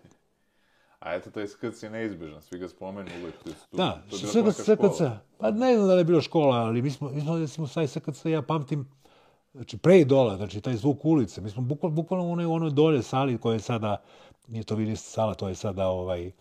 A 0.99 1.15
eto, 1.15 1.31
taj 1.31 1.47
skrc 1.47 1.84
je 1.84 1.89
neizbežan, 1.89 2.41
svi 2.41 2.60
ga 2.60 2.68
spomenu 2.68 3.10
uvek. 3.22 3.35
Tu, 3.43 3.49
da, 3.72 4.03
to 4.10 4.15
je 4.15 4.51
SKC, 4.51 5.01
pa 5.38 5.51
ne 5.51 5.76
znam 5.76 5.88
da 5.88 5.93
li 5.93 5.99
je 5.99 6.06
bilo 6.06 6.22
škola, 6.22 6.56
ali 6.56 6.81
mi 6.81 6.91
smo, 6.91 7.10
mi 7.10 7.22
smo, 7.22 7.38
recimo, 7.38 7.68
taj 7.68 7.88
SKC, 7.88 8.26
ja 8.26 8.41
pamtim, 8.41 8.88
znači, 9.53 9.77
pre 9.77 9.99
i 9.99 10.06
dole, 10.06 10.38
znači, 10.38 10.61
taj 10.61 10.76
zvuk 10.76 11.06
ulice, 11.06 11.41
mi 11.41 11.49
smo 11.49 11.61
bukvalno, 11.61 11.95
bukvalno 11.95 12.26
u 12.26 12.31
onoj, 12.31 12.45
onoj 12.45 12.69
dolje 12.69 13.03
sali 13.03 13.38
koja 13.38 13.53
je 13.53 13.60
sada, 13.60 14.01
nije 14.47 14.64
to 14.64 14.76
vidjeti 14.76 15.01
sala, 15.01 15.34
to 15.34 15.47
je 15.47 15.56
sada, 15.56 15.88
ovaj, 15.88 16.31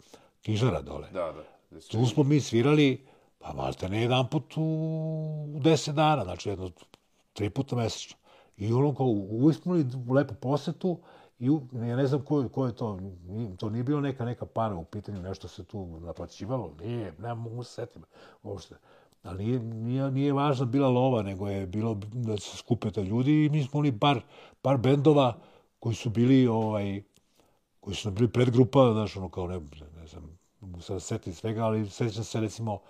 knjižara 0.45 0.83
dole. 0.83 1.09
Da, 1.13 1.33
da. 1.33 1.81
Tu 1.81 2.07
smo 2.07 2.23
mi 2.23 2.41
svirali, 2.41 3.07
pa 3.39 3.53
malte 3.53 3.89
ne 3.89 4.03
jedan 4.03 4.29
put 4.31 4.55
u, 4.57 5.61
deset 5.63 5.95
dana, 5.95 6.25
znači 6.25 6.49
jedno 6.49 6.71
tri 7.33 7.51
puta 7.51 7.77
mesečno. 7.77 8.17
I 8.57 8.73
ono 8.73 8.95
kao 8.95 9.07
uvijek 9.07 9.63
smo 9.63 9.75
lepo 10.15 10.35
posetu 10.35 10.99
i 11.39 11.47
ja 11.73 11.97
ne 11.97 12.07
znam 12.07 12.23
ko, 12.23 12.49
ko 12.49 12.67
je 12.67 12.77
to, 12.77 12.99
to 13.59 13.71
nije 13.71 13.85
bilo 13.85 14.01
neka 14.01 14.25
neka 14.25 14.47
para 14.47 14.75
u 14.75 14.85
pitanju, 14.85 15.23
nešto 15.23 15.49
se 15.49 15.65
tu 15.65 16.01
naplaćivalo, 16.01 16.75
nije, 16.81 17.13
ne 17.19 17.35
mogu 17.35 17.63
se 17.63 17.73
setim 17.73 18.03
uopšte. 18.43 18.75
Ali 19.23 19.45
nije, 19.45 19.61
nije, 19.61 20.11
nije 20.11 20.33
važno 20.33 20.67
bila 20.67 20.89
lova, 20.89 21.23
nego 21.23 21.49
je 21.49 21.67
bilo 21.67 21.95
da 22.13 22.37
se 22.37 22.57
skupe 22.57 22.91
te 22.91 23.05
ljudi 23.05 23.45
i 23.45 23.49
mi 23.49 23.65
smo 23.65 23.81
oni 23.81 23.99
par, 23.99 24.21
par 24.63 24.77
bendova 24.77 25.37
koji 25.79 25.95
su 25.95 26.11
bili 26.11 26.47
ovaj, 26.47 27.03
koji 27.81 27.97
su 27.97 28.11
bili 28.11 28.33
predgrupa, 28.33 28.93
znaš, 28.93 29.17
ono 29.17 29.29
kao 29.29 29.47
ne, 29.47 29.61
mogu 30.69 30.83
se 30.83 31.01
setiti 31.01 31.37
svega, 31.37 31.65
ali 31.65 31.91
sjećam 31.91 32.25
se 32.25 32.41
recimo 32.41 32.81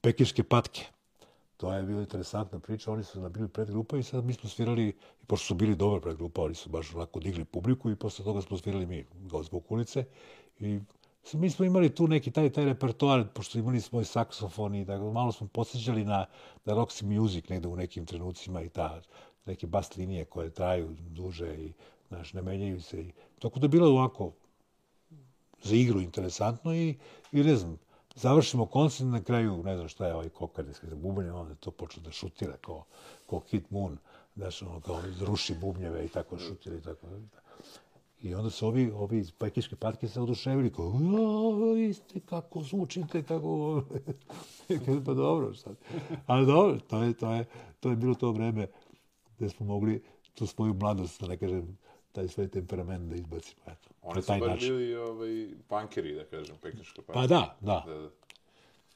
Pekiške 0.00 0.42
patke. 0.42 0.84
To 1.56 1.72
je 1.72 1.82
bila 1.82 2.00
interesantna 2.00 2.58
priča, 2.58 2.92
oni 2.92 3.04
su 3.04 3.28
bili 3.28 3.48
predgrupa 3.48 3.96
i 3.96 4.02
sad 4.02 4.24
mi 4.24 4.32
smo 4.32 4.50
svirali, 4.50 4.88
i 4.88 4.94
pošto 5.26 5.46
su 5.46 5.54
bili 5.54 5.76
dobra 5.76 6.00
predgrupa, 6.00 6.42
oni 6.42 6.54
su 6.54 6.70
baš 6.70 6.94
onako 6.94 7.20
digli 7.20 7.44
publiku 7.44 7.90
i 7.90 7.96
posle 7.96 8.24
toga 8.24 8.42
smo 8.42 8.58
svirali 8.58 8.86
mi, 8.86 9.06
kao 9.30 9.42
zbog 9.42 9.64
ulice. 9.68 10.04
I 10.60 10.80
mi 11.32 11.50
smo 11.50 11.64
imali 11.64 11.94
tu 11.94 12.08
neki 12.08 12.30
taj, 12.30 12.50
taj 12.50 12.64
repertoar, 12.64 13.26
pošto 13.34 13.58
imali 13.58 13.80
smo 13.80 14.00
i 14.00 14.04
saksofon 14.04 14.74
i 14.74 14.86
tako, 14.86 15.12
malo 15.12 15.32
smo 15.32 15.46
posjećali 15.46 16.04
na, 16.04 16.26
na 16.64 16.74
Roxy 16.74 17.04
Music 17.04 17.48
negde 17.48 17.68
u 17.68 17.76
nekim 17.76 18.06
trenucima 18.06 18.62
i 18.62 18.68
ta 18.68 19.00
neke 19.46 19.66
bas 19.66 19.96
linije 19.96 20.24
koje 20.24 20.50
traju 20.50 20.96
duže 21.00 21.54
i 21.54 21.72
znaš, 22.08 22.32
ne 22.32 22.42
menjaju 22.42 22.82
se. 22.82 23.00
I, 23.00 23.12
tako 23.38 23.58
da 23.58 23.64
je 23.64 23.68
bilo 23.68 23.88
ovako 23.88 24.32
za 25.64 25.76
igru 25.76 26.00
interesantno 26.00 26.74
i, 26.74 26.96
i 27.32 27.42
ne 27.42 27.56
znam, 27.56 27.78
završimo 28.14 28.66
koncert 28.66 29.10
na 29.10 29.22
kraju, 29.22 29.62
ne 29.62 29.76
znam 29.76 29.88
šta 29.88 30.06
je 30.06 30.14
ovaj 30.14 30.28
kokardijski 30.28 30.86
za 30.86 30.96
bubanje, 30.96 31.32
onda 31.32 31.54
to 31.54 31.70
počne 31.70 32.02
da 32.02 32.10
šutira 32.10 32.56
kao, 32.56 32.84
kao 33.30 33.40
Kid 33.40 33.64
Moon, 33.70 33.98
znaš, 34.36 34.62
ono, 34.62 34.80
kao 34.80 35.00
ruši 35.20 35.54
bubnjeve 35.60 36.04
i 36.04 36.08
tako 36.08 36.38
šutira 36.38 36.76
i 36.76 36.80
tako. 36.80 37.06
I 38.22 38.34
onda 38.34 38.50
su 38.50 38.66
ovi, 38.66 38.90
ovi 38.90 39.18
iz 39.18 39.32
Pajkiške 39.32 39.76
partije 39.76 40.10
se 40.10 40.20
oduševili, 40.20 40.72
kao, 40.72 40.90
vi 41.74 41.94
ste 41.94 42.20
kako 42.20 42.62
zvučite, 42.62 43.22
kako... 43.22 43.82
pa 45.06 45.14
dobro, 45.14 45.54
šta? 45.54 45.70
Ali 46.26 46.46
dobro, 46.46 46.78
to 46.80 47.02
je, 47.02 47.12
to 47.12 47.32
je, 47.32 47.44
to 47.80 47.90
je 47.90 47.96
bilo 47.96 48.14
to 48.14 48.32
vreme 48.32 48.66
gde 49.38 49.48
smo 49.48 49.66
mogli 49.66 50.02
tu 50.34 50.46
svoju 50.46 50.74
mladost, 50.74 51.20
da 51.20 51.26
ne 51.26 51.36
kažem, 51.36 51.78
taj 52.12 52.28
svoj 52.28 52.48
temperament 52.48 53.10
da 53.10 53.16
izbacimo. 53.16 53.62
Eto. 53.66 53.93
Oni 54.04 54.22
su 54.22 54.32
baš 54.32 54.40
način. 54.40 54.68
bili 54.68 54.94
ovaj, 54.94 55.48
punkeri, 55.68 56.14
da 56.14 56.24
kažem, 56.24 56.56
peknička 56.62 57.02
partija. 57.02 57.22
Pa 57.22 57.26
da, 57.26 57.56
da. 57.60 57.84
da, 57.86 58.00
da. 58.00 58.10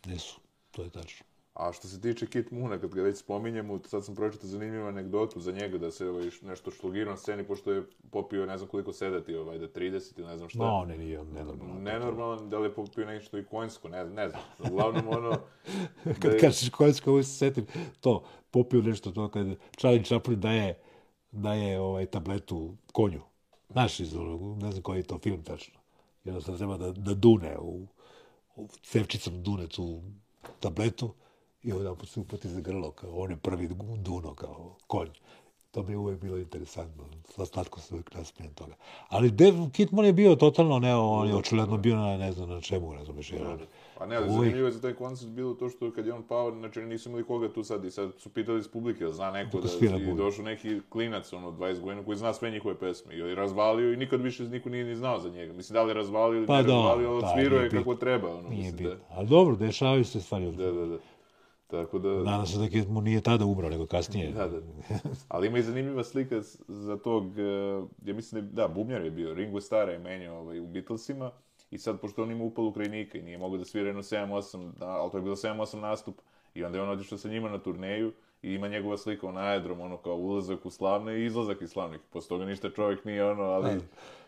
Nisu, 0.06 0.40
to 0.70 0.82
je 0.82 0.90
tačno. 0.90 1.26
A 1.58 1.72
što 1.72 1.88
se 1.88 2.00
tiče 2.00 2.26
Kit 2.26 2.50
Moona, 2.50 2.78
kad 2.78 2.94
ga 2.94 3.02
već 3.02 3.18
spominjemo, 3.18 3.80
sad 3.84 4.04
sam 4.04 4.14
pročitao 4.14 4.48
zanimljivu 4.48 4.86
anegdotu 4.86 5.40
za 5.40 5.52
njega, 5.52 5.78
da 5.78 5.90
se 5.90 6.08
ovaj, 6.08 6.30
nešto 6.42 6.70
šlogirao 6.70 7.10
na 7.10 7.16
sceni, 7.16 7.44
pošto 7.44 7.72
je 7.72 7.82
popio 8.10 8.46
ne 8.46 8.58
znam 8.58 8.70
koliko 8.70 8.92
sedati, 8.92 9.34
ovaj, 9.34 9.58
da 9.58 9.68
30 9.68 10.18
ili 10.18 10.26
ne 10.28 10.36
znam 10.36 10.48
šta. 10.48 10.58
No, 10.58 10.84
ne, 10.88 10.98
nije 10.98 11.20
on 11.20 11.28
nenormalan. 11.32 11.82
Nenormalan, 11.82 12.50
da 12.50 12.58
li 12.58 12.66
je 12.66 12.74
popio 12.74 13.06
nešto 13.06 13.38
i 13.38 13.44
konjsko, 13.44 13.88
ne, 13.88 14.04
ne 14.04 14.28
znam. 14.28 14.42
Uglavnom, 14.70 15.08
ono... 15.08 15.30
kad 16.22 16.32
je... 16.32 16.38
kažeš 16.38 16.70
konjsko, 16.70 17.10
ovo 17.10 17.22
se 17.22 17.30
setim, 17.30 17.66
to, 18.00 18.24
popio 18.50 18.82
nešto, 18.82 19.10
to 19.10 19.28
kad 19.28 19.46
Charlie 19.76 20.04
Chaplin 20.04 20.40
daje, 20.40 20.78
daje 21.30 21.80
ovaj, 21.80 22.06
tabletu 22.06 22.76
konju. 22.92 23.20
Znaš 23.68 24.00
iz 24.00 24.16
onog, 24.16 24.62
ne 24.62 24.70
znam 24.70 24.82
koji 24.82 24.98
je 24.98 25.02
to 25.02 25.18
film 25.18 25.42
tačno. 25.42 25.78
Jednostavno 26.24 26.58
treba 26.58 26.76
da, 26.76 26.92
da 26.92 27.14
dune 27.14 27.58
u, 27.58 27.86
u 28.56 28.68
cevčicom 28.82 29.42
dune 29.42 29.66
tu 29.66 30.02
tabletu 30.60 31.14
i 31.62 31.72
onda 31.72 31.94
se 32.06 32.20
upati 32.20 32.48
za 32.48 32.60
grlo, 32.60 32.90
kao 32.90 33.10
on 33.14 33.30
je 33.30 33.36
prvi 33.36 33.68
duno, 33.98 34.34
kao 34.34 34.76
konj. 34.86 35.08
To 35.70 35.82
mi 35.82 35.92
je 35.92 35.96
uvijek 35.96 36.20
bilo 36.20 36.38
interesantno. 36.38 37.04
Slatko 37.52 37.80
se 37.80 37.94
uvijek 37.94 38.14
nasmijem 38.14 38.54
toga. 38.54 38.74
Ali 39.08 39.30
Dev 39.30 39.54
Kitmon 39.72 40.04
je 40.04 40.12
bio 40.12 40.36
totalno, 40.36 40.78
ne, 40.78 40.96
on 40.96 41.28
je 41.28 41.34
očigledno 41.34 41.76
bio 41.76 41.96
na, 41.96 42.16
ne 42.16 42.32
znam, 42.32 42.48
na 42.48 42.60
čemu, 42.60 42.94
ne 42.94 43.04
znam. 43.04 43.16
Pa 43.98 44.06
ne, 44.06 44.16
ali 44.16 44.30
zanimljivo 44.30 44.66
je 44.66 44.72
za 44.72 44.80
taj 44.80 44.94
koncert 44.94 45.30
bilo 45.30 45.54
to 45.54 45.68
što 45.68 45.92
kad 45.92 46.06
je 46.06 46.12
on 46.12 46.22
pao, 46.22 46.50
znači 46.50 46.80
nisu 46.80 47.08
imali 47.08 47.24
koga 47.24 47.52
tu 47.52 47.64
sad 47.64 47.84
i 47.84 47.90
sad 47.90 48.10
su 48.18 48.28
pitali 48.28 48.58
iz 48.58 48.68
publike, 48.68 49.04
da 49.04 49.12
zna 49.12 49.30
neko 49.30 49.60
da, 49.60 49.88
da 49.88 49.96
i 49.96 50.14
došao 50.16 50.44
neki 50.44 50.80
klinac, 50.88 51.32
ono, 51.32 51.50
20 51.50 51.80
godina, 51.80 52.04
koji 52.04 52.16
zna 52.16 52.32
sve 52.32 52.50
njihove 52.50 52.74
pesme 52.74 53.14
i 53.14 53.18
je 53.18 53.34
razvalio 53.34 53.92
i 53.92 53.96
nikad 53.96 54.20
više 54.20 54.44
niko 54.44 54.68
nije 54.68 54.84
ni 54.84 54.96
znao 54.96 55.20
za 55.20 55.28
njega. 55.28 55.52
Mislim, 55.52 55.74
da 55.74 55.82
li 55.82 55.90
je 55.90 55.94
razvalio 55.94 56.38
ili 56.38 56.46
pa, 56.46 56.56
ne 56.56 56.62
razvalio, 56.62 57.10
ali 57.10 57.24
odsvirao 57.24 57.60
je 57.60 57.70
kako 57.70 57.94
treba, 57.94 58.34
ono, 58.34 58.48
nije 58.48 58.72
mislim, 58.72 58.88
da. 58.88 58.96
Ali 59.10 59.28
dobro, 59.28 59.56
dešavaju 59.56 60.04
se 60.04 60.20
stvari. 60.20 60.52
Da, 60.52 60.72
da, 60.72 60.86
da. 60.86 60.98
Tako 61.66 61.98
da... 61.98 62.08
Nadam 62.08 62.46
se 62.46 62.58
da 62.58 62.92
mu 62.92 63.00
nije 63.00 63.20
tada 63.20 63.44
umro, 63.44 63.68
nego 63.68 63.86
kasnije. 63.86 64.32
Da, 64.32 64.48
da. 64.48 64.60
Ali 65.28 65.46
ima 65.46 65.58
i 65.58 65.62
zanimljiva 65.62 66.04
slika 66.04 66.40
za 66.68 66.96
tog, 66.96 67.24
uh, 67.24 67.88
ja 68.04 68.14
mislim 68.14 68.46
da, 68.46 68.62
da, 68.62 68.68
Bubnjar 68.68 69.04
je 69.04 69.10
bio, 69.10 69.34
Ringo 69.34 69.60
Starr 69.60 69.88
je 69.88 69.98
menio 69.98 70.34
ovaj, 70.34 70.60
u 70.60 70.66
Beatlesima, 70.66 71.30
i 71.70 71.78
sad, 71.78 72.00
pošto 72.00 72.22
on 72.22 72.30
ima 72.30 72.44
upal 72.44 72.66
Ukrajinika 72.66 73.18
i 73.18 73.22
nije 73.22 73.38
mogao 73.38 73.58
da 73.58 73.64
svira 73.64 73.86
jedno 73.86 74.02
7-8, 74.02 74.72
ali 74.80 75.10
to 75.10 75.18
je 75.18 75.22
bilo 75.22 75.36
7-8 75.36 75.80
nastup, 75.80 76.20
i 76.54 76.64
onda 76.64 76.78
je 76.78 76.82
on 76.82 76.90
odišao 76.90 77.18
sa 77.18 77.28
njima 77.28 77.48
na 77.48 77.58
turneju, 77.58 78.12
i 78.42 78.52
ima 78.54 78.68
njegova 78.68 78.98
slika 78.98 79.32
na 79.32 79.40
aerodrom, 79.40 79.80
ono 79.80 79.96
kao 79.96 80.14
ulazak 80.14 80.66
u 80.66 80.70
slavne 80.70 81.20
i 81.20 81.24
izlazak 81.24 81.62
iz 81.62 81.70
slavnih. 81.70 82.00
Posle 82.10 82.28
toga 82.28 82.44
ništa 82.44 82.70
čovjek 82.70 83.04
nije 83.04 83.30
ono, 83.30 83.42
ali... 83.42 83.80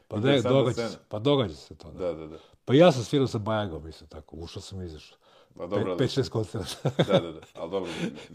Pa, 0.09 0.21
ne, 0.21 0.41
događa 0.41 0.89
se, 0.89 0.99
pa 1.09 1.19
događa 1.19 1.55
se 1.55 1.75
to. 1.75 1.91
Da, 1.91 2.13
da, 2.13 2.27
da. 2.27 2.39
Pa 2.65 2.75
ja 2.75 2.93
sam 2.93 3.05
svirao 3.05 3.27
sa 3.27 3.39
Bajagom, 3.39 3.85
mislim, 3.85 4.09
tako, 4.09 4.37
ušao 4.37 4.63
sam 4.63 4.83
i 4.83 4.85
izašao. 4.85 5.19
Pa 5.57 5.67
dobro, 5.67 5.97
Pe, 5.97 6.05
5-6 6.05 6.29
koncerta. 6.29 6.91
da, 7.13 7.21
da, 7.21 7.33
da. 7.33 7.41
Ali 7.55 7.71
dobro, 7.71 7.91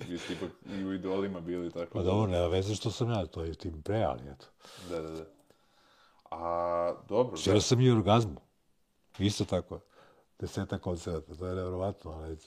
vi 0.10 0.18
ste 0.18 0.34
ipak 0.34 0.50
i 0.80 0.84
u 0.84 0.94
idolima 0.94 1.40
bili 1.40 1.72
tako. 1.72 1.94
Pa 1.94 2.04
dobro, 2.04 2.32
nema 2.32 2.48
veze 2.48 2.76
što 2.76 2.92
sam 2.92 3.10
ja, 3.10 3.26
to 3.26 3.44
je 3.44 3.54
tim 3.54 3.82
pre, 3.82 4.04
ali 4.04 4.22
eto. 4.32 4.46
Da, 4.90 5.02
da, 5.02 5.12
da. 5.12 5.26
A, 6.32 6.94
dobro. 7.10 7.38
Svirao 7.38 7.62
sam 7.62 7.82
i 7.82 7.92
orgazmu. 7.92 8.45
Isto 9.20 9.46
tako. 9.46 9.80
Deseta 10.40 10.80
koncerta, 10.80 11.36
to 11.36 11.48
je 11.48 11.56
nevjerovatno, 11.56 12.12
ali 12.12 12.38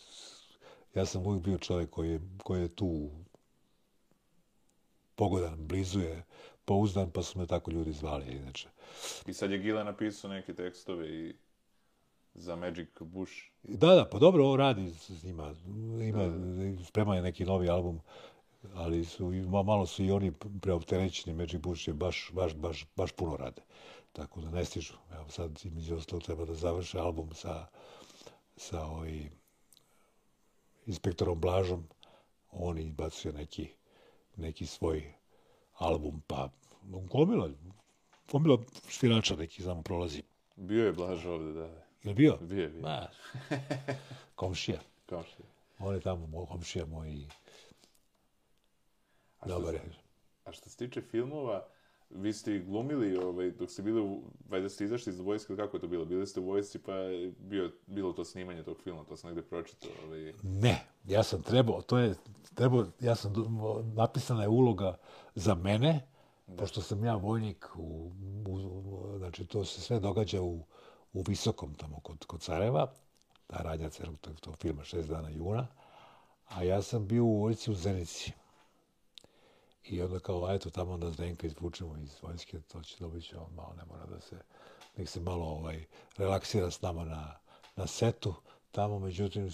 ja 0.94 1.06
sam 1.06 1.26
uvijek 1.26 1.44
bio 1.44 1.58
čovjek 1.58 1.90
koji 1.90 2.10
je, 2.10 2.20
koji 2.42 2.60
je 2.60 2.76
tu 2.76 3.10
pogodan, 5.14 5.66
blizu 5.66 6.00
je, 6.00 6.24
pouzdan, 6.64 7.10
pa 7.10 7.22
su 7.22 7.38
me 7.38 7.46
tako 7.46 7.70
ljudi 7.70 7.92
zvali, 7.92 8.32
inače. 8.32 8.68
I 9.26 9.32
sad 9.32 9.50
je 9.50 9.58
Gila 9.58 9.84
napisao 9.84 10.30
neke 10.30 10.54
tekstove 10.54 11.08
i 11.08 11.34
za 12.34 12.56
Magic 12.56 12.88
Bush. 13.00 13.32
Da, 13.62 13.94
da, 13.94 14.08
pa 14.12 14.18
dobro, 14.18 14.44
ovo 14.44 14.56
radi 14.56 14.90
s 14.90 15.22
njima. 15.22 15.54
Ima, 16.02 16.32
sprema 16.84 17.16
je 17.16 17.22
neki 17.22 17.44
novi 17.44 17.68
album, 17.68 18.00
ali 18.74 19.04
su, 19.04 19.30
malo 19.64 19.86
su 19.86 20.04
i 20.04 20.10
oni 20.10 20.32
preopterećeni. 20.62 21.36
Magic 21.36 21.60
Bush 21.60 21.88
je 21.88 21.94
baš, 21.94 22.30
baš, 22.32 22.54
baš, 22.54 22.86
baš 22.96 23.12
puno 23.12 23.36
rade. 23.36 23.62
Tako 24.12 24.40
da 24.40 24.50
ne 24.50 24.64
stižu. 24.64 24.94
Evo 25.12 25.28
sad, 25.28 25.60
između 25.64 25.96
ostalo, 25.96 26.20
treba 26.20 26.44
da 26.44 26.54
završe 26.54 26.98
album 26.98 27.34
sa, 27.34 27.66
sa 28.56 28.86
ovim 28.86 29.30
inspektorom 30.86 31.40
Blažom, 31.40 31.88
on 32.50 32.78
izbacio 32.78 33.32
neki, 33.32 33.68
neki 34.36 34.66
svoj 34.66 35.14
album, 35.78 36.22
pa 36.26 36.48
gomila, 36.82 37.50
gomila 38.32 38.58
svirača 38.88 39.36
neki 39.36 39.62
samo 39.62 39.82
prolazi. 39.82 40.22
Bio 40.56 40.86
je 40.86 40.92
Blaž 40.92 41.26
ovde, 41.26 41.52
da. 41.52 41.88
Je 42.02 42.14
bio? 42.14 42.36
Bio 42.40 42.62
je, 42.62 42.68
bio. 42.68 42.82
Ma, 42.82 43.08
komšija. 44.34 44.80
Komšija. 45.08 45.46
On 45.78 45.94
je 45.94 46.00
tamo 46.00 46.26
moj 46.26 46.46
komšija 46.46 46.86
moj 46.86 47.10
i 47.10 47.26
dobar 49.46 49.74
je. 49.74 49.82
a 50.44 50.52
što 50.52 50.70
se 50.70 50.76
tiče 50.76 51.02
filmova, 51.02 51.68
vi 52.10 52.32
ste 52.32 52.54
i 52.54 52.64
glumili, 52.64 53.16
ovaj, 53.16 53.50
dok 53.50 53.70
ste 53.70 53.82
bili, 53.82 54.00
u, 54.00 54.22
valjda 54.48 54.68
ste 54.68 54.84
izašli 54.84 55.12
iz 55.12 55.20
vojske, 55.20 55.56
kako 55.56 55.76
je 55.76 55.80
to 55.80 55.88
bilo? 55.88 56.04
Bili 56.04 56.26
ste 56.26 56.40
u 56.40 56.44
vojsci, 56.44 56.78
pa 56.78 56.94
je 56.94 57.32
bio, 57.38 57.72
bilo 57.86 58.12
to 58.12 58.24
snimanje 58.24 58.62
tog 58.62 58.80
filma, 58.80 59.04
to 59.04 59.16
sam 59.16 59.30
negde 59.30 59.42
pročitao. 59.42 59.90
Ovaj. 60.06 60.32
Ne, 60.42 60.84
ja 61.04 61.22
sam 61.22 61.42
trebao, 61.42 61.82
to 61.82 61.98
je, 61.98 62.14
trebao, 62.54 62.86
ja 63.00 63.14
sam, 63.14 63.32
napisana 63.94 64.42
je 64.42 64.48
uloga 64.48 64.96
za 65.34 65.54
mene, 65.54 66.08
pošto 66.58 66.82
sam 66.82 67.04
ja 67.04 67.14
vojnik, 67.16 67.66
u, 67.76 68.12
u, 68.48 69.18
znači 69.18 69.46
to 69.46 69.64
se 69.64 69.80
sve 69.80 70.00
događa 70.00 70.42
u, 70.42 70.64
u 71.12 71.22
Visokom, 71.28 71.74
tamo 71.74 72.00
kod, 72.00 72.24
kod 72.26 72.42
Sarajeva, 72.42 72.92
ta 73.46 73.56
radnja 73.56 73.88
celog 73.88 74.18
tog, 74.20 74.40
tog 74.40 74.56
filma, 74.56 74.84
šest 74.84 75.08
dana 75.08 75.30
juna, 75.30 75.66
a 76.48 76.62
ja 76.62 76.82
sam 76.82 77.06
bio 77.06 77.24
u 77.24 77.40
vojci 77.40 77.70
u 77.70 77.74
Zenici. 77.74 78.32
I 79.90 80.02
onda 80.02 80.18
kao, 80.18 80.54
eto, 80.54 80.70
tamo 80.70 80.92
onda 80.92 81.10
Zdenka 81.10 81.46
izvučemo 81.46 81.96
iz 81.96 82.16
vojske, 82.22 82.60
to 82.60 82.82
će 82.82 82.96
dobit 83.00 83.24
će 83.24 83.38
on 83.38 83.54
malo, 83.54 83.74
ne 83.76 83.84
mora 83.84 84.06
da 84.06 84.20
se, 84.20 84.36
nek 84.96 85.08
se 85.08 85.20
malo 85.20 85.44
ovaj, 85.44 85.84
relaksira 86.16 86.70
s 86.70 86.82
nama 86.82 87.04
na, 87.04 87.38
na 87.76 87.86
setu. 87.86 88.34
Tamo, 88.70 88.98
međutim, 88.98 89.50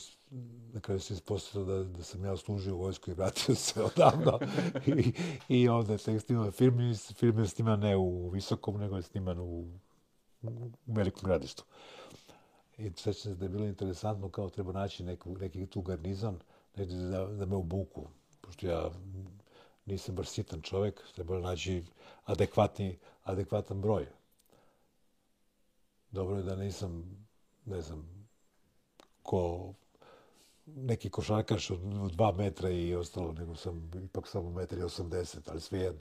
na 0.73 0.81
kraju 0.81 1.01
se 1.01 1.15
ispostavilo 1.15 1.75
da, 1.75 1.85
da 1.85 2.03
sam 2.03 2.25
ja 2.25 2.37
služio 2.37 2.75
u 2.75 2.79
vojsku 2.79 3.11
i 3.11 3.15
vratio 3.15 3.55
se 3.55 3.83
odavno. 3.83 4.39
I, 4.87 5.13
I 5.49 5.69
onda 5.69 5.93
je 5.93 5.99
tek 5.99 6.23
sniman 6.23 6.53
film, 6.53 6.95
film 7.15 7.39
je 7.39 7.49
sniman 7.49 7.81
ne 7.81 7.97
u 7.97 8.29
Visokom, 8.29 8.81
nego 8.81 8.97
je 8.97 9.03
sniman 9.03 9.39
u, 9.39 9.45
u 10.43 10.71
velikom 10.87 11.23
gradištu. 11.25 11.65
I 12.79 12.91
sećam 12.91 13.15
se 13.15 13.35
da 13.35 13.45
je 13.45 13.49
bilo 13.49 13.65
interesantno 13.65 14.29
kao 14.29 14.51
treba 14.51 14.73
naći 14.73 15.05
neku, 15.05 15.37
neki 15.39 15.67
tu 15.67 15.83
garnizon, 15.83 16.39
negdje 16.77 16.97
da, 16.97 17.27
da 17.27 17.47
me 17.47 17.57
obuku. 17.57 18.09
Pošto 18.41 18.67
ja 18.67 18.91
nisam 19.87 20.15
baš 20.15 20.29
sitan 20.29 20.63
čovjek, 20.63 21.03
treba 21.15 21.39
naći 21.39 21.85
adekvatni, 22.25 22.99
adekvatan 23.25 23.81
broj. 23.81 24.07
Dobro 26.11 26.37
je 26.37 26.43
da 26.43 26.57
nisam, 26.57 27.19
ne 27.65 27.81
znam, 27.81 28.29
ko 29.23 29.73
neki 30.67 31.11
košarkaš 31.11 31.71
od, 31.71 31.81
od 32.03 32.13
dva 32.13 32.33
metra 32.33 32.71
i 32.71 32.95
ostalo, 32.95 33.33
nego 33.33 33.57
sam 33.57 33.91
ipak 34.05 34.29
samo 34.29 34.51
metar 34.51 34.79
i 34.79 34.83
osamdeset, 34.83 35.49
ali 35.49 35.61
svejedno. 35.61 36.01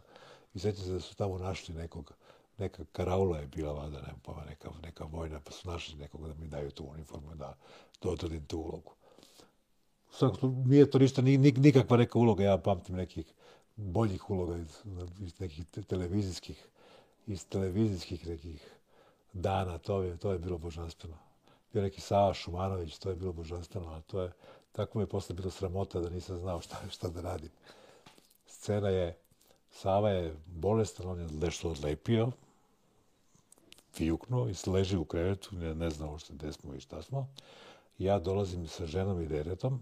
I 0.54 0.60
sjećam 0.60 0.86
se 0.86 0.92
da 0.92 1.00
su 1.00 1.16
tamo 1.16 1.38
našli 1.38 1.76
nekog, 1.76 2.14
neka 2.58 2.86
karaula 2.92 3.38
je 3.38 3.48
bila 3.48 3.74
vada, 3.74 4.02
ne, 4.02 4.14
pa 4.26 4.46
neka, 4.50 4.70
neka 4.84 5.04
vojna, 5.04 5.40
pa 5.40 5.52
su 5.52 5.70
našli 5.70 5.96
nekog 5.96 6.28
da 6.28 6.34
mi 6.34 6.48
daju 6.48 6.72
tu 6.72 6.86
uniformu, 6.86 7.36
da, 7.36 7.58
da 8.04 8.10
odradim 8.10 8.46
tu 8.46 8.60
ulogu. 8.60 8.94
U 10.42 10.48
nije 10.66 10.92
to 10.92 11.00
ništa, 11.00 11.22
ni, 11.22 11.38
ni, 11.38 11.52
nikakva 11.52 11.98
neka 11.98 12.20
uloga, 12.20 12.44
ja 12.44 12.58
pamtim 12.58 12.96
nekih 12.96 13.34
boljih 13.76 14.30
uloga 14.30 14.58
iz, 14.58 14.82
iz 15.20 15.40
nekih 15.40 15.66
televizijskih, 15.88 16.68
iz 17.28 17.46
televizijskih 17.46 18.28
nekih 18.28 18.74
dana, 19.34 19.78
to 19.78 20.02
je, 20.02 20.18
to 20.18 20.32
je 20.32 20.40
bilo 20.40 20.58
božanstveno. 20.58 21.18
Bio 21.74 21.82
neki 21.82 22.02
Sava 22.02 22.34
Šumanović, 22.34 22.98
to 22.98 23.10
je 23.10 23.16
bilo 23.16 23.34
božanstveno, 23.34 23.88
a 23.88 24.02
to 24.02 24.22
je, 24.22 24.32
tako 24.72 24.98
mi 24.98 25.04
je 25.04 25.08
posle 25.08 25.36
bilo 25.36 25.52
sramota 25.52 26.00
da 26.00 26.10
nisam 26.10 26.38
znao 26.38 26.62
šta, 26.62 26.78
šta 26.90 27.10
da 27.10 27.22
radim. 27.22 27.50
Scena 28.46 28.90
je, 28.90 29.18
Sava 29.72 30.10
je 30.10 30.36
bolestan, 30.46 31.08
on 31.10 31.20
je 31.20 31.28
nešto 31.28 31.70
odlepio, 31.70 32.32
fijuknuo 33.94 34.50
i 34.50 34.70
leži 34.70 34.98
u 34.98 35.06
krevetu, 35.06 35.56
ne, 35.56 35.76
ne 35.76 35.90
znao 35.90 36.20
što, 36.20 36.34
gde 36.34 36.54
smo 36.54 36.74
i 36.74 36.80
šta 36.80 37.02
smo. 37.02 37.28
Ja 37.98 38.20
dolazim 38.20 38.68
sa 38.68 38.86
ženom 38.86 39.22
i 39.22 39.28
deretom, 39.28 39.80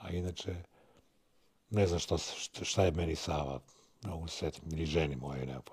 a 0.00 0.10
inače 0.10 0.62
ne 1.74 1.86
znam 1.86 1.98
šta, 1.98 2.16
šta, 2.62 2.84
je 2.84 2.90
meni 2.90 3.16
Sava, 3.16 3.60
ne 4.02 4.10
mogu 4.10 4.28
se 4.28 4.36
setim, 4.36 4.86
ženi 4.86 5.16
moje, 5.16 5.46
ne 5.46 5.58
pa. 5.64 5.72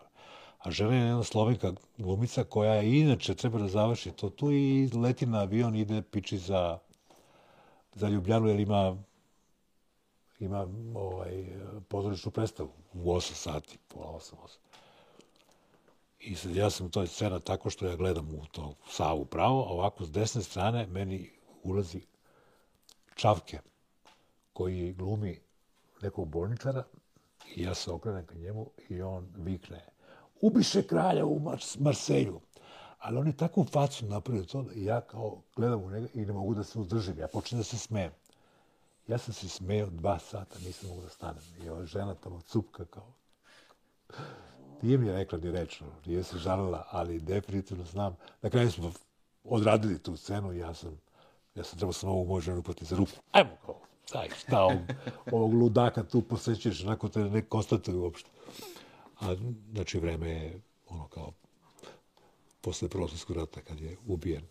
A 0.58 0.72
žena 0.72 0.96
je 0.96 1.02
jedna 1.02 1.24
slovenka 1.24 1.74
glumica 1.98 2.44
koja 2.44 2.74
je 2.74 3.00
inače 3.00 3.36
treba 3.36 3.60
da 3.60 3.68
završi 3.68 4.12
to 4.12 4.30
tu 4.30 4.52
i 4.52 4.90
leti 4.94 5.26
na 5.26 5.40
avion, 5.40 5.76
ide 5.76 6.02
piči 6.02 6.38
za, 6.38 6.78
za 7.94 8.08
Ljubljanu, 8.08 8.48
jer 8.48 8.60
ima 8.60 8.98
ima 10.42 10.68
ovaj, 10.96 11.46
pozorišnu 11.88 12.32
predstavu 12.32 12.72
u 12.94 13.14
8 13.14 13.34
sati, 13.34 13.78
pola 13.88 14.20
8, 14.20 14.34
8. 14.44 14.58
I 16.20 16.36
sad 16.36 16.56
ja 16.56 16.70
sam 16.70 16.86
u 16.86 16.90
toj 16.90 17.08
scena 17.08 17.40
tako 17.40 17.70
što 17.70 17.86
ja 17.86 17.96
gledam 17.96 18.36
u 18.36 18.46
to 18.52 18.76
Savu 18.90 19.26
pravo, 19.26 19.62
a 19.62 19.74
ovako 19.74 20.06
s 20.06 20.12
desne 20.12 20.42
strane 20.42 20.88
meni 20.88 21.30
ulazi 21.64 22.02
Čavke, 23.16 23.60
koji 24.54 24.94
glumi 24.94 25.40
nekog 26.02 26.28
bolničara 26.28 26.84
i 27.56 27.64
ja 27.64 27.74
se 27.74 27.92
okrenem 27.92 28.26
ka 28.26 28.36
njemu 28.36 28.70
i 28.90 29.02
on 29.02 29.28
vikne 29.38 29.86
ubiše 30.42 30.88
kralja 30.88 31.26
u 31.26 31.40
Mars 31.40 31.80
Marselju. 31.80 32.42
Ali 33.00 33.18
on 33.18 33.28
je 33.28 33.38
takvu 33.38 33.66
facu 33.66 34.06
napravio 34.06 34.44
to 34.44 34.62
da 34.62 34.72
ja 34.76 35.02
kao 35.02 35.42
gledam 35.56 35.84
u 35.84 35.92
njega 35.92 36.08
i 36.14 36.26
ne 36.26 36.34
mogu 36.34 36.56
da 36.56 36.64
se 36.64 36.80
uzdržim. 36.80 37.20
Ja 37.20 37.28
počnem 37.28 37.60
da 37.60 37.64
se 37.64 37.78
smijem. 37.78 38.12
Ja 39.08 39.18
sam 39.18 39.34
se 39.34 39.50
smeo 39.50 39.90
dva 39.90 40.20
sata, 40.20 40.60
nisam 40.60 40.90
mogu 40.90 41.02
da 41.02 41.10
stanem. 41.10 41.44
I 41.64 41.70
ova 41.70 41.86
žena 41.86 42.16
tamo 42.16 42.42
cupka 42.42 42.86
kao... 42.86 43.14
Nije 44.82 44.98
mi 44.98 45.12
rekla 45.12 45.38
ni 45.38 45.52
rečno, 45.52 45.88
nije 46.06 46.24
se 46.24 46.38
žalila, 46.38 46.88
ali 46.92 47.20
definitivno 47.20 47.84
znam. 47.86 48.16
Na 48.42 48.50
kraju 48.50 48.72
smo 48.72 48.92
odradili 49.44 50.00
tu 50.00 50.18
scenu 50.18 50.54
i 50.54 50.58
ja 50.58 50.74
sam, 50.74 51.00
ja 51.56 51.64
sam 51.64 51.78
trebao 51.80 51.94
sam 51.94 52.10
ovu 52.10 52.26
moju 52.26 52.42
ženu 52.42 52.60
upati 52.60 52.86
za 52.86 52.96
ruku. 52.96 53.12
Ajmo 53.32 53.52
kao, 53.66 53.80
daj, 54.14 54.30
šta 54.38 54.62
ovog, 54.62 54.80
ovog 55.32 55.54
ludaka 55.54 56.04
tu 56.04 56.22
posjećuješ, 56.22 56.84
onako 56.84 57.10
te 57.10 57.20
ne 57.20 57.42
konstatuju 57.42 58.02
uopšte. 58.02 58.30
A, 59.20 59.36
znači, 59.72 60.00
vreme 60.00 60.30
je, 60.30 60.62
ono 60.88 61.08
kao, 61.08 61.34
posle 62.62 62.90
Prvog 62.90 63.10
svjetskog 63.10 63.36
rata, 63.38 63.62
kad 63.62 63.80
je 63.80 63.98
ubijen. 64.08 64.44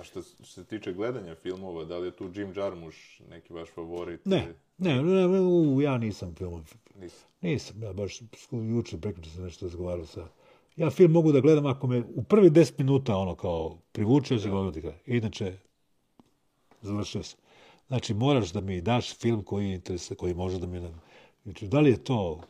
A 0.00 0.04
što, 0.04 0.22
se- 0.22 0.34
što 0.36 0.44
se 0.44 0.64
tiče 0.64 0.92
gledanja 0.92 1.34
filmova, 1.34 1.84
da 1.84 1.98
li 1.98 2.06
je 2.06 2.16
tu 2.16 2.30
Jim 2.34 2.52
Jarmusch 2.56 2.98
neki 3.30 3.52
vaš 3.52 3.68
favorit? 3.74 4.24
Ne, 4.24 4.54
ne, 4.78 5.02
ne, 5.02 5.28
ne 5.28 5.40
u, 5.40 5.80
ja 5.80 5.98
nisam 5.98 6.34
film. 6.34 6.64
Nisam. 6.94 7.28
Nisam, 7.40 7.82
ja 7.82 7.92
baš 7.92 8.20
sku- 8.36 8.62
juče, 8.68 8.98
prekjuče 9.00 9.30
sam 9.30 9.44
nešto 9.44 9.66
razgovarao 9.66 10.06
sa... 10.06 10.28
Ja 10.76 10.90
film 10.90 11.12
mogu 11.12 11.32
da 11.32 11.40
gledam 11.40 11.66
ako 11.66 11.86
me 11.86 12.02
u 12.14 12.22
prvi 12.22 12.50
10 12.50 12.72
minuta 12.78 13.16
ono 13.16 13.34
kao 13.34 13.78
privuče, 13.92 14.34
ja 14.34 14.40
se 14.40 14.50
gledati 14.50 14.80
kraj. 14.80 14.98
Inače, 15.06 15.58
završio 16.82 17.22
sam. 17.22 17.39
Znači, 17.90 18.14
moraš 18.14 18.52
da 18.52 18.60
mi 18.60 18.80
daš 18.80 19.18
film 19.18 19.42
koji, 19.44 19.68
je 19.68 19.74
interese, 19.74 20.14
koji 20.14 20.34
može 20.34 20.58
da 20.58 20.66
mi... 20.66 20.90
Znači, 21.42 21.68
da 21.68 21.80
li 21.80 21.90
je 21.90 22.04
to 22.04 22.40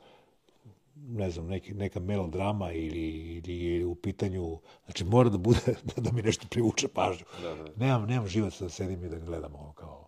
ne 0.94 1.30
znam, 1.30 1.46
neki, 1.46 1.74
neka 1.74 2.00
melodrama 2.00 2.72
ili, 2.72 3.42
ili 3.44 3.84
u 3.84 3.94
pitanju, 3.94 4.58
znači 4.84 5.04
mora 5.04 5.30
da 5.30 5.38
bude, 5.38 5.60
da, 5.94 6.02
da 6.02 6.12
mi 6.12 6.22
nešto 6.22 6.46
privuče 6.50 6.88
pažnju. 6.88 7.24
Da, 7.42 7.54
da. 7.54 7.70
Nemam, 7.76 8.06
nemam 8.06 8.26
živac 8.26 8.60
da 8.60 8.68
sedim 8.68 9.04
i 9.04 9.08
da 9.08 9.18
gledam 9.18 9.54
ono 9.54 9.72
kao, 9.72 10.06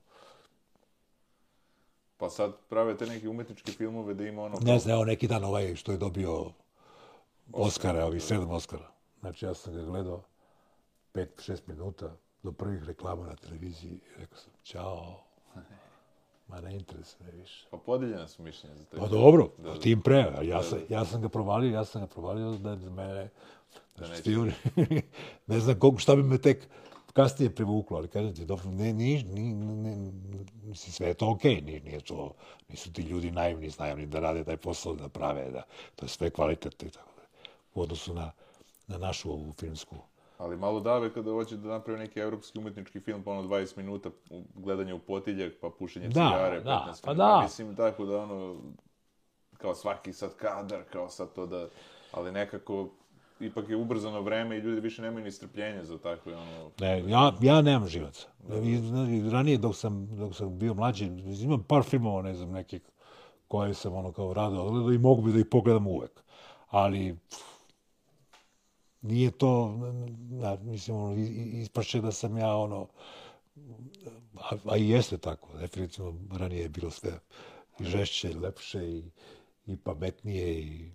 Pa 2.17 2.31
sad 2.31 2.53
prave 2.69 2.97
te 2.97 3.07
neke 3.07 3.29
umetničke 3.29 3.73
filmove 3.73 4.15
da 4.15 4.27
ima 4.27 4.43
ono... 4.43 4.59
Ne 4.61 4.79
znam, 4.79 4.95
evo 4.95 5.05
neki 5.05 5.29
dan 5.29 5.45
ovaj 5.45 5.75
što 5.75 5.93
je 5.93 5.99
dobio 5.99 6.53
Oscara, 7.53 8.07
ovi 8.07 8.21
sedam 8.21 8.51
Oscara. 8.51 8.91
Znači 9.21 9.45
ja 9.45 9.55
sam 9.55 9.75
ga 9.75 9.83
gledao 9.83 10.23
pet, 11.13 11.41
šest 11.45 11.67
minuta 11.67 12.17
do 12.43 12.52
prvih 12.52 12.82
reklama 12.85 13.27
na 13.27 13.36
televiziji 13.36 14.01
rekao 14.16 14.39
sam, 14.39 14.52
čao, 14.62 15.24
ma 16.48 16.60
ne 16.60 16.74
interesuje 16.74 17.32
me 17.32 17.39
više. 17.40 17.66
Pa 17.70 17.77
podeljena 17.77 18.28
su 18.28 18.43
mišljenja 18.43 18.77
za 18.77 18.85
te. 18.85 18.97
Pa 18.97 19.06
dobro, 19.06 19.48
da, 19.59 19.78
tim 19.78 20.02
pre, 20.02 20.32
ja, 20.43 20.62
sam, 20.62 20.78
ja 20.89 21.05
sam 21.05 21.23
ga 21.23 21.28
provalio, 21.28 21.70
ja 21.70 21.85
sam 21.85 22.01
ga 22.01 22.06
provalio 22.06 22.52
da 22.52 22.70
je 22.70 22.77
za 22.77 22.90
mene, 22.90 23.31
znači, 23.97 24.10
neće. 24.10 24.23
svi 24.23 24.36
oni, 24.36 24.52
ne 25.47 25.60
znam 25.60 25.78
koliko, 25.78 25.98
šta 25.98 26.16
bi 26.16 26.23
me 26.23 26.39
tek 26.39 26.69
kasnije 27.12 27.55
privuklo, 27.55 27.97
ali 27.97 28.09
kažem 28.09 28.35
ti, 28.35 28.44
dobro, 28.44 28.70
ne, 28.70 28.93
ni, 28.93 29.23
ni, 29.23 29.55
ne, 29.55 29.97
ne, 29.97 30.12
mislim, 30.62 30.93
sve 30.93 31.09
je 31.09 31.14
to 31.14 31.31
okej, 31.31 31.60
nije, 31.60 31.81
nije 31.81 32.01
to, 32.01 32.35
nisu 32.69 32.93
ti 32.93 33.02
ljudi 33.02 33.31
naivni, 33.31 33.70
znaju 33.70 33.97
ni 33.97 34.06
da 34.06 34.20
rade 34.20 34.44
taj 34.44 34.56
posao, 34.56 34.94
da 34.94 35.09
prave, 35.09 35.51
da, 35.51 35.62
to 35.97 36.05
je 36.05 36.09
sve 36.09 36.31
kvalitetno 36.31 36.89
i 36.89 36.90
tako 36.90 37.10
da. 37.16 37.23
U 37.74 37.82
odnosu 37.82 38.14
na, 38.14 38.32
na 38.86 38.98
našu 38.98 39.31
ovu 39.31 39.52
filmsku. 39.52 39.97
Ali 40.43 40.56
malo 40.56 40.81
dave 40.81 41.14
kada 41.14 41.31
hoće 41.31 41.56
da 41.56 41.69
napravi 41.69 41.98
neki 41.98 42.20
evropski 42.20 42.59
umetnički 42.59 43.01
film, 43.01 43.23
pa 43.23 43.31
ono 43.31 43.43
20 43.43 43.77
minuta 43.77 44.10
gledanje 44.55 44.94
u 44.94 44.98
potiljak, 44.98 45.52
pa 45.60 45.70
pušenje 45.78 46.09
Da, 46.09 46.31
cigare, 46.31 46.60
da, 46.60 46.86
15 46.89 47.05
pa 47.05 47.12
minuta. 47.12 47.35
da. 47.36 47.43
Mislim 47.43 47.77
tako 47.77 48.05
da 48.05 48.19
ono, 48.19 48.56
kao 49.59 49.74
svaki 49.74 50.12
sad 50.12 50.36
kadar, 50.36 50.82
kao 50.93 51.09
sad 51.09 51.32
to 51.32 51.47
da, 51.47 51.69
ali 52.12 52.32
nekako 52.32 52.89
ipak 53.40 53.69
je 53.69 53.77
ubrzano 53.77 54.20
vreme 54.20 54.56
i 54.56 54.60
ljudi 54.60 54.81
više 54.81 55.02
nemaju 55.02 55.24
ni 55.24 55.31
strpljenja 55.31 55.85
za 55.85 55.98
takve 55.98 56.36
ono... 56.36 56.70
Ne, 56.81 57.10
ja, 57.10 57.32
ja 57.40 57.62
nemam 57.62 57.89
živaca. 57.89 58.28
Ranije 59.32 59.59
dok 59.59 59.77
sam, 59.77 60.16
dok 60.16 60.35
sam 60.35 60.59
bio 60.59 60.74
mlađi, 60.74 61.06
imam 61.43 61.62
par 61.62 61.82
filmova, 61.82 62.23
ne 62.23 62.35
znam, 62.35 62.51
nekih 62.51 62.81
koje 63.48 63.74
sam 63.74 63.94
ono 63.94 64.12
kao 64.12 64.35
rado 64.35 64.62
odgledao 64.62 64.93
i 64.93 64.98
mogu 64.98 65.23
bi 65.23 65.32
da 65.32 65.39
ih 65.39 65.47
pogledam 65.51 65.86
uvek. 65.86 66.23
Ali 66.69 67.19
pff, 67.31 67.52
nije 69.03 69.31
to, 69.31 69.79
ja, 70.43 70.57
mislim, 70.62 70.97
ono, 70.97 71.16
ispašće 71.53 72.01
da 72.01 72.12
sam 72.12 72.39
ja 72.39 72.57
ono, 72.57 72.89
a, 74.35 74.57
a 74.65 74.77
i 74.77 74.89
jeste 74.89 75.19
tako, 75.19 75.49
definitivno 75.59 76.15
ranije 76.33 76.62
je 76.62 76.69
bilo 76.69 76.91
sve 76.91 77.11
i 77.79 77.85
žešće, 77.85 78.31
i 78.31 78.35
lepše 78.35 78.91
i, 78.91 79.05
i 79.66 79.77
pametnije 79.77 80.61
i 80.61 80.93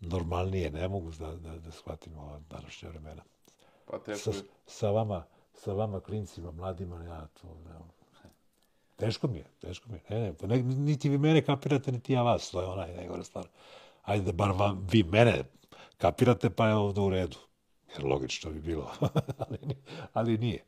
normalnije, 0.00 0.70
ne 0.70 0.88
mogu 0.88 1.10
da, 1.10 1.36
da, 1.36 1.58
da 1.58 1.70
shvatim 1.70 2.18
ova 2.18 2.40
današnja 2.50 2.88
vremena. 2.88 3.22
Pa 3.86 3.98
teško 3.98 4.32
Sa, 4.32 4.42
sa 4.66 4.90
vama, 4.90 5.24
sa 5.54 5.72
vama 5.72 6.00
klincima, 6.00 6.50
mladima, 6.50 7.04
ja 7.04 7.26
to, 7.26 7.48
ne, 7.64 7.78
teško 8.96 9.28
mi 9.28 9.38
je, 9.38 9.46
teško 9.60 9.88
mi 9.88 9.94
je. 9.94 10.02
Ne, 10.08 10.20
ne, 10.20 10.34
pa 10.34 10.46
ne, 10.46 10.62
niti 10.62 11.08
vi 11.08 11.18
mene 11.18 11.42
kapirate, 11.42 11.92
niti 11.92 12.12
ja 12.12 12.22
vas, 12.22 12.50
to 12.50 12.60
je 12.60 12.66
onaj 12.66 12.94
najgore 12.94 13.24
stvar. 13.24 13.46
Ajde 14.02 14.24
da 14.24 14.32
bar 14.32 14.50
vam, 14.50 14.86
vi 14.90 15.02
mene 15.02 15.44
kapirate, 16.00 16.50
pa 16.50 16.68
je 16.68 16.74
ovdje 16.74 17.02
u 17.02 17.10
redu. 17.10 17.36
Jer 17.92 18.04
logično 18.04 18.50
bi 18.50 18.60
bilo, 18.60 18.90
ali, 19.38 19.58
ali 20.12 20.38
nije. 20.38 20.64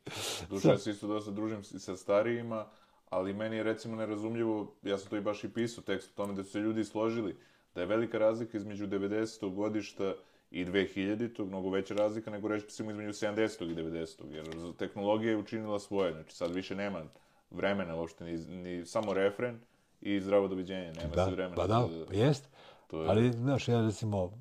Duša, 0.49 0.77
se 0.77 0.91
isto 0.91 1.07
dosta 1.07 1.31
družim 1.31 1.63
sa 1.63 1.95
starijima, 1.95 2.65
ali 3.09 3.33
meni 3.33 3.55
je 3.55 3.63
recimo 3.63 3.95
nerazumljivo, 3.95 4.75
ja 4.83 4.97
sam 4.97 5.09
to 5.09 5.17
i 5.17 5.21
baš 5.21 5.43
i 5.43 5.53
pisao 5.53 5.83
tekst 5.83 6.11
o 6.11 6.15
tome 6.15 6.33
da 6.33 6.43
su 6.43 6.51
se 6.51 6.59
ljudi 6.59 6.83
složili, 6.83 7.37
da 7.75 7.81
je 7.81 7.87
velika 7.87 8.17
razlika 8.17 8.57
između 8.57 8.87
90. 8.87 9.53
godišta 9.53 10.13
i 10.51 10.65
2000. 10.65 11.45
mnogo 11.45 11.69
veća 11.69 11.93
razlika 11.93 12.31
nego 12.31 12.47
reći 12.47 12.71
smo 12.71 12.91
između 12.91 13.09
70. 13.09 13.71
i 13.71 13.75
90. 13.75 14.31
jer 14.31 14.73
tehnologija 14.77 15.31
je 15.31 15.37
učinila 15.37 15.79
svoje, 15.79 16.13
znači 16.13 16.35
sad 16.35 16.55
više 16.55 16.75
nema 16.75 17.03
vremena 17.51 17.95
uopšte, 17.95 18.25
ni, 18.25 18.37
ni 18.37 18.85
samo 18.85 19.13
refren 19.13 19.59
i 20.01 20.19
zdravo 20.19 20.47
doviđenje, 20.47 20.93
nema 20.93 21.15
da, 21.15 21.25
se 21.25 21.31
vremena. 21.31 21.55
Pa 21.55 21.67
da, 21.67 21.87
pa 22.07 22.13
jest. 22.13 22.49
To 22.87 23.03
je... 23.03 23.09
Ali, 23.09 23.31
znaš, 23.31 23.67
ja 23.67 23.81
recimo 23.81 24.31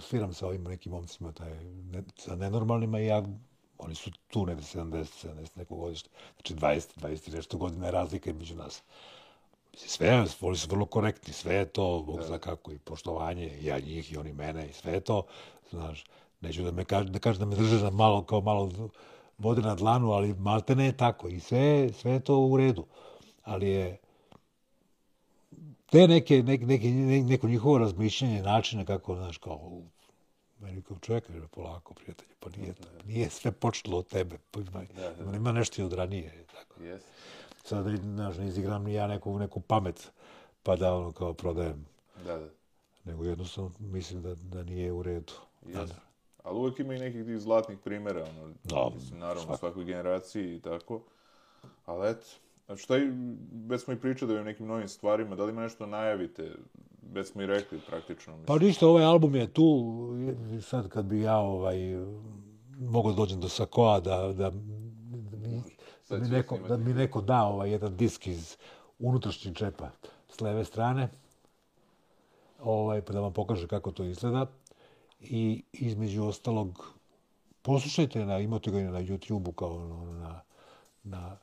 sviram 0.00 0.34
sa 0.34 0.46
ovim 0.46 0.64
nekim 0.64 0.92
momcima, 0.92 1.32
taj, 1.32 1.64
ne, 1.64 2.02
sa 2.16 2.36
nenormalnima 2.36 3.00
i 3.00 3.06
ja, 3.06 3.22
oni 3.78 3.94
su 3.94 4.10
tu 4.28 4.46
negde 4.46 4.62
70, 4.62 5.26
70 5.26 5.48
nekog 5.56 5.78
godišta, 5.78 6.10
znači 6.34 6.54
20, 6.54 7.00
20 7.00 7.34
nešto 7.34 7.58
godina 7.58 7.86
je 7.86 7.92
razlika 7.92 8.32
među 8.32 8.56
nas. 8.56 8.82
Sve, 9.76 10.26
oni 10.40 10.56
su 10.56 10.68
vrlo 10.70 10.86
korektni, 10.86 11.32
sve 11.32 11.54
je 11.54 11.64
to, 11.64 12.02
Bog 12.06 12.22
zna 12.22 12.38
kako, 12.38 12.72
i 12.72 12.78
poštovanje, 12.78 13.58
ja 13.62 13.78
njih 13.78 14.12
i 14.12 14.16
oni 14.16 14.32
mene, 14.32 14.68
i 14.68 14.72
sve 14.72 14.92
je 14.92 15.00
to, 15.00 15.26
znaš, 15.70 16.04
neću 16.40 16.62
da 16.62 16.70
me 16.70 16.84
kaže, 16.84 17.10
da 17.10 17.18
kaže 17.18 17.38
da 17.38 17.44
me 17.44 17.56
drže 17.56 17.84
na 17.84 17.90
malo, 17.90 18.22
kao 18.24 18.40
malo 18.40 18.70
vode 19.38 19.62
na 19.62 19.74
dlanu, 19.74 20.12
ali 20.12 20.34
malte 20.34 20.74
ne 20.74 20.86
je 20.86 20.96
tako, 20.96 21.28
i 21.28 21.40
sve, 21.40 21.92
sve 21.92 22.12
je 22.12 22.20
to 22.20 22.38
u 22.38 22.56
redu. 22.56 22.86
Ali 23.44 23.68
je, 23.68 23.98
te 25.90 26.08
neke, 26.08 26.42
neke, 26.42 26.66
neke, 26.66 26.88
neko 27.26 27.48
njihovo 27.48 27.78
razmišljanje, 27.78 28.42
načine 28.42 28.86
kako, 28.86 29.16
znaš, 29.16 29.38
kao, 29.38 29.82
meni 30.60 30.82
kao 30.82 30.96
čovjek, 30.98 31.30
je 31.30 31.48
polako, 31.50 31.94
prijatelji, 31.94 32.30
pa 32.40 32.50
nije, 32.56 32.72
to, 32.74 32.88
nije 33.06 33.30
sve 33.30 33.52
počelo 33.52 33.98
od 33.98 34.06
tebe, 34.06 34.38
pa 34.50 34.60
ima, 34.60 34.82
da, 34.96 35.10
da, 35.10 35.30
da. 35.30 35.36
ima 35.36 35.52
nešto 35.52 35.82
i 35.82 35.84
od 35.84 35.92
ranije. 35.92 36.44
Tako. 36.52 36.80
Yes. 36.80 37.00
Sad, 37.64 37.86
znaš, 38.02 38.36
ne 38.36 38.46
izigram 38.46 38.84
ni 38.84 38.94
ja 38.94 39.06
neku, 39.06 39.38
neku 39.38 39.60
pamet, 39.60 40.10
pa 40.62 40.76
da 40.76 40.94
ono 40.94 41.12
kao 41.12 41.32
prodajem. 41.32 41.86
Da, 42.24 42.38
da. 42.38 42.48
Nego 43.04 43.24
jednostavno 43.24 43.70
mislim 43.78 44.22
da, 44.22 44.34
da 44.34 44.62
nije 44.62 44.92
u 44.92 45.02
redu. 45.02 45.32
Yes. 45.66 45.86
Da, 45.86 45.94
Ali 46.44 46.58
uvijek 46.58 46.78
ima 46.78 46.94
i 46.94 46.98
nekih 46.98 47.24
tih 47.24 47.38
zlatnih 47.38 47.78
primjera, 47.78 48.24
ono, 48.24 48.54
no, 48.70 48.90
mislim, 48.94 49.18
naravno, 49.18 49.42
svak. 49.42 49.58
svakoj 49.58 49.84
generaciji 49.84 50.56
i 50.56 50.60
tako. 50.60 51.02
Ali 51.86 52.10
eto, 52.10 52.26
Znači, 52.70 52.82
šta 52.82 52.98
i, 52.98 53.10
već 53.66 53.82
smo 53.82 53.92
i 53.92 54.00
pričali 54.00 54.38
o 54.38 54.44
nekim 54.44 54.66
novim 54.66 54.88
stvarima, 54.88 55.36
da 55.36 55.44
li 55.44 55.50
ima 55.50 55.62
nešto 55.62 55.86
najavite? 55.86 56.54
Već 57.12 57.28
smo 57.28 57.42
i 57.42 57.46
rekli 57.46 57.80
praktično. 57.86 58.32
Mislim. 58.32 58.46
Pa 58.46 58.64
ništa, 58.64 58.86
ovaj 58.86 59.04
album 59.04 59.34
je 59.34 59.52
tu, 59.52 59.96
sad 60.62 60.88
kad 60.88 61.04
bi 61.04 61.20
ja 61.20 61.38
ovaj, 61.38 61.78
mogo 62.80 63.12
dođem 63.12 63.40
do 63.40 63.48
Sakoa 63.48 64.00
da, 64.00 64.16
da, 64.16 64.32
da, 64.32 64.50
mi, 65.38 65.62
da, 66.08 66.18
mi 66.18 66.28
neko, 66.28 66.58
da 66.68 66.76
mi 66.76 66.94
neko 66.94 67.20
da 67.20 67.42
ovaj, 67.42 67.70
jedan 67.70 67.96
disk 67.96 68.26
iz 68.26 68.56
unutrašnjeg 68.98 69.56
čepa 69.56 69.90
s 70.28 70.40
leve 70.40 70.64
strane, 70.64 71.08
ovaj, 72.62 73.02
pa 73.02 73.12
da 73.12 73.20
vam 73.20 73.32
pokaže 73.32 73.68
kako 73.68 73.90
to 73.90 74.04
izgleda. 74.04 74.46
I 75.20 75.62
između 75.72 76.24
ostalog, 76.24 76.94
poslušajte, 77.62 78.24
na, 78.24 78.38
imate 78.38 78.70
ga 78.70 78.78
na 78.78 79.00
YouTube-u 79.02 79.52
kao 79.52 79.78
na, 80.20 80.40
na 81.02 81.36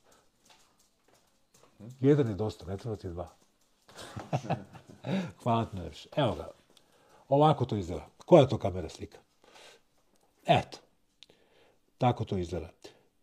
Jedan 1.99 2.27
je 2.27 2.35
dosta, 2.35 2.65
ne 2.65 2.77
treba 2.77 2.95
ti 2.95 3.09
dva. 3.09 3.29
Hvala 5.43 5.65
ti 5.65 5.75
najviše. 5.75 6.09
Evo 6.15 6.35
ga. 6.35 6.47
Ovako 7.29 7.65
to 7.65 7.75
izgleda. 7.75 8.07
Koja 8.25 8.47
to 8.47 8.57
kamera 8.57 8.89
slika? 8.89 9.17
Eto. 10.45 10.77
Tako 11.97 12.25
to 12.25 12.37
izgleda. 12.37 12.69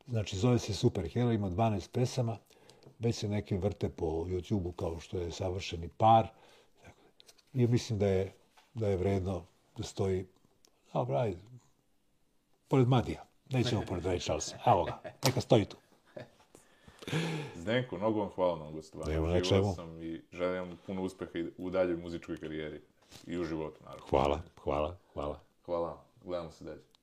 Znači, 0.06 0.36
zove 0.36 0.58
se 0.58 0.74
Super 0.74 1.08
Hero, 1.08 1.32
ima 1.32 1.50
12 1.50 1.88
pesama. 1.92 2.38
Već 2.98 3.16
se 3.16 3.28
neke 3.28 3.56
vrte 3.56 3.88
po 3.88 4.06
YouTube-u 4.06 4.72
kao 4.72 5.00
što 5.00 5.18
je 5.18 5.32
savršeni 5.32 5.88
par. 5.88 6.28
I 7.52 7.66
mislim 7.66 7.98
da 7.98 8.06
je, 8.06 8.32
da 8.74 8.88
je 8.88 8.96
vredno 8.96 9.44
da 9.76 9.82
stoji 9.82 10.26
Dobro, 10.94 11.16
ajde. 11.16 11.40
Pored 12.68 12.88
Madija. 12.88 13.24
Nećemo 13.50 13.82
pored 13.88 14.04
Ray 14.04 14.22
Charlesa. 14.22 14.58
Evo 14.66 14.84
ga. 14.84 15.00
Neka 15.24 15.40
stoji 15.40 15.64
tu. 15.64 15.76
Zdenko, 17.54 17.96
mnogo 17.96 18.20
vam 18.20 18.30
hvala 18.34 18.64
na 18.64 18.70
gostovanju. 18.70 19.12
Evo 19.12 19.26
na 19.26 19.40
čemu. 19.40 19.74
sam 19.74 20.02
i 20.02 20.20
želim 20.32 20.78
puno 20.86 21.02
uspeha 21.02 21.48
u 21.58 21.70
daljoj 21.70 21.96
muzičkoj 21.96 22.36
karijeri. 22.36 22.80
I 23.26 23.38
u 23.38 23.44
životu, 23.44 23.80
naravno. 23.84 24.06
Hvala, 24.10 24.40
hvala, 24.62 24.96
hvala. 25.12 25.40
Hvala, 25.66 26.04
gledamo 26.24 26.50
se 26.50 26.64
dalje. 26.64 26.93